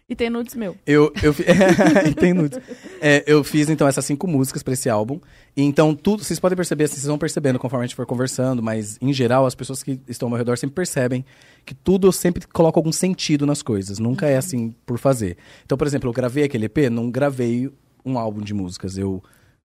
[0.09, 0.77] E tem nudes meu.
[0.87, 1.35] Eu, eu
[2.09, 2.61] e tem nudes.
[3.01, 5.19] É, eu fiz então essas cinco músicas pra esse álbum.
[5.57, 8.63] E então tudo, vocês podem perceber, assim, vocês vão percebendo conforme a gente for conversando,
[8.63, 11.25] mas em geral as pessoas que estão ao meu redor sempre percebem
[11.65, 13.99] que tudo eu sempre coloco algum sentido nas coisas.
[13.99, 15.37] Nunca é assim por fazer.
[15.65, 17.69] Então, por exemplo, eu gravei aquele EP, não gravei
[18.05, 18.97] um álbum de músicas.
[18.97, 19.21] Eu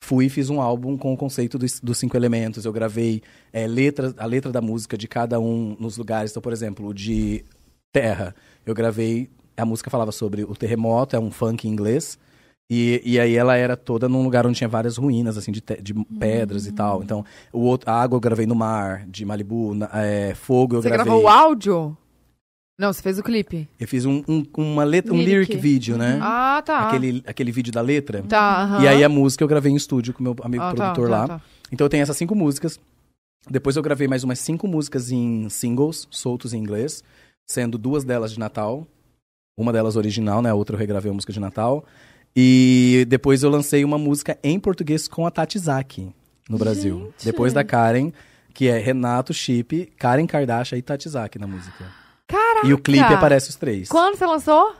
[0.00, 2.66] fui e fiz um álbum com o conceito dos, dos cinco elementos.
[2.66, 3.22] Eu gravei
[3.54, 6.30] é, letras, a letra da música de cada um nos lugares.
[6.30, 7.42] Então, por exemplo, o de
[7.90, 8.34] Terra,
[8.66, 9.30] eu gravei.
[9.56, 12.18] A música falava sobre o terremoto, é um funk em inglês.
[12.70, 15.80] E, e aí ela era toda num lugar onde tinha várias ruínas, assim, de, te-
[15.80, 17.00] de pedras e tal.
[17.02, 19.72] Então, o outro, a água eu gravei no mar, de Malibu.
[19.74, 21.04] na- é, fogo eu Você gravei.
[21.04, 21.96] gravou o áudio?
[22.78, 23.68] Não, você fez o clipe.
[23.80, 25.52] Eu fiz um, um, uma letra, um Lyric.
[25.52, 26.18] lyric vídeo, né?
[26.20, 26.88] Ah, tá.
[26.88, 28.22] Aquele, aquele vídeo da letra.
[28.24, 28.78] Tá.
[28.82, 31.16] E aí a música eu gravei em estúdio com meu amigo Ah, tá, produtor tá,
[31.16, 31.28] lá.
[31.28, 31.40] tá.
[31.72, 32.78] Então eu tenho essas cinco músicas.
[33.48, 37.02] Depois eu gravei mais umas cinco músicas em singles, soltos em inglês,
[37.48, 38.86] sendo duas delas de Natal.
[39.58, 40.50] Uma delas original, né?
[40.50, 41.82] A outra eu regravei a música de Natal.
[42.36, 46.14] E depois eu lancei uma música em português com a Tati Zaki
[46.46, 46.98] no Brasil.
[47.12, 47.24] Gente.
[47.24, 48.12] Depois da Karen,
[48.52, 51.86] que é Renato Chip, Karen Kardashian e Tati Zaki na música.
[52.26, 52.66] Caraca!
[52.66, 53.88] E o clipe aparece os três.
[53.88, 54.74] Quando você lançou?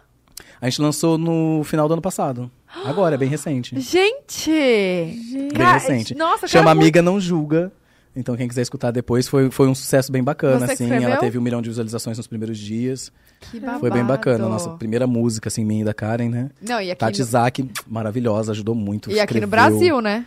[0.61, 2.51] A gente lançou no final do ano passado.
[2.85, 3.81] Agora, é bem recente.
[3.81, 4.51] Gente!
[4.51, 6.15] Bem recente.
[6.15, 7.73] Nossa, Chama quero Amiga Não Julga.
[8.17, 10.85] Então, quem quiser escutar depois, foi, foi um sucesso bem bacana, Você assim.
[10.85, 11.11] escreveu?
[11.11, 13.13] Ela teve um milhão de visualizações nos primeiros dias.
[13.51, 13.81] Que babado.
[13.81, 14.49] Foi bem bacana.
[14.49, 16.51] Nossa primeira música, assim, minha e da Karen, né?
[16.63, 19.11] Não, e aqui, Tati no, Zaki, maravilhosa, ajudou muito.
[19.11, 19.49] e aqui no escreveu.
[19.49, 20.27] Brasil, né?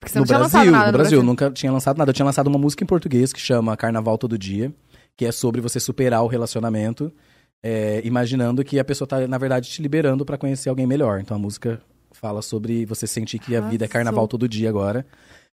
[0.00, 2.10] Porque você no não tinha Brasil, lançado nada no no Brasil, nunca tinha lançado nada.
[2.10, 4.72] Eu tinha lançado uma música em português que chama Carnaval Todo Dia,
[5.16, 7.12] que é sobre você superar o relacionamento,
[7.62, 11.20] é, imaginando que a pessoa tá, na verdade, te liberando pra conhecer alguém melhor.
[11.20, 11.80] Então a música
[12.12, 15.06] fala sobre você sentir que a vida é carnaval todo dia agora.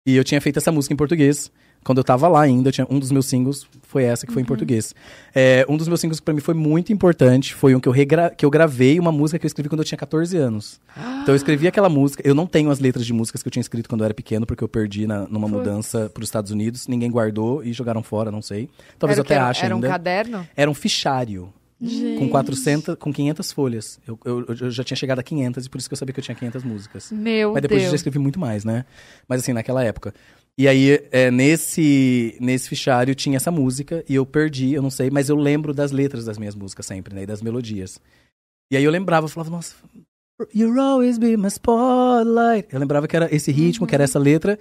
[0.07, 1.51] E eu tinha feito essa música em português.
[1.85, 4.45] Quando eu tava lá ainda, tinha, um dos meus singles foi essa que foi em
[4.45, 4.93] português.
[5.33, 7.93] É, um dos meus singles que pra mim foi muito importante foi um que eu,
[7.93, 10.81] regra que eu gravei, uma música que eu escrevi quando eu tinha 14 anos.
[11.23, 12.27] Então eu escrevi aquela música.
[12.27, 14.45] Eu não tenho as letras de músicas que eu tinha escrito quando eu era pequeno,
[14.45, 16.89] porque eu perdi na- numa mudança para os Estados Unidos.
[16.89, 18.69] Ninguém guardou e jogaram fora, não sei.
[18.99, 19.89] Talvez era eu até era, ache Era um ainda.
[19.89, 20.49] caderno?
[20.57, 21.53] Era um fichário.
[22.19, 24.01] Com 400, com 500 folhas.
[24.07, 26.21] Eu, eu- eu já tinha chegado a 500 e por isso que eu sabia que
[26.21, 27.11] eu tinha 500 músicas.
[27.13, 27.91] Meu Mas depois eu Deus.
[27.93, 28.85] já escrevi muito mais, né?
[29.29, 30.15] Mas assim, naquela época.
[30.59, 35.11] E aí, é, nesse, nesse fichário tinha essa música e eu perdi, eu não sei,
[35.11, 37.25] mas eu lembro das letras das minhas músicas sempre, né?
[37.25, 38.01] E das melodias.
[38.73, 39.75] E aí eu lembrava, eu falava, nossa,
[40.55, 42.69] You'll always be my spotlight.
[42.73, 44.59] Eu lembrava que era esse ritmo, que era essa letra.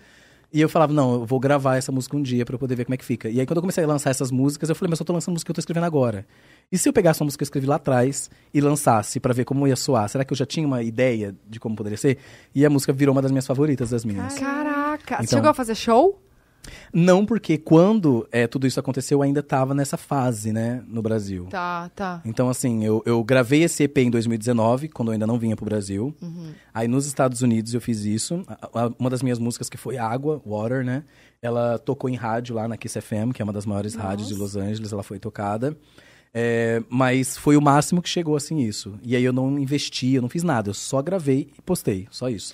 [0.53, 2.85] E eu falava, não, eu vou gravar essa música um dia pra eu poder ver
[2.85, 3.29] como é que fica.
[3.29, 5.33] E aí quando eu comecei a lançar essas músicas, eu falei, mas eu tô lançando
[5.33, 6.25] música que eu tô escrevendo agora.
[6.71, 9.45] E se eu pegasse uma música que eu escrevi lá atrás e lançasse pra ver
[9.45, 10.07] como ia soar?
[10.09, 12.17] Será que eu já tinha uma ideia de como poderia ser?
[12.53, 14.33] E a música virou uma das minhas favoritas das minhas.
[14.35, 15.17] Caraca.
[15.17, 16.21] Você Então- chegou a fazer show?
[16.93, 21.47] Não porque quando é, tudo isso aconteceu, eu ainda tava nessa fase, né, no Brasil.
[21.49, 22.21] Tá, tá.
[22.25, 25.65] Então, assim, eu, eu gravei esse EP em 2019, quando eu ainda não vinha pro
[25.65, 26.15] Brasil.
[26.73, 28.43] Aí nos Estados Unidos eu fiz isso.
[28.47, 31.03] A- a- uma das minhas músicas que foi Água, Water, né?
[31.41, 34.33] Ela tocou em rádio lá na Kiss FM, que é uma das maiores rádios de
[34.33, 35.77] Los Angeles, ela foi tocada.
[36.33, 38.95] É, mas foi o máximo que chegou, assim, isso.
[39.03, 42.27] E aí eu não investi, eu não fiz nada, eu só gravei e postei, só
[42.29, 42.53] isso.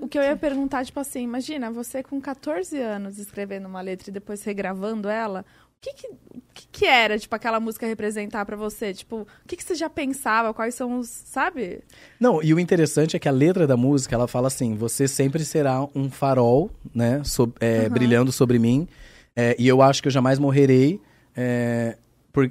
[0.00, 4.10] O que eu ia perguntar, tipo assim, imagina, você com 14 anos escrevendo uma letra
[4.10, 8.44] e depois regravando ela, o que que, o que, que era, tipo, aquela música representar
[8.44, 8.92] pra você?
[8.92, 10.52] Tipo, o que, que você já pensava?
[10.52, 11.80] Quais são os, sabe?
[12.18, 15.44] Não, e o interessante é que a letra da música, ela fala assim, você sempre
[15.44, 18.88] será um farol, né, so- é, brilhando sobre mim,
[19.34, 21.00] é, e eu acho que eu jamais morrerei,
[21.36, 21.96] é,
[22.32, 22.50] por,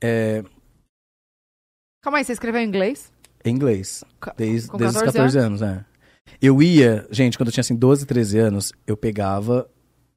[0.00, 0.42] é,
[2.02, 3.12] Calma aí, você escreveu em inglês?
[3.44, 4.04] em inglês,
[4.36, 5.84] desde, com desde os 14 14 anos, né.
[6.40, 9.68] Eu ia, gente, quando eu tinha assim 12, 13 anos, eu pegava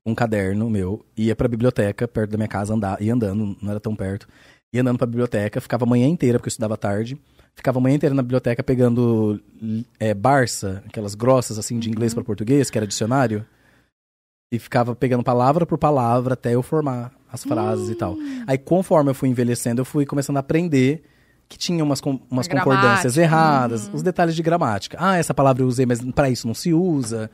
[0.06, 3.80] um caderno meu, ia pra biblioteca perto da minha casa, andar, ia andando, não era
[3.80, 4.28] tão perto,
[4.74, 7.18] ia andando pra biblioteca, ficava a manhã inteira, porque eu estudava tarde,
[7.56, 9.42] ficava a manhã inteira na biblioteca pegando
[10.00, 13.46] é, Barça, aquelas grossas assim de inglês pra português, que era dicionário,
[14.52, 18.16] e ficava pegando palavra por palavra até eu formar as frases e tal.
[18.46, 21.04] Aí conforme eu fui envelhecendo, eu fui começando a aprender
[21.48, 24.98] que tinha umas, com- umas concordâncias erradas, os detalhes de gramática.
[25.00, 27.30] Ah, essa palavra eu usei, mas pra isso não se usa.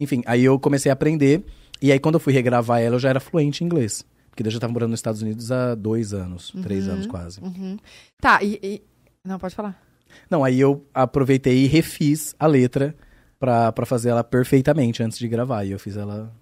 [0.00, 1.44] Enfim, aí eu comecei a aprender.
[1.80, 4.04] E aí, quando eu fui regravar ela, eu já era fluente em inglês.
[4.30, 7.40] Porque daí eu já tava morando nos Estados Unidos há dois anos, três anos quase.
[7.40, 7.76] Uhum.
[8.20, 8.82] Tá, e, e-
[9.24, 9.80] Não, pode falar.
[10.28, 12.94] Não, aí eu aproveitei e refiz a letra
[13.38, 15.64] pra fazer ela perfeitamente antes de gravar.
[15.64, 16.32] E eu fiz ela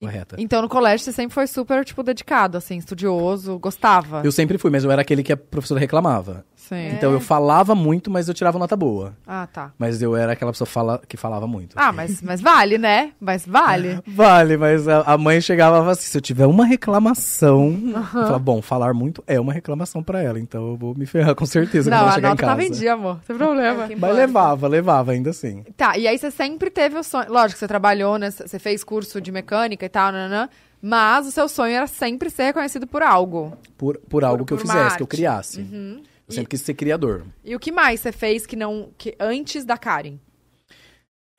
[0.00, 0.36] correta.
[0.38, 4.22] Então, no colégio, você sempre foi super, tipo, dedicado, assim, estudioso, gostava.
[4.24, 6.44] Eu sempre fui, mas eu era aquele que a professora reclamava.
[6.54, 6.90] Sim.
[6.90, 9.16] Então eu falava muito, mas eu tirava nota boa.
[9.26, 9.72] Ah, tá.
[9.78, 11.74] Mas eu era aquela pessoa fala, que falava muito.
[11.74, 13.12] Ah, mas, mas vale, né?
[13.18, 13.98] Mas vale.
[14.18, 18.02] Vale, mas a, a mãe chegava e falava assim: se eu tiver uma reclamação, eu
[18.02, 21.46] falava, bom, falar muito é uma reclamação pra ela, então eu vou me ferrar com
[21.46, 22.52] certeza quando Não, ela a chegar em nota casa.
[22.52, 23.14] tava em dia, amor.
[23.14, 23.84] Não tem problema.
[23.92, 25.62] É Mas levava, levava ainda assim.
[25.76, 27.30] Tá, e aí você sempre teve o sonho.
[27.30, 28.30] Lógico que você trabalhou, né?
[28.30, 30.48] Você fez curso de mecânica e tal, nanã,
[30.80, 33.56] mas o seu sonho era sempre ser reconhecido por algo.
[33.76, 35.16] Por, por algo que eu por fizesse, uma que eu arte.
[35.16, 35.60] criasse.
[35.60, 36.02] Uhum.
[36.28, 37.24] Eu sempre quis ser criador.
[37.44, 38.90] E o que mais você fez que não.
[38.98, 40.18] que antes da Karen?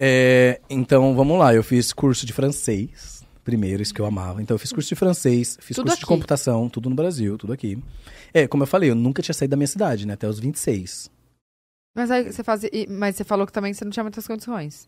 [0.02, 1.54] É, então, vamos lá.
[1.54, 4.42] Eu fiz curso de francês, primeiro, isso que eu amava.
[4.42, 6.08] Então, eu fiz curso de francês, fiz Tudo curso de aqui.
[6.14, 7.78] computação, tudo no Brasil, tudo aqui.
[8.34, 10.14] É, como eu falei, eu nunca tinha saído da minha cidade, né?
[10.14, 11.10] Até os 26.
[11.96, 12.70] Mas aí você fazia.
[12.90, 14.88] Mas você falou que também você não tinha muitas condições.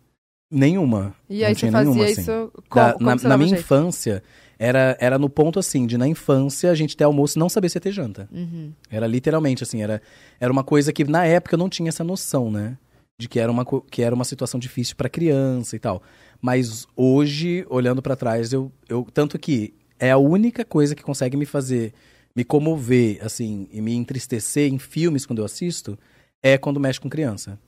[0.51, 1.15] Nenhuma.
[1.29, 2.21] E Não aí você tinha fazia nenhuma, assim.
[2.21, 2.51] isso.
[2.69, 3.61] Como, Da- como na você na minha jeito?
[3.61, 4.23] infância,
[4.59, 7.69] era, era no ponto assim, de na infância a gente ter almoço e não saber
[7.69, 8.27] se ia ter janta.
[8.31, 8.71] Uhum.
[8.89, 10.01] Era literalmente assim, era,
[10.39, 12.77] era uma coisa que na época eu não tinha essa noção, né?
[13.17, 16.01] De que era uma, que era uma situação difícil pra criança e tal.
[16.41, 19.07] Mas hoje, olhando pra trás, eu, eu.
[19.13, 21.93] Tanto que é a única coisa que consegue me fazer
[22.35, 25.99] me comover, assim, e me entristecer em filmes quando eu assisto,
[26.41, 27.59] é quando mexe com criança.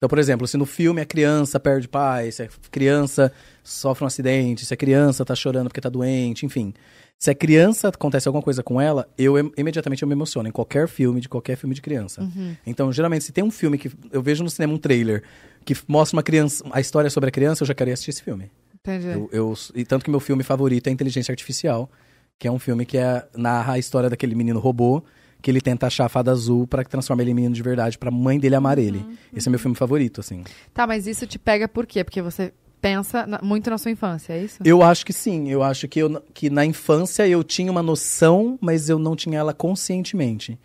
[0.00, 3.30] Então, por exemplo, se no filme a criança perde pai, se a criança
[3.62, 6.72] sofre um acidente, se a criança tá chorando porque tá doente, enfim.
[7.18, 10.52] Se a criança acontece alguma coisa com ela, eu im- imediatamente eu me emociono em
[10.52, 12.26] qualquer filme, de qualquer filme de criança.
[12.66, 15.22] Então, geralmente, se tem um filme que eu vejo no cinema um trailer
[15.66, 18.22] que mostra uma criança, a história sobre a criança, eu já quero ir assistir esse
[18.22, 18.50] filme.
[18.82, 19.06] Entendi.
[19.08, 21.90] Eu, eu- e tanto que meu filme favorito é Inteligência Artificial,
[22.38, 25.04] que é um filme que é- narra a história daquele menino robô
[25.40, 28.10] que ele tenta achar a fada azul pra transformar ele em menino de verdade, pra
[28.10, 29.04] mãe dele amar ele.
[29.34, 30.44] Esse é meu filme favorito, assim.
[30.74, 32.04] Tá, mas isso te pega por quê?
[32.04, 34.58] Porque você pensa na- muito na sua infância, é isso?
[34.64, 35.48] Eu acho que sim.
[35.50, 39.38] Eu acho que, eu, que na infância eu tinha uma noção, mas eu não tinha
[39.38, 40.58] ela conscientemente.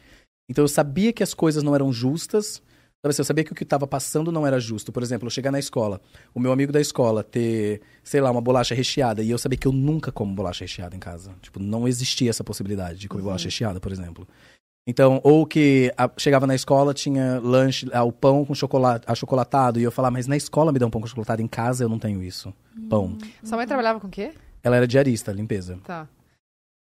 [0.50, 2.62] Então eu sabia que as coisas não eram justas.
[3.04, 4.92] Assim, eu sabia que o que estava passando não era justo.
[4.92, 6.02] Por exemplo, eu chegar na escola,
[6.34, 9.68] o meu amigo da escola ter, sei lá, uma bolacha recheada, e eu sabia que
[9.68, 11.32] eu nunca como bolacha recheada em casa.
[11.40, 14.28] Tipo, não existia essa possibilidade de comer bolacha recheada, por exemplo.
[14.88, 19.80] Então, ou que a- chegava na escola, tinha lanche, ah, o pão com chocolate, achocolatado,
[19.80, 21.98] e eu falava, mas na escola me dão pão com chocolatado, em casa eu não
[21.98, 22.54] tenho isso.
[22.90, 23.18] Pão.
[23.44, 24.34] Sua mãe trabalhava com o quê?
[24.64, 25.80] Ela era diarista, limpeza.
[25.84, 26.08] Tá.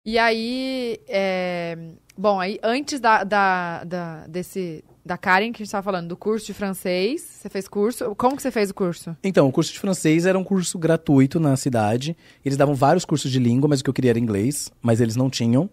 [0.05, 1.79] E aí, é,
[2.19, 6.17] bom, aí antes da, da, da, desse, da Karen, que a gente tava falando, do
[6.17, 9.17] curso de francês, você fez curso, como que você fez o curso?
[9.23, 12.17] Então, o curso de francês era um curso gratuito na cidade.
[12.45, 15.15] Eles davam vários cursos de língua, mas o que eu queria era inglês, mas eles
[15.15, 15.71] não tinham.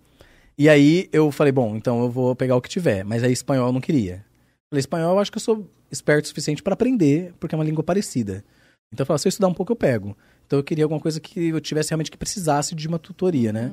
[0.59, 3.05] E aí eu falei, bom, então eu vou pegar o que tiver.
[3.05, 4.25] Mas aí espanhol eu não queria.
[4.69, 7.63] Falei, espanhol eu acho que eu sou esperto o suficiente para aprender, porque é uma
[7.63, 8.43] língua parecida.
[8.93, 10.17] Então eu falei, se eu estudar um pouco eu pego.
[10.45, 13.71] Então eu queria alguma coisa que eu tivesse realmente que precisasse de uma tutoria, né?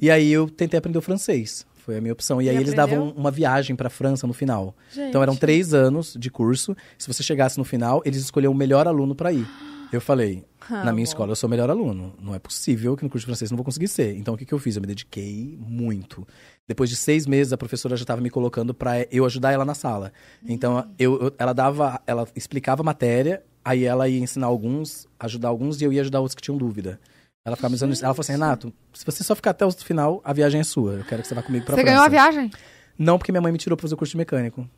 [0.00, 1.64] E aí eu tentei aprender o francês.
[1.76, 2.42] Foi a minha opção.
[2.42, 2.98] E, E aí eles aprendeu?
[2.98, 4.74] davam uma viagem para França no final.
[4.92, 5.08] Gente.
[5.08, 6.76] Então eram três anos de curso.
[6.98, 9.46] Se você chegasse no final, eles escolhiam o melhor aluno para ir.
[9.92, 11.08] Eu falei, Ah, na minha bom.
[11.10, 12.14] escola eu sou o melhor aluno.
[12.20, 14.16] Não é possível que no curso de francês não vou conseguir ser.
[14.16, 14.74] Então o que, que eu fiz?
[14.76, 16.26] Eu me dediquei muito.
[16.66, 19.74] Depois de seis meses, a professora já estava me colocando para eu ajudar ela na
[19.74, 20.12] sala.
[20.44, 25.48] Então eu, eu- ela dava, ela explicava a matéria, aí ela ia ensinar alguns, ajudar
[25.48, 27.00] alguns e eu ia ajudar outros que tinham dúvida.
[27.44, 28.04] Ela ficava me dizendo isso.
[28.04, 30.94] Ela falou assim, Renato, se você só ficar até o final, a viagem é sua.
[30.94, 31.92] Eu quero que você vá comigo pra você França.
[31.94, 32.50] ganhou a viagem?
[32.98, 34.68] Não, porque minha mãe me tirou pra fazer o curso de mecânico.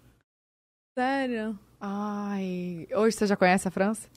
[0.99, 1.59] Sério?
[1.81, 4.09] Ai, hoje você já conhece a França?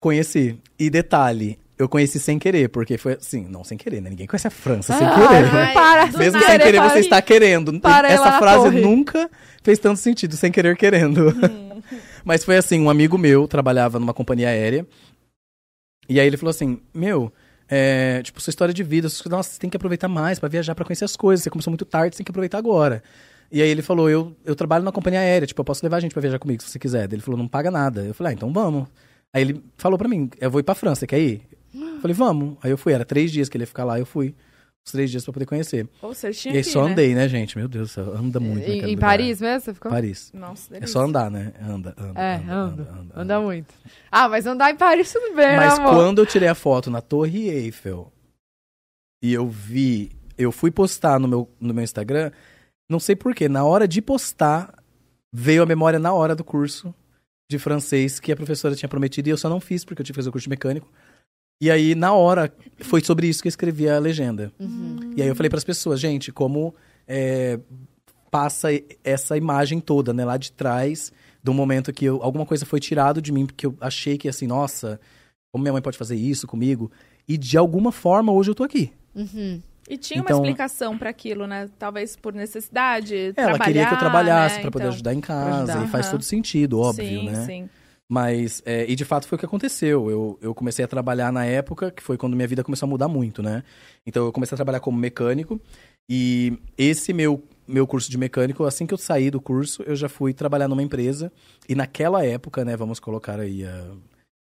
[0.00, 0.58] Conheci.
[0.78, 4.10] E detalhe, eu conheci sem querer, porque foi assim, não sem querer, né?
[4.10, 5.54] Ninguém conhece a França sem Ai, querer.
[5.54, 7.80] Ai, para, Mesmo sem querer, para você está querendo.
[7.80, 8.80] Para Essa frase torre.
[8.80, 9.30] nunca
[9.62, 11.34] fez tanto sentido, sem querer querendo.
[12.24, 14.86] Mas foi assim, um amigo meu trabalhava numa companhia aérea.
[16.08, 17.32] E aí ele falou assim: Meu,
[17.68, 20.84] é, tipo, sua história de vida, nossa, você tem que aproveitar mais pra viajar, pra
[20.84, 21.44] conhecer as coisas.
[21.44, 23.02] Você começou muito tarde, você tem que aproveitar agora.
[23.50, 26.00] E aí ele falou: eu, eu trabalho na companhia aérea, tipo, eu posso levar a
[26.00, 27.10] gente pra viajar comigo se você quiser.
[27.12, 28.02] Ele falou: Não paga nada.
[28.02, 28.86] Eu falei: Ah, então vamos.
[29.34, 31.42] Aí ele falou pra mim: Eu vou ir pra França, quer ir?
[31.74, 32.56] Eu falei: Vamos.
[32.62, 34.34] Aí eu fui, era três dias que ele ia ficar lá, eu fui.
[34.84, 35.86] Os três dias pra poder conhecer.
[36.00, 36.92] Ou seja, tinha E aí ir, só né?
[36.92, 37.56] andei, né, gente?
[37.58, 38.60] Meu Deus do céu, anda muito.
[38.64, 39.08] Em, naquele em lugar.
[39.10, 39.60] Paris mesmo?
[39.60, 39.92] Você ficou?
[39.92, 40.92] Nossa, Nossa, É delícia.
[40.94, 41.52] só andar, né?
[41.60, 42.18] Anda, anda.
[42.20, 42.82] É, anda, anda.
[42.92, 43.74] anda, Anda muito.
[44.10, 45.94] Ah, mas andar em Paris tudo bem, Mas né, amor?
[45.94, 48.10] quando eu tirei a foto na Torre Eiffel
[49.22, 52.32] e eu vi, eu fui postar no meu, no meu Instagram,
[52.88, 54.82] não sei porquê, na hora de postar,
[55.30, 56.92] veio a memória na hora do curso
[57.50, 60.14] de francês que a professora tinha prometido e eu só não fiz porque eu tive
[60.14, 60.88] que fazer o curso de mecânico.
[61.60, 64.52] E aí, na hora, foi sobre isso que eu escrevi a legenda.
[64.58, 65.14] Uhum.
[65.16, 66.72] E aí eu falei pras pessoas, gente, como
[67.08, 67.58] é,
[68.30, 68.68] passa
[69.02, 71.12] essa imagem toda, né, lá de trás,
[71.42, 74.46] do momento que eu- alguma coisa foi tirado de mim, porque eu achei que assim,
[74.46, 75.00] nossa,
[75.52, 76.90] como minha mãe pode fazer isso comigo?
[77.28, 78.92] E de alguma forma hoje eu tô aqui.
[79.12, 79.60] Uhum.
[79.90, 81.68] E tinha Então- uma explicação pra aquilo, né?
[81.76, 83.32] Talvez por necessidade.
[83.36, 84.60] Ela trabalhar, queria que eu trabalhasse né?
[84.62, 87.44] pra poder Então, ajudar em casa, ajudar, e faz todo sentido, óbvio, sim, né?
[87.44, 87.68] Sim,
[88.08, 90.10] Mas, é, e de fato foi o que aconteceu.
[90.10, 93.08] Eu, eu comecei a trabalhar na época, que foi quando minha vida começou a mudar
[93.08, 93.62] muito, né?
[94.06, 95.60] Então eu comecei a trabalhar como mecânico.
[96.08, 100.08] E esse meu, meu curso de mecânico, assim que eu saí do curso, eu já
[100.08, 101.32] fui trabalhar numa empresa.
[101.68, 103.86] E naquela época, né, vamos colocar aí há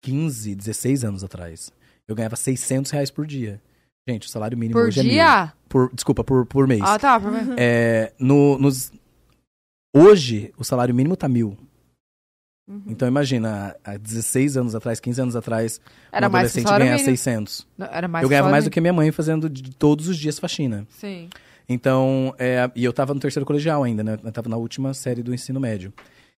[0.03, 1.72] 15, 16 anos atrás,
[2.07, 3.59] eu ganhava 600 reais por dia.
[4.08, 5.42] Gente, o salário mínimo Por hoje é dia?
[5.42, 5.52] mil.
[5.68, 6.82] Por, desculpa, por, por mês.
[6.84, 7.19] Ah, tá.
[7.19, 7.56] por mim.
[7.58, 8.92] É, no, nos...
[9.94, 11.58] Hoje, o salário mínimo tá mil.
[12.69, 12.84] Uhum.
[12.88, 17.18] Então imagina, há 16 anos atrás, 15 anos atrás, Era um adolescente salário ganha mínimo.
[17.18, 17.68] 600.
[17.77, 20.40] Não, Era mais eu ganhava mais do que minha mãe fazendo de todos os dias
[20.40, 20.86] faxina.
[20.90, 21.30] Sim.
[21.68, 24.18] Então, é, e eu tava no terceiro colegial ainda, né?
[24.24, 25.94] Eu tava na última série do ensino médio.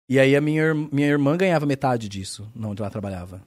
[0.09, 3.43] E aí a minha, minha irmã ganhava metade disso, onde ela trabalhava.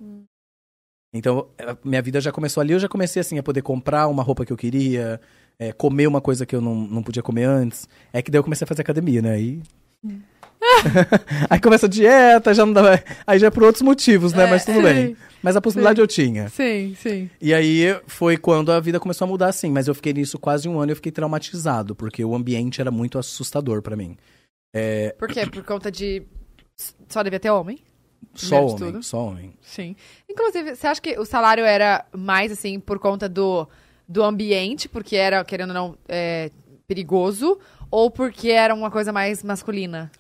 [1.14, 4.24] Então, a minha vida já começou ali, eu já comecei assim a poder comprar uma
[4.24, 5.20] roupa que eu queria,
[5.60, 7.88] é, comer uma coisa que eu não, não podia comer antes.
[8.14, 9.34] É que daí eu comecei a fazer academia, né?
[9.34, 9.62] Aí.
[11.50, 13.04] aí começa a dieta, já não dá.
[13.28, 14.46] Aí já é por outros motivos, né?
[14.46, 14.82] É, Mas tudo sim.
[14.82, 15.18] bem.
[15.44, 16.50] Mas a possibilidade eu tinha.
[16.50, 17.30] Sim, sim.
[17.42, 19.72] E aí foi quando a vida começou a mudar, assim.
[19.72, 22.92] Mas eu fiquei nisso quase um ano e eu fiquei traumatizado, porque o ambiente era
[22.92, 24.16] muito assustador pra mim.
[24.74, 25.46] É, Por quê?
[25.46, 26.24] Por conta de.
[27.10, 27.80] Só devia ter homem?
[28.34, 29.04] Só homem, tudo.
[29.04, 29.54] só homem.
[29.62, 29.96] Sim.
[30.30, 33.68] Inclusive, você acha que o salário era mais, assim, por conta do,
[34.08, 36.50] do ambiente, porque era, querendo ou não, é,
[36.88, 37.60] perigoso,
[37.90, 40.12] ou porque era uma coisa mais masculina?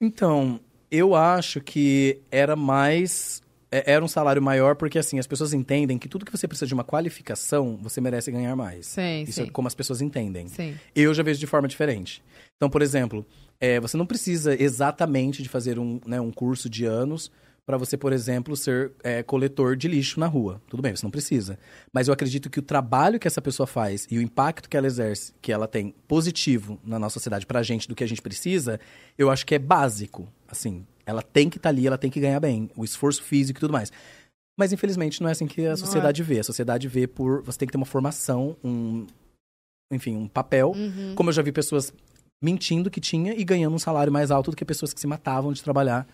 [0.00, 0.60] Então,
[0.90, 3.42] eu acho que era mais.
[3.70, 6.66] é- Era um salário maior porque, assim, as pessoas entendem que tudo que você precisa
[6.66, 8.86] de uma qualificação, você merece ganhar mais.
[8.86, 9.48] Sim, Isso sim.
[9.48, 10.48] é como as pessoas entendem.
[10.48, 10.76] Sim.
[10.94, 12.22] Eu já vejo de forma diferente.
[12.56, 13.24] Então, por exemplo,
[13.60, 17.30] é, você não precisa exatamente de fazer um, né, um curso de anos
[17.66, 20.60] para você, por exemplo, ser é, coletor de lixo na rua.
[20.68, 21.58] Tudo bem, você não precisa.
[21.92, 24.86] Mas eu acredito que o trabalho que essa pessoa faz e o impacto que ela
[24.86, 28.80] exerce, que ela tem positivo na nossa sociedade pra gente, do que a gente precisa,
[29.16, 30.26] eu acho que é básico.
[30.48, 32.70] Assim, ela tem que estar ali, ela tem que ganhar bem.
[32.74, 33.92] O esforço físico e tudo mais.
[34.58, 36.40] Mas, infelizmente, não é assim que a sociedade vê.
[36.40, 37.42] A sociedade vê por...
[37.42, 39.06] Você tem que ter uma formação, um...
[39.92, 40.72] Enfim, um papel.
[40.72, 41.14] Uhum.
[41.14, 41.92] Como eu já vi pessoas
[42.42, 45.52] mentindo que tinha e ganhando um salário mais alto do que pessoas que se matavam
[45.52, 46.06] de trabalhar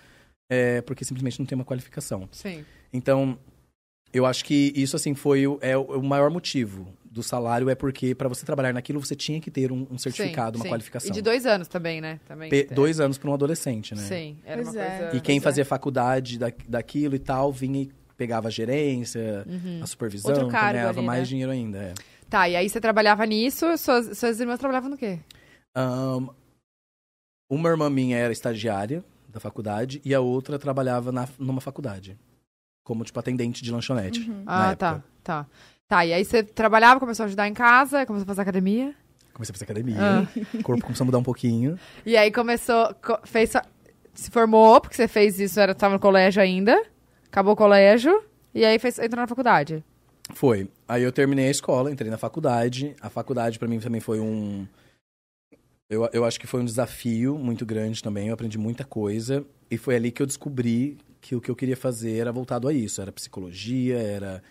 [0.50, 2.28] é, porque simplesmente não tem uma qualificação.
[2.32, 2.64] Sim.
[2.92, 3.38] Então,
[4.12, 8.14] eu acho que isso, assim, foi o, é o maior motivo do salário, é porque
[8.14, 10.68] para você trabalhar naquilo, você tinha que ter um, um certificado, Sim, uma sim.
[10.68, 11.10] qualificação.
[11.10, 12.20] E de dois anos também, né?
[12.28, 12.50] Também.
[12.50, 14.02] Pe- dois anos para um adolescente, né?
[14.02, 14.98] Sim, era Pois uma é.
[15.00, 15.16] coisa...
[15.16, 15.64] E quem fazia é.
[15.64, 19.80] faculdade da, daquilo e tal, vinha e pegava a gerência, Uhum.
[19.82, 21.26] a supervisão, Outro cargo ganhava ali, mais né?
[21.26, 21.78] dinheiro ainda.
[21.78, 21.94] É.
[22.28, 25.18] Tá, e aí você trabalhava nisso, suas, suas irmãs trabalhavam no quê?
[25.76, 26.28] Ahn,
[27.50, 32.18] uma irmã minha era estagiária da faculdade e a outra trabalhava na, numa faculdade.
[32.84, 34.20] Como, tipo, atendente de lanchonete.
[34.28, 34.42] Uhum.
[34.46, 34.76] Ah, época.
[34.76, 35.46] tá, tá.
[35.88, 38.94] Tá, e aí você trabalhava, começou a ajudar em casa, começou a fazer academia.
[39.32, 39.96] Comecei a fazer academia.
[40.00, 40.26] Ah.
[40.54, 41.78] O corpo começou a mudar um pouquinho.
[42.04, 43.52] E aí começou, co- fez,
[44.14, 46.82] se formou, porque você fez isso, era, tava no colégio ainda,
[47.26, 48.20] acabou o colégio,
[48.54, 49.84] e aí fez, entrou na faculdade.
[50.34, 50.68] Foi.
[50.88, 52.96] Aí eu terminei a escola, entrei na faculdade.
[53.00, 54.66] A faculdade pra mim também foi um.
[55.88, 58.28] Eu, eu acho que foi um desafio muito grande também.
[58.28, 59.44] Eu aprendi muita coisa.
[59.70, 62.72] E foi ali que eu descobri que o que eu queria fazer era voltado a
[62.72, 63.00] isso.
[63.00, 64.42] Era psicologia, era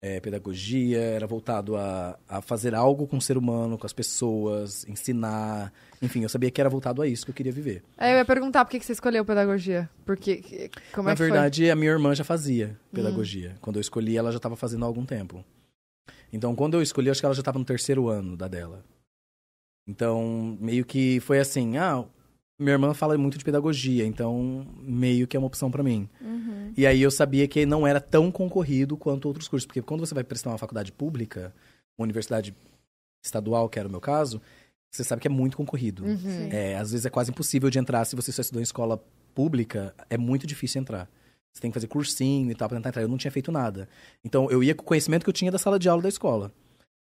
[0.00, 4.86] é, pedagogia, era voltado a, a fazer algo com o ser humano, com as pessoas,
[4.88, 5.72] ensinar.
[6.00, 7.82] Enfim, eu sabia que era voltado a isso que eu queria viver.
[7.98, 9.88] Aí eu ia perguntar por que você escolheu pedagogia.
[10.04, 11.30] Porque, que- como Na é que foi?
[11.30, 13.56] verdade, a minha irmã já fazia pedagogia.
[13.60, 15.44] Quando eu escolhi, ela já estava fazendo há algum tempo.
[16.32, 18.84] Então, quando eu escolhi, acho que ela já estava no terceiro ano da dela.
[19.86, 22.04] Então, meio que foi assim, ah,
[22.58, 26.08] minha irmã fala muito de pedagogia, então meio que é uma opção para mim.
[26.20, 26.72] Uhum.
[26.76, 30.14] E aí eu sabia que não era tão concorrido quanto outros cursos, porque quando você
[30.14, 31.52] vai prestar uma faculdade pública,
[31.98, 32.54] uma universidade
[33.24, 34.40] estadual, que era o meu caso,
[34.90, 36.04] você sabe que é muito concorrido.
[36.04, 36.48] Uhum.
[36.50, 38.04] É, às vezes é quase impossível de entrar.
[38.04, 39.02] Se você só estudou em escola
[39.34, 41.08] pública, é muito difícil entrar.
[41.52, 43.02] Você tem que fazer cursinho e tal pra tentar entrar.
[43.02, 43.88] Eu não tinha feito nada.
[44.24, 46.52] Então, eu ia com o conhecimento que eu tinha da sala de aula da escola.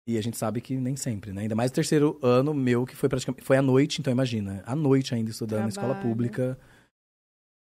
[0.07, 1.43] E a gente sabe que nem sempre, né?
[1.43, 3.43] Ainda mais o terceiro ano meu, que foi praticamente...
[3.43, 4.63] Foi à noite, então imagina.
[4.67, 6.09] À noite ainda, estudando na escola Trabalho.
[6.09, 6.59] pública.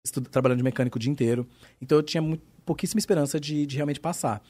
[0.03, 1.47] Estudo, trabalhando de mecânico o dia inteiro.
[1.79, 4.41] Então, eu tinha muito, pouquíssima esperança de, de realmente passar.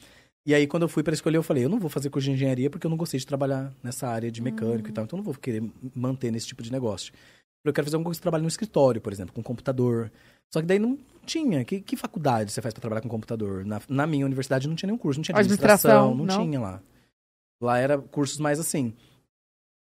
[0.46, 2.32] E aí, quando eu fui para escolher, eu falei, eu não vou fazer curso de
[2.32, 5.04] engenharia porque eu não gostei de trabalhar nessa área de mecânico e tal.
[5.04, 5.62] Então, eu não vou querer
[5.94, 7.14] manter nesse tipo de negócio.
[7.64, 10.10] Eu quero fazer alguma coisa que trabalhe no escritório, por exemplo, com computador.
[10.52, 11.64] Só que daí não tinha.
[11.66, 13.66] Que, que faculdade você faz para trabalhar com computador?
[13.66, 15.20] Na, na minha universidade não tinha nenhum curso.
[15.20, 16.46] Não tinha Administração, administração, não, não?
[16.46, 16.82] tinha lá.
[17.62, 18.96] Lá era cursos mais assim,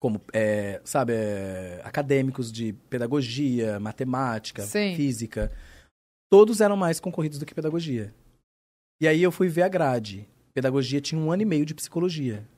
[0.00, 4.94] como, é, sabe, é, acadêmicos de pedagogia, matemática, Sim.
[4.94, 5.50] física.
[6.30, 8.14] Todos eram mais concorridos do que pedagogia.
[9.00, 10.28] E aí eu fui ver a grade.
[10.54, 12.48] Pedagogia tinha um ano e meio de psicologia.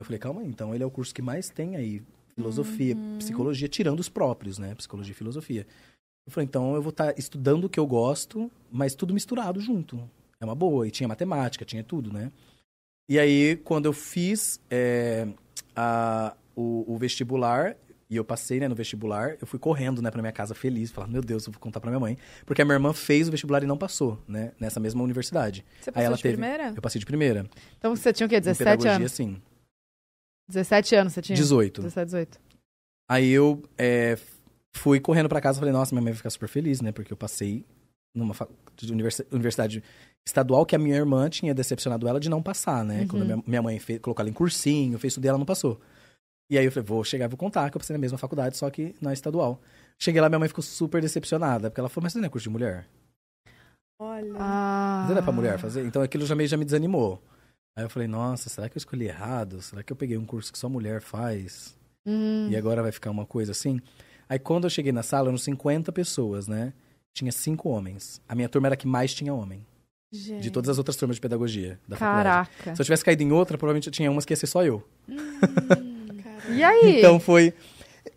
[0.00, 2.02] Eu falei, calma aí, então ele é o curso que mais tem aí
[2.34, 4.74] filosofia, psicologia, tirando os próprios, né?
[4.74, 5.66] Psicologia e filosofia.
[6.26, 10.08] Eu falei, então eu vou estar estudando o que eu gosto, mas tudo misturado junto.
[10.40, 10.86] É uma boa.
[10.86, 12.32] E tinha matemática, tinha tudo, né?
[13.10, 15.26] E aí, quando eu fiz é,
[15.74, 17.76] a- o, o vestibular,
[18.08, 21.10] e eu passei né, no vestibular, eu fui correndo né, pra minha casa feliz, falando,
[21.12, 22.16] meu Deus, eu vou contar pra minha mãe.
[22.46, 24.52] Porque a minha irmã fez o vestibular e não passou, né?
[24.60, 25.64] Nessa mesma universidade.
[25.80, 26.72] Você Aí passou ela de teve- primeira?
[26.76, 27.50] Eu passei de primeira.
[27.78, 28.36] Então você tinha o quê?
[28.36, 29.12] Em 17 pedagogia, anos?
[29.12, 29.42] sim.
[30.48, 31.36] 17 anos você tinha?
[31.36, 31.82] 18.
[31.82, 32.40] 17, 18.
[33.08, 34.16] Aí eu é,
[34.76, 36.92] fui correndo pra casa e falei, nossa, minha mãe vai ficar super feliz, né?
[36.92, 37.64] Porque eu passei
[38.14, 38.34] numa
[39.32, 39.82] universidade
[40.26, 43.00] estadual que a minha irmã tinha decepcionado ela de não passar, né?
[43.00, 43.08] Uhum.
[43.08, 45.46] Quando a minha, minha mãe fez, colocou ela em cursinho, fez tudo e ela não
[45.46, 45.80] passou.
[46.50, 48.56] E aí eu falei, vou chegar e vou contar que eu passei na mesma faculdade,
[48.56, 49.60] só que na estadual.
[49.98, 52.44] Cheguei lá, minha mãe ficou super decepcionada, porque ela falou, mas você não é curso
[52.44, 52.86] de mulher?
[54.00, 54.34] Olha.
[54.38, 55.00] Ah.
[55.02, 55.84] Mas não é pra mulher fazer?
[55.84, 57.22] Então aquilo já meio já me desanimou.
[57.76, 59.62] Aí eu falei, nossa, será que eu escolhi errado?
[59.62, 61.76] Será que eu peguei um curso que só mulher faz?
[62.06, 62.48] Hum.
[62.50, 63.80] E agora vai ficar uma coisa assim.
[64.28, 66.72] Aí quando eu cheguei na sala, eram 50 pessoas, né?
[67.14, 68.20] Tinha cinco homens.
[68.28, 69.64] A minha turma era a que mais tinha homem.
[70.12, 70.42] Gente.
[70.42, 72.48] De todas as outras turmas de pedagogia da faculdade.
[72.48, 72.74] Caraca.
[72.74, 74.82] Se eu tivesse caído em outra, provavelmente eu tinha umas que ia ser só eu.
[76.48, 76.98] E aí?
[76.98, 77.52] Então foi,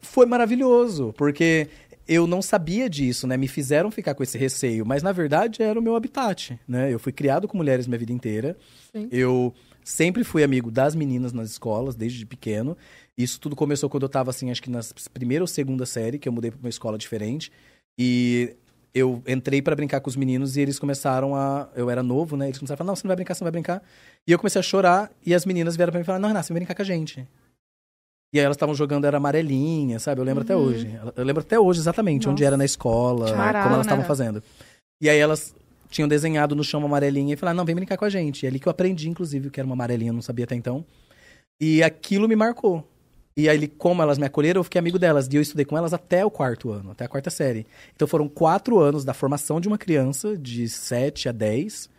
[0.02, 1.68] foi maravilhoso, porque
[2.08, 3.38] eu não sabia disso, né?
[3.38, 6.92] Me fizeram ficar com esse receio, mas na verdade era o meu habitat, né?
[6.92, 8.58] Eu fui criado com mulheres minha vida inteira.
[8.92, 9.08] Sim.
[9.12, 12.78] Eu sempre fui amigo das meninas nas escolas, desde pequeno.
[13.18, 14.80] Isso tudo começou quando eu tava, assim, acho que na
[15.14, 17.52] primeira ou segunda série, que eu mudei pra uma escola diferente.
[17.98, 18.56] E
[18.94, 21.68] eu entrei pra brincar com os meninos e eles começaram a.
[21.76, 22.46] Eu era novo, né?
[22.46, 23.82] Eles começaram a falar: não, você não vai brincar, você não vai brincar.
[24.28, 26.46] E eu comecei a chorar e as meninas vieram pra mim e falaram: não, Renato,
[26.46, 27.28] você vai brincar com a gente.
[28.34, 30.22] E aí elas estavam jogando, era amarelinha, sabe?
[30.22, 30.90] Eu lembro até hoje.
[31.16, 32.48] Eu lembro até hoje exatamente onde Nossa.
[32.48, 33.82] era na escola, como elas né?
[33.82, 34.44] estavam fazendo.
[35.02, 35.56] E aí elas
[35.90, 38.44] tinham desenhado no chão uma amarelinha e falaram: não, vem brincar com a gente.
[38.44, 40.46] E é ali que eu aprendi, inclusive, o que era uma amarelinha, eu não sabia
[40.46, 40.86] até então.
[41.60, 42.88] E aquilo me marcou.
[43.36, 45.28] E aí, como elas me acolheram, eu fiquei amigo delas.
[45.28, 47.66] E eu estudei com elas até o quarto ano, até a quarta série.
[47.96, 51.90] Então foram quatro anos da formação de uma criança, de 7 a 10,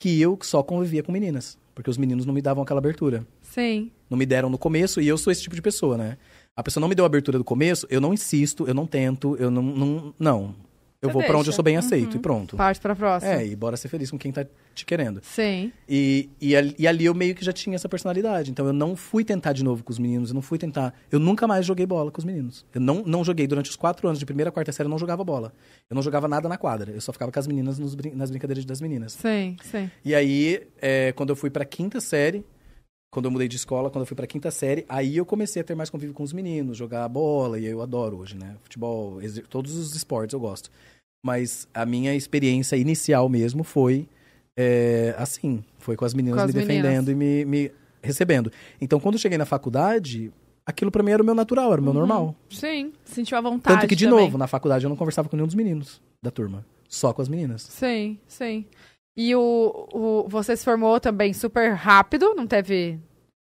[0.00, 1.58] que eu só convivia com meninas.
[1.74, 3.26] Porque os meninos não me davam aquela abertura.
[3.42, 3.90] Sim.
[4.08, 6.16] Não me deram no começo, e eu sou esse tipo de pessoa, né?
[6.56, 9.50] A pessoa não me deu abertura do começo, eu não insisto, eu não tento, eu
[9.50, 9.62] não.
[9.62, 10.14] Não.
[10.18, 10.54] não.
[11.00, 12.56] Eu Você vou pra onde eu sou bem aceito e pronto.
[12.56, 13.32] Parte pra próxima.
[13.34, 14.44] É, e bora ser feliz com quem tá
[14.74, 15.20] te querendo.
[15.22, 15.72] Sim.
[15.88, 18.50] E, e, ali- e ali eu meio que já tinha essa personalidade.
[18.50, 20.92] Então eu não fui tentar de novo com os meninos, eu não fui tentar.
[21.08, 22.66] Eu nunca mais joguei bola com os meninos.
[22.74, 24.98] Eu não, não joguei durante os quatro anos de primeira a quarta série, eu não
[24.98, 25.52] jogava bola.
[25.88, 26.90] Eu não jogava nada na quadra.
[26.90, 29.12] Eu só ficava com as meninas nos nas brincadeiras das meninas.
[29.12, 29.88] Sim, sim.
[30.04, 32.44] E aí, é, quando eu fui pra quinta série,
[33.10, 35.64] quando eu mudei de escola, quando eu fui pra quinta série, aí eu comecei a
[35.64, 38.56] ter mais convívio com os meninos, jogar bola, e eu adoro hoje, né?
[38.62, 40.70] Futebol, todos os esportes eu gosto.
[41.24, 44.06] Mas a minha experiência inicial mesmo foi
[44.56, 47.72] é, assim, foi com as meninas Com as me defendendo e me, me
[48.02, 48.52] recebendo.
[48.80, 50.32] Então, quando eu cheguei na faculdade,
[50.66, 52.34] aquilo pra mim era o meu natural, era o meu normal.
[52.50, 54.24] Sim, Sentiu a vontade Tanto que, de também.
[54.24, 57.28] novo, na faculdade eu não conversava com nenhum dos meninos da turma, só com as
[57.28, 57.62] meninas.
[57.62, 58.66] sim, sim.
[59.20, 63.00] E o, o, você se formou também super rápido, não teve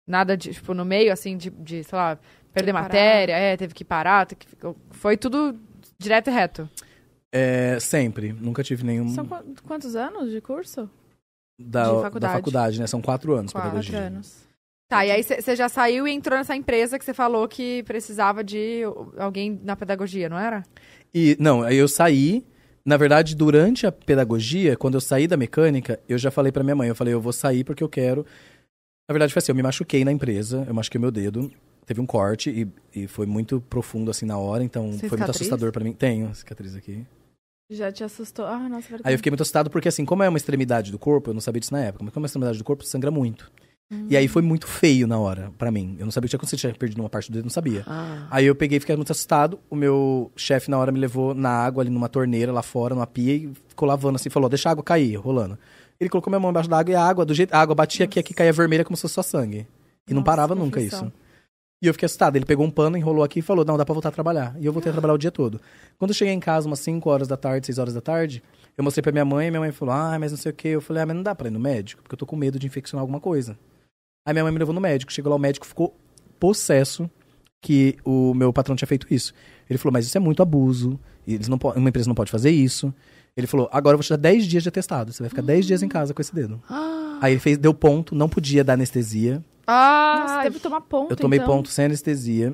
[0.04, 2.18] nada de, tipo, no meio, assim, de, de sei lá,
[2.52, 5.56] perder matéria, é, teve que parar, teve que- foi tudo
[5.96, 6.68] direto e reto.
[7.32, 10.90] É, sempre, nunca tive nenhum São qu- quantos anos de curso?
[11.60, 12.32] da, de da faculdade.
[12.34, 12.86] faculdade, né?
[12.88, 13.92] São quatro anos Quatro pedagogia.
[14.00, 14.42] Quatro anos.
[14.88, 18.42] Tá, e aí você já saiu e entrou nessa empresa que você falou que precisava
[18.42, 18.82] de
[19.16, 20.64] alguém na pedagogia, não era?
[21.14, 22.44] E não, aí eu saí.
[22.84, 26.74] Na verdade, durante a pedagogia, quando eu saí da mecânica, eu já falei pra minha
[26.74, 28.26] mãe, eu falei, eu vou sair porque eu quero.
[29.08, 31.50] Na verdade, foi assim, eu me machuquei na empresa, eu machuquei meu dedo,
[31.86, 35.36] teve um corte e, e foi muito profundo assim na hora, então foi muito cicatriz?
[35.36, 35.92] assustador pra mim.
[35.92, 37.06] Tenho cicatriz aqui.
[37.70, 38.46] Já te assustou?
[38.46, 39.02] Ah, nossa, verdade.
[39.04, 41.40] Aí eu fiquei muito assustado porque assim, como é uma extremidade do corpo, eu não
[41.40, 43.50] sabia disso na época, mas como é uma extremidade do corpo, sangra muito.
[44.08, 45.96] E aí foi muito feio na hora, pra mim.
[45.98, 47.84] Eu não sabia o que tinha acontecido, tinha perdido uma parte do dedo, não sabia.
[47.86, 48.26] Ah.
[48.30, 49.58] Aí eu peguei e fiquei muito assustado.
[49.70, 53.06] O meu chefe na hora me levou na água ali numa torneira lá fora, numa
[53.06, 55.58] pia e ficou lavando assim, falou: "Deixa a água cair, rolando".
[56.00, 58.04] Ele colocou minha mão embaixo da água e a água, do jeito, a água batia
[58.04, 59.66] aqui, aqui caía vermelha como se fosse só sangue.
[60.08, 61.06] E não Nossa, parava que nunca aflição.
[61.08, 61.12] isso.
[61.82, 62.36] E eu fiquei assustado.
[62.36, 64.56] Ele pegou um pano, enrolou aqui e falou: "Não, dá pra voltar a trabalhar".
[64.60, 65.60] E eu voltei a trabalhar o dia todo.
[65.98, 68.42] Quando eu cheguei em casa umas 5 horas da tarde, 6 horas da tarde,
[68.76, 70.68] eu mostrei pra minha mãe, e minha mãe falou: "Ah, mas não sei o quê".
[70.68, 72.58] Eu falei: "Ah, mas não dá pra ir no médico, porque eu tô com medo
[72.58, 73.56] de infeccionar alguma coisa".
[74.24, 75.12] Aí minha mãe me levou no médico.
[75.12, 75.96] Chegou lá, o médico ficou
[76.38, 77.10] possesso
[77.60, 79.32] que o meu patrão tinha feito isso.
[79.68, 80.98] Ele falou, mas isso é muito abuso.
[81.26, 82.92] Eles não uma empresa não pode fazer isso.
[83.36, 85.12] Ele falou, agora eu vou te dar 10 dias de atestado.
[85.12, 86.60] Você vai ficar 10 dias em casa com esse dedo.
[87.20, 89.42] Aí ele fez, deu ponto, não podia dar anestesia.
[89.66, 91.48] Ah, Nossa, teve que tomar ponto, Eu tomei então.
[91.48, 92.52] ponto sem anestesia.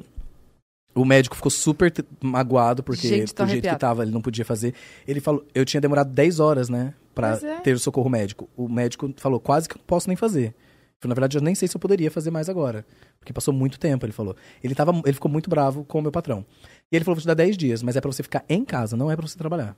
[0.94, 4.74] O médico ficou super magoado, porque Gente, do jeito que tava, ele não podia fazer.
[5.06, 7.60] Ele falou, eu tinha demorado 10 horas, né, pra é.
[7.60, 8.48] ter o socorro médico.
[8.56, 10.54] O médico falou, quase que eu não posso nem fazer.
[11.00, 12.84] Falei, na verdade, eu nem sei se eu poderia fazer mais agora.
[13.20, 14.34] Porque passou muito tempo, ele falou.
[14.62, 16.44] Ele, tava, ele ficou muito bravo com o meu patrão.
[16.90, 18.96] E ele falou, vou te dar 10 dias, mas é pra você ficar em casa,
[18.96, 19.76] não é pra você trabalhar.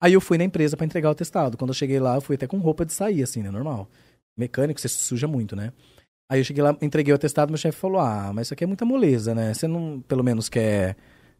[0.00, 1.56] Aí eu fui na empresa pra entregar o atestado.
[1.56, 3.88] Quando eu cheguei lá, eu fui até com roupa de sair, assim, né, normal.
[4.36, 5.72] Mecânico, você suja muito, né?
[6.30, 8.66] Aí eu cheguei lá, entreguei o atestado, meu chefe falou: Ah, mas isso aqui é
[8.66, 9.54] muita moleza, né?
[9.54, 10.94] Você não, pelo menos, quer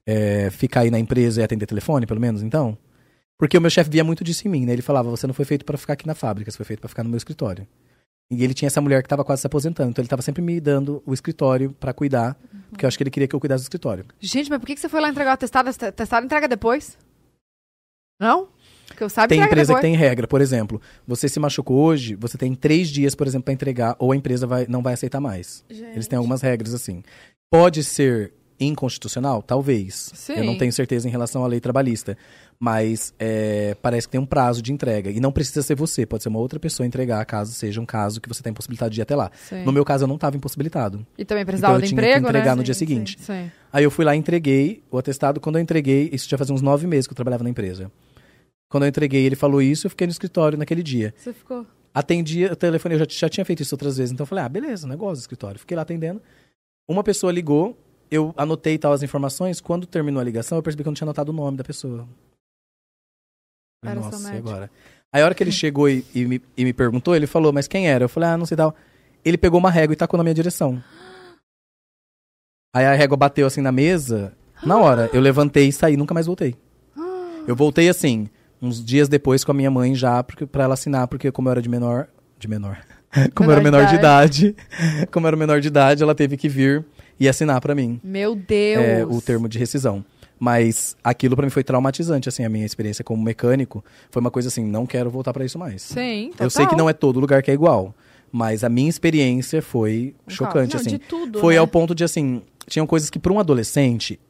[0.06, 2.76] é, ficar aí na empresa e atender telefone, pelo menos, então?
[3.38, 4.72] Porque o meu chefe via muito disso em mim, né?
[4.72, 6.88] Ele falava: Você não foi feito pra ficar aqui na fábrica, você foi feito pra
[6.88, 7.68] ficar no meu escritório.
[8.30, 10.60] E ele tinha essa mulher que tava quase se aposentando, então ele tava sempre me
[10.60, 12.36] dando o escritório pra cuidar,
[12.68, 14.04] porque eu acho que ele queria que eu cuidasse do escritório.
[14.20, 15.68] Gente, mas por que que você foi lá entregar o atestado?
[15.68, 16.98] O atestado entrega depois?
[18.20, 18.48] Não?
[18.86, 19.82] Porque eu saiba Tem empresa que depois.
[19.82, 23.54] tem regra, por exemplo, você se machucou hoje, você tem três dias, por exemplo, pra
[23.54, 25.64] entregar, ou a empresa vai, não vai aceitar mais.
[25.70, 27.02] Eles têm algumas regras assim.
[27.50, 29.42] Pode ser inconstitucional?
[29.42, 30.10] Talvez.
[30.14, 30.34] Sim.
[30.34, 32.16] Eu não tenho certeza em relação à lei trabalhista.
[32.60, 35.10] Mas é, parece que tem um prazo de entrega.
[35.10, 38.20] E não precisa ser você, pode ser uma outra pessoa entregar, caso seja um caso
[38.20, 39.30] que você tem possibilidade de ir até lá.
[39.48, 39.62] Sim.
[39.62, 41.06] No meu caso, eu não estava impossibilitado.
[41.16, 42.56] E também precisava Então eu do tinha que emprego, entregar né?
[42.56, 43.16] no dia Sim, seguinte.
[43.20, 43.50] Sim, sim.
[43.72, 45.38] Aí eu fui lá e entreguei o atestado.
[45.38, 47.92] Quando eu entreguei, isso já fazia uns nove meses que eu trabalhava na empresa.
[48.68, 51.14] Quando eu entreguei, ele falou isso, eu fiquei no escritório naquele dia.
[51.16, 51.64] Você ficou...
[51.94, 54.12] Atendi o telefone, eu já, já tinha feito isso outras vezes.
[54.12, 55.58] Então eu falei, ah, beleza, negócio do escritório.
[55.60, 56.20] Fiquei lá atendendo.
[56.88, 57.76] Uma pessoa ligou
[58.10, 59.60] eu anotei tal as informações.
[59.60, 62.08] Quando terminou a ligação, eu percebi que eu não tinha anotado o nome da pessoa.
[63.84, 64.70] Era Nossa, e agora?
[65.12, 67.68] Aí a hora que ele chegou e, e me, e me perguntou, ele falou, mas
[67.68, 68.04] quem era?
[68.04, 68.74] Eu falei, ah, não sei tal.
[69.24, 70.82] Ele pegou uma régua e tacou na minha direção.
[72.74, 74.36] Aí a régua bateu assim na mesa.
[74.64, 76.56] Na hora, eu levantei e saí, nunca mais voltei.
[77.46, 78.28] Eu voltei assim,
[78.60, 81.52] uns dias depois com a minha mãe já, porque, pra ela assinar, porque como eu
[81.52, 82.08] era de menor.
[82.38, 82.78] De menor.
[83.34, 84.56] Como eu era Menor menor de de idade.
[85.10, 86.84] Como eu era menor de idade, ela teve que vir
[87.18, 88.82] e assinar pra mim Meu Deus.
[88.84, 90.04] é, o termo de rescisão.
[90.40, 93.84] Mas aquilo pra mim foi traumatizante, assim, a minha experiência como mecânico.
[94.10, 95.82] Foi uma coisa assim, não quero voltar pra isso mais.
[95.82, 97.92] Sim, Eu sei que não é todo lugar que é igual.
[98.30, 100.90] Mas a minha experiência foi Um chocante, Não, assim.
[100.90, 101.58] de tudo, Foi né?
[101.60, 104.20] ao ponto de, assim, tinham coisas que para um adolescente,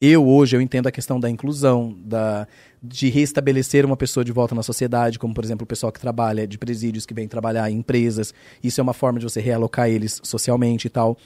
[0.00, 2.46] eu hoje eu entendo a questão da inclusão, da
[2.82, 6.46] de restabelecer uma pessoa de volta na sociedade, como por exemplo o pessoal que trabalha
[6.46, 8.32] de presídios que vem trabalhar em empresas.
[8.62, 11.16] Isso é uma forma de você realocar eles socialmente e tal.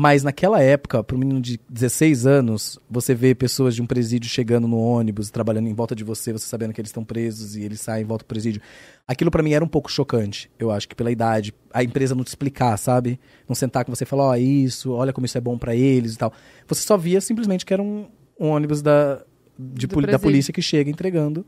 [0.00, 4.30] Mas naquela época, para um menino de 16 anos, você vê pessoas de um presídio
[4.30, 7.64] chegando no ônibus, trabalhando em volta de você, você sabendo que eles estão presos e
[7.64, 8.62] eles saem em volta do presídio.
[9.08, 12.22] Aquilo para mim era um pouco chocante, eu acho que pela idade, a empresa não
[12.22, 13.18] te explicar, sabe?
[13.48, 16.14] Não sentar com você e falar, ó, isso, olha como isso é bom para eles
[16.14, 16.32] e tal.
[16.68, 18.06] Você só via simplesmente que era um,
[18.38, 19.20] um ônibus da,
[19.58, 21.44] de da polícia que chega entregando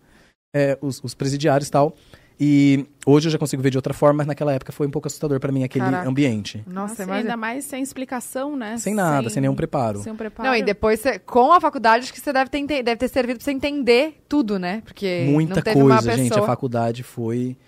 [0.53, 1.95] é, os, os presidiários e tal.
[2.43, 5.07] E hoje eu já consigo ver de outra forma, mas naquela época foi um pouco
[5.07, 6.09] assustador para mim aquele Caraca.
[6.09, 6.65] ambiente.
[6.67, 8.79] Nossa, Nossa, ainda mais sem explicação, né?
[8.79, 10.03] Sem nada, sem nenhum preparo.
[10.03, 10.49] Sem um preparo.
[10.49, 13.39] Não, e depois, você- com a faculdade, acho que você deve ter, deve ter servido
[13.39, 14.81] pra você entender tudo, né?
[14.87, 16.39] Porque Muita não teve uma coisa, gente.
[16.39, 17.59] A faculdade foi.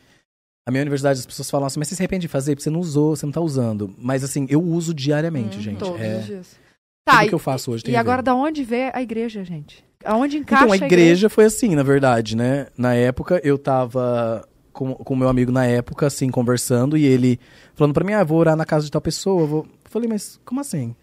[0.66, 2.52] A minha universidade, as pessoas falam assim, mas você se arrepende de fazer?
[2.54, 3.94] Porque você não usou, você não tá usando.
[3.98, 5.84] Mas assim, eu uso diariamente, gente.
[5.84, 6.46] Hum, Todos É, os dias.
[6.48, 6.58] tudo
[7.04, 9.84] Tá, que eu faço hoje tem e a agora da onde vê a igreja, gente?
[10.04, 12.68] Aonde encaixa Então, a igreja foi assim, na verdade, né?
[12.78, 17.38] Na época, eu tava com o meu amigo na época, assim, conversando, e ele
[17.74, 19.42] falando pra mim, ah, vou orar na casa de tal pessoa.
[19.42, 20.94] eu falei, mas como assim?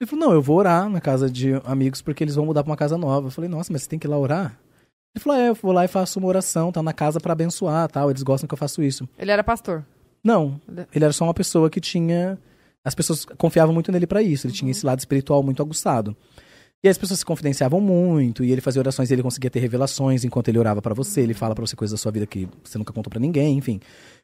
[0.00, 2.70] Ele falou, não, eu vou orar na casa de amigos porque eles vão mudar pra
[2.70, 3.28] uma casa nova.
[3.28, 4.58] Eu falei, nossa, mas você tem que ir lá orar?
[5.14, 7.88] Ele falou, é, eu vou lá e faço uma oração, tá na casa pra abençoar,
[7.88, 8.10] tal.
[8.10, 9.08] Eles gostam que eu faço isso.
[9.16, 9.84] Ele era pastor.
[10.22, 12.36] Não, Ele- ele era só uma pessoa que tinha.
[12.84, 14.46] As pessoas confiavam muito nele pra isso.
[14.46, 16.16] Ele tinha esse lado espiritual muito aguçado.
[16.84, 20.22] E as pessoas se confidenciavam muito, e ele fazia orações e ele conseguia ter revelações
[20.22, 21.22] enquanto ele orava pra você.
[21.22, 23.80] Ele fala pra você coisas da sua vida que você nunca contou pra ninguém, enfim.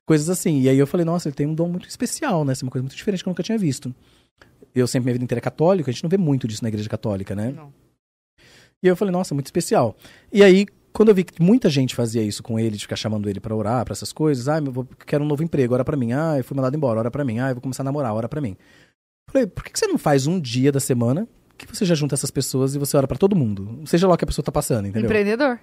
[0.06, 0.60] Coisas assim.
[0.60, 2.52] E aí eu falei, nossa, ele tem um dom muito especial, né?
[2.52, 3.94] É uma coisa muito diferente que eu nunca tinha visto.
[4.74, 6.86] Eu sempre, minha vida inteira é católica, a gente não vê muito disso na igreja
[6.86, 7.50] católica, né?
[7.50, 7.72] Não.
[8.82, 9.96] E eu falei, nossa, muito especial.
[10.30, 13.26] E aí, quando eu vi que muita gente fazia isso com ele, de ficar chamando
[13.30, 16.12] ele pra orar, pra essas coisas, ah, eu quero um novo emprego, ora pra mim.
[16.12, 17.38] Ah, eu fui mandado embora, ora pra mim.
[17.38, 18.54] Ah, eu vou começar a namorar, ora pra mim.
[19.30, 21.26] Falei, por que que você não faz um dia da semana
[21.66, 23.80] que você já junta essas pessoas e você ora pra todo mundo?
[23.86, 25.08] Seja lá o que a pessoa tá passando, entendeu?
[25.08, 25.58] Empreendedor.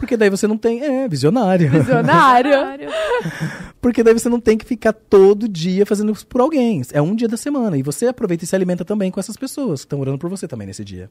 [0.00, 0.82] Porque daí você não tem.
[0.82, 1.70] É, visionário.
[1.70, 2.88] Visionário.
[3.82, 6.80] Porque daí você não tem que ficar todo dia fazendo isso por alguém.
[6.92, 7.76] É um dia da semana.
[7.76, 10.48] E você aproveita e se alimenta também com essas pessoas que estão orando por você
[10.48, 11.10] também nesse dia.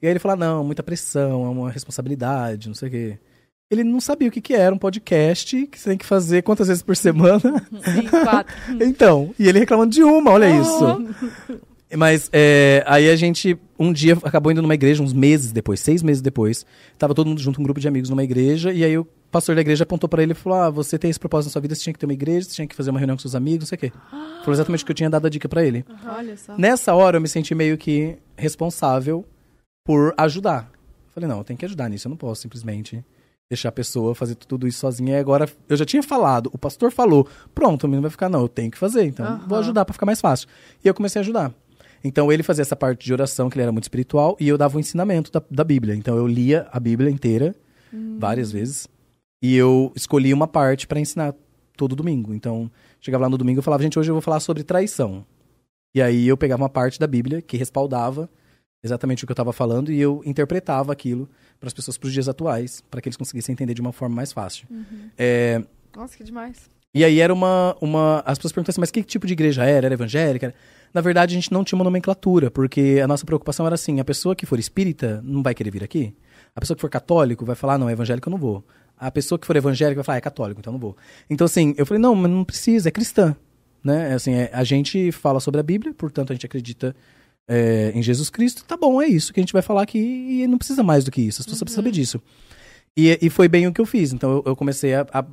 [0.00, 3.18] E aí ele fala: não, muita pressão, é uma responsabilidade, não sei o quê.
[3.70, 6.68] Ele não sabia o que, que era um podcast que você tem que fazer quantas
[6.68, 7.40] vezes por semana.
[7.40, 8.54] Sim, quatro.
[8.84, 10.84] então, e ele reclamando de uma, olha isso.
[11.96, 16.02] Mas é, aí a gente, um dia, acabou indo numa igreja, uns meses depois, seis
[16.02, 16.64] meses depois.
[16.98, 18.72] Tava todo mundo junto, um grupo de amigos numa igreja.
[18.72, 21.20] E aí o pastor da igreja apontou pra ele e falou: Ah, você tem esse
[21.20, 22.98] propósito na sua vida, você tinha que ter uma igreja, você tinha que fazer uma
[22.98, 23.92] reunião com seus amigos, não sei o quê.
[24.44, 25.84] Foi exatamente o que eu tinha dado a dica pra ele.
[26.06, 26.56] Olha só.
[26.56, 29.24] Nessa hora eu me senti meio que responsável
[29.84, 30.70] por ajudar.
[31.14, 33.04] Falei, não, eu tenho que ajudar nisso, eu não posso simplesmente
[33.50, 35.16] deixar a pessoa fazer tudo isso sozinha.
[35.16, 38.40] E agora eu já tinha falado, o pastor falou, pronto, o menino vai ficar, não,
[38.40, 39.46] eu tenho que fazer, então Aham.
[39.46, 40.48] vou ajudar pra ficar mais fácil.
[40.82, 41.52] E eu comecei a ajudar.
[42.04, 44.76] Então ele fazia essa parte de oração, que ele era muito espiritual, e eu dava
[44.76, 45.94] o ensinamento da, da Bíblia.
[45.94, 47.54] Então eu lia a Bíblia inteira,
[48.18, 48.88] várias vezes,
[49.42, 51.34] e eu escolhia uma parte pra ensinar
[51.76, 52.32] todo domingo.
[52.34, 55.24] Então chegava lá no domingo e falava, gente, hoje eu vou falar sobre traição.
[55.94, 58.28] E aí eu pegava uma parte da Bíblia que respaldava
[58.84, 61.28] exatamente o que eu estava falando e eu interpretava aquilo
[61.60, 64.16] para as pessoas para os dias atuais, para que eles conseguissem entender de uma forma
[64.16, 64.66] mais fácil.
[65.16, 65.62] É,
[65.94, 66.68] Nossa, que demais.
[66.94, 68.20] e aí era uma, uma.
[68.26, 69.86] As pessoas perguntam assim, mas que tipo de igreja era?
[69.86, 70.46] Era evangélica?
[70.46, 70.54] Era-
[70.92, 74.04] Na verdade, a gente não tinha uma nomenclatura, porque a nossa preocupação era assim: a
[74.04, 76.14] pessoa que for espírita não vai querer vir aqui.
[76.54, 78.64] A pessoa que for católico vai falar, não, é evangélico, eu não vou.
[78.98, 80.96] A pessoa que for evangélica vai falar, ah, é católico, então eu não vou.
[81.30, 83.34] Então, assim, eu falei, não, mas não precisa, é cristã.
[83.82, 84.10] Né?
[84.10, 86.94] É Assim, é, a gente fala sobre a Bíblia, portanto, a gente acredita
[87.48, 90.46] é, em Jesus Cristo, tá bom, é isso que a gente vai falar aqui e
[90.46, 92.20] não precisa mais do que isso, as pessoas precisam saber disso.
[92.96, 94.12] E, e foi bem o que eu fiz.
[94.12, 95.24] Então eu, eu comecei a, a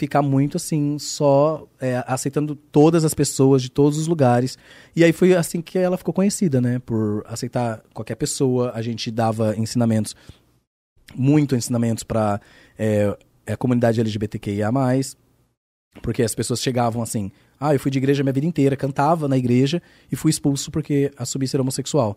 [0.00, 4.56] ficar muito assim, só é, aceitando todas as pessoas de todos os lugares.
[4.96, 6.78] E aí foi assim que ela ficou conhecida, né?
[6.78, 8.72] Por aceitar qualquer pessoa.
[8.74, 10.16] A gente dava ensinamentos,
[11.14, 12.40] muito ensinamentos para
[12.78, 13.14] é,
[13.46, 14.70] a comunidade LGBTQIA.
[16.02, 19.36] Porque as pessoas chegavam assim, ah, eu fui de igreja minha vida inteira, cantava na
[19.36, 22.16] igreja e fui expulso porque assumi ser homossexual.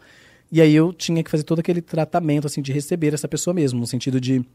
[0.49, 3.79] E aí eu tinha que fazer todo aquele tratamento, assim, de receber essa pessoa mesmo,
[3.79, 4.45] no sentido de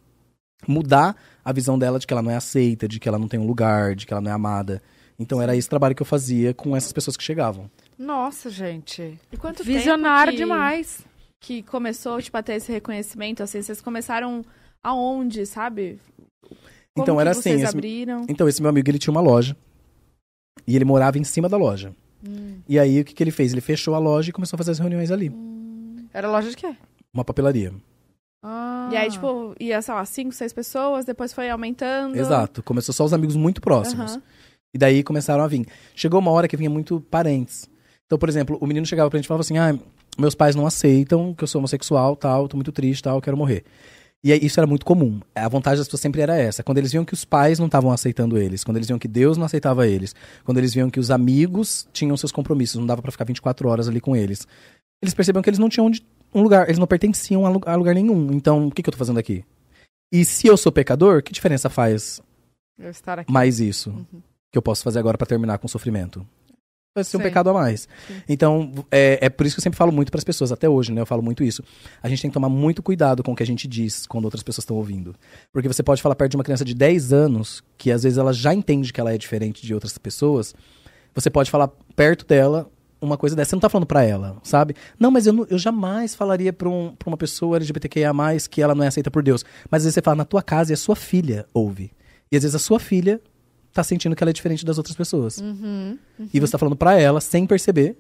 [0.67, 3.39] mudar a visão dela de que ela não é aceita, de que ela não tem
[3.39, 4.83] um lugar, de que ela não é amada.
[5.19, 7.71] Então era esse trabalho que eu fazia com essas pessoas que chegavam.
[7.99, 9.19] Nossa, gente.
[9.33, 11.05] E quanto Visionário tempo que, demais.
[11.41, 13.43] que começou, tipo, a ter esse reconhecimento?
[13.43, 14.45] Assim, vocês começaram
[14.83, 15.99] aonde, sabe?
[16.43, 16.57] Como
[17.05, 18.27] Então, que era vocês assim, esse- abriram?
[18.29, 19.57] Então esse meu amigo, ele tinha uma loja.
[20.67, 21.93] E ele morava em cima da loja.
[22.69, 23.53] E aí o que, que ele fez?
[23.53, 25.33] Ele fechou a loja e começou a fazer as reuniões ali.
[26.13, 26.75] Era loja de quê?
[27.15, 27.73] Uma papelaria.
[28.43, 28.89] Ah.
[28.93, 32.17] E aí, tipo, ia, sei lá, cinco, seis pessoas, depois foi aumentando.
[32.17, 32.63] Exato.
[32.63, 34.13] Começou só os amigos muito próximos.
[34.13, 34.23] Aham.
[34.75, 35.67] E daí começaram a vir.
[35.95, 37.69] Chegou uma hora que vinha muito parentes.
[38.07, 39.77] Então, por exemplo, o menino chegava pra gente e falava assim: ah,
[40.19, 43.65] meus pais não aceitam que eu sou homossexual, tal, tô muito triste, tal, quero morrer.
[44.23, 45.21] E aí, isso era muito comum.
[45.35, 46.63] A vontade das pessoas sempre era essa.
[46.63, 49.37] Quando eles viam que os pais não estavam aceitando eles, quando eles viam que Deus
[49.37, 53.13] não aceitava eles, quando eles viam que os amigos tinham seus compromissos, não dava pra
[53.13, 54.47] ficar 24 horas ali com eles,
[55.03, 57.75] eles percebiam que eles não tinham onde- um lugar, eles não pertenciam a lu- a
[57.77, 58.33] lugar nenhum.
[58.33, 59.45] Então, o que, que eu tô fazendo aqui?
[60.13, 62.21] E se eu sou pecador, que diferença faz
[62.79, 63.33] Eu estar aqui.
[63.33, 64.07] mais isso
[64.51, 66.27] que eu posso fazer agora pra terminar com sofrimento.
[66.95, 67.25] Vai ser um Sim.
[67.25, 67.87] pecado a mais.
[68.29, 71.01] Então, é, é por isso que eu sempre falo muito pras pessoas, até hoje, né?
[71.01, 71.63] Eu falo muito isso.
[72.03, 74.43] A gente tem que tomar muito cuidado com o que a gente diz quando outras
[74.43, 75.15] pessoas estão ouvindo.
[75.53, 78.33] Porque você pode falar perto de uma criança de 10 anos, que às vezes ela
[78.33, 80.55] já entende que ela é diferente de outras pessoas.
[81.15, 82.69] Você pode falar perto dela
[83.01, 83.51] uma coisa dessa.
[83.51, 84.75] Você não tá falando pra ela, sabe?
[84.99, 88.11] Não, mas eu, não- eu jamais falaria pra, um, pra uma pessoa LGBTQIA,
[88.51, 89.45] que ela não é aceita por Deus.
[89.71, 91.93] Mas às vezes você fala na tua casa e a sua filha ouve.
[92.31, 93.21] E às vezes a sua filha
[93.73, 95.43] tá sentindo que ela é diferente das outras pessoas.
[96.33, 97.97] E você tá falando pra ela, sem perceber,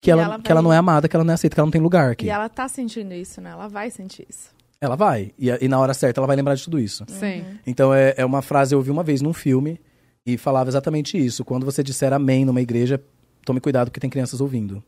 [0.00, 1.54] que, E ela, ela que ela vai- não é amada, que ela não é aceita,
[1.56, 2.26] que ela não tem lugar aqui.
[2.26, 2.44] E Ela...
[2.44, 3.50] ela tá sentindo isso, né?
[3.50, 4.48] Ela vai sentir isso.
[4.96, 5.32] vai.
[5.38, 7.04] E, e na hora certa ela vai lembrar de tudo isso.
[7.08, 7.44] Sim.
[7.66, 9.78] Então é, é uma frase, eu ouvi uma vez num filme
[10.24, 11.44] e falava exatamente isso.
[11.44, 12.98] Quando você disser amém numa igreja,
[13.44, 14.82] tome cuidado porque tem crianças ouvindo.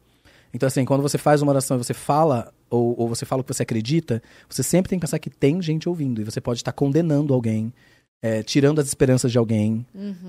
[0.55, 3.44] Então, assim, quando você faz uma oração e você fala, ou, ou você fala o
[3.44, 6.20] que você acredita, você sempre tem que pensar que tem gente ouvindo.
[6.20, 7.72] E você pode estar condenando alguém,
[8.20, 9.86] é, tirando as esperanças de alguém.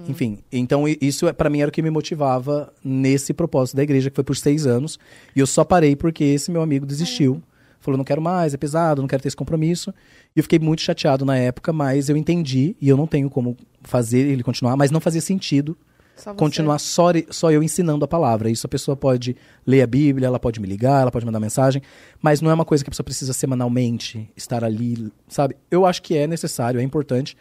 [0.10, 4.10] Enfim, então isso é para mim era o que me motivava nesse propósito da igreja,
[4.10, 4.98] que foi por seis anos.
[5.36, 7.44] E eu só parei porque esse meu amigo desistiu.
[7.82, 9.94] Falou, não quero mais, é pesado, não quero ter esse compromisso.
[10.34, 13.58] E eu fiquei muito chateado na época, mas eu entendi, e eu não tenho como
[13.82, 15.78] fazer ele continuar, mas não fazia sentido
[16.16, 18.50] Só continuar só, só eu ensinando a palavra.
[18.50, 19.36] Isso a pessoa pode
[19.66, 21.82] ler a Bíblia, ela pode me ligar, ela pode mandar mensagem,
[22.22, 25.56] mas não é uma coisa que a pessoa precisa semanalmente estar ali, sabe?
[25.72, 27.36] Eu acho que é necessário, é importante,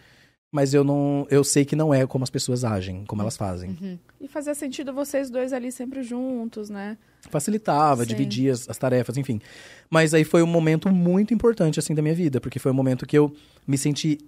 [0.51, 3.99] mas eu não, eu sei que não é como as pessoas agem, como elas fazem.
[4.21, 6.99] E fazia sentido vocês dois ali sempre juntos, né?
[7.31, 8.09] Facilitava, Sim.
[8.11, 9.41] dividia as, as tarefas, enfim.
[9.89, 13.07] Mas aí foi um momento muito importante assim da minha vida, porque foi um momento
[13.07, 13.35] que eu
[13.67, 14.19] me senti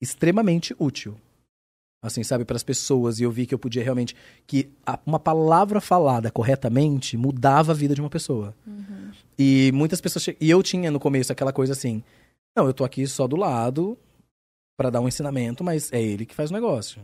[0.00, 1.16] extremamente útil.
[2.06, 4.14] Assim, sabe, para as pessoas, e eu vi que eu podia realmente
[4.46, 8.54] que a- uma palavra falada corretamente mudava a vida de uma pessoa.
[9.38, 12.02] E muitas pessoas e eu tinha no começo aquela coisa assim:
[12.54, 13.96] não, eu tô aqui só do lado
[14.78, 17.00] para dar um ensinamento, mas é ele que faz o negócio.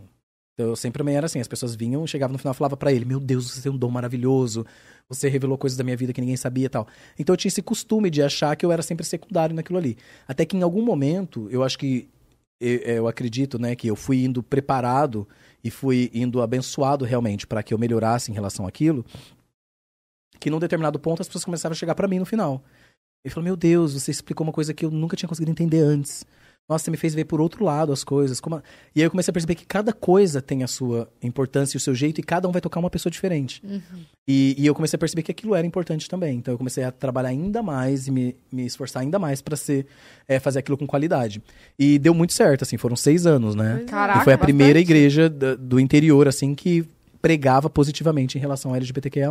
[0.54, 2.92] Então eu sempre também era assim, as pessoas vinham, chegavam no final e falava para
[2.92, 4.66] ele: "Meu Deus, você tem um dom maravilhoso.
[5.08, 6.86] Você revelou coisas da minha vida que ninguém sabia e tal".
[7.18, 9.96] Então eu tinha esse costume de achar que eu era sempre secundário naquilo ali.
[10.28, 12.06] Até que em algum momento, eu acho que
[12.60, 15.26] eu, eu acredito, né, que eu fui indo preparado
[15.64, 19.04] e fui indo abençoado realmente para que eu melhorasse em relação àquilo,
[20.38, 22.62] que num determinado ponto as pessoas começaram a chegar para mim no final.
[23.24, 26.24] E falou: "Meu Deus, você explicou uma coisa que eu nunca tinha conseguido entender antes.
[26.70, 28.38] Nossa, você me fez ver por outro lado as coisas.
[28.40, 28.62] Como a-"
[28.94, 31.80] E aí eu comecei a perceber que cada coisa tem a sua importância e o
[31.80, 33.60] seu jeito, e cada um vai tocar uma pessoa diferente.
[34.28, 36.38] E, e eu comecei a perceber que aquilo era importante também.
[36.38, 39.84] Então eu comecei a trabalhar ainda mais e me, me esforçar ainda mais para ser
[40.28, 41.42] é, fazer aquilo com qualidade.
[41.76, 43.84] E deu muito certo, assim, foram seis anos, né?
[43.88, 44.86] Caraca, e foi a primeira bastante.
[44.92, 46.84] igreja da- do interior, assim, que
[47.20, 49.30] pregava positivamente em relação ao LGBTQIA+.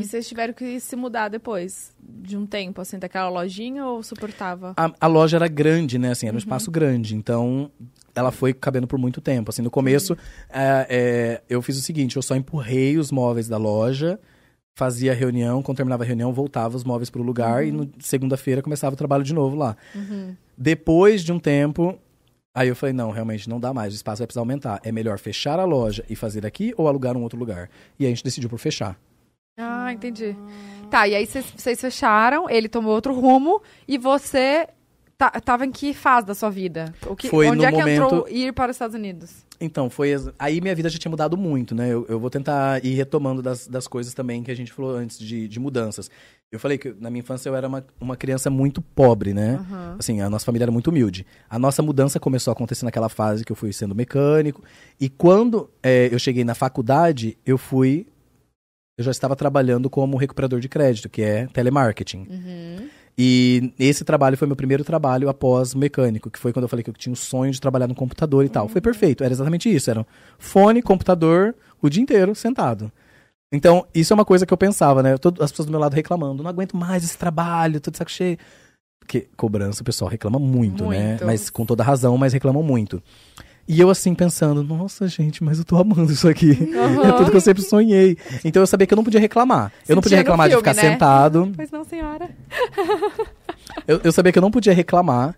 [0.00, 4.74] E vocês tiveram que se mudar depois de um tempo, assim, daquela lojinha ou suportava?
[4.76, 6.10] A, a loja era grande, né?
[6.10, 7.14] Assim, era um espaço grande.
[7.14, 7.70] Então,
[8.14, 9.50] ela foi cabendo por muito tempo.
[9.50, 10.16] Assim, no começo,
[10.48, 14.18] é, é, eu fiz o seguinte: eu só empurrei os móveis da loja,
[14.74, 17.88] fazia a reunião, quando terminava a reunião, voltava os móveis para o lugar e no
[18.00, 19.76] segunda-feira começava o trabalho de novo lá.
[20.58, 21.98] Depois de um tempo.
[22.54, 24.80] Aí eu falei, não, realmente não dá mais, o espaço vai precisar aumentar.
[24.82, 27.70] É melhor fechar a loja e fazer aqui ou alugar um outro lugar?
[27.98, 28.98] E a gente decidiu por fechar.
[29.58, 30.36] Ah, entendi.
[30.90, 34.66] Tá, e aí vocês- fecharam, ele tomou outro rumo e você
[35.16, 36.92] tá- tava em que fase da sua vida?
[37.06, 39.44] O que, Foi onde no é que entrou momento- ir para os Estados Unidos?
[39.60, 40.10] Então, foi.
[40.38, 41.92] Aí minha vida já tinha mudado muito, né?
[41.92, 45.18] Eu, eu vou tentar ir retomando das, das coisas também que a gente falou antes
[45.18, 46.10] de, de mudanças.
[46.52, 49.64] Eu falei que na minha infância eu era uma, uma criança muito pobre, né?
[49.98, 51.24] Assim, a nossa família era muito humilde.
[51.48, 54.60] A nossa mudança começou a acontecer naquela fase que eu fui sendo mecânico.
[55.00, 58.04] E quando é, eu cheguei na faculdade, eu fui.
[58.98, 62.26] Eu já estava trabalhando como recuperador de crédito, que é telemarketing.
[63.16, 66.90] E esse trabalho foi meu primeiro trabalho após mecânico, que foi quando eu falei que
[66.90, 68.68] eu tinha o sonho de trabalhar no computador e tal.
[68.68, 69.88] Foi perfeito, era exatamente isso.
[69.88, 70.04] Era um
[70.38, 72.90] fone, computador, o dia inteiro sentado.
[73.52, 75.16] Então, isso é uma coisa que eu pensava, né?
[75.18, 78.10] Todo- as pessoas do meu lado reclamando, não aguento mais esse trabalho, tô de saco
[78.10, 78.38] cheio.
[79.00, 81.08] Porque cobrança o pessoal reclama muito, né?
[81.10, 81.26] Muito.
[81.26, 83.02] Mas com toda razão, mas reclamam muito.
[83.66, 86.50] E eu assim pensando, nossa gente, mas eu tô amando isso aqui.
[87.04, 88.16] É tudo que eu sempre sonhei.
[88.44, 89.72] Então eu sabia que eu não podia reclamar.
[89.88, 90.90] Eu não Sentia podia no reclamar de filme, ficar né?
[90.92, 91.52] sentado.
[91.56, 92.30] Pois não, senhora.
[93.86, 95.36] Eu, eu sabia que eu não podia reclamar,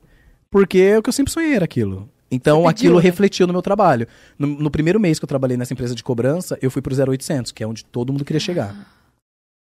[0.51, 2.09] porque o que eu sempre sonhei era aquilo.
[2.33, 3.03] Então aquilo né?
[3.03, 4.09] refletiu no meu trabalho.
[4.39, 7.53] No, no primeiro mês que eu trabalhei nessa empresa de cobrança, eu fui pro 0800,
[7.53, 8.75] que é onde todo mundo queria chegar.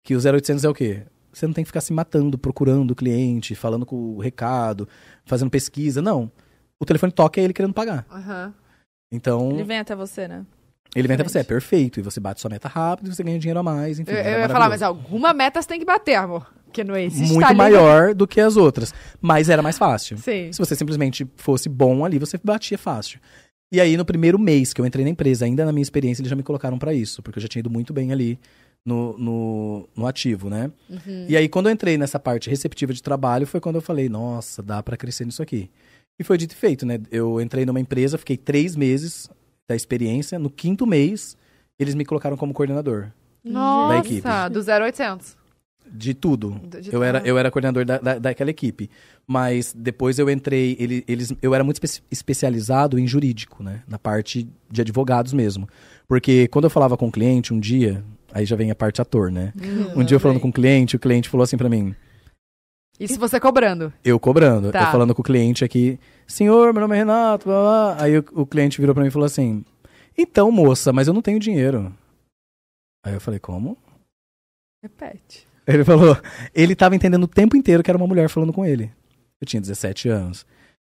[0.03, 1.03] Que o 0800 é o quê?
[1.31, 4.87] Você não tem que ficar se matando, procurando o cliente, falando com o recado,
[5.23, 6.01] fazendo pesquisa.
[6.01, 6.29] Não.
[6.79, 8.05] O telefone toca e é ele querendo pagar.
[8.11, 8.53] Aham.
[9.11, 10.45] Então, Ele vem até você, né?
[10.95, 11.99] ele vem até você, é perfeito.
[11.99, 13.99] E você bate sua meta rápido e você ganha dinheiro a mais.
[13.99, 16.51] Enfim, Eu, era eu ia falar, mas alguma meta você tem que bater, amor.
[16.77, 18.93] Porque não existe Muito tá ali- maior do que as outras.
[19.21, 20.17] Mas era mais fácil.
[20.17, 20.51] Sim.
[20.51, 23.19] Se você simplesmente fosse bom ali, você batia fácil.
[23.71, 26.29] E aí, no primeiro mês que eu entrei na empresa, ainda na minha experiência, eles
[26.29, 28.39] já me colocaram pra isso, porque eu já tinha ido muito bem ali
[28.85, 30.71] no, no, no ativo, né?
[31.27, 34.63] E aí, quando eu entrei nessa parte receptiva de trabalho, foi quando eu falei, nossa,
[34.63, 35.69] dá pra crescer nisso aqui.
[36.19, 36.99] E foi dito e feito, né?
[37.11, 39.29] Eu entrei numa empresa, fiquei três meses
[39.67, 40.39] da experiência.
[40.39, 41.35] No quinto mês,
[41.77, 43.07] eles me colocaram como coordenador
[43.43, 44.27] Nossa, equipe.
[44.51, 45.35] do 0800.
[45.91, 46.59] De tudo.
[46.69, 48.89] De- de eu, era, eu era coordenador da, da- daquela equipe.
[49.25, 53.83] Mas depois eu entrei, ele- eles, eu era muito espe- especializado em jurídico, né?
[53.87, 55.67] Na parte de advogados mesmo.
[56.07, 59.31] Porque quando eu falava com o cliente um dia, aí já vem a parte ator,
[59.31, 59.53] né?
[59.61, 60.01] Uhum.
[60.01, 61.93] Um dia eu falando com o cliente, o cliente falou assim pra mim,
[62.99, 63.91] Isso você cobrando.
[64.03, 64.81] eu cobrando, Tá.
[64.83, 67.61] eu falando com o cliente aqui, senhor, meu nome é Renato, blá,
[67.95, 68.03] blá.
[68.03, 69.63] aí o, o cliente virou pra mim e falou assim,
[70.17, 71.93] então moça, mas eu não tenho dinheiro.
[73.05, 73.77] Aí eu falei, como?
[74.83, 75.46] Repete.
[75.67, 76.17] Ele falou,
[76.55, 78.89] ele tava entendendo o tempo inteiro que era uma mulher falando com ele.
[79.41, 80.45] Eu tinha 17 anos.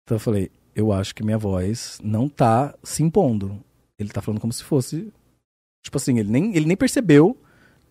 [0.05, 3.59] Então eu falei, eu acho que minha voz não tá se impondo.
[3.99, 5.09] Ele tá falando como se fosse.
[5.85, 7.37] Tipo assim, ele nem, ele nem percebeu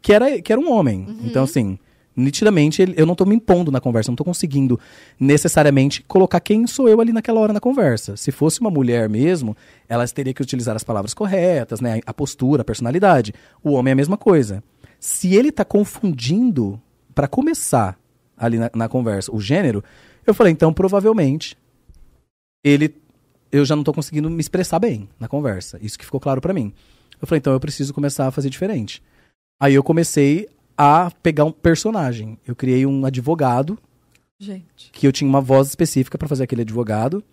[0.01, 1.05] que era, que era um homem.
[1.07, 1.19] Uhum.
[1.23, 1.79] Então, assim,
[2.15, 4.79] nitidamente ele- eu não tô me impondo na conversa, não tô conseguindo
[5.19, 8.15] necessariamente colocar quem sou eu ali naquela hora na conversa.
[8.15, 9.57] Se fosse uma mulher mesmo,
[9.89, 11.99] elas teria que utilizar as palavras corretas, né?
[12.05, 13.33] A postura, a personalidade.
[13.63, 14.63] O homem é a mesma coisa.
[15.05, 16.81] Se ele tá confundindo,
[17.13, 17.95] pra começar
[18.35, 19.83] ali na, na conversa, o gênero,
[20.25, 21.55] eu falei, então provavelmente
[22.63, 22.91] ele
[23.51, 25.77] eu já não tô conseguindo me expressar bem na conversa.
[25.79, 26.73] Isso que ficou claro pra mim.
[27.21, 28.99] Eu falei, então eu preciso começar a fazer diferente.
[29.61, 32.39] Aí eu comecei a pegar um personagem.
[32.45, 33.77] Eu criei um advogado
[34.39, 34.89] Gente.
[34.91, 37.23] que eu tinha uma voz específica pra fazer aquele advogado.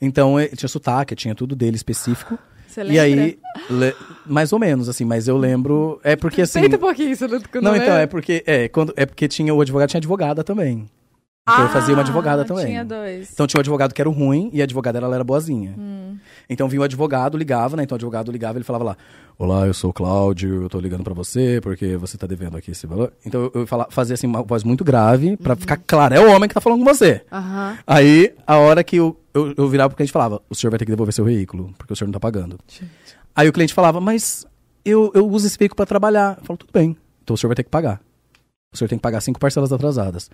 [0.00, 2.36] Então, eu tinha sotaque, tinha tudo dele específico.
[2.84, 3.24] Você E lembra?
[3.24, 3.38] aí,
[3.70, 3.94] le-
[4.26, 6.00] mais ou menos, assim, mas eu lembro.
[6.04, 6.60] É porque assim.
[6.60, 7.26] Tenta um pouquinho isso.
[7.26, 8.42] Não, Não, então, é porque.
[8.46, 10.86] É, quando, é porque tinha o advogado tinha advogada também.
[11.50, 12.66] Então eu fazia uma advogada Ah, também.
[12.66, 13.30] Tinha dois.
[13.32, 15.74] Então tinha o advogado que era o ruim e a advogada ela era boazinha.
[15.78, 16.18] Hum.
[16.46, 17.84] Então vinha o advogado, ligava, né?
[17.84, 18.96] Então o advogado ligava ele falava lá:
[19.38, 22.72] Olá, eu sou o Cláudio, eu tô ligando pra você porque você tá devendo aqui
[22.72, 23.14] esse valor.
[23.24, 26.30] Então eu, eu fala- fazia assim uma voz muito grave pra ficar claro: é o
[26.30, 27.22] homem que tá falando com você.
[27.32, 27.78] Aham.
[27.86, 30.78] Aí a hora que eu, eu, eu virava pro cliente e falava: O senhor vai
[30.78, 32.58] ter que devolver seu veículo porque o senhor não tá pagando.
[33.34, 34.46] Aí o cliente falava: Mas
[34.84, 36.36] eu, eu uso esse veículo pra trabalhar.
[36.40, 38.00] Eu falo: Tudo bem, então o senhor vai ter que pagar.
[38.72, 40.28] O senhor tem que pagar cinco parcelas atrasadas.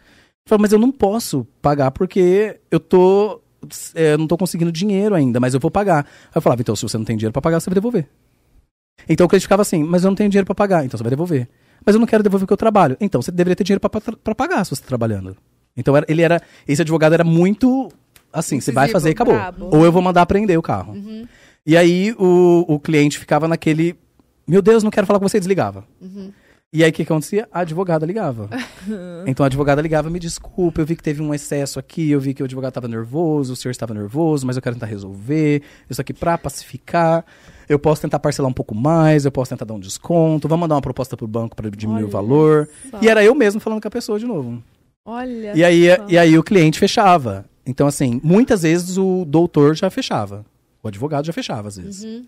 [0.47, 3.41] Eu falo, mas eu não posso pagar porque eu tô.
[3.95, 6.05] é, não tô conseguindo dinheiro ainda, mas eu vou pagar.
[6.27, 8.09] Aí eu falava, então, se você não tem dinheiro pra pagar, você vai devolver.
[9.09, 11.11] Então o cliente ficava assim, mas eu não tenho dinheiro pra pagar, então você vai
[11.11, 11.49] devolver.
[11.85, 12.97] Mas eu não quero devolver porque eu trabalho.
[13.01, 15.37] Então você deveria ter dinheiro pra pagar se você tá trabalhando.
[15.77, 16.41] Então era- ele era.
[16.67, 17.89] Esse advogado era muito
[18.35, 19.35] assim, você vai Incisivo, fazer e acabou.
[19.35, 19.71] brabo.
[19.73, 20.95] Ou eu vou mandar apreender o carro.
[21.67, 23.97] E aí o, o cliente ficava naquele.
[24.47, 25.85] Meu Deus, não quero falar com você, desligava.
[26.73, 27.49] E aí o que que acontecia?
[27.53, 28.51] A advogada ligava.
[29.27, 32.35] então a advogada ligava, me desculpa, eu vi que teve um excesso aqui, eu vi
[32.35, 35.63] que o advogado estava nervoso, o senhor estava nervoso, mas eu quero tentar resolver.
[35.89, 37.25] Isso aqui pra pacificar.
[37.69, 40.75] Eu posso tentar parcelar um pouco mais, eu posso tentar dar um desconto, vamos mandar
[40.75, 42.69] uma proposta pro banco para diminuir o Olha valor.
[42.91, 42.99] só.
[43.01, 44.61] E era eu mesmo falando com a pessoa de novo.
[45.07, 45.53] Olha.
[45.55, 46.07] E aí, só.
[46.09, 47.45] e aí o cliente fechava.
[47.67, 50.45] Então, assim, muitas vezes o doutor já fechava.
[50.83, 52.23] O advogado já fechava, às vezes.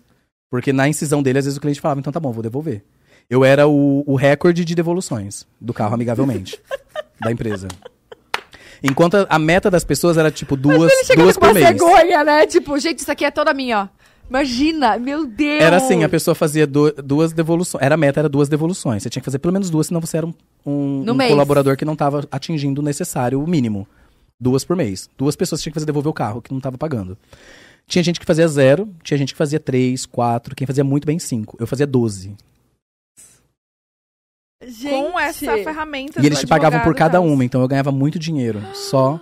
[0.49, 2.83] Porque na incisão dele, às vezes o cliente falava, então tá bom, vou devolver.
[3.29, 6.59] Eu era o, o recorde de devoluções do carro amigavelmente.
[7.21, 7.67] da empresa.
[8.81, 11.67] Enquanto a, a meta das pessoas era, tipo, duas, duas com uma por mês.
[11.67, 12.45] cegonha, né?
[12.45, 13.87] Tipo, gente, isso aqui é toda minha, ó.
[14.29, 15.63] Imagina, meu Deus.
[15.63, 17.81] Era assim, a pessoa fazia du- duas devoluções.
[17.81, 19.01] Era a meta, era duas devoluções.
[19.01, 20.33] Você tinha que fazer pelo menos duas, senão você era um,
[20.65, 23.87] um- um colaborador que não estava atingindo o necessário, o mínimo.
[24.39, 25.09] Duas por mês.
[25.17, 27.17] Duas pessoas tinham que fazer devolver o carro, que não estava pagando.
[27.87, 31.17] Tinha gente que fazia zero, tinha gente que fazia três, quatro, quem fazia muito bem
[31.17, 31.55] cinco.
[31.59, 32.35] Eu fazia doze.
[34.63, 34.89] Gente.
[34.89, 38.61] Com essa ferramenta E eles te pagavam por cada uma, então eu ganhava muito dinheiro.
[38.73, 39.19] Só.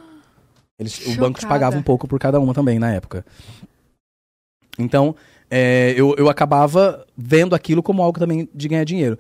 [0.80, 3.26] Eles, o banco te pagava um pouco por cada uma também na época.
[4.78, 5.16] Então,
[5.50, 9.18] é, eu, eu acabava vendo aquilo como algo também de ganhar dinheiro.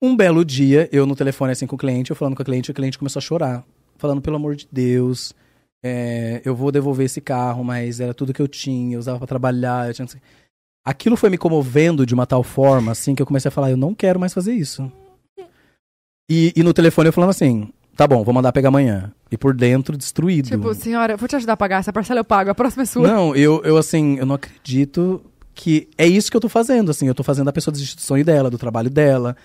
[0.00, 2.70] Um belo dia, eu no telefone assim com o cliente, eu falando com o cliente,
[2.70, 3.64] o cliente começou a chorar.
[3.98, 5.34] Falando, pelo amor de Deus,
[5.82, 9.26] é, eu vou devolver esse carro, mas era tudo que eu tinha, eu usava pra
[9.26, 9.88] trabalhar.
[9.88, 10.08] Eu tinha...
[10.84, 13.76] Aquilo foi me comovendo de uma tal forma, assim, que eu comecei a falar, eu
[13.76, 14.90] não quero mais fazer isso.
[16.30, 19.12] E, e no telefone eu falando assim, tá bom, vou mandar pegar amanhã.
[19.30, 20.48] E por dentro, destruído.
[20.48, 21.78] Tipo, senhora, vou te ajudar a pagar.
[21.78, 23.06] Essa parcela eu pago, a próxima é sua.
[23.06, 25.20] Não, eu, eu assim, eu não acredito
[25.54, 28.02] que é isso que eu tô fazendo, assim, eu tô fazendo a pessoa desistir do
[28.02, 29.36] sonho dela, do trabalho dela.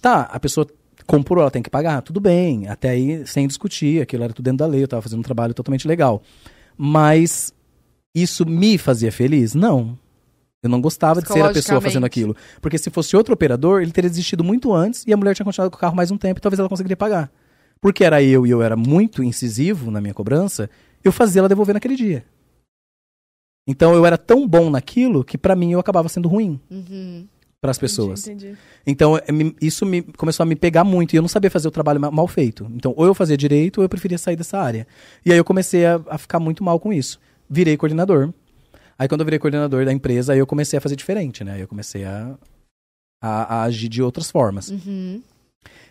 [0.00, 0.66] Tá, a pessoa
[1.06, 4.58] comprou, ela tem que pagar, tudo bem, até aí sem discutir, aquilo era tudo dentro
[4.58, 6.22] da lei, eu tava fazendo um trabalho totalmente legal.
[6.76, 7.52] Mas
[8.14, 9.54] isso me fazia feliz?
[9.54, 9.98] Não.
[10.62, 12.36] Eu não gostava de ser a pessoa fazendo aquilo.
[12.60, 15.70] Porque se fosse outro operador, ele teria desistido muito antes e a mulher tinha continuado
[15.70, 17.30] com o carro mais um tempo e talvez ela conseguiria pagar.
[17.80, 20.70] Porque era eu e eu era muito incisivo na minha cobrança,
[21.02, 22.24] eu fazia ela devolver naquele dia.
[23.66, 27.26] Então eu era tão bom naquilo que pra mim eu acabava sendo ruim Uhum.
[27.62, 28.26] Para as pessoas.
[28.26, 28.58] Entendi, entendi.
[28.84, 29.22] Então é,
[29.60, 32.10] isso me começou a me pegar muito e eu não sabia fazer o trabalho ma-
[32.10, 32.66] mal feito.
[32.74, 34.84] Então ou eu fazia direito ou eu preferia sair dessa área.
[35.24, 37.20] E aí eu comecei a, a ficar muito mal com isso.
[37.48, 38.32] Virei coordenador.
[38.98, 41.52] Aí quando eu virei coordenador da empresa, aí eu comecei a fazer diferente, né?
[41.54, 42.36] Aí eu comecei a,
[43.22, 44.68] a, a agir de outras formas.
[44.68, 45.22] Uhum.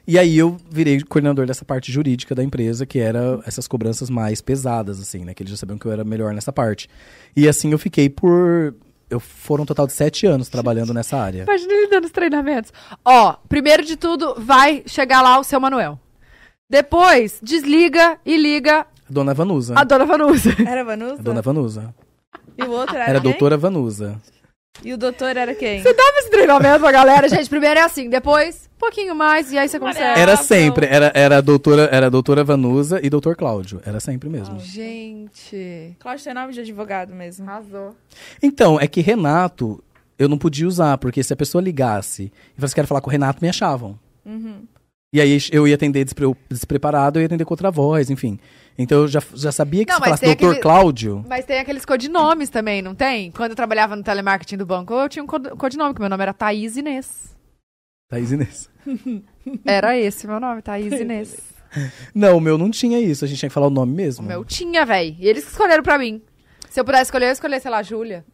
[0.05, 4.41] E aí eu virei coordenador dessa parte jurídica da empresa, que era essas cobranças mais
[4.41, 5.33] pesadas, assim, né?
[5.33, 6.89] Que eles já sabiam que eu era melhor nessa parte.
[7.35, 8.75] E assim eu fiquei por.
[9.11, 11.43] Eu foram um total de sete anos trabalhando nessa área.
[11.43, 12.71] Imagina ele dando os treinamentos.
[13.03, 15.99] Ó, primeiro de tudo, vai chegar lá o seu Manuel.
[16.69, 19.73] Depois, desliga e liga Dona Vanusa.
[19.77, 20.55] a dona Vanusa.
[20.65, 21.15] Era Vanusa?
[21.19, 21.93] A Dona Vanusa.
[22.57, 23.31] E o outro era, Era a quem?
[23.31, 24.17] doutora Vanusa.
[24.83, 25.81] E o doutor era quem?
[25.81, 27.49] Você dava esse treinamento pra galera, gente.
[27.49, 30.19] Primeiro é assim, depois, um pouquinho mais, e aí você consegue.
[30.19, 33.79] Era sempre, era, era, a doutora, era a doutora Vanusa e doutor Cláudio.
[33.85, 34.59] Era sempre mesmo.
[34.59, 35.95] Gente.
[35.99, 37.47] Cláudio tem nome de advogado mesmo.
[37.47, 37.95] Arrasou.
[38.41, 39.83] Então, é que Renato,
[40.17, 43.09] eu não podia usar, porque se a pessoa ligasse e falasse que quero falar com
[43.09, 43.99] o Renato, me achavam.
[44.25, 44.63] Uhum.
[45.13, 48.39] E aí eu ia atender despre- despreparado, eu ia atender com outra voz, enfim.
[48.77, 51.25] Então eu já, já sabia que Não, se falasse doutor aquele- Cláudio.
[51.27, 53.29] Mas tem aqueles codinomes também, não tem?
[53.31, 56.23] Quando eu trabalhava no telemarketing do banco, eu tinha um cod- codinome, que meu nome
[56.23, 57.35] era Thaís Inês.
[58.09, 58.69] Thaís Inês.
[59.65, 61.37] Era esse meu nome, Thaís Inês.
[62.13, 64.25] Não, o meu não tinha isso, a gente tinha que falar o nome O mesmo.
[64.27, 65.15] meu tinha, véi.
[65.19, 66.21] E eles escolheram pra mim.
[66.69, 68.25] Se eu pudesse escolher, eu escolher, sei lá, Júlia.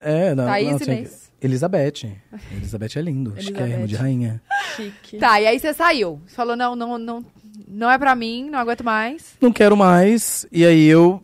[0.00, 1.25] É, não, Thaís não, Inês.
[1.40, 2.06] Elizabeth.
[2.52, 4.40] Elizabeth é lindo, chiquérrimo, de rainha.
[4.76, 5.18] Chique.
[5.18, 6.20] Tá, e aí você saiu.
[6.26, 7.24] Você falou, não, não, não,
[7.68, 9.34] não é pra mim, não aguento mais.
[9.40, 11.20] Não quero mais, e aí eu...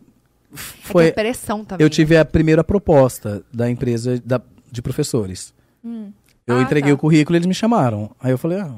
[0.53, 1.83] É Foi, que é pressão também.
[1.85, 5.55] eu tive a primeira proposta da empresa da- de professores.
[5.83, 6.13] Hum.
[6.47, 6.95] Eu Ah, entreguei tá.
[6.95, 8.11] o currículo e eles me chamaram.
[8.21, 8.75] Aí eu falei, ah...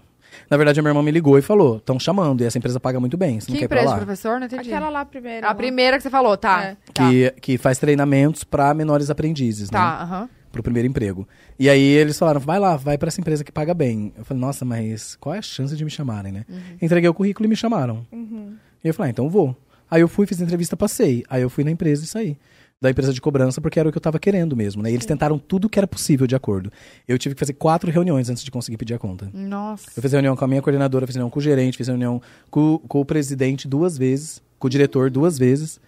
[0.50, 2.98] Na verdade, a minha irmã me ligou e falou, estão chamando, e essa empresa paga
[3.00, 4.04] muito bem, você Que não quer ir pra empresa de lá?
[4.06, 4.38] professor?
[4.40, 4.68] Não entendi.
[4.72, 5.46] Aquela lá primeiro.
[5.46, 5.54] A lá.
[5.54, 6.62] primeira que você falou, tá.
[6.64, 6.76] É.
[6.92, 9.78] Tá, Que, que faz treinamentos para menores aprendizes, né?
[9.78, 10.28] tá aham.
[10.54, 11.26] Pro primeiro emprego.
[11.58, 14.12] E aí eles falaram, vai lá, vai para essa empresa que paga bem.
[14.16, 16.44] Eu falei, nossa, mas qual é a chance de me chamarem, né?
[16.80, 18.06] Entreguei o currículo e me chamaram.
[18.12, 18.54] Uhum.
[18.84, 19.56] E eu falei, ah, então vou.
[19.90, 21.24] Aí eu fui, fiz a entrevista, passei.
[21.28, 22.36] Aí eu fui na empresa e saí.
[22.80, 24.92] Da empresa de cobrança, porque era o que eu tava querendo mesmo, né?
[24.92, 26.70] E eles tentaram tudo que era possível de acordo.
[27.08, 29.28] Eu tive que fazer quatro reuniões antes de conseguir pedir a conta.
[29.34, 29.90] Nossa.
[29.96, 32.78] Eu fiz reunião com a minha coordenadora, fiz reunião com o gerente, fiz reunião com,
[32.86, 35.80] com o presidente duas vezes, com o diretor duas vezes.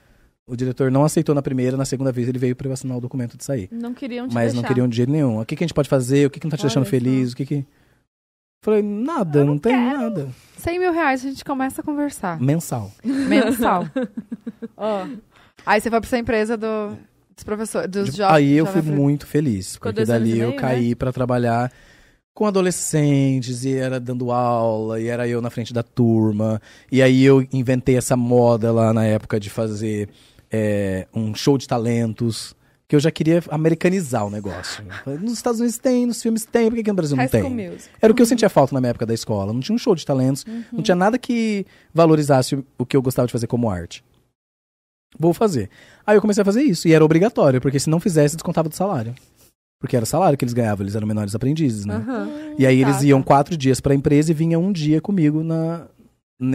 [0.48, 3.36] O diretor não aceitou na primeira, na segunda vez ele veio para assinar o documento
[3.36, 3.68] de sair.
[3.72, 4.62] Não queriam te Mas deixar.
[4.62, 5.40] não queriam de jeito nenhum.
[5.40, 6.26] O que, que a gente pode fazer?
[6.26, 7.32] O que, que não tá te Olha deixando feliz?
[7.32, 7.66] O que que...
[8.62, 10.28] Falei, nada, não, tem nada.
[10.58, 12.40] 100 mil reais a gente começa a conversar.
[12.40, 12.92] Mensal.
[13.02, 13.88] Mensal.
[14.76, 15.06] Ó.
[15.64, 16.96] Aí você foi pra essa empresa do,
[17.34, 18.36] dos professores, dos jovens.
[18.36, 21.72] Aí eu fui muito feliz, Ficou porque dali e eu meio, caí pra trabalhar
[22.32, 26.60] com adolescentes e era dando aula e era eu na frente da turma.
[26.90, 30.08] E aí eu inventei essa moda lá na época de fazer
[30.50, 32.54] é, um show de talentos.
[32.88, 34.84] Que eu já queria americanizar o negócio.
[35.20, 37.42] Nos Estados Unidos tem, nos filmes tem, por que, que no Brasil não tem?
[37.70, 37.88] Music.
[38.00, 39.52] Era o que eu sentia falta na minha época da escola.
[39.52, 43.26] Não tinha um show de talentos, não tinha nada que valorizasse o- que eu gostava
[43.26, 44.04] de fazer como arte.
[45.18, 45.68] Vou fazer.
[46.06, 48.74] Aí eu comecei a fazer isso, e era obrigatório, porque se não fizesse, descontava do
[48.76, 49.14] salário.
[49.80, 52.04] Porque era o salário que eles ganhavam, eles eram menores aprendizes, né?
[52.56, 55.86] E aí Tá, eles iam quatro dias pra empresa e vinha um dia comigo na,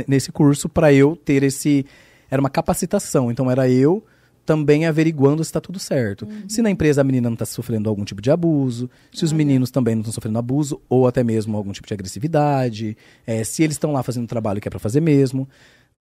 [0.08, 1.86] nesse curso pra eu ter esse
[2.32, 3.30] Era uma capacitação.
[3.30, 4.04] Então era eu
[4.46, 6.28] também averiguando se está tudo certo.
[6.48, 9.70] Se na empresa a menina não está sofrendo algum tipo de abuso, se os meninos
[9.70, 13.76] também não estão sofrendo abuso, ou até mesmo algum tipo de agressividade, eh, se eles
[13.76, 15.48] estão lá fazendo o trabalho que é para fazer mesmo.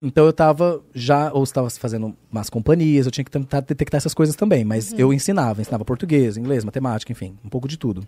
[0.01, 4.15] Então eu estava já, ou estava fazendo más companhias, eu tinha que tentar detectar essas
[4.15, 8.03] coisas também, mas eu ensinava, ensinava português, inglês, matemática, enfim, um pouco de tudo.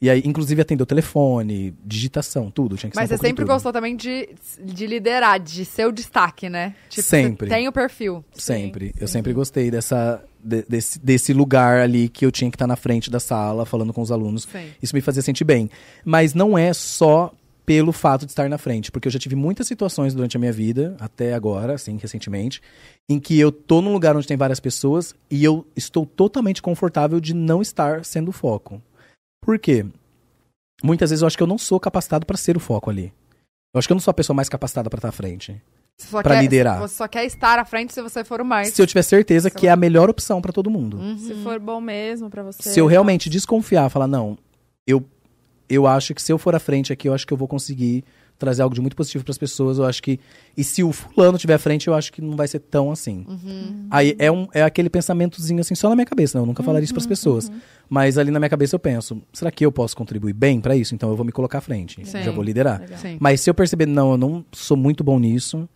[0.00, 2.76] E aí, inclusive, atendeu telefone, digitação, tudo.
[2.76, 4.30] Tinha que ser Mas um você sempre gostou também de,
[4.64, 6.74] de liderar, de ser o destaque, né?
[6.88, 7.48] Tipo, Sempre.
[7.48, 8.24] Tem o perfil.
[8.32, 8.94] Sempre.
[8.98, 12.76] Eu sempre gostei dessa, de- desse, desse lugar ali que eu tinha que estar na
[12.76, 14.48] frente da sala, falando com os alunos.
[14.50, 14.68] Sim.
[14.82, 15.68] Isso me fazia sentir bem.
[16.02, 17.30] Mas não é só
[17.66, 20.52] pelo fato de estar na frente, porque eu já tive muitas situações durante a minha
[20.52, 22.60] vida, até agora, assim, recentemente,
[23.08, 27.20] em que eu tô num lugar onde tem várias pessoas e eu estou totalmente confortável
[27.20, 28.82] de não estar sendo o foco.
[29.50, 29.84] Por quê?
[30.80, 33.12] Muitas vezes eu acho que eu não sou capacitado para ser o foco ali.
[33.74, 35.60] Eu acho que eu não sou a pessoa mais capacitada para estar à frente.
[36.22, 36.78] Quer- liderar.
[36.78, 38.68] Você só quer estar à frente se você for o mais.
[38.68, 41.00] Se eu tiver certeza que é a melhor opção para todo mundo.
[41.18, 42.62] Se for bom mesmo pra você.
[42.62, 44.38] Se eu realmente desconfiar, falar, não,
[44.86, 45.04] eu,
[45.68, 48.04] eu acho que se eu for à frente aqui, eu acho que eu vou conseguir
[48.40, 49.78] trazer algo de muito positivo para as pessoas.
[49.78, 50.18] Eu acho que.
[50.56, 53.24] E se o fulano tiver à frente, eu acho que não vai ser tão assim.
[53.90, 56.38] Aí é, um, é aquele pensamentozinho assim, só na minha cabeça.
[56.38, 57.52] Não, eu nunca falaria isso para as pessoas.
[57.88, 60.94] Mas ali na minha cabeça eu penso, será que eu posso contribuir bem para isso?
[60.94, 62.04] Então eu vou me colocar à frente.
[62.04, 62.22] Sim.
[62.22, 62.82] Já vou liderar.
[63.20, 65.68] Mas se eu perceber, não, eu não sou muito bom nisso.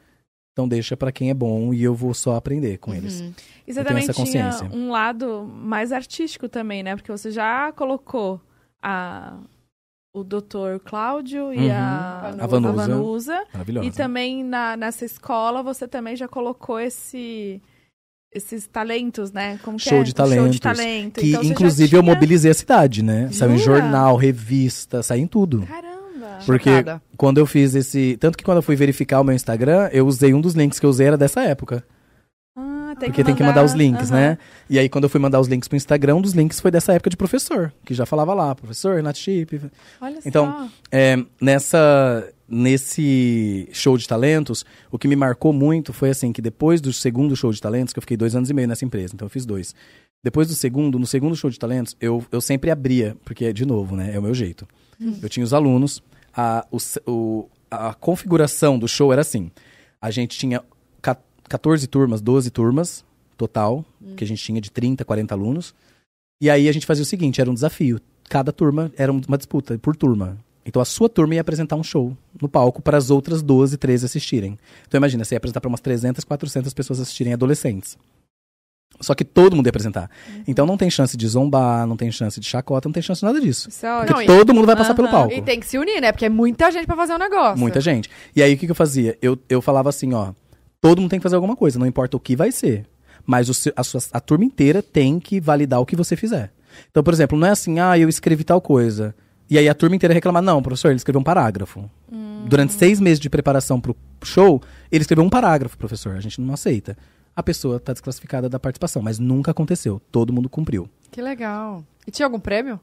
[0.53, 3.21] Então deixa para quem é bom e eu vou só aprender com eles.
[3.21, 3.33] Uhum.
[3.67, 6.95] E você Eu também tinha um lado mais artístico também, né?
[6.95, 8.41] Porque você já colocou
[8.81, 9.37] a,
[10.15, 11.73] o doutor Cláudio e Uhum.
[11.73, 12.73] a, A Vanusa.
[12.73, 13.45] Vanusa.
[13.53, 13.87] Maravilhosa.
[13.89, 17.61] E também na, nessa escola você também já colocou esse,
[18.33, 19.59] esses talentos, né?
[19.65, 20.03] Como que Show é?
[20.05, 21.21] de O Show de talentos, talento.
[21.21, 23.29] Que Então, inclusive eu tinha- mobilizei a cidade, né?
[23.33, 23.81] Saiu em Jura?
[23.81, 25.63] jornal, revista, saiu em tudo.
[25.67, 25.95] Caramba!
[26.47, 27.03] Porque Chocada.
[27.17, 28.17] quando eu fiz esse.
[28.19, 30.87] Tanto que quando eu fui verificar o meu Instagram, eu usei um dos links que
[30.87, 31.85] eu usei era dessa época.
[32.97, 34.21] Tem porque tem que mandar os links, aham.
[34.21, 34.39] né?
[34.69, 36.93] E aí, quando eu fui mandar os links pro Instagram, um dos links foi dessa
[36.93, 39.61] época de professor, que já falava lá, professor, Renato Chip.
[40.01, 40.69] Olha Então, só.
[40.91, 46.81] É, nessa, nesse show de talentos, o que me marcou muito foi assim, que depois
[46.81, 49.27] do segundo show de talentos, que eu fiquei dois anos e meio nessa empresa, então
[49.27, 49.75] eu fiz dois.
[50.23, 53.95] Depois do segundo, no segundo show de talentos, eu, eu sempre abria, porque, de novo,
[53.95, 54.67] né, é o meu jeito.
[55.23, 56.03] Eu tinha os alunos,
[56.35, 56.79] a, o,
[57.11, 59.51] o- a configuração do show era assim,
[60.01, 60.63] a gente tinha
[61.49, 63.05] 14 turmas, 12 turmas,
[63.37, 63.85] total,
[64.17, 65.75] que a gente tinha de 30, 40 alunos,
[66.41, 69.79] e aí a gente fazia o seguinte, era um desafio, cada turma era uma disputa
[69.79, 70.37] por turma.
[70.67, 74.07] Então a sua turma ia apresentar um show no palco para as outras 12, 13
[74.07, 74.59] assistirem.
[74.89, 77.99] Então imagina, você ia apresentar para umas 300, 400 pessoas assistirem adolescentes.
[79.01, 80.09] Só que todo mundo ia apresentar.
[80.47, 83.27] Então não tem chance de zombar, não tem chance de chacota, não tem chance de
[83.27, 83.69] nada disso.
[83.69, 84.13] Isso é Porque.
[84.13, 85.17] Não, e- todo mundo vai passar pelo Aham.
[85.17, 85.35] palco.
[85.35, 86.13] E tem que se unir, né?
[86.13, 87.59] Porque é muita gente pra fazer um negócio.
[87.59, 88.09] Muita gente.
[88.35, 89.19] E aí o que, que eu fazia?
[89.21, 90.33] Eu, eu falava assim, ó,
[90.85, 92.85] todo mundo tem que fazer alguma coisa, não importa o que vai ser.
[93.25, 96.53] Mas o seu- a, sua- a turma inteira tem que validar o que você fizer.
[96.91, 99.15] Então, por exemplo, não é assim, ah, eu escrevi tal coisa.
[99.49, 101.89] E aí a turma inteira reclamar, não, professor, ele escreveu um parágrafo.
[102.47, 104.61] Durante seis meses de preparação pro show,
[104.93, 106.17] ele escreveu um parágrafo, professor.
[106.17, 106.95] A gente não aceita.
[107.35, 109.99] A pessoa tá desclassificada da participação, mas nunca aconteceu.
[110.13, 110.87] Todo mundo cumpriu.
[111.11, 111.83] Que legal.
[112.07, 112.79] E tinha algum prêmio?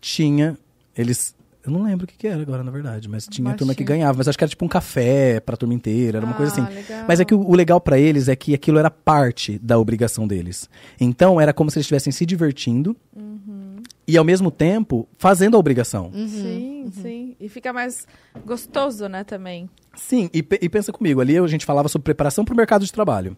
[0.00, 0.56] Tinha,
[0.96, 1.34] eles.
[1.64, 3.84] Eu não lembro o que, que era agora, na verdade, mas tinha Mas turma que
[3.84, 4.16] ganhava.
[4.18, 6.62] Mas acho que era tipo um café pra turma inteira, era uma coisa assim.
[6.62, 7.04] Ah, legal.
[7.06, 10.26] Mas é que o, o legal pra eles é que aquilo era parte da obrigação
[10.26, 10.68] deles.
[10.98, 12.96] Então era como se eles estivessem se divertindo
[14.08, 16.10] e ao mesmo tempo fazendo a obrigação.
[16.14, 16.28] Uhum.
[16.28, 17.36] Sim, sim.
[17.38, 18.06] E fica mais
[18.44, 19.68] gostoso, né, também.
[19.94, 22.92] Sim, e, e pensa comigo, ali a gente falava sobre preparação para o mercado de
[22.92, 23.36] trabalho.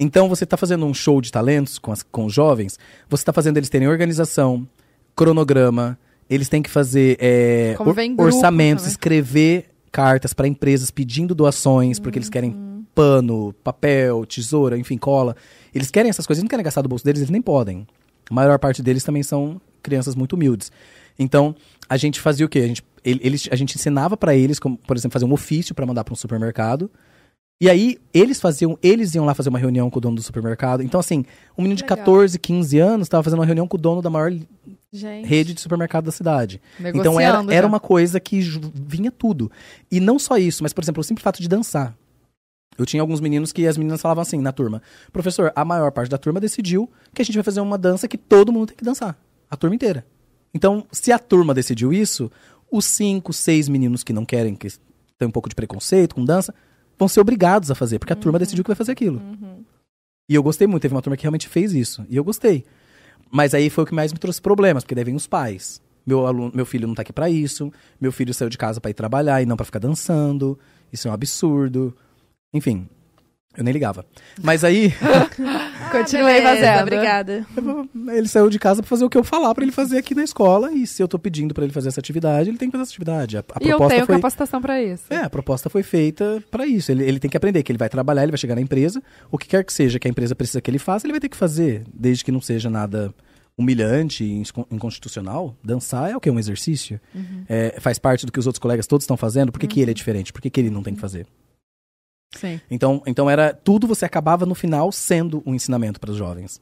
[0.00, 2.78] Então você está fazendo um show de talentos com, as- com os jovens,
[3.10, 4.66] você está fazendo eles terem organização,
[5.14, 5.98] cronograma,
[6.28, 8.92] eles têm que fazer é, or- grupo orçamentos, também.
[8.92, 12.54] escrever cartas para empresas pedindo doações, porque eles querem
[12.94, 15.36] pano, papel, tesoura, enfim, cola.
[15.74, 17.86] Eles querem essas coisas, eles não querem gastar do bolso deles, eles nem podem.
[18.30, 20.70] A maior parte deles também são crianças muito humildes.
[21.18, 21.54] Então,
[21.88, 22.58] a gente fazia o quê?
[22.60, 25.74] A gente, ele- eles, a gente ensinava para eles, como, por exemplo, fazer um ofício
[25.74, 26.90] para mandar para um supermercado.
[27.60, 30.82] E aí, eles faziam, eles iam lá fazer uma reunião com o dono do supermercado.
[30.82, 31.24] Então, assim,
[31.56, 31.96] um menino de Legal.
[31.98, 34.32] 14, 14, 15 anos estava fazendo uma reunião com o dono da maior
[34.90, 35.26] Gente.
[35.26, 36.60] rede de supermercado da cidade.
[36.78, 38.40] Negociando Então era, era uma coisa que
[38.74, 39.50] vinha tudo.
[39.90, 41.94] E não só isso, mas, por exemplo, o simples fato de dançar.
[42.78, 44.80] Eu tinha alguns meninos que as meninas falavam assim na turma:
[45.12, 48.16] professor, a maior parte da turma decidiu que a gente vai fazer uma dança que
[48.16, 49.18] todo mundo tem que dançar.
[49.50, 50.06] A turma inteira.
[50.54, 52.30] Então, se a turma decidiu isso,
[52.70, 54.68] os cinco, seis meninos que não querem, que
[55.18, 56.54] têm um pouco de preconceito com dança,
[56.98, 59.20] vão ser obrigados a fazer, porque a turma decidiu que vai fazer aquilo.
[60.28, 62.04] E eu gostei muito, teve uma turma que realmente fez isso.
[62.08, 62.64] E eu gostei.
[63.30, 65.80] Mas aí foi o que mais me trouxe problemas, porque daí vem os pais.
[66.06, 67.70] Meu, aluno, meu filho não tá aqui pra isso.
[68.00, 70.58] Meu filho saiu de casa pra ir trabalhar e não pra ficar dançando.
[70.92, 71.94] Isso é um absurdo.
[72.52, 72.88] Enfim.
[73.58, 74.06] Eu nem ligava.
[74.40, 74.94] Mas aí,
[75.90, 76.82] Continuei Beleza, fazendo.
[76.82, 77.46] Obrigada.
[78.14, 80.22] ele saiu de casa pra fazer o que eu falar pra ele fazer aqui na
[80.22, 80.70] escola.
[80.72, 82.92] E se eu tô pedindo pra ele fazer essa atividade, ele tem que fazer essa
[82.92, 83.36] atividade.
[83.36, 84.14] A, a E eu proposta tenho foi...
[84.14, 85.04] capacitação pra isso.
[85.10, 86.92] É, a proposta foi feita pra isso.
[86.92, 89.02] Ele, ele tem que aprender que ele vai trabalhar, ele vai chegar na empresa.
[89.28, 91.28] O que quer que seja que a empresa precisa que ele faça, ele vai ter
[91.28, 91.82] que fazer.
[91.92, 93.12] Desde que não seja nada
[93.56, 94.24] humilhante,
[94.70, 95.56] inconstitucional.
[95.64, 96.30] Dançar é o que?
[96.30, 97.00] Um exercício.
[97.48, 99.50] É, faz parte do que os outros colegas todos estão fazendo.
[99.50, 100.32] Por que, que ele é diferente?
[100.32, 101.26] Por que, que ele não tem que fazer?
[102.34, 102.60] Sim.
[102.70, 106.60] Então, então era tudo você acabava no final sendo um ensinamento para os jovens.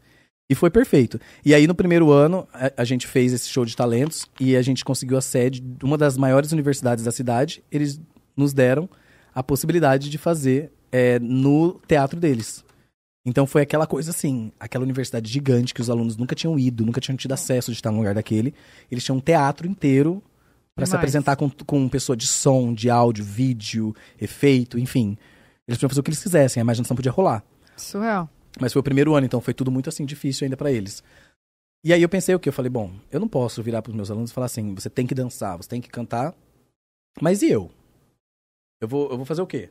[0.48, 1.20] E foi perfeito.
[1.44, 4.62] E aí no primeiro ano a, a gente fez esse show de talentos e a
[4.62, 7.62] gente conseguiu a sede de uma das maiores universidades da cidade.
[7.70, 8.00] Eles
[8.36, 8.88] nos deram
[9.34, 12.64] a possibilidade de fazer é, no teatro deles.
[13.24, 17.00] Então foi aquela coisa assim, aquela universidade gigante que os alunos nunca tinham ido, nunca
[17.00, 18.54] tinham tido acesso de estar num lugar daquele.
[18.88, 20.22] Eles tinham um teatro inteiro
[20.76, 25.18] para se apresentar com, com pessoa de som, de áudio, vídeo, efeito, enfim.
[25.68, 27.44] Eles podiam fazer o que eles quisessem, a imaginação podia rolar.
[27.76, 28.30] Surreal.
[28.60, 31.02] Mas foi o primeiro ano, então foi tudo muito assim difícil ainda pra eles.
[31.84, 32.48] E aí eu pensei o quê?
[32.48, 35.06] Eu falei, bom, eu não posso virar pros meus alunos e falar assim, você tem
[35.06, 36.34] que dançar, você tem que cantar.
[37.20, 37.70] Mas e eu?
[38.80, 39.70] Eu vou, eu vou fazer o quê?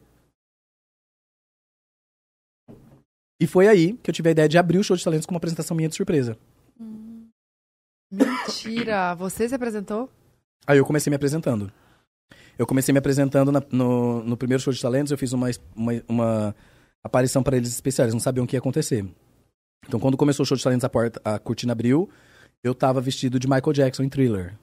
[3.39, 5.33] E foi aí que eu tive a ideia de abrir o show de talentos com
[5.33, 6.37] uma apresentação minha de surpresa.
[8.11, 9.13] Mentira.
[9.15, 10.09] Você se apresentou?
[10.65, 11.71] Aí eu comecei me apresentando.
[12.57, 15.93] Eu comecei me apresentando na- no, no primeiro show de talentos, eu fiz uma, uma,
[16.07, 16.55] uma
[17.03, 19.05] aparição para eles especiais, não sabiam o que ia acontecer.
[19.87, 22.09] Então, quando começou o show de talentos, a, porta, a cortina abriu,
[22.63, 24.55] eu tava vestido de Michael Jackson em thriller.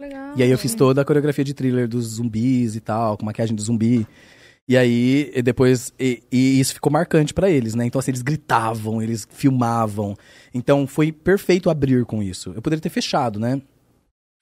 [0.00, 0.34] Legal.
[0.36, 3.56] E aí eu fiz toda a coreografia de thriller dos zumbis e tal, com maquiagem
[3.56, 4.06] do zumbi.
[4.68, 7.86] E aí, e depois, e, e isso ficou marcante pra eles, né?
[7.86, 10.14] Então, assim, eles gritavam, eles filmavam.
[10.54, 12.52] Então, foi perfeito abrir com isso.
[12.54, 13.60] Eu poderia ter fechado, né?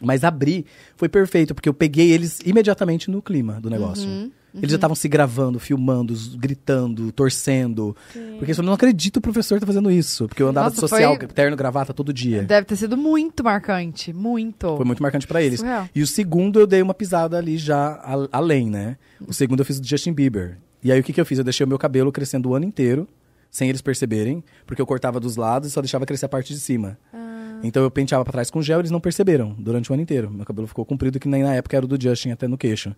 [0.03, 0.67] Mas abrir
[0.97, 4.07] foi perfeito, porque eu peguei eles imediatamente no clima do negócio.
[4.07, 7.97] Uhum, Eles já estavam se gravando, filmando, gritando, torcendo.
[8.13, 10.29] Porque eles falaram, não acredito o professor tá fazendo isso.
[10.29, 12.43] Porque eu andava de Nossa, social, foi- terno, gravata todo dia.
[12.43, 14.13] Deve ter sido muito marcante.
[14.13, 14.77] Muito.
[14.77, 15.61] Foi muito marcante pra eles.
[15.61, 15.89] Surreal.
[15.95, 18.97] E o segundo eu dei uma pisada ali já a- além, né?
[19.27, 20.59] O segundo eu fiz do Justin Bieber.
[20.83, 21.39] E aí o que, que eu fiz?
[21.39, 23.09] Eu deixei o meu cabelo crescendo o ano inteiro,
[23.51, 26.61] sem eles perceberem, porque eu cortava dos lados e só deixava crescer a parte de
[26.61, 26.99] cima.
[27.63, 30.31] Então eu penteava pra trás com gel, eles não perceberam durante o ano inteiro.
[30.31, 32.95] Meu cabelo ficou comprido, que nem na época era o do Justin, até no queixo.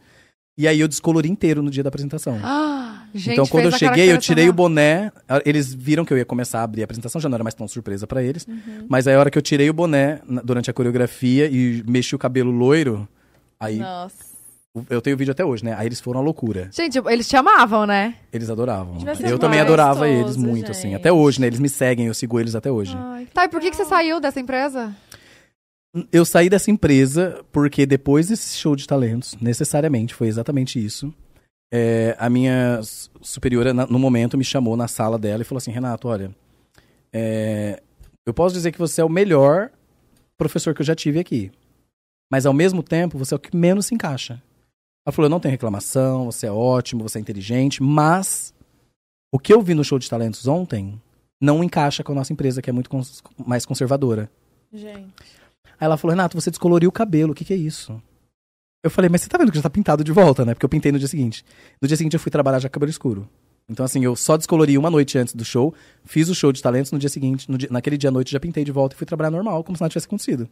[0.56, 2.38] E aí eu descolori inteiro no dia da apresentação.
[2.42, 5.12] Ah, gente, então quando eu cheguei, eu tirei o boné,
[5.44, 7.68] eles viram que eu ia começar a abrir a apresentação, já não era mais tão
[7.68, 8.44] surpresa pra eles.
[8.44, 8.86] Uhum.
[8.88, 12.18] Mas aí a hora que eu tirei o boné durante a coreografia e mexi o
[12.18, 13.08] cabelo loiro,
[13.60, 14.27] aí Nossa.
[14.90, 15.74] Eu tenho o vídeo até hoje, né?
[15.76, 16.68] Aí eles foram à loucura.
[16.72, 18.14] Gente, eles te amavam, né?
[18.32, 18.98] Eles adoravam.
[19.28, 20.88] Eu também adorava gostoso, eles muito, assim.
[20.90, 20.96] gente.
[20.96, 21.46] Até hoje, né?
[21.46, 22.96] Eles me seguem, eu sigo eles até hoje.
[23.34, 24.94] Tá, e por que, que você saiu dessa empresa?
[26.12, 31.12] Eu saí dessa empresa porque depois desse show de talentos, necessariamente, foi exatamente isso.
[31.72, 32.80] é, a minha
[33.20, 36.30] superiora, na- no momento, me chamou na sala dela e falou assim: Renato, olha,
[37.12, 37.82] é,
[38.26, 39.70] eu posso dizer que você é o melhor
[40.38, 41.50] professor que eu já tive aqui.
[42.30, 44.40] Mas ao mesmo tempo, você é o que menos se encaixa.
[45.08, 48.52] Ela falou: eu não tenho reclamação, você é ótimo, você é inteligente, mas
[49.32, 51.00] o que eu vi no show de talentos ontem
[51.40, 54.30] não encaixa com a nossa empresa, que é muito cons- mais conservadora.
[54.70, 55.14] Gente.
[55.64, 58.02] Aí ela falou, Renato, você descoloriu o cabelo, o que, que é isso?
[58.84, 60.52] Eu falei, mas você tá vendo que já tá pintado de volta, né?
[60.52, 61.42] Porque eu pintei no dia seguinte.
[61.80, 63.26] No dia seguinte eu fui trabalhar já cabelo escuro.
[63.66, 66.92] Então, assim, eu só descolori uma noite antes do show, fiz o show de talentos,
[66.92, 69.06] no dia seguinte, no dia- naquele dia à noite já pintei de volta e fui
[69.06, 70.48] trabalhar normal, como se nada tivesse acontecido.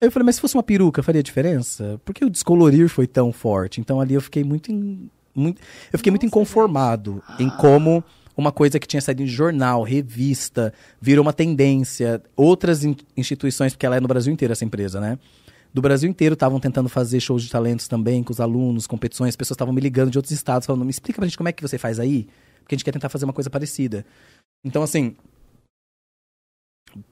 [0.00, 2.00] Eu falei, mas se fosse uma peruca, faria diferença?
[2.04, 3.80] Por que o descolorir foi tão forte?
[3.80, 5.60] Então ali eu fiquei muito, in- muito
[5.92, 8.04] eu fiquei muito inconformado em como
[8.36, 12.22] uma coisa que tinha saído em jornal, revista, virou uma tendência.
[12.36, 15.18] Outras in- instituições, porque ela é no Brasil inteiro essa empresa, né?
[15.74, 19.56] Do Brasil inteiro estavam tentando fazer shows de talentos também com os alunos, competições, pessoas
[19.56, 21.76] estavam me ligando de outros estados falando: "Me explica pra gente como é que você
[21.76, 22.28] faz aí?"
[22.60, 24.06] Porque a gente quer tentar fazer uma coisa parecida.
[24.64, 25.16] Então assim,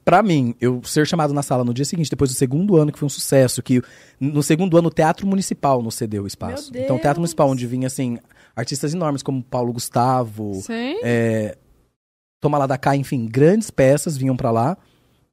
[0.03, 2.99] Pra mim, eu ser chamado na sala no dia seguinte, depois do segundo ano, que
[2.99, 3.81] foi um sucesso, que
[4.19, 6.71] no segundo ano o Teatro Municipal nos cedeu o espaço.
[6.75, 7.19] Então, o Teatro!
[7.19, 8.17] Municipal, onde vinha, assim,
[8.55, 10.61] artistas enormes como Paulo Gustavo,
[11.03, 11.57] é,
[12.39, 14.77] Toma Lá da Cá, enfim, grandes peças vinham pra lá.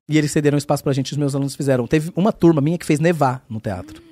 [0.08, 1.86] E eles cederam espaço pra gente, os meus alunos fizeram.
[1.86, 4.02] Teve uma turma minha que fez nevar no teatro.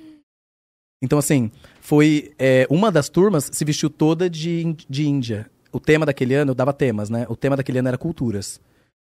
[1.01, 2.33] Então, assim, foi.
[2.39, 5.51] é, uma das turmas se vestiu toda de, de Índia.
[5.71, 7.25] O tema daquele ano, eu dava temas, né?
[7.29, 8.59] O tema daquele ano era culturas.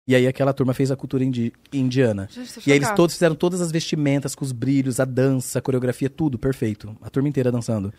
[0.09, 2.27] E aí aquela turma fez a cultura indi- indiana.
[2.31, 5.61] Gente, E aí eles todos fizeram todas as vestimentas com os brilhos, a dança, a
[5.61, 6.97] coreografia, tudo perfeito.
[7.03, 7.93] A turma inteira dançando.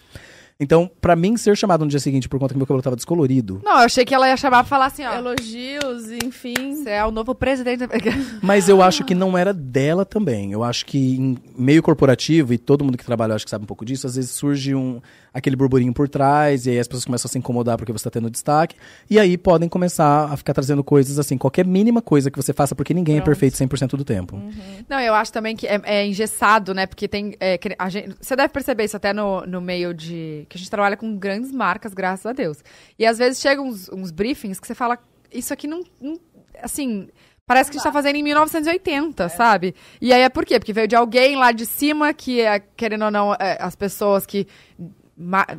[0.62, 3.62] Então, pra mim, ser chamado no dia seguinte por conta que meu cabelo tava descolorido.
[3.64, 5.14] Não, eu achei que ela ia chamar pra falar assim, ó.
[5.14, 6.74] Elogios, enfim.
[6.82, 7.86] Você é o novo presidente.
[7.86, 7.94] da-
[8.42, 10.52] Mas eu acho que não era dela também.
[10.52, 13.62] Eu acho que em meio corporativo, e todo mundo que trabalha, eu acho que sabe
[13.62, 15.00] um pouco disso, às vezes surge um,
[15.32, 18.10] aquele burburinho por trás, e aí as pessoas começam a se incomodar porque você tá
[18.10, 18.76] tendo destaque.
[19.08, 22.74] E aí podem começar a ficar trazendo coisas assim, qualquer mínima coisa que você faça,
[22.74, 23.38] porque ninguém é Pronto.
[23.38, 24.40] perfeito 100% do tempo.
[24.88, 26.86] Não, eu acho também que é, é engessado, né?
[26.86, 27.34] Porque tem.
[27.40, 30.46] é, gente- você deve perceber isso até no, no meio de.
[30.48, 32.58] Que a gente trabalha com grandes marcas, graças a Deus.
[32.98, 34.98] E às vezes chegam uns, uns briefings que você fala,
[35.32, 35.82] isso aqui não.
[36.00, 36.18] não-
[36.62, 37.08] assim.
[37.46, 39.74] Parece que a gente tá fazendo em 1980, sabe?
[40.00, 40.60] E aí é por quê?
[40.60, 44.24] Porque veio de alguém lá de cima que, é, querendo ou não, é, as pessoas
[44.24, 44.46] que.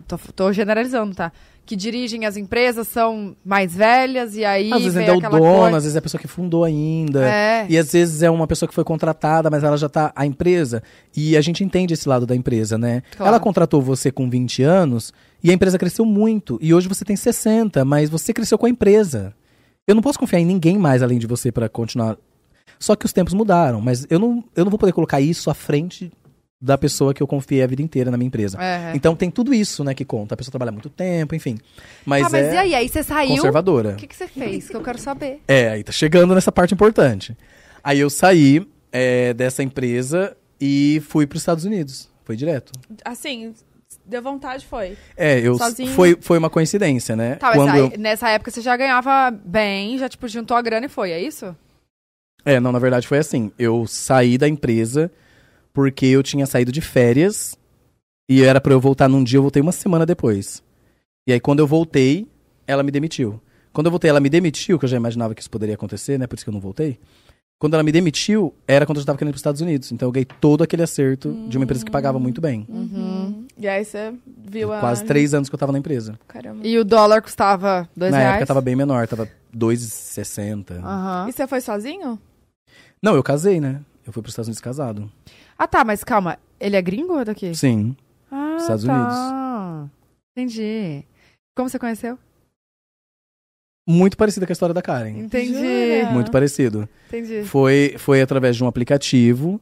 [0.08, 1.32] Tô, tô generalizando, tá?
[1.66, 4.74] Que dirigem as empresas são mais velhas e aí.
[4.74, 7.24] às vezes ainda é o dono, coisa- às vezes é a pessoa que fundou ainda.
[7.30, 7.66] É.
[7.70, 10.82] E às vezes é uma pessoa que foi contratada, mas ela já tá a empresa.
[11.16, 13.04] E a gente entende esse lado da empresa, né?
[13.16, 13.30] Claro.
[13.30, 16.58] Ela contratou você com 20 anos e a empresa cresceu muito.
[16.62, 19.34] E hoje você tem 60, mas você cresceu com a empresa.
[19.88, 22.18] Eu não posso confiar em ninguém mais além de você pra continuar.
[22.80, 25.54] Só que os tempos mudaram, mas eu não, eu não vou poder colocar isso à
[25.54, 26.12] frente
[26.62, 28.58] da pessoa que eu confiei a vida inteira na minha empresa.
[28.94, 30.36] Então tem tudo isso, né, que conta.
[30.36, 31.58] A pessoa trabalha muito tempo, enfim.
[32.06, 32.76] Mas, ah, mas é e aí?
[32.76, 33.36] Aí você saiu.
[33.36, 33.90] conservadora.
[33.94, 34.70] O que, que você fez?
[34.70, 35.40] Que eu quero saber.
[35.48, 37.36] É, aí tá chegando nessa parte importante.
[37.84, 42.08] Aí eu saí é, dessa empresa e fui para os Estados Unidos.
[42.24, 42.72] Foi direto.
[43.04, 43.56] Assim,
[44.06, 44.96] deu vontade, foi.
[45.18, 45.92] É, eu Sozinho?
[45.94, 47.36] foi, foi uma coincidência, né?
[47.36, 50.62] Tá, mas Quando aí, eu- nessa época você já ganhava bem, já, tipo, juntou a
[50.62, 51.56] grana e foi, é isso?
[52.46, 53.52] É, não, na verdade foi assim.
[53.58, 55.12] Eu saí da empresa
[55.74, 57.58] porque eu tinha saído de férias
[58.30, 60.64] e era pra eu voltar num dia, eu voltei uma semana depois.
[61.27, 62.27] E aí quando eu voltei,
[62.67, 63.41] ela me demitiu.
[63.74, 66.27] Quando eu voltei, ela me demitiu, que eu já imaginava que isso poderia acontecer, né?
[66.27, 67.00] Por isso que eu não voltei.
[67.61, 69.91] Quando ela me demitiu, era quando eu já tava querendo ir pros Estados Unidos.
[69.91, 72.66] Então eu ganhei todo aquele acerto de uma empresa que pagava muito bem.
[72.67, 73.45] Uhum.
[73.56, 74.80] E aí você viu a.
[74.80, 76.17] Quase três anos que eu tava na empresa.
[76.27, 76.66] Caramba.
[76.66, 78.33] E o dólar custava dois na reais?
[78.33, 80.83] época tava bem menor, tava 2,60.
[80.83, 81.30] Aham.
[81.30, 82.19] E você foi sozinho?
[83.00, 83.80] Não, eu casei, né?
[84.08, 85.08] Eu fui pros Estados Unidos casado.
[85.62, 86.40] Ah, tá, mas calma.
[86.60, 87.54] Ele é gringo ou é daqui?
[87.54, 87.96] Sim.
[88.32, 89.88] Ah, Estados tá.
[90.36, 91.04] Entendi.
[91.56, 92.18] Como você conheceu?
[93.88, 95.20] Muito parecida com a história da Karen.
[95.20, 95.54] Entendi.
[95.54, 96.12] Jura?
[96.12, 96.90] Muito parecido.
[97.10, 97.44] Entendi.
[97.44, 99.62] Foi, foi através de um aplicativo.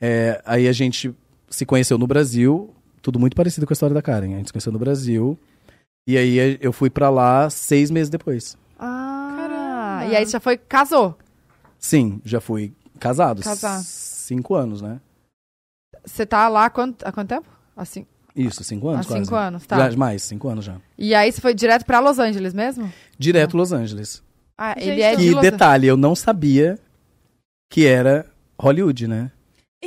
[0.00, 1.12] é, aí a gente
[1.48, 2.72] se conheceu no Brasil.
[3.02, 4.34] Tudo muito parecido com a história da Karen.
[4.34, 5.36] A gente se conheceu no Brasil.
[6.06, 8.56] E aí eu fui pra lá seis meses depois.
[8.78, 10.12] Ah, Caramba.
[10.12, 11.18] E aí você já foi, casou.
[11.76, 13.42] Sim, já fui casado.
[13.42, 13.80] Casar.
[13.82, 15.00] Cinco anos, né?
[16.04, 17.46] Você tá lá há quanto, há quanto tempo?
[17.76, 19.24] Assim, Isso, cinco há anos quase.
[19.24, 19.90] cinco anos, tá.
[19.90, 20.76] Já, mais, cinco anos já.
[20.98, 22.92] E aí você foi direto pra Los Angeles mesmo?
[23.18, 24.22] Direto Los Angeles.
[24.56, 26.78] Ah, Gente, ele é de Que Los detalhe, eu não sabia
[27.70, 28.26] que era
[28.60, 29.30] Hollywood, né?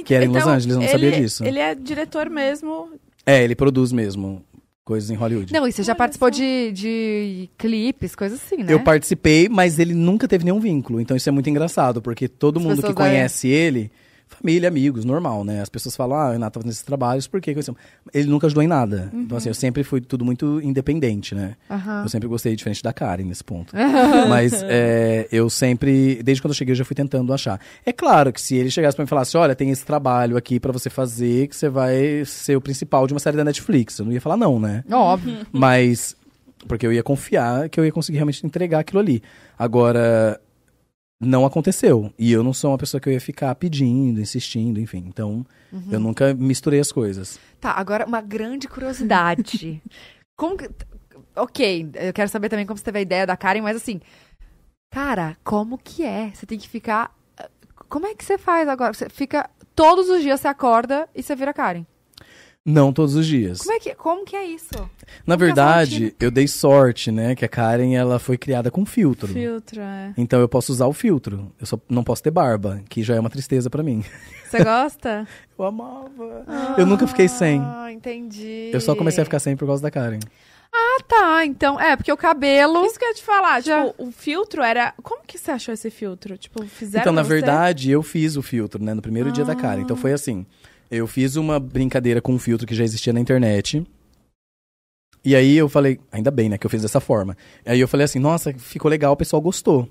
[0.06, 1.46] Que era em Los Angeles, eu não sabia ele- disso.
[1.46, 2.90] Ele é diretor mesmo.
[3.26, 4.44] É, ele produz mesmo
[4.84, 5.54] coisas em Hollywood.
[5.54, 6.32] Não, e você já Olha participou só.
[6.38, 8.74] de, de clipes, coisas assim, né?
[8.74, 11.00] Eu participei, mas ele nunca teve nenhum vínculo.
[11.00, 13.92] Então isso é muito engraçado, porque todo As mundo que pessoas da- conhece ele,
[14.34, 15.62] família, amigos, normal, né?
[15.62, 17.56] As pessoas falam, ah, o Renato tá fazendo esses trabalhos, por quê?
[18.14, 19.10] Ele nunca ajudou em nada.
[19.14, 21.56] Então, assim, eu sempre fui tudo muito independente, né?
[21.70, 22.04] Aham.
[22.04, 23.74] Eu sempre gostei, diferente da Karen, nesse ponto.
[24.30, 27.60] Mas é, eu sempre, desde quando eu cheguei, eu já fui tentando achar.
[27.86, 30.60] É claro que se ele chegasse pra mim e falasse, olha, tem esse trabalho aqui
[30.60, 34.00] pra você fazer, que você vai ser o principal de uma série da Netflix.
[34.00, 34.84] Eu não ia falar não, né?
[34.92, 35.38] Óbvio.
[35.52, 36.16] Mas,
[36.68, 39.22] porque eu ia confiar que eu ia conseguir realmente entregar aquilo ali.
[39.58, 40.40] Agora,
[41.26, 42.14] não aconteceu.
[42.18, 45.04] E eu não sou uma pessoa que eu ia ficar pedindo, insistindo, enfim.
[45.08, 45.46] Então,
[45.92, 47.40] eu nunca misturei as coisas.
[47.60, 49.82] Tá, agora uma grande curiosidade.
[50.38, 50.70] como que...
[51.36, 54.00] Ok, eu quero saber também como você teve a ideia da Karen, mas assim...
[54.92, 56.32] Cara, como que é?
[56.34, 57.16] Você tem que ficar...
[57.90, 58.94] Como é que você faz agora?
[58.94, 59.50] Você fica...
[59.76, 61.86] Todos os dias você acorda e você vira Karen.
[62.66, 63.60] Não todos os dias.
[63.60, 64.74] Como é que, como que é isso?
[65.28, 67.36] Na como é verdade, eu dei sorte, né?
[67.36, 69.28] Que a Karen, ela foi criada com filtro.
[69.28, 70.14] Filtro, é.
[70.16, 71.52] Então eu posso usar o filtro.
[71.60, 74.04] Eu só não posso ter barba, que já é uma tristeza pra mim.
[74.50, 75.28] Você gosta?
[75.58, 76.46] Eu amava.
[76.78, 77.62] eu nunca fiquei sem.
[77.64, 78.72] Ah, entendi.
[78.74, 80.20] Eu só comecei a ficar sem por causa da Karen.
[80.74, 81.46] Ah, tá.
[81.46, 82.84] Então, é, porque o cabelo...
[82.86, 83.62] Isso que eu ia te falar.
[83.62, 83.86] Já.
[83.86, 84.94] Tipo, o filtro era.
[85.04, 86.36] Como que você achou esse filtro?
[86.38, 87.04] Tipo, fizeram.
[87.04, 87.30] Então, na você?
[87.30, 88.96] verdade, eu fiz o filtro, né?
[88.96, 89.82] No primeiro dia da Karen.
[89.82, 89.84] Ah.
[89.84, 90.46] Então foi assim.
[90.94, 93.86] Eu fiz uma brincadeira com um filtro que já existia na internet.
[95.26, 97.36] E aí eu falei, ainda bem, né, que eu fiz dessa forma.
[97.66, 99.90] Aí eu falei assim, nossa, ficou legal, o pessoal gostou.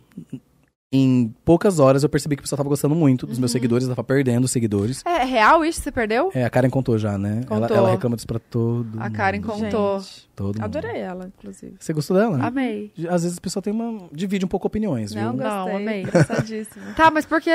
[0.94, 3.52] Em poucas horas eu percebi que o pessoal tava gostando muito dos meus Uhum.
[3.54, 5.02] seguidores, eu tava perdendo seguidores.
[5.06, 5.80] É real isso?
[5.80, 6.30] Você perdeu?
[6.34, 7.40] É, a Karen contou já, né?
[7.50, 7.76] Ela, Contou.
[7.78, 9.46] ela reclama disso pra todo A Karen mundo.
[9.54, 10.00] contou.
[10.00, 10.64] Gente, Todo mundo.
[10.64, 11.74] adorei ela, inclusive.
[11.80, 12.44] Você gostou dela?
[12.44, 12.92] Amei.
[13.08, 14.06] Às vezes a pessoa tem uma.
[14.12, 15.22] divide um pouco opiniões, viu?
[15.22, 15.50] Não, gostei.
[15.50, 16.02] Não, amei.
[16.02, 16.84] Engraçadíssimo.
[16.94, 17.50] Tá, mas por que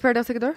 [0.00, 0.54] perdeu o seguidor?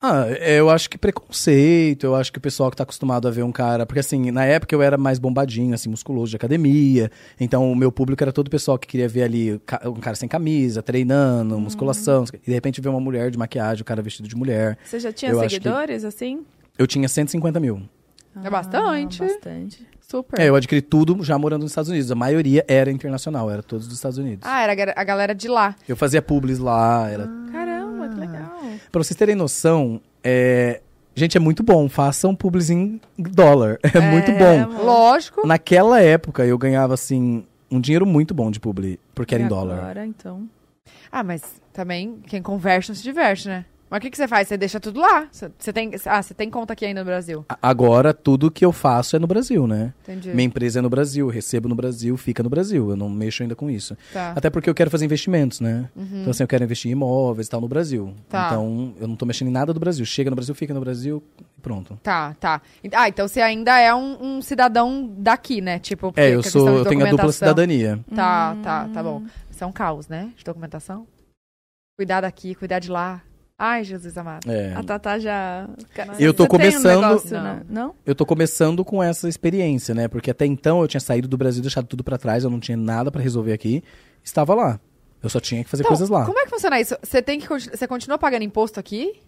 [0.00, 3.42] Ah, eu acho que preconceito, eu acho que o pessoal que tá acostumado a ver
[3.42, 3.84] um cara.
[3.84, 7.10] Porque assim, na época eu era mais bombadinho, assim, musculoso de academia.
[7.40, 10.28] Então o meu público era todo o pessoal que queria ver ali um cara sem
[10.28, 11.60] camisa, treinando, Hum.
[11.60, 12.24] musculação.
[12.32, 14.78] E de repente ver uma mulher de maquiagem, o cara vestido de mulher.
[14.84, 16.44] Você já tinha Eu seguidores, assim?
[16.78, 17.82] Eu tinha 150 mil.
[18.44, 19.20] É bastante.
[19.20, 19.84] Ah, bastante.
[20.00, 20.38] Super.
[20.40, 22.10] É, eu adquiri tudo já morando nos Estados Unidos.
[22.12, 24.48] A maioria era internacional, era todos dos Estados Unidos.
[24.48, 25.74] Ah, era a ga- a galera de lá.
[25.88, 28.57] Eu fazia publis lá, era Caramba, que legal.
[28.90, 30.80] Pra vocês terem noção, é...
[31.14, 31.88] gente, é muito bom.
[31.88, 33.78] Façam publis em dólar.
[33.94, 34.62] É, muito bom.
[34.62, 34.84] amor.
[34.84, 35.46] Lógico.
[35.46, 39.48] Naquela época, eu ganhava, assim, um dinheiro muito bom de publi, porque era E em
[39.48, 39.78] dólar.
[39.78, 40.48] Agora, então.
[41.10, 41.42] Ah, mas
[41.72, 43.64] também quem converte não se diverte, né?
[43.90, 44.48] Mas o que, que você faz?
[44.48, 45.28] Você deixa tudo lá.
[45.32, 47.44] Você tem, ah, você tem conta aqui ainda no Brasil.
[47.62, 49.94] Agora, tudo que eu faço é no Brasil, né?
[50.02, 50.30] Entendi.
[50.30, 52.90] Minha empresa é no Brasil, recebo no Brasil, fica no Brasil.
[52.90, 53.96] Eu não mexo ainda com isso.
[54.12, 54.32] Tá.
[54.36, 55.88] Até porque eu quero fazer investimentos, né?
[55.96, 58.14] Então, assim, eu quero investir em imóveis e tal no Brasil.
[58.28, 58.48] Tá.
[58.48, 60.04] Então, eu não tô mexendo em nada do Brasil.
[60.04, 61.98] Chega no Brasil, fica no Brasil e pronto.
[62.02, 62.60] Tá, tá.
[62.92, 65.78] Ah, então você ainda é um, um cidadão daqui, né?
[65.78, 68.00] Tipo, É, eu sou, eu tenho a dupla cidadania.
[68.14, 69.22] Tá, tá, tá bom.
[69.50, 70.30] Isso é um caos, né?
[70.36, 71.06] De documentação.
[71.96, 73.22] Cuidar daqui, cuidar de lá.
[73.58, 74.48] Ai, Jesus amado.
[74.48, 74.72] É.
[74.74, 75.68] A Tatá já.
[76.18, 77.42] Eu tô Você tem um começando- negócio, Não.
[77.42, 77.62] né?
[77.68, 77.94] Não?
[78.06, 80.06] Eu tô começando com essa experiência, né?
[80.06, 82.76] Porque até então eu tinha saído do Brasil, deixado tudo pra trás, eu não tinha
[82.76, 83.82] nada pra resolver aqui.
[84.22, 84.78] Estava lá.
[85.20, 86.24] Eu só tinha que fazer Então, coisas lá.
[86.24, 86.96] como é que funciona isso?
[87.02, 89.18] Você tem que você continua pagando imposto aqui?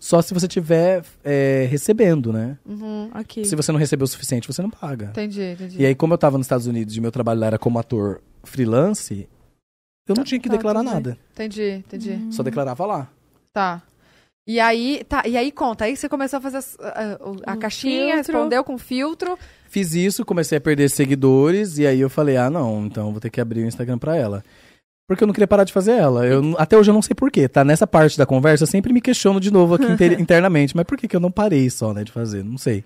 [0.00, 2.58] Só se você tiver é, recebendo, né?
[2.66, 3.08] Uhum.
[3.14, 3.44] Aqui.
[3.44, 5.06] Se você não recebeu o suficiente, você não paga.
[5.10, 5.80] Entendi, entendi.
[5.80, 8.20] E aí, como eu tava nos Estados Unidos e meu trabalho lá era como ator
[8.42, 9.28] freelance,
[10.08, 10.92] eu não Tá- tinha que tá, declarar bem.
[10.92, 11.16] nada.
[11.34, 12.10] Entendi, entendi.
[12.14, 12.32] Hum.
[12.32, 13.08] Só declarava lá.
[13.52, 13.82] Tá.
[14.46, 17.58] E aí, tá, e aí conta, aí você começou a fazer a, a- a Um
[17.58, 18.32] caixinha, filtro.
[18.32, 19.38] respondeu com filtro.
[19.68, 23.20] Fiz isso, comecei a perder seguidores, e aí eu falei, ah, não, então eu vou
[23.20, 24.42] ter que abrir o Instagram pra ela.
[25.06, 26.24] Porque eu não queria parar de fazer ela.
[26.26, 27.64] Eu, até hoje eu não sei porquê, tá?
[27.64, 30.74] Nessa parte da conversa, eu sempre me questiono de novo aqui inter- internamente.
[30.74, 32.44] Mas por que, que eu não parei só, né, de fazer?
[32.44, 32.84] Não sei.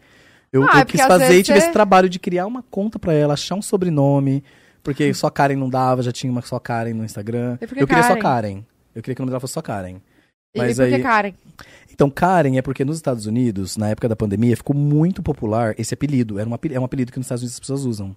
[0.52, 2.62] Eu, Ah, é eu porque quis fazer e tive você- esse trabalho de criar uma
[2.70, 4.42] conta pra ela, achar um sobrenome.
[4.82, 7.56] Porque só Karen não dava, já tinha uma só Karen no Instagram.
[7.60, 8.20] Eu queria só Karen?
[8.20, 8.64] Karen.
[8.94, 9.96] Eu queria que o nome dela fosse só Karen.
[10.54, 11.32] E Mas que aí- Karen?
[11.92, 15.94] Então, Karen é porque nos Estados Unidos, na época da pandemia, ficou muito popular esse
[15.94, 16.38] apelido.
[16.38, 18.16] Era um apelido, é um apelido que nos Estados Unidos as pessoas usam.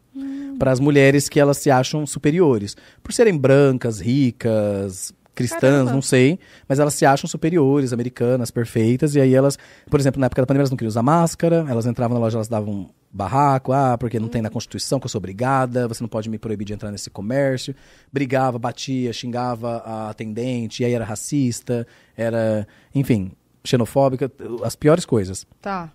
[0.57, 2.75] Para as mulheres que elas se acham superiores.
[3.03, 5.93] Por serem brancas, ricas, cristãs, Caramba.
[5.93, 6.39] não sei.
[6.67, 9.15] Mas elas se acham superiores, americanas, perfeitas.
[9.15, 9.57] E aí elas,
[9.89, 11.65] por exemplo, na época da pandemia, elas não queriam usar máscara.
[11.69, 13.71] Elas entravam na loja, elas davam um barraco.
[13.71, 15.87] Ah, porque não tem na Constituição que eu sou obrigada.
[15.87, 17.75] Você não pode me proibir de entrar nesse comércio.
[18.11, 20.81] Brigava, batia, xingava a atendente.
[20.81, 21.85] E aí era racista,
[22.15, 23.31] era, enfim,
[23.63, 24.31] xenofóbica.
[24.63, 25.45] As piores coisas.
[25.61, 25.91] Tá.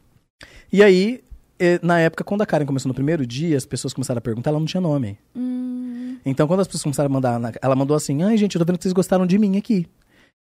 [0.73, 1.23] E aí,
[1.83, 4.59] na época, quando a Karen começou no primeiro dia, as pessoas começaram a perguntar, ela
[4.59, 5.19] não tinha nome.
[6.25, 8.79] Então, quando as pessoas começaram a mandar, ela mandou assim: ai, gente, eu tô vendo
[8.79, 9.87] que vocês gostaram de mim aqui.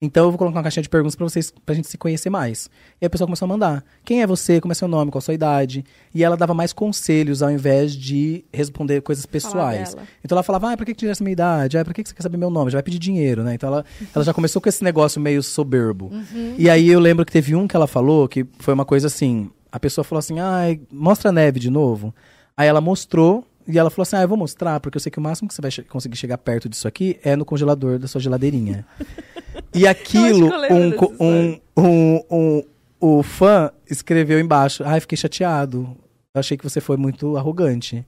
[0.03, 2.71] Então, eu vou colocar uma caixinha de perguntas pra vocês, pra gente se conhecer mais.
[3.03, 4.61] E a pessoa começou a mandar: quem é você?
[4.61, 5.11] Como é seu nome?
[5.11, 5.85] Qual a sua idade?
[6.15, 9.95] E ela dava mais conselhos ao invés de responder coisas pessoais.
[10.25, 11.77] Então ela falava, ah, pra que que essa minha idade?
[11.77, 12.71] Ah, pra que que você quer saber meu nome?
[12.71, 13.55] Já vai pedir dinheiro, né?
[13.55, 16.11] Então ela, ela já começou com esse negócio meio soberbo.
[16.57, 19.51] E aí eu lembro que teve um que ela falou que foi uma coisa assim,
[19.71, 22.15] a pessoa falou assim, ai, mostra a neve de novo.
[22.57, 25.19] Aí ela mostrou e ela falou assim, ah, eu vou mostrar, porque eu sei que
[25.19, 28.09] o máximo que você vai che- conseguir chegar perto disso aqui é no congelador da
[28.09, 28.87] sua geladeirinha.
[29.75, 32.63] e aquilo, um, um, um, um,
[33.01, 35.97] o fã escreveu embaixo, ai, fiquei chateado.
[36.35, 38.05] Eu achei que você foi muito arrogante.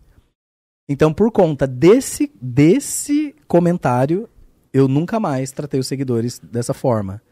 [0.88, 4.28] Então, por conta desse, desse comentário,
[4.72, 7.22] eu nunca mais tratei os seguidores dessa forma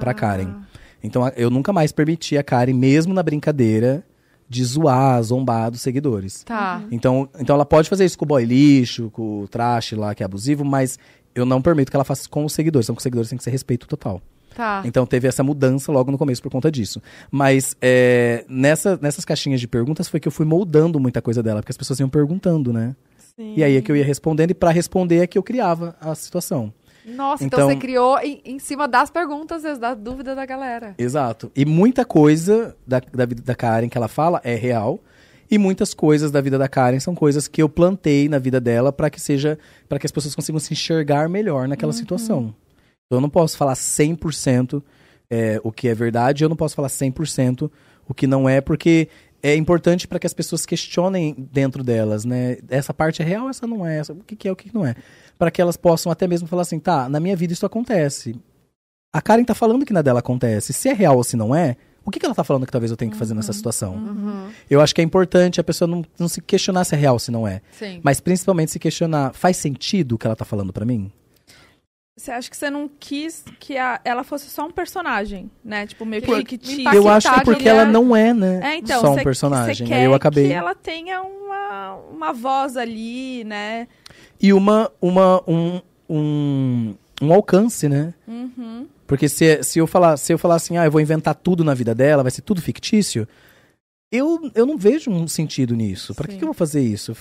[0.00, 0.62] pra Karen.
[1.02, 4.04] Então, eu nunca mais permiti a Karen, mesmo na brincadeira,
[4.48, 6.42] de zoar, zombar dos seguidores.
[6.44, 6.82] Tá.
[6.90, 10.22] Então, então ela pode fazer isso com o boy lixo, com o trash lá, que
[10.22, 10.98] é abusivo, mas
[11.34, 12.86] eu não permito que ela faça com os seguidores.
[12.86, 14.22] Então, com os seguidores tem que ser respeito total.
[14.58, 14.82] Tá.
[14.84, 17.00] Então teve essa mudança logo no começo por conta disso.
[17.30, 21.60] Mas é, nessa, nessas caixinhas de perguntas foi que eu fui moldando muita coisa dela,
[21.60, 22.96] porque as pessoas iam perguntando, né?
[23.36, 23.54] Sim.
[23.56, 26.12] E aí é que eu ia respondendo, e pra responder é que eu criava a
[26.16, 26.72] situação.
[27.08, 30.94] Nossa, então, Então- você criou em, em cima das perguntas, e da dúvida da galera.
[30.98, 31.50] Exato.
[31.56, 35.00] E muita coisa da, da vida da Karen que ela fala é real.
[35.50, 38.92] E muitas coisas da vida da Karen são coisas que eu plantei na vida dela
[38.92, 42.54] para que seja para que as pessoas consigam se enxergar melhor naquela situação.
[43.06, 44.82] Então eu não posso falar 100%
[45.30, 47.70] é, o que é verdade, eu não posso falar 100%
[48.06, 49.08] o que não é, porque
[49.42, 52.58] é importante para que as pessoas questionem dentro delas, né?
[52.68, 54.74] Essa parte é real, essa não é, essa, o que, que é, o que que
[54.74, 54.94] não é.
[55.38, 58.34] Para que elas possam até mesmo falar assim, tá, na minha vida isso acontece.
[59.12, 60.72] A Karen tá falando que na dela acontece.
[60.72, 62.90] Se é real ou se não é, o que, que ela tá falando que talvez
[62.90, 64.50] eu tenha que fazer nessa situação?
[64.68, 67.18] Eu acho que é importante a pessoa não, não se questionar se é real ou
[67.18, 67.60] se não é.
[67.70, 68.00] Sim.
[68.02, 71.12] Mas principalmente se questionar, faz sentido o que ela tá falando pra mim?
[72.18, 75.86] Você acha que você não quis que a- ela fosse só um personagem, né?
[75.86, 76.80] Tipo, meio que fictício.
[76.80, 78.60] impactar, Eu acho que porque ela não é, né?
[78.62, 79.74] É, então, só um você- personagem.
[79.76, 80.48] Você Aí quer eu acabei.
[80.48, 83.86] que ela tenha uma, uma voz ali, né?
[84.42, 85.80] E uma, uma, um,
[86.10, 88.12] um, um alcance, né?
[88.26, 88.88] Uhum.
[89.06, 91.72] Porque se, se, eu falar, se eu falar assim, ah, eu vou inventar tudo na
[91.72, 93.28] vida dela, vai ser tudo fictício,
[94.10, 96.14] eu, eu não vejo um sentido nisso.
[96.16, 97.16] Pra que, que eu vou fazer isso?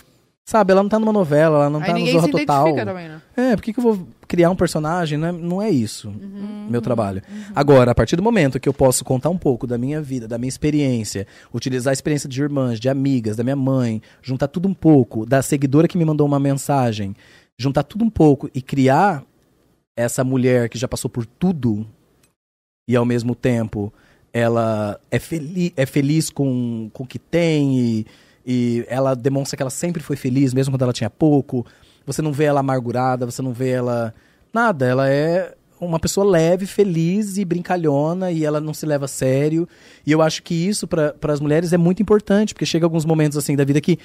[0.50, 2.74] Sabe, ela não tá numa novela, ela não Aí tá no Zorra Total.
[2.74, 3.22] também, né?
[3.36, 5.18] É, por que, que eu vou criar um personagem?
[5.18, 6.68] Não é, não é isso Uhum.
[6.70, 7.22] meu trabalho.
[7.54, 10.38] Agora, a partir do momento que eu posso contar um pouco da minha vida, da
[10.38, 14.74] minha experiência, utilizar a experiência de irmãs, de amigas, da minha mãe, juntar tudo um
[14.74, 17.14] pouco, da seguidora que me mandou uma mensagem,
[17.60, 19.26] juntar tudo um pouco e criar
[19.98, 21.86] essa mulher que já passou por tudo
[22.88, 23.92] e ao mesmo tempo
[24.32, 28.06] ela é, feli é feliz com, com o que tem e,
[28.50, 31.66] e ela demonstra que ela sempre foi feliz, mesmo quando ela tinha pouco.
[32.06, 34.14] Você não vê ela amargurada, você não vê ela.
[34.54, 39.08] Nada, ela é uma pessoa leve, feliz e brincalhona e ela não se leva a
[39.10, 39.68] sério.
[40.06, 43.38] E eu acho que isso para as mulheres é muito importante, porque chega alguns momentos
[43.38, 44.00] assim da vida que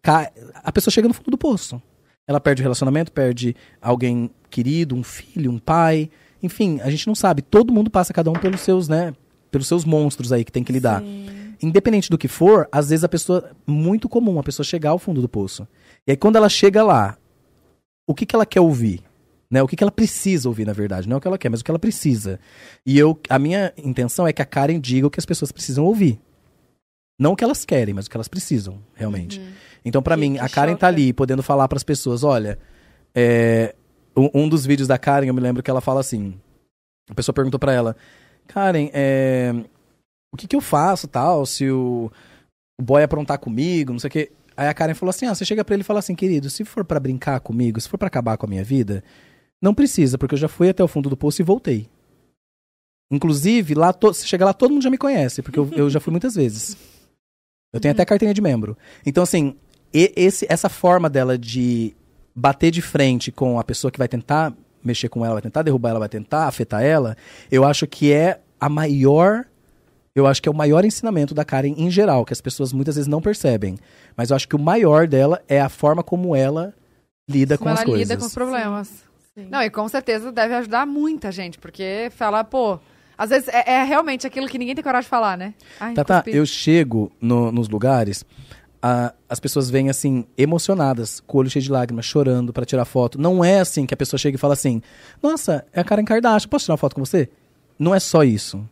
[0.00, 1.80] cai- a pessoa chega no fundo do poço.
[2.26, 6.08] Ela perde o relacionamento, perde alguém querido, um filho, um pai.
[6.42, 7.42] Enfim, a gente não sabe.
[7.42, 9.12] Todo mundo passa cada um pelos seus, né?
[9.56, 11.02] Pelos seus monstros aí que tem que lidar.
[11.62, 13.50] Independente do que for, às vezes a pessoa.
[13.66, 15.66] Muito comum a pessoa chegar ao fundo do poço.
[16.06, 17.16] E aí, quando ela chega lá,
[18.06, 19.02] o que, que ela quer ouvir?
[19.50, 19.62] Né?
[19.62, 21.08] O que, que ela precisa ouvir, na verdade?
[21.08, 22.38] Não é o que ela quer, mas o que ela precisa.
[22.84, 25.84] E eu, a minha intenção é que a Karen diga o que as pessoas precisam
[25.86, 26.20] ouvir.
[27.18, 29.40] Não o que elas querem, mas o que elas precisam, realmente.
[29.82, 30.80] Então, pra Que- mim, a Karen choca.
[30.80, 32.58] tá ali podendo falar pras pessoas: olha,
[33.14, 33.74] é,
[34.14, 36.34] um, um dos vídeos da Karen, eu me lembro que ela fala assim:
[37.08, 37.96] a pessoa perguntou pra ela,
[38.46, 39.52] Karen, é,
[40.32, 42.10] o que que eu faço tal, se o,
[42.80, 44.32] o boy aprontar comigo, não sei o quê.
[44.56, 46.64] Aí a Karen falou assim: ah, você chega pra ele e fala assim, querido, se
[46.64, 49.04] for pra brincar comigo, se for pra acabar com a minha vida,
[49.60, 51.88] não precisa, porque eu já fui até o fundo do poço e voltei.
[53.10, 56.00] Inclusive, lá to- se chegar lá, todo mundo já me conhece, porque eu, eu já
[56.00, 56.76] fui muitas vezes.
[57.72, 58.76] Eu tenho até carteirinha de membro.
[59.04, 59.54] Então, assim,
[59.92, 61.94] esse, essa forma dela de
[62.34, 64.52] bater de frente com a pessoa que vai tentar
[64.86, 67.16] mexer com ela, vai tentar derrubar ela, vai tentar afetar ela,
[67.50, 69.44] eu acho que é a maior.
[70.14, 72.94] Eu acho que é o maior ensinamento da Karen em geral, que as pessoas muitas
[72.96, 73.76] vezes não percebem.
[74.16, 76.72] Mas eu acho que o maior dela é a forma como ela
[77.28, 78.08] lida Como com as ela coisas.
[78.08, 78.88] lida com os problemas.
[79.34, 79.46] Sim.
[79.50, 82.78] Não, e com certeza deve ajudar muita gente, porque fala, pô,
[83.18, 85.52] às vezes é, é realmente aquilo que ninguém tem coragem de falar, né?
[85.78, 86.34] Ai, Tata, cuspi.
[86.34, 88.24] eu chego no- nos lugares,
[88.82, 92.84] a- as pessoas vêm assim, emocionadas, com o olho cheio de lágrimas, chorando pra tirar
[92.84, 93.20] foto.
[93.20, 94.80] Não é assim que a pessoa chega e fala assim:
[95.22, 97.28] Nossa, é a Karen Kardashian, posso tirar uma foto com você?
[97.78, 98.66] Não é só isso.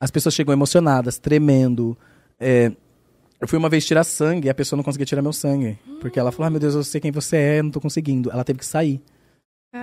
[0.00, 1.96] As pessoas chegam emocionadas, tremendo.
[2.38, 2.70] é,
[3.40, 5.78] eu fui uma vez tirar sangue e a pessoa não conseguia tirar meu sangue.
[6.00, 8.30] Porque ela falou: Ah, meu Deus, eu sei quem você é, não tô conseguindo.
[8.30, 9.00] Ela teve que sair.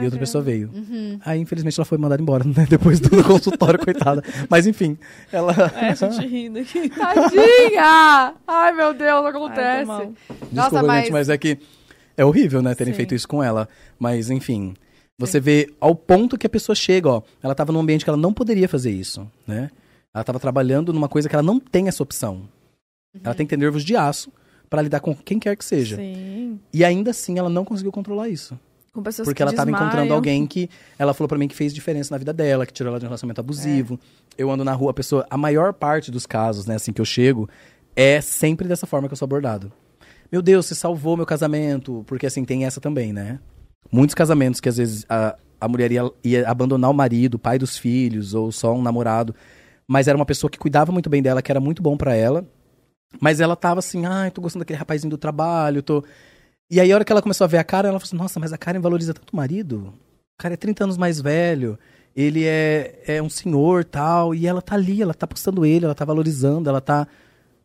[0.02, 0.72] E outra pessoa veio.
[0.74, 1.20] Uhum.
[1.24, 2.66] Aí, infelizmente, ela foi mandada embora, né?
[2.70, 4.24] Depois do consultório, coitada.
[4.50, 4.98] Mas, enfim,
[5.32, 5.54] ela.
[5.76, 6.90] É, a gente rindo aqui.
[6.90, 8.34] Tadinha!
[8.48, 9.86] Ai, meu Deus, Ai, acontece.
[9.86, 10.14] mal.
[10.52, 11.60] Desculpa, mas- gente, mas é que
[12.18, 12.98] é horrível, né, terem Sim.
[12.98, 13.70] feito isso com ela.
[14.00, 14.74] Mas, enfim,
[15.20, 17.22] você vê ao ponto que a pessoa chega, ó.
[17.44, 19.70] Ela tava num ambiente que ela não poderia fazer isso, né?
[20.14, 22.50] Ela tava trabalhando numa coisa que ela não tem essa opção.
[23.24, 24.32] Ela tem que ter nervos de aço
[24.70, 25.98] pra lidar com quem quer que seja.
[25.98, 26.60] Sim.
[26.74, 28.60] E ainda assim, ela não conseguiu controlar isso.
[28.96, 29.88] Com pessoas Porque que ela tava desmaiam.
[29.88, 32.92] encontrando alguém que ela falou pra mim que fez diferença na vida dela, que tirou
[32.92, 34.00] ela de um relacionamento abusivo.
[34.38, 37.06] Eu ando na rua, a pessoa, a maior parte dos casos, né, assim que eu
[37.06, 37.50] chego,
[37.94, 39.70] é sempre dessa forma que eu sou abordado.
[40.32, 43.38] Meu Deus, você salvou meu casamento, porque assim tem essa também, né?
[43.92, 47.60] Muitos casamentos que às vezes a, a mulher ia, ia abandonar o marido, o pai
[47.60, 49.36] dos filhos ou só um namorado,
[49.86, 52.46] mas era uma pessoa que cuidava muito bem dela, que era muito bom pra ela.
[53.20, 56.02] Mas ela tava assim, ai, tô gostando daquele rapazinho do trabalho, tô
[56.70, 58.40] e aí, a hora que ela começou a ver a Karen, ela falou assim: Nossa,
[58.40, 59.94] mas a Karen valoriza tanto o marido.
[60.38, 61.78] O cara é 30 anos mais velho,
[62.16, 64.34] ele é, é um senhor tal.
[64.34, 67.08] E ela tá ali, ela tá postando ele, ela tá valorizando, ela tá.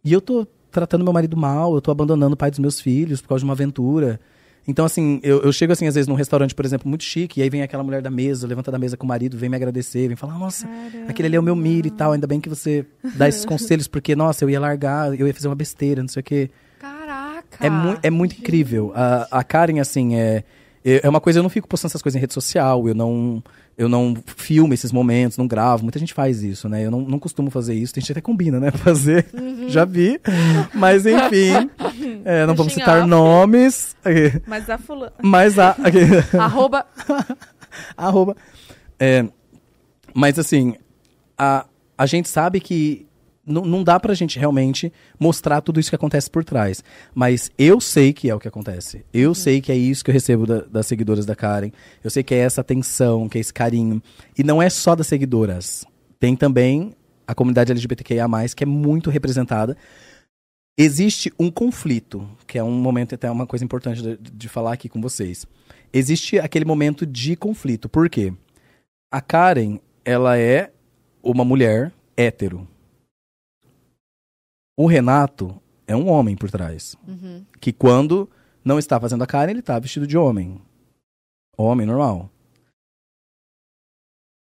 [0.04, 3.20] E eu tô tratando meu marido mal, eu tô abandonando o pai dos meus filhos
[3.20, 4.20] por causa de uma aventura.
[4.68, 7.42] Então, assim, eu, eu chego assim, às vezes, num restaurante, por exemplo, muito chique, e
[7.42, 10.06] aí vem aquela mulher da mesa, levanta da mesa com o marido, vem me agradecer,
[10.06, 10.68] vem falar, nossa,
[11.08, 12.84] aquele ali é o meu milho e tal, ainda bem que você
[13.16, 16.20] dá esses conselhos, porque, nossa, eu ia largar, eu ia fazer uma besteira, não sei
[16.20, 16.50] o quê.
[17.50, 17.66] Caraca!
[17.66, 18.92] É, mu é muito incrível.
[18.94, 20.44] A, a Karen, assim, é,
[20.84, 23.42] é uma coisa, eu não fico postando essas coisas em rede social, eu não,
[23.76, 25.82] eu não filmo esses momentos, não gravo.
[25.82, 26.84] Muita gente faz isso, né?
[26.84, 27.92] Eu não, não costumo fazer isso.
[27.92, 28.70] Tem gente até combina, né?
[28.76, 29.26] Fazer.
[29.68, 30.20] Já vi.
[30.74, 31.70] Mas, enfim.
[32.24, 33.96] é, não vamos citar nomes.
[34.46, 35.12] Mas a fulana.
[35.22, 35.76] Mas a.
[36.38, 36.86] Arroba.
[37.96, 38.36] Arroba.
[38.98, 39.26] É,
[40.14, 40.74] mas assim,
[41.38, 41.64] a,
[41.96, 43.06] a gente sabe que
[43.50, 46.82] não, não dá pra gente realmente mostrar tudo isso que acontece por trás.
[47.14, 49.04] Mas eu sei que é o que acontece.
[49.12, 51.70] Eu sei que é isso que eu recebo da- das seguidoras da Karen.
[52.02, 54.02] Eu sei que é essa atenção, que é esse carinho.
[54.38, 55.84] E não é só das seguidoras.
[56.18, 56.94] Tem também
[57.26, 59.76] a comunidade LGBTQIA, que é muito representada.
[60.78, 64.88] Existe um conflito, que é um momento, até uma coisa importante de, de falar aqui
[64.88, 65.44] com vocês.
[65.92, 67.88] Existe aquele momento de conflito.
[67.88, 68.32] Por quê?
[69.12, 70.70] A Karen, ela é
[71.22, 72.66] uma mulher hétero.
[74.80, 76.96] O Renato é um homem por trás.
[77.06, 77.44] Uhum.
[77.60, 78.30] Que quando
[78.64, 80.58] não está fazendo a Karen, ele está vestido de homem.
[81.54, 82.30] Homem normal.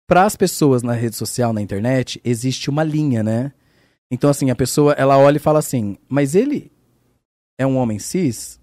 [0.06, 3.50] Para as pessoas na rede social, na internet, existe uma linha, né?
[4.10, 6.70] Então, assim, a pessoa, ela olha e fala assim, mas ele
[7.58, 8.60] é um homem cis?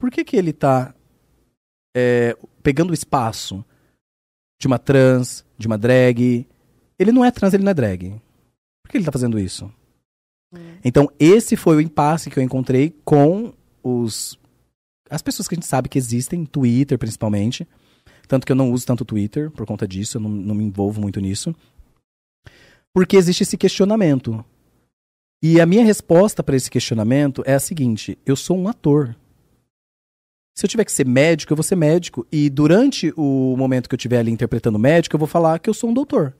[0.00, 0.92] Por que que ele tá
[1.96, 3.64] é, pegando o espaço
[4.60, 6.48] de uma trans, de uma drag?
[6.98, 8.20] Ele não é trans, ele não é drag.
[8.82, 9.72] Por que ele tá fazendo isso?
[10.84, 13.52] Então, esse foi o impasse que eu encontrei com
[13.82, 14.38] os
[15.08, 17.66] as pessoas que a gente sabe que existem, Twitter principalmente.
[18.26, 21.00] Tanto que eu não uso tanto Twitter por conta disso, eu não, não me envolvo
[21.00, 21.54] muito nisso.
[22.92, 24.44] Porque existe esse questionamento.
[25.42, 29.14] E a minha resposta para esse questionamento é a seguinte: eu sou um ator.
[30.56, 32.26] Se eu tiver que ser médico, eu vou ser médico.
[32.32, 35.74] E durante o momento que eu estiver ali interpretando médico, eu vou falar que eu
[35.74, 36.34] sou um doutor.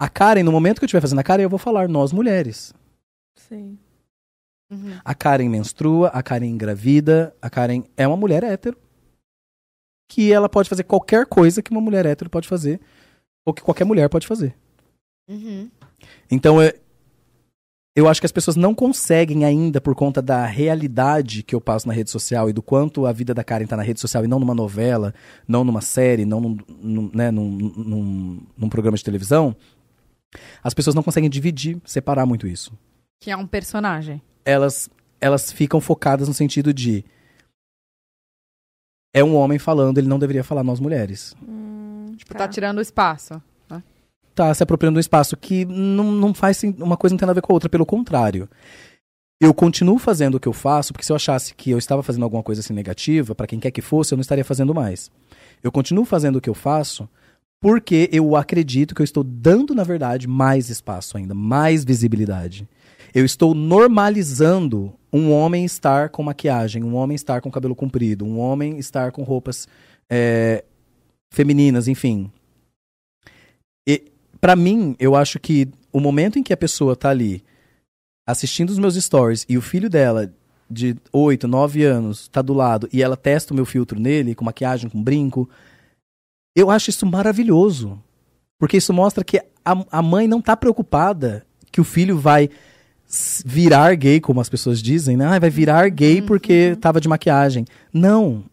[0.00, 2.72] A Karen, no momento que eu estiver fazendo a Karen, eu vou falar nós mulheres.
[3.36, 3.78] Sim.
[4.70, 4.98] Uhum.
[5.04, 8.76] A Karen menstrua, a Karen engravida, a Karen é uma mulher hétero.
[10.08, 12.80] Que ela pode fazer qualquer coisa que uma mulher hétero pode fazer.
[13.44, 14.54] Ou que qualquer mulher pode fazer.
[15.28, 15.70] Uhum.
[16.30, 16.74] Então, é,
[17.96, 21.86] eu acho que as pessoas não conseguem ainda, por conta da realidade que eu passo
[21.86, 24.28] na rede social e do quanto a vida da Karen tá na rede social e
[24.28, 25.14] não numa novela,
[25.46, 29.54] não numa série, não num, num, né, num, num, num programa de televisão,
[30.62, 32.72] as pessoas não conseguem dividir, separar muito isso.
[33.24, 34.20] Que é um personagem.
[34.44, 37.02] Elas, elas ficam focadas no sentido de
[39.14, 41.34] é um homem falando, ele não deveria falar nós mulheres.
[42.18, 43.42] Tipo, tá, tirando o espaço.
[44.34, 47.40] tá se apropriando um espaço que não, não faz uma coisa não tem nada a
[47.40, 48.46] ver com a outra, pelo contrário.
[49.40, 52.24] Eu continuo fazendo o que eu faço, porque se eu achasse que eu estava fazendo
[52.24, 55.10] alguma coisa assim negativa, para quem quer que fosse, eu não estaria fazendo mais.
[55.62, 57.08] Eu continuo fazendo o que eu faço
[57.58, 62.68] porque eu acredito que eu estou dando, na verdade, mais espaço ainda, mais visibilidade.
[63.14, 68.40] Eu estou normalizando um homem estar com maquiagem, um homem estar com cabelo comprido, um
[68.40, 69.68] homem estar com roupas
[70.10, 70.64] é,
[71.32, 72.28] femininas, enfim.
[73.86, 74.10] E,
[74.40, 77.44] para mim, eu acho que o momento em que a pessoa tá ali
[78.26, 80.34] assistindo os meus stories e o filho dela,
[80.68, 84.44] de 8, 9 anos, tá do lado e ela testa o meu filtro nele, com
[84.44, 85.48] maquiagem, com brinco,
[86.56, 88.02] eu acho isso maravilhoso.
[88.58, 92.48] Porque isso mostra que a, a mãe não tá preocupada que o filho vai
[93.44, 95.26] virar gay, como as pessoas dizem, né?
[95.26, 97.64] Ah, vai virar gay porque tava de maquiagem.
[97.92, 98.44] Não.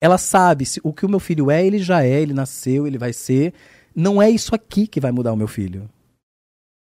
[0.00, 2.98] Ela sabe, se, o que o meu filho é, ele já é, ele nasceu, ele
[2.98, 3.54] vai ser.
[3.94, 5.88] Não é isso aqui que vai mudar o meu filho.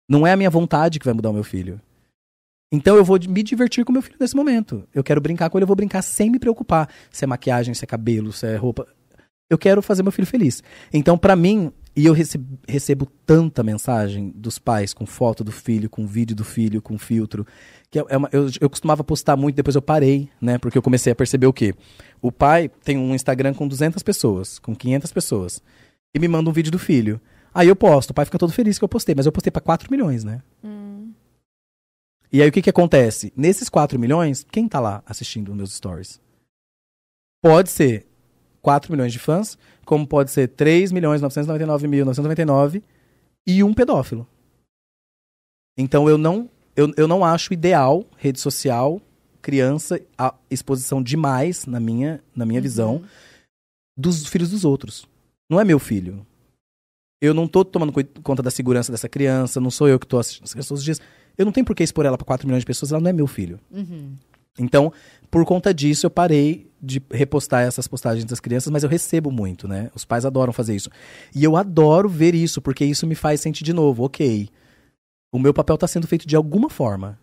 [0.10, 1.82] Não é a minha vontade que vai mudar o meu filho.
[2.72, 4.84] Então eu vou me divertir com meu filho nesse momento.
[4.94, 7.84] Eu quero brincar com ele, eu vou brincar sem me preocupar se é maquiagem, se
[7.84, 8.86] é cabelo, se é roupa.
[9.50, 10.62] Eu quero fazer meu filho feliz.
[10.92, 15.90] Então, pra mim, e eu recebo, recebo tanta mensagem dos pais com foto do filho,
[15.90, 17.46] com vídeo do filho, com filtro,
[17.90, 20.60] que é uma- eu, eu costumava postar muito, depois eu parei, né?
[20.60, 21.74] Porque eu comecei a perceber o quê?
[22.22, 25.62] O pai tem um Instagram com 200 pessoas, com 500 pessoas,
[26.16, 27.20] e me manda um vídeo do filho.
[27.54, 29.62] Aí eu posto, o pai fica todo feliz que eu postei, mas eu postei pra
[29.62, 30.44] 4 milhões, né?
[32.32, 33.34] E aí o que que acontece?
[33.36, 36.20] Nesses 4 milhões, quem tá lá assistindo meus stories?
[37.42, 38.06] Pode ser
[38.62, 42.84] 4 milhões de fãs, como pode ser 3 milhões 999 mil 999
[43.48, 44.28] e um pedófilo.
[45.78, 49.02] Então eu não, eu, eu não acho ideal rede social,
[49.42, 53.02] criança, a exposição demais, na minha, na minha visão,
[53.96, 55.08] dos filhos dos outros.
[55.50, 56.28] Não é meu filho.
[57.22, 60.44] Eu não tô tomando conta da segurança dessa criança, não sou eu que tô assistindo
[60.44, 61.00] as pessoas dias.
[61.38, 63.14] Eu não tenho por que expor ela para 4 milhões de pessoas, ela não é
[63.14, 63.58] meu filho.
[63.72, 64.16] Uhum.
[64.60, 64.92] Então,
[65.32, 69.68] por conta disso, eu parei de repostar essas postagens das crianças, mas eu recebo muito,
[69.68, 69.90] né?
[69.96, 70.90] Os pais adoram fazer isso.
[71.34, 74.50] E eu adoro ver isso, porque isso me faz sentir de novo, ok.
[75.32, 77.20] O meu papel está sendo feito de alguma forma.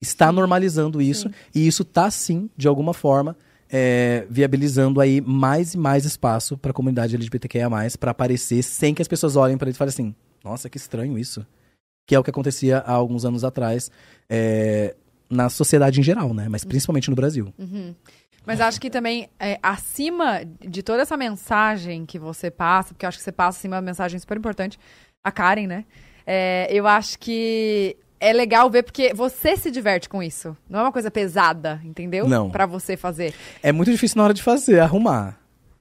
[0.00, 3.36] Está normalizando isso, e isso está sim, de alguma forma,
[3.68, 7.68] é, viabilizando aí mais e mais espaço para a comunidade LGBTQIA+,
[7.98, 11.18] para aparecer sem que as pessoas olhem para ele e falem assim, nossa, que estranho
[11.18, 11.46] isso.
[12.06, 13.90] Que é o que acontecia há alguns anos atrás,
[14.30, 14.94] é,
[15.28, 16.48] na sociedade em geral, né?
[16.48, 17.52] Mas principalmente no Brasil.
[17.58, 17.94] Uhum.
[18.48, 23.08] Mas acho que também, é, acima de toda essa mensagem que você passa, porque eu
[23.08, 24.78] acho que você passa assim, uma mensagem super importante,
[25.22, 25.84] a Karen, né?
[26.26, 30.56] É, eu acho que é legal ver porque você se diverte com isso.
[30.68, 32.26] Não é uma coisa pesada, entendeu?
[32.28, 32.50] Não.
[32.50, 33.34] Pra você fazer.
[33.62, 35.38] É muito difícil na hora de fazer, arrumar.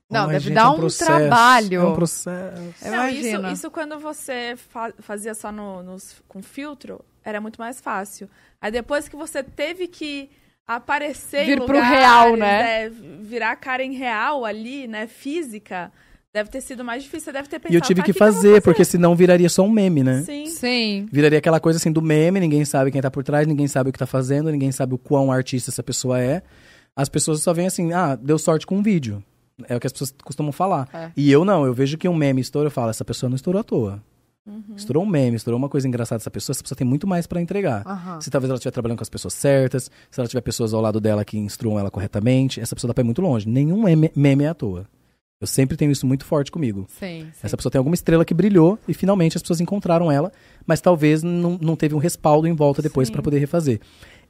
[0.10, 1.82] Não, Ai, deve gente, dar é um processo, trabalho.
[1.82, 2.74] É um processo.
[2.90, 7.82] Não, isso, isso quando você fa- fazia só no, nos- com filtro, era muito mais
[7.82, 8.30] fácil.
[8.62, 10.30] Aí depois que você teve que
[10.68, 12.84] aparecer Vir em pro lugares, real, né?
[12.86, 12.90] é,
[13.22, 15.92] virar a cara em real ali, né, física,
[16.34, 17.26] deve ter sido mais difícil.
[17.26, 19.64] Você deve ter pensado, E eu tive "Tá, que vou fazer, porque senão viraria só
[19.64, 20.22] um meme, né?
[20.24, 20.46] Sim.
[20.48, 21.08] Sim.
[21.12, 23.94] Viraria aquela coisa assim do meme, ninguém sabe quem tá por trás, ninguém sabe o
[23.94, 26.42] que tá fazendo, ninguém sabe o quão artista essa pessoa é.
[26.96, 29.24] As pessoas só veem assim, ah, deu sorte com um vídeo.
[29.68, 30.88] É o que as pessoas costumam falar.
[30.94, 31.12] É.
[31.16, 33.60] E eu não, eu vejo que um meme estoura, eu falo, essa pessoa não estourou
[33.60, 34.04] à toa.
[34.48, 34.76] Uhum.
[34.76, 37.42] Estourou um meme, estourou uma coisa engraçada essa pessoa, essa pessoa tem muito mais pra
[37.42, 37.84] entregar.
[37.86, 38.22] Aham.
[38.22, 41.02] Se talvez ela estiver trabalhando com as pessoas certas, se ela tiver pessoas ao lado
[41.02, 43.48] dela que instruam ela corretamente, essa pessoa dá pra ir muito longe.
[43.48, 44.88] Nenhum meme, meme é à toa.
[45.40, 46.88] Eu sempre tenho isso muito forte comigo.
[46.88, 47.40] Sim, sim.
[47.44, 50.32] Essa pessoa tem alguma estrela que brilhou e finalmente as pessoas encontraram ela,
[50.66, 53.80] mas talvez não, não teve um respaldo em volta depois pra poder refazer.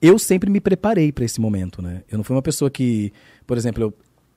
[0.02, 2.04] Eu sempre me preparei pra esse momento, né?
[2.12, 3.14] Eu não fui uma pessoa que,
[3.46, 3.94] por exemplo, eu,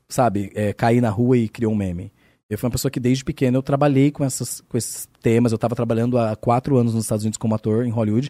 [0.09, 2.13] sabe, é, caí na rua e criou um meme.
[2.51, 5.53] Eu fui uma pessoa que desde pequeno eu trabalhei com, essas, com esses temas.
[5.53, 8.29] Eu estava trabalhando há quatro anos nos Estados Unidos como ator em Hollywood,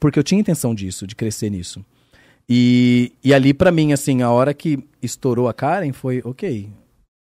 [0.00, 1.84] porque eu tinha intenção disso, de crescer nisso.
[2.48, 6.68] E, e ali pra mim, assim, a hora que estourou a Karen foi, ok,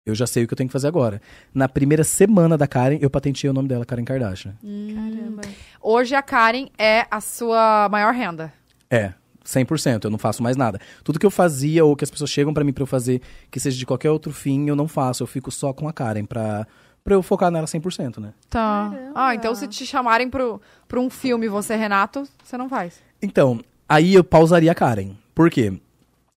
[0.05, 1.21] eu já sei o que eu tenho que fazer agora.
[1.53, 4.55] Na primeira semana da Karen, eu patenteei o nome dela, Karen Kardashian.
[4.61, 5.41] Caramba.
[5.81, 8.53] Hoje a Karen é a sua maior renda.
[8.89, 9.13] É,
[9.45, 10.79] 100%, eu não faço mais nada.
[11.03, 13.59] Tudo que eu fazia ou que as pessoas chegam pra mim pra eu fazer, que
[13.59, 15.23] seja de qualquer outro fim, eu não faço.
[15.23, 16.67] Eu fico só com a Karen pra,
[17.03, 18.33] pra eu focar nela 100%, né?
[18.49, 18.89] Tá.
[18.91, 19.11] Caramba.
[19.15, 23.01] Ah, então se te chamarem pro, pro um filme você, Renato, você não faz.
[23.21, 25.11] Então, aí eu pausaria a Karen.
[25.33, 25.73] Por quê?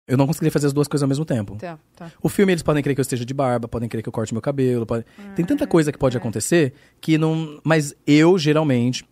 [0.07, 1.57] Eu não conseguiria fazer as duas coisas ao mesmo tempo.
[1.57, 2.13] Tá, tá.
[2.23, 4.35] O filme, eles podem querer que eu esteja de barba, podem querer que eu corte
[4.35, 4.85] meu cabelo.
[4.85, 7.59] pode- Tem tanta coisa que pode acontecer que não.
[7.65, 9.03] Mas eu, geralmente,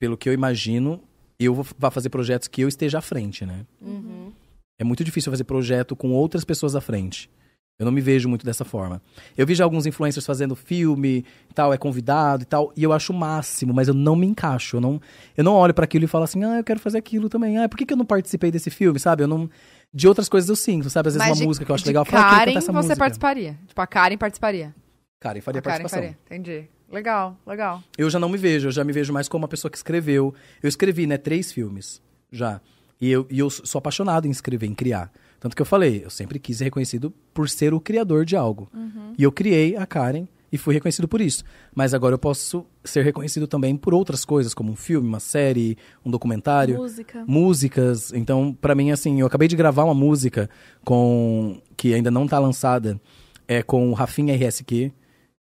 [0.00, 1.02] pelo que eu imagino,
[1.46, 3.64] eu vou vá fazer projetos que eu esteja à frente, né?
[3.80, 4.32] Uhum.
[4.78, 7.30] É muito difícil fazer projeto com outras pessoas à frente.
[7.78, 9.00] Eu não me vejo muito dessa forma.
[9.36, 13.10] Eu vi já alguns influencers fazendo filme tal, é convidado e tal, e eu acho
[13.10, 14.76] o máximo, mas eu não me encaixo.
[14.76, 15.00] Eu não,
[15.34, 17.56] eu não olho pra aquilo e falo assim, ah, eu quero fazer aquilo também.
[17.56, 19.22] Ah, por que, que eu não participei desse filme, sabe?
[19.22, 19.48] Eu não.
[19.94, 21.08] De outras coisas eu sinto, sabe?
[21.08, 22.50] Às vezes Mas uma de- música que eu acho legal, eu falo, ah, eu Karen
[22.58, 22.96] essa você música.
[22.96, 23.58] participaria.
[23.66, 24.74] Tipo, a Karen participaria.
[25.18, 26.02] Karen faria a Karen participação.
[26.02, 26.18] faria.
[26.38, 26.68] Entendi.
[26.90, 27.82] Legal, legal.
[27.96, 30.34] Eu já não me vejo, eu já me vejo mais como uma pessoa que escreveu.
[30.62, 32.02] Eu escrevi, né, três filmes
[32.32, 32.60] já.
[33.00, 35.10] E eu, e eu sou apaixonado em escrever, em criar.
[35.38, 38.68] Tanto que eu falei, eu sempre quis ser reconhecido por ser o criador de algo.
[39.16, 41.44] E eu criei a Karen e fui reconhecido por isso.
[41.74, 45.78] Mas agora eu posso ser reconhecido também por outras coisas, como um filme, uma série,
[46.04, 47.24] um documentário Música.
[47.26, 48.12] músicas.
[48.12, 50.50] Então, pra mim, assim, eu acabei de gravar uma música
[50.84, 53.00] com que ainda não tá lançada,
[53.48, 54.92] é com o Rafinha RSQ,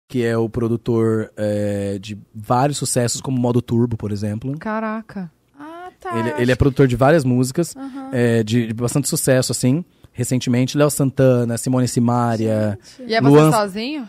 [0.08, 4.56] que é o produtor é, de vários sucessos, como Modo Turbo, por exemplo.
[4.58, 5.30] Caraca.
[5.58, 6.18] Ah, tá.
[6.18, 8.10] Ele, ele é produtor de várias músicas, Aham.
[8.12, 9.84] é, de, de bastante sucesso, assim.
[10.12, 12.78] Recentemente, Léo Santana, Simone Simaria.
[12.98, 13.10] Gente.
[13.10, 14.08] E é Luan- você sozinho?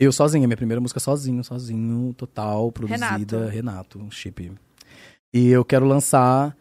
[0.00, 3.06] Eu sozinho, minha primeira música sozinho, sozinho, total, produzida.
[3.06, 3.36] Renato.
[3.48, 4.50] Renato, um chip.
[5.32, 6.56] E eu quero lançar,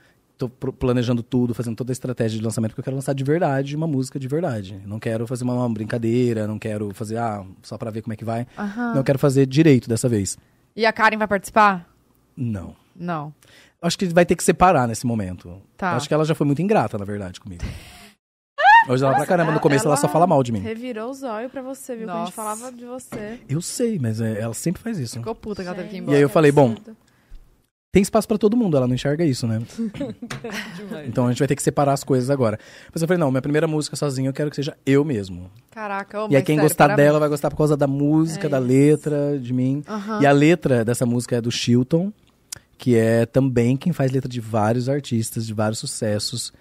[0.49, 3.75] tô planejando tudo, fazendo toda a estratégia de lançamento, porque eu quero lançar de verdade
[3.75, 4.81] uma música de verdade.
[4.85, 8.15] Não quero fazer uma, uma brincadeira, não quero fazer, ah, só pra ver como é
[8.15, 8.47] que vai.
[8.57, 8.95] Aham.
[8.95, 10.37] Não, quero fazer direito dessa vez.
[10.75, 11.87] E a Karen vai participar?
[12.35, 12.75] Não.
[12.95, 13.33] Não.
[13.81, 15.61] Acho que vai ter que separar nesse momento.
[15.77, 15.95] Tá.
[15.95, 17.63] Acho que ela já foi muito ingrata, na verdade, comigo.
[18.89, 20.59] Hoje ela pra caramba, no começo ela, só fala mal de mim.
[20.59, 22.07] Revirou os olhos pra você, viu?
[22.07, 22.25] Quando a Nossa.
[22.25, 23.39] gente falava de você.
[23.47, 25.19] Eu sei, mas é, ela sempre faz isso.
[25.19, 26.13] Ficou puta que ela teve que ir embora.
[26.13, 26.75] E aí eu falei, bom.
[27.91, 29.61] Tem espaço pra todo mundo, ela não enxerga isso, né?
[31.05, 32.57] então a gente vai ter que separar as coisas agora.
[32.93, 35.51] Mas eu falei, não, minha primeira música sozinha eu quero que seja eu mesmo.
[35.71, 37.07] Caraca, ô, e aí quem sério, gostar parabéns.
[37.07, 39.83] dela vai gostar por causa da música, É da letra, de mim.
[39.87, 40.21] Aham.
[40.21, 42.13] E a letra dessa música é do Chilton,
[42.77, 46.53] que é também quem faz letra de vários artistas, de vários sucessos,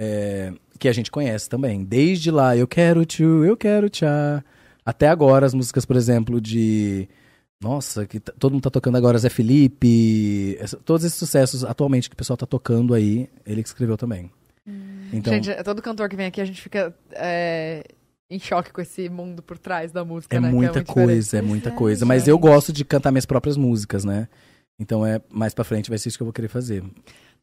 [0.00, 1.82] é, que a gente conhece também.
[1.82, 4.44] Desde lá, Eu Quero Tchu, Eu Quero Tchá,
[4.84, 7.08] até agora as músicas, por exemplo, de...
[7.62, 12.14] Nossa, que todo mundo tá tocando agora, Zé Felipe, essa- todos esses sucessos atualmente que
[12.14, 14.30] o pessoal tá tocando aí, ele que escreveu também.
[15.12, 17.84] Então, Gente, é todo cantor que vem aqui, a gente fica é,
[18.28, 20.48] em choque com esse mundo por trás da música, é né?
[20.48, 21.06] que muita muito diferente.
[21.06, 22.04] coisa, é muita é, coisa.
[22.04, 22.42] Mas eu gente.
[22.42, 24.28] gosto de cantar minhas próprias músicas, né?
[24.78, 26.82] Então é mais pra frente vai ser isso que eu vou querer fazer.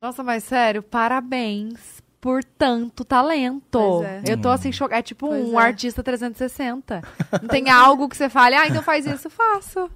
[0.01, 3.64] Nossa, mas sério, parabéns por tanto talento.
[3.72, 4.22] Pois é.
[4.27, 5.00] Eu tô assim chocada.
[5.00, 5.64] É tipo Pois um é.
[5.64, 7.01] artista 360.
[7.42, 9.90] Não tem algo que você fale, ah, então faz isso, faço.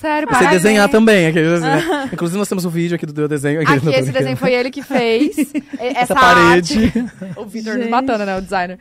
[0.00, 0.62] Sério, Você parabéns.
[0.62, 2.08] desenhar também, aqueles, né?
[2.12, 3.60] Inclusive, nós temos um vídeo aqui do teu desenho.
[3.62, 5.36] Aqui, esse desenho foi ele que fez.
[5.78, 6.84] Essa, Essa parede.
[6.84, 7.04] arte-
[7.36, 8.36] O Vitor nos matando, né?
[8.36, 8.78] O designer.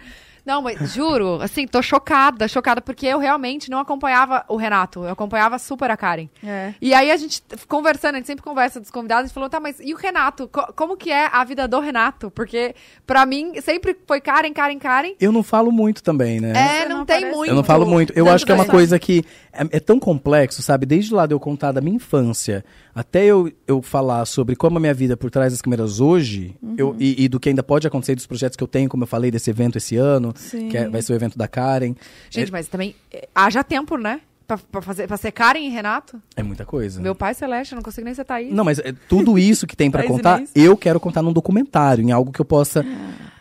[0.47, 5.09] Não, mas juro, assim, tô chocada, chocada, porque eu realmente não acompanhava o Renato, eu
[5.09, 6.29] acompanhava super a Karen.
[6.41, 6.73] É.
[6.81, 9.59] E aí a gente, conversando, a gente sempre conversa dos convidados, a gente falou, tá,
[9.59, 10.47] mas e o Renato?
[10.47, 12.31] Co- como que é a vida do Renato?
[12.31, 12.73] Porque,
[13.05, 15.13] pra mim, sempre foi Karen, Karen, Karen.
[15.19, 16.53] Eu não falo muito também, né?
[16.83, 17.35] É, não, não tem aparece.
[17.37, 17.49] muito.
[17.51, 18.13] Eu não falo muito.
[18.13, 20.85] Eu Tanto acho que é uma coisa que é, é tão complexo, sabe?
[20.85, 22.63] Desde lá de eu contar da minha infância
[22.95, 26.95] até eu, eu falar sobre como a minha vida por trás das câmeras hoje eu-
[26.97, 29.29] e, e do que ainda pode acontecer dos projetos que eu tenho, como eu falei
[29.29, 30.69] desse evento esse ano, Sim.
[30.69, 31.93] que é- vai ser o evento da Karen.
[32.29, 34.21] Gente, mas também, eh, haja tempo, né?
[34.47, 36.21] Pra, pra fazer, pra ser Karen e Renato.
[36.35, 37.01] É muita coisa.
[37.01, 38.53] Meu pai Celeste, eu não consigo nem ser Thaís.
[38.53, 42.01] Não, mas é, tudo isso que tem pra Faz contar, eu quero contar num documentário,
[42.01, 42.85] em algo que eu possa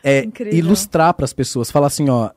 [0.03, 0.59] é, incrível.
[0.59, 1.71] ilustrar pras pessoas.
[1.71, 2.31] Falar assim, ó,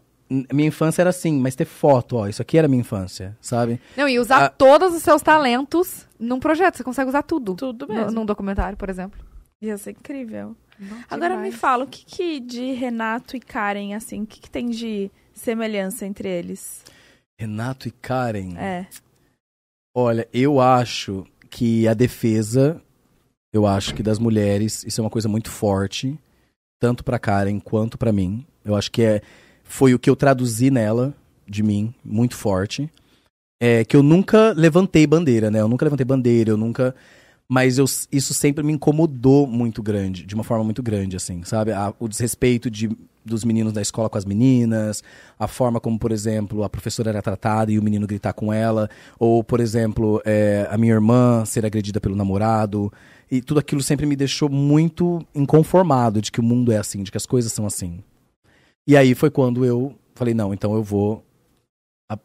[0.53, 3.81] minha infância era assim, mas ter foto, ó, isso aqui era minha infância, sabe?
[3.97, 4.49] Não, e usar Ah.
[4.49, 6.77] todos os seus talentos num projeto.
[6.77, 7.55] Você consegue usar tudo.
[7.55, 8.11] Tudo No- mesmo.
[8.11, 9.19] num documentário, por exemplo.
[9.59, 10.55] Ia ser incrível.
[11.09, 14.69] Agora me fala, o que, que de Renato e Karen, assim, o que, que tem
[14.69, 16.83] de semelhança entre eles?
[17.39, 18.57] Renato e Karen.
[18.57, 18.87] É.
[19.95, 22.81] Olha, eu acho que a defesa,
[23.51, 26.17] eu acho que das mulheres, isso é uma coisa muito forte,
[26.79, 28.45] tanto pra Karen quanto pra mim.
[28.63, 29.21] Eu acho que é,
[29.63, 31.13] foi o que eu traduzi nela,
[31.47, 32.89] de mim, muito forte.
[33.61, 35.59] É que eu nunca levantei bandeira, né?
[35.59, 36.95] Eu nunca levantei bandeira, eu nunca.
[37.51, 41.71] Mas eu, isso sempre me incomodou muito grande, de uma forma muito grande, assim, sabe?
[41.71, 42.87] A- o desrespeito de,
[43.25, 45.03] dos meninos da escola com as meninas,
[45.37, 48.87] a forma como, por exemplo, a professora era tratada e o menino gritar com ela,
[49.17, 52.93] ou, por exemplo, é, a minha irmã ser agredida pelo namorado.
[53.31, 57.09] E tudo aquilo sempre me deixou muito inconformado de que o mundo é assim, de
[57.09, 58.03] que as coisas são assim.
[58.87, 61.23] E aí foi quando eu falei, não, então eu vou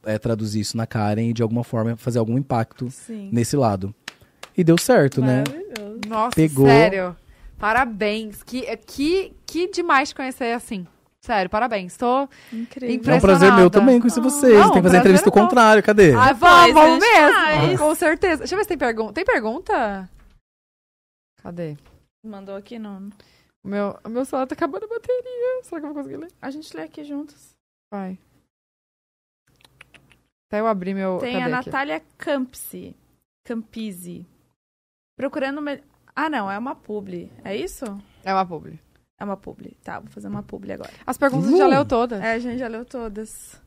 [0.05, 3.31] é, traduzir isso na Karen e de alguma forma fazer algum impacto Sim.
[3.33, 3.95] nesse lado.
[4.57, 5.45] E deu certo, né?
[6.09, 6.67] Nossa, Pegou.
[6.67, 7.17] sério.
[7.59, 8.43] Parabéns.
[8.43, 10.87] Que, que, que demais te conhecer assim.
[11.25, 11.97] Sério, parabéns.
[11.97, 12.29] Tô.
[12.53, 13.15] Incrível.
[13.15, 14.53] É um prazer meu também conhecer vocês.
[14.55, 16.13] Não, Tem que fazer entrevista é ao contrário, cadê?
[16.15, 17.33] Ah, vamos, vamos mesmo.
[17.35, 17.81] faz.
[17.81, 18.39] Com certeza.
[18.39, 19.13] Deixa eu ver se tem pergunta.
[19.15, 20.09] Tem pergunta?
[21.43, 21.77] Cadê?
[22.23, 23.11] Mandou aqui no...
[23.65, 25.63] O meu, o meu celular tá acabando a bateria.
[25.63, 26.31] Será que eu vou conseguir ler?
[26.43, 27.55] A gente lê aqui juntos.
[27.91, 28.19] Vai.
[30.47, 31.17] Até eu abrir meu.
[31.19, 31.67] Tem cadê a aqui?
[31.71, 32.95] Natália Campsi.
[33.47, 34.27] Campisi.
[35.17, 35.61] Procurando...
[35.61, 35.81] Me...
[36.15, 37.31] Ah, não, é uma publi.
[37.45, 37.85] É isso?
[38.25, 38.79] É uma publi.
[39.19, 39.77] É uma publi.
[39.83, 40.91] Tá, vou fazer uma publi agora.
[41.07, 41.71] As perguntas a gente já Uh!
[41.71, 42.23] leu todas.
[42.23, 43.61] É, a gente já leu todas.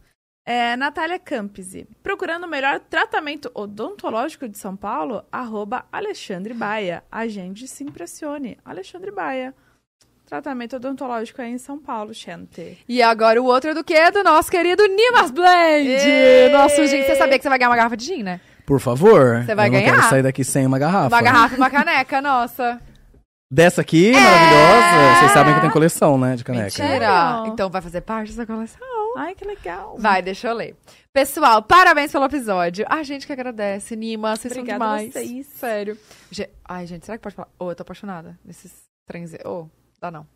[0.46, 1.88] É, Natália Campisi.
[2.02, 7.04] Procurando o melhor tratamento odontológico de São Paulo, arroba Alexandre Baia.
[7.12, 8.58] Agende se impressione.
[8.64, 9.54] Alexandre Baia.
[10.26, 12.78] Tratamento odontológico aí em São Paulo, gente.
[12.88, 14.12] E agora o outro é do quê?
[14.12, 16.52] Do nosso querido Nimas Blend.
[16.52, 17.04] Nosso gin.
[17.04, 18.42] Você sabia que você vai ganhar uma garrafa de gin, né?
[18.68, 19.46] Por favor.
[19.46, 19.96] Você vai eu não ganhar?
[19.96, 21.08] quero sair daqui sem uma garrafa.
[21.16, 22.82] Uma garrafa e uma caneca, nossa.
[23.50, 25.20] Dessa aqui, maravilhosa.
[25.20, 26.84] Vocês sabem que eu tenho coleção, né, de caneca.
[26.84, 27.44] Mentira.
[27.48, 28.86] Então vai fazer parte dessa coleção.
[29.18, 29.96] Ai, que legal.
[29.98, 30.76] Vai, deixa eu ler.
[31.14, 32.86] Pessoal, parabéns pelo episódio.
[32.90, 33.96] A gente que agradece.
[33.96, 35.14] Nima, vocês Obrigada são demais.
[35.14, 35.48] vocês.
[35.48, 35.98] Sério.
[36.30, 37.48] Ge- Ai, gente, será que pode falar?
[37.58, 38.74] Ô, eu tô apaixonada nesses
[39.08, 39.32] trens.
[39.46, 39.66] Ô,
[40.02, 40.28] dá não.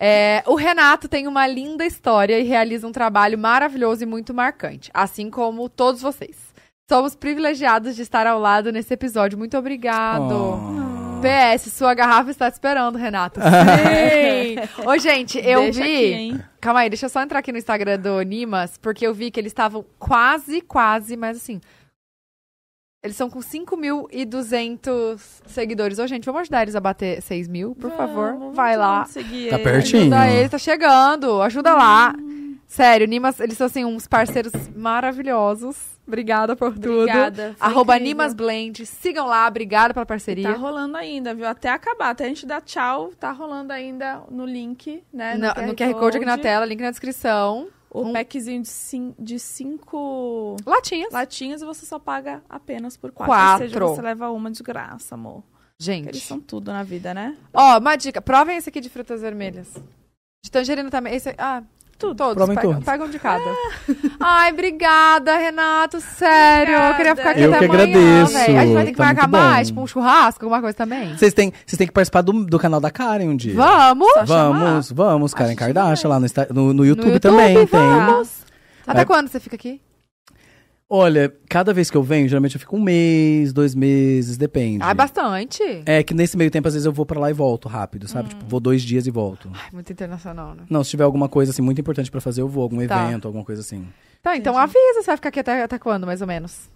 [0.00, 4.90] É, o Renato tem uma linda história e realiza um trabalho maravilhoso e muito marcante,
[4.94, 6.53] assim como todos vocês.
[6.88, 9.38] Somos privilegiados de estar ao lado nesse episódio.
[9.38, 10.34] Muito obrigado.
[10.34, 11.20] Oh.
[11.22, 13.40] PS, sua garrafa está te esperando, Renato.
[13.40, 14.56] Sim!
[14.86, 15.88] Ô, gente, eu Deixa vi.
[15.88, 16.44] aqui, hein?
[16.60, 19.40] Calma aí, deixa eu só entrar aqui no Instagram do Nimas, porque eu vi que
[19.40, 21.58] eles estavam quase, quase, mas assim.
[23.02, 25.98] Eles são com 5.200 seguidores.
[25.98, 28.32] Ô, gente, vamos ajudar eles a bater 6 mil, por favor.
[28.32, 29.04] Vamos, Vai vamos lá.
[29.06, 30.02] seguir Tá pertinho.
[30.14, 31.40] Ajuda eles, tá chegando.
[31.40, 32.14] Ajuda lá.
[32.66, 35.93] Sério, Nimas, eles são assim, uns parceiros maravilhosos.
[36.06, 37.00] Obrigada por tudo.
[37.00, 37.56] Obrigada.
[37.58, 38.34] Arroba incrível.
[38.34, 38.84] Blend.
[38.86, 40.52] Sigam lá, obrigada pela parceria.
[40.52, 41.46] Tá rolando ainda, viu?
[41.46, 45.34] Até acabar, até a gente dar tchau, tá rolando ainda no link, né?
[45.36, 47.68] No, no QR Code aqui na tela, link na descrição.
[47.90, 51.12] O Um- packzinho de, cin de cinco Latinhas.
[51.12, 53.32] latinhas e você só paga apenas por quatro.
[53.32, 53.62] Quatro.
[53.64, 55.42] Ou seja, você leva uma de graça, amor.
[55.42, 56.08] Porque Gente.
[56.08, 57.36] Eles são tudo na vida, né?
[57.52, 58.20] Ó, uma dica.
[58.20, 59.72] Provem esse aqui de frutas vermelhas.
[60.44, 61.14] De tangerina também.
[61.14, 61.62] Esse, ah,
[61.98, 62.14] Tudo.
[62.16, 62.46] todos.
[62.48, 62.84] Pegam, todos.
[62.84, 63.44] pegam de cada.
[64.20, 66.00] Ai, obrigada, Renato.
[66.00, 66.74] Sério.
[66.74, 68.32] Eu queria ficar aqui Eu até que amanhã, agradeço.
[68.34, 68.58] velho.
[68.58, 71.16] A gente vai ter que Tá marcar mais, tipo um churrasco, alguma coisa também.
[71.16, 73.54] Vocês têm, vocês têm que participar do, do canal da Karen um dia.
[73.54, 74.12] Vamos!
[74.12, 77.80] Só Vamos, vamos, Karen Acho Kardashian lá no, no, no No YouTube, também tem.
[77.80, 78.30] vamos.
[78.86, 79.04] Até É.
[79.04, 79.80] quando você fica aqui?
[80.96, 84.78] Olha, cada vez que eu venho, geralmente eu fico um mês, dois meses, depende.
[84.80, 85.60] Ah, bastante.
[85.84, 88.08] É que nesse meio tempo, às vezes eu vou pra lá e volto rápido, Hum.
[88.08, 88.28] sabe?
[88.28, 89.50] Tipo, vou dois dias e volto.
[89.52, 90.62] Ai, muito internacional, né?
[90.70, 93.06] Não, se tiver alguma coisa assim muito importante pra fazer, eu vou, algum Tá.
[93.08, 93.84] evento, alguma coisa assim.
[94.22, 96.70] Tá, então avisa, você vai ficar aqui até, até quando, mais ou menos?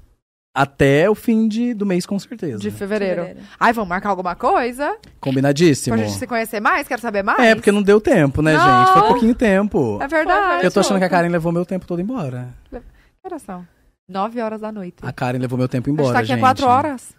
[0.54, 2.58] até o fim de, do mês, com certeza.
[2.58, 3.22] De fevereiro.
[3.22, 3.46] Fevereiro.
[3.60, 4.96] Ai, vamos marcar alguma coisa?
[5.20, 5.94] Combinadíssimo.
[5.96, 6.88] Pra gente se conhecer mais?
[6.88, 7.38] Quero saber mais?
[7.38, 8.60] É, porque não deu tempo, né, Não.
[8.80, 8.92] gente?
[8.92, 9.98] Foi pouquinho tempo.
[10.02, 10.64] É verdade.
[10.64, 12.48] Eu tô achando que a Karen levou meu tempo todo embora.
[12.72, 12.80] Que
[13.24, 13.64] horas são?
[14.08, 14.96] Nove horas da noite.
[15.02, 16.38] A Karen levou meu tempo a gente embora, tá aqui gente.
[16.38, 17.14] há quatro horas.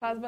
[0.00, 0.20] Faz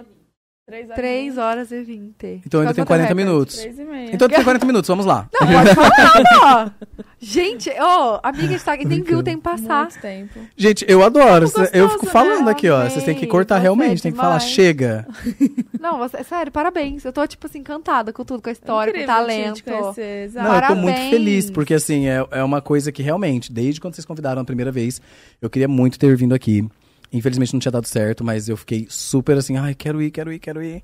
[0.66, 0.96] ba- três horas.
[0.96, 2.40] Três horas e vinte.
[2.44, 3.14] Então ainda tem bateu 40 recorde.
[3.24, 3.56] minutos.
[3.58, 4.10] Três e meia.
[4.12, 5.28] Então tem 40 minutos, vamos lá.
[5.32, 6.70] Não, pode falar, ó.
[7.18, 9.82] Gente, ô, amiga, a gente tá aqui, nem viu o tempo passar.
[9.82, 10.40] Muito tempo.
[10.56, 11.46] Gente, eu adoro.
[11.46, 12.10] Gostoso, eu fico né?
[12.12, 12.76] falando aqui, ó.
[12.78, 12.90] Amei.
[12.90, 15.06] Vocês têm que cortar Você realmente, é tem que falar, chega.
[15.80, 17.04] Não, você, sério, parabéns.
[17.04, 19.64] Eu tô, tipo assim, encantada com tudo, com a história, com o Incrível, talento.
[19.64, 20.30] Conhecer.
[20.34, 20.82] Não, eu tô Parabéns.
[20.82, 24.44] muito feliz, porque assim, é, é uma coisa que realmente, desde quando vocês convidaram a
[24.44, 25.00] primeira vez,
[25.40, 26.66] eu queria muito ter vindo aqui.
[27.12, 30.38] Infelizmente não tinha dado certo, mas eu fiquei super assim, ai, quero ir, quero ir,
[30.38, 30.82] quero ir.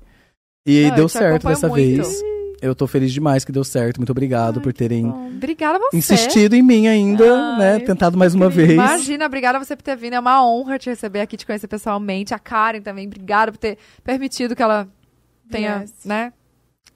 [0.65, 1.75] E Não, eu deu certo dessa muito.
[2.03, 2.21] vez.
[2.61, 3.97] Eu tô feliz demais que deu certo.
[3.97, 5.97] Muito obrigado por terem Obrigada você.
[5.97, 7.79] insistido em mim ainda, Ai, né?
[7.79, 8.71] Tentado mais uma vez.
[8.71, 10.13] Imagina, obrigada a você por ter vindo.
[10.13, 12.33] É uma honra te receber aqui, te conhecer pessoalmente.
[12.33, 14.87] A Karen também, obrigada por ter permitido que ela
[15.51, 15.93] tenha, Yes.
[16.05, 16.31] né,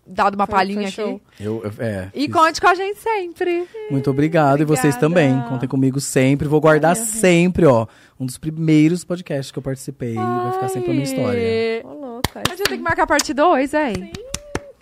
[0.07, 1.21] dado uma Foi- palhinha foi aqui.
[1.37, 3.67] Eu, eu- é, E fiz- conte com a gente sempre.
[3.91, 4.61] Muito obrigado.
[4.61, 5.31] E vocês Obrigada.
[5.35, 5.49] também.
[5.49, 6.47] Contem comigo sempre.
[6.47, 7.85] Vou guardar sempre, ó.
[8.19, 10.15] Um dos primeiros podcasts que eu participei.
[10.15, 11.39] Vai ficar sempre a minha história.
[11.39, 11.81] Ai.
[11.83, 12.41] Ô, louca.
[12.45, 14.11] A gente tem que marcar a parte 2, hein?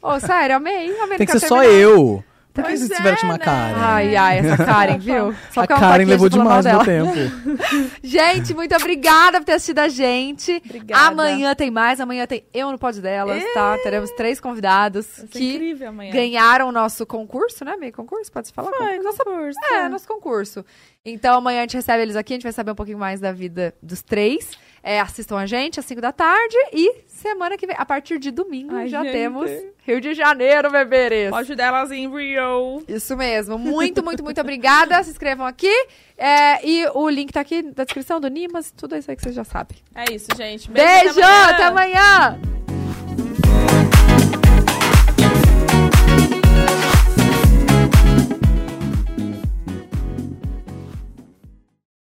[0.02, 0.98] Ô, sério, amei.
[1.00, 1.82] amei Tem que ser quero só terminar.
[1.82, 2.24] eu.
[2.56, 3.44] Por que Pois vocês é, tiveram que chamar né?
[3.46, 3.74] Karen?
[3.76, 5.36] Ai, ai, essa Karen, viu?
[5.52, 6.86] Só a ela tá Karen levou a demais meu dela.
[6.86, 7.12] tempo.
[8.02, 10.62] Gente, muito obrigada por ter assistido a gente.
[10.64, 11.08] Obrigada.
[11.08, 13.78] Amanhã tem mais, amanhã tem Eu no Pod Delas, tá?
[13.84, 16.14] Teremos três convidados Vai que incrível amanhã.
[16.14, 17.76] ganharam o nosso concurso, né?
[17.76, 18.72] Meio concurso, pode se falar?
[18.72, 19.60] Foi, Nossa, concurso.
[19.74, 20.66] é, nosso concurso.
[21.04, 23.34] Então amanhã a gente recebe eles aqui, a gente vai saber um pouquinho mais da
[23.34, 24.50] vida dos três.
[24.88, 28.30] É, assistam a gente às 5 da tarde e semana que vem, a partir de
[28.30, 29.14] domingo, Ai, já gente.
[29.14, 29.50] temos
[29.80, 31.32] Rio de Janeiro, beberes.
[31.32, 32.84] Pode delas em Rio.
[32.88, 33.58] Isso mesmo.
[33.58, 35.04] Muito, muito, muito obrigada.
[35.04, 35.74] Se inscrevam aqui.
[36.16, 39.34] É, e o link tá aqui na descrição do Nimas, tudo isso aí que vocês
[39.34, 39.76] já sabem.
[39.96, 40.70] É isso, gente.
[40.70, 41.50] Beijo, amanhã.
[41.50, 42.40] até amanhã.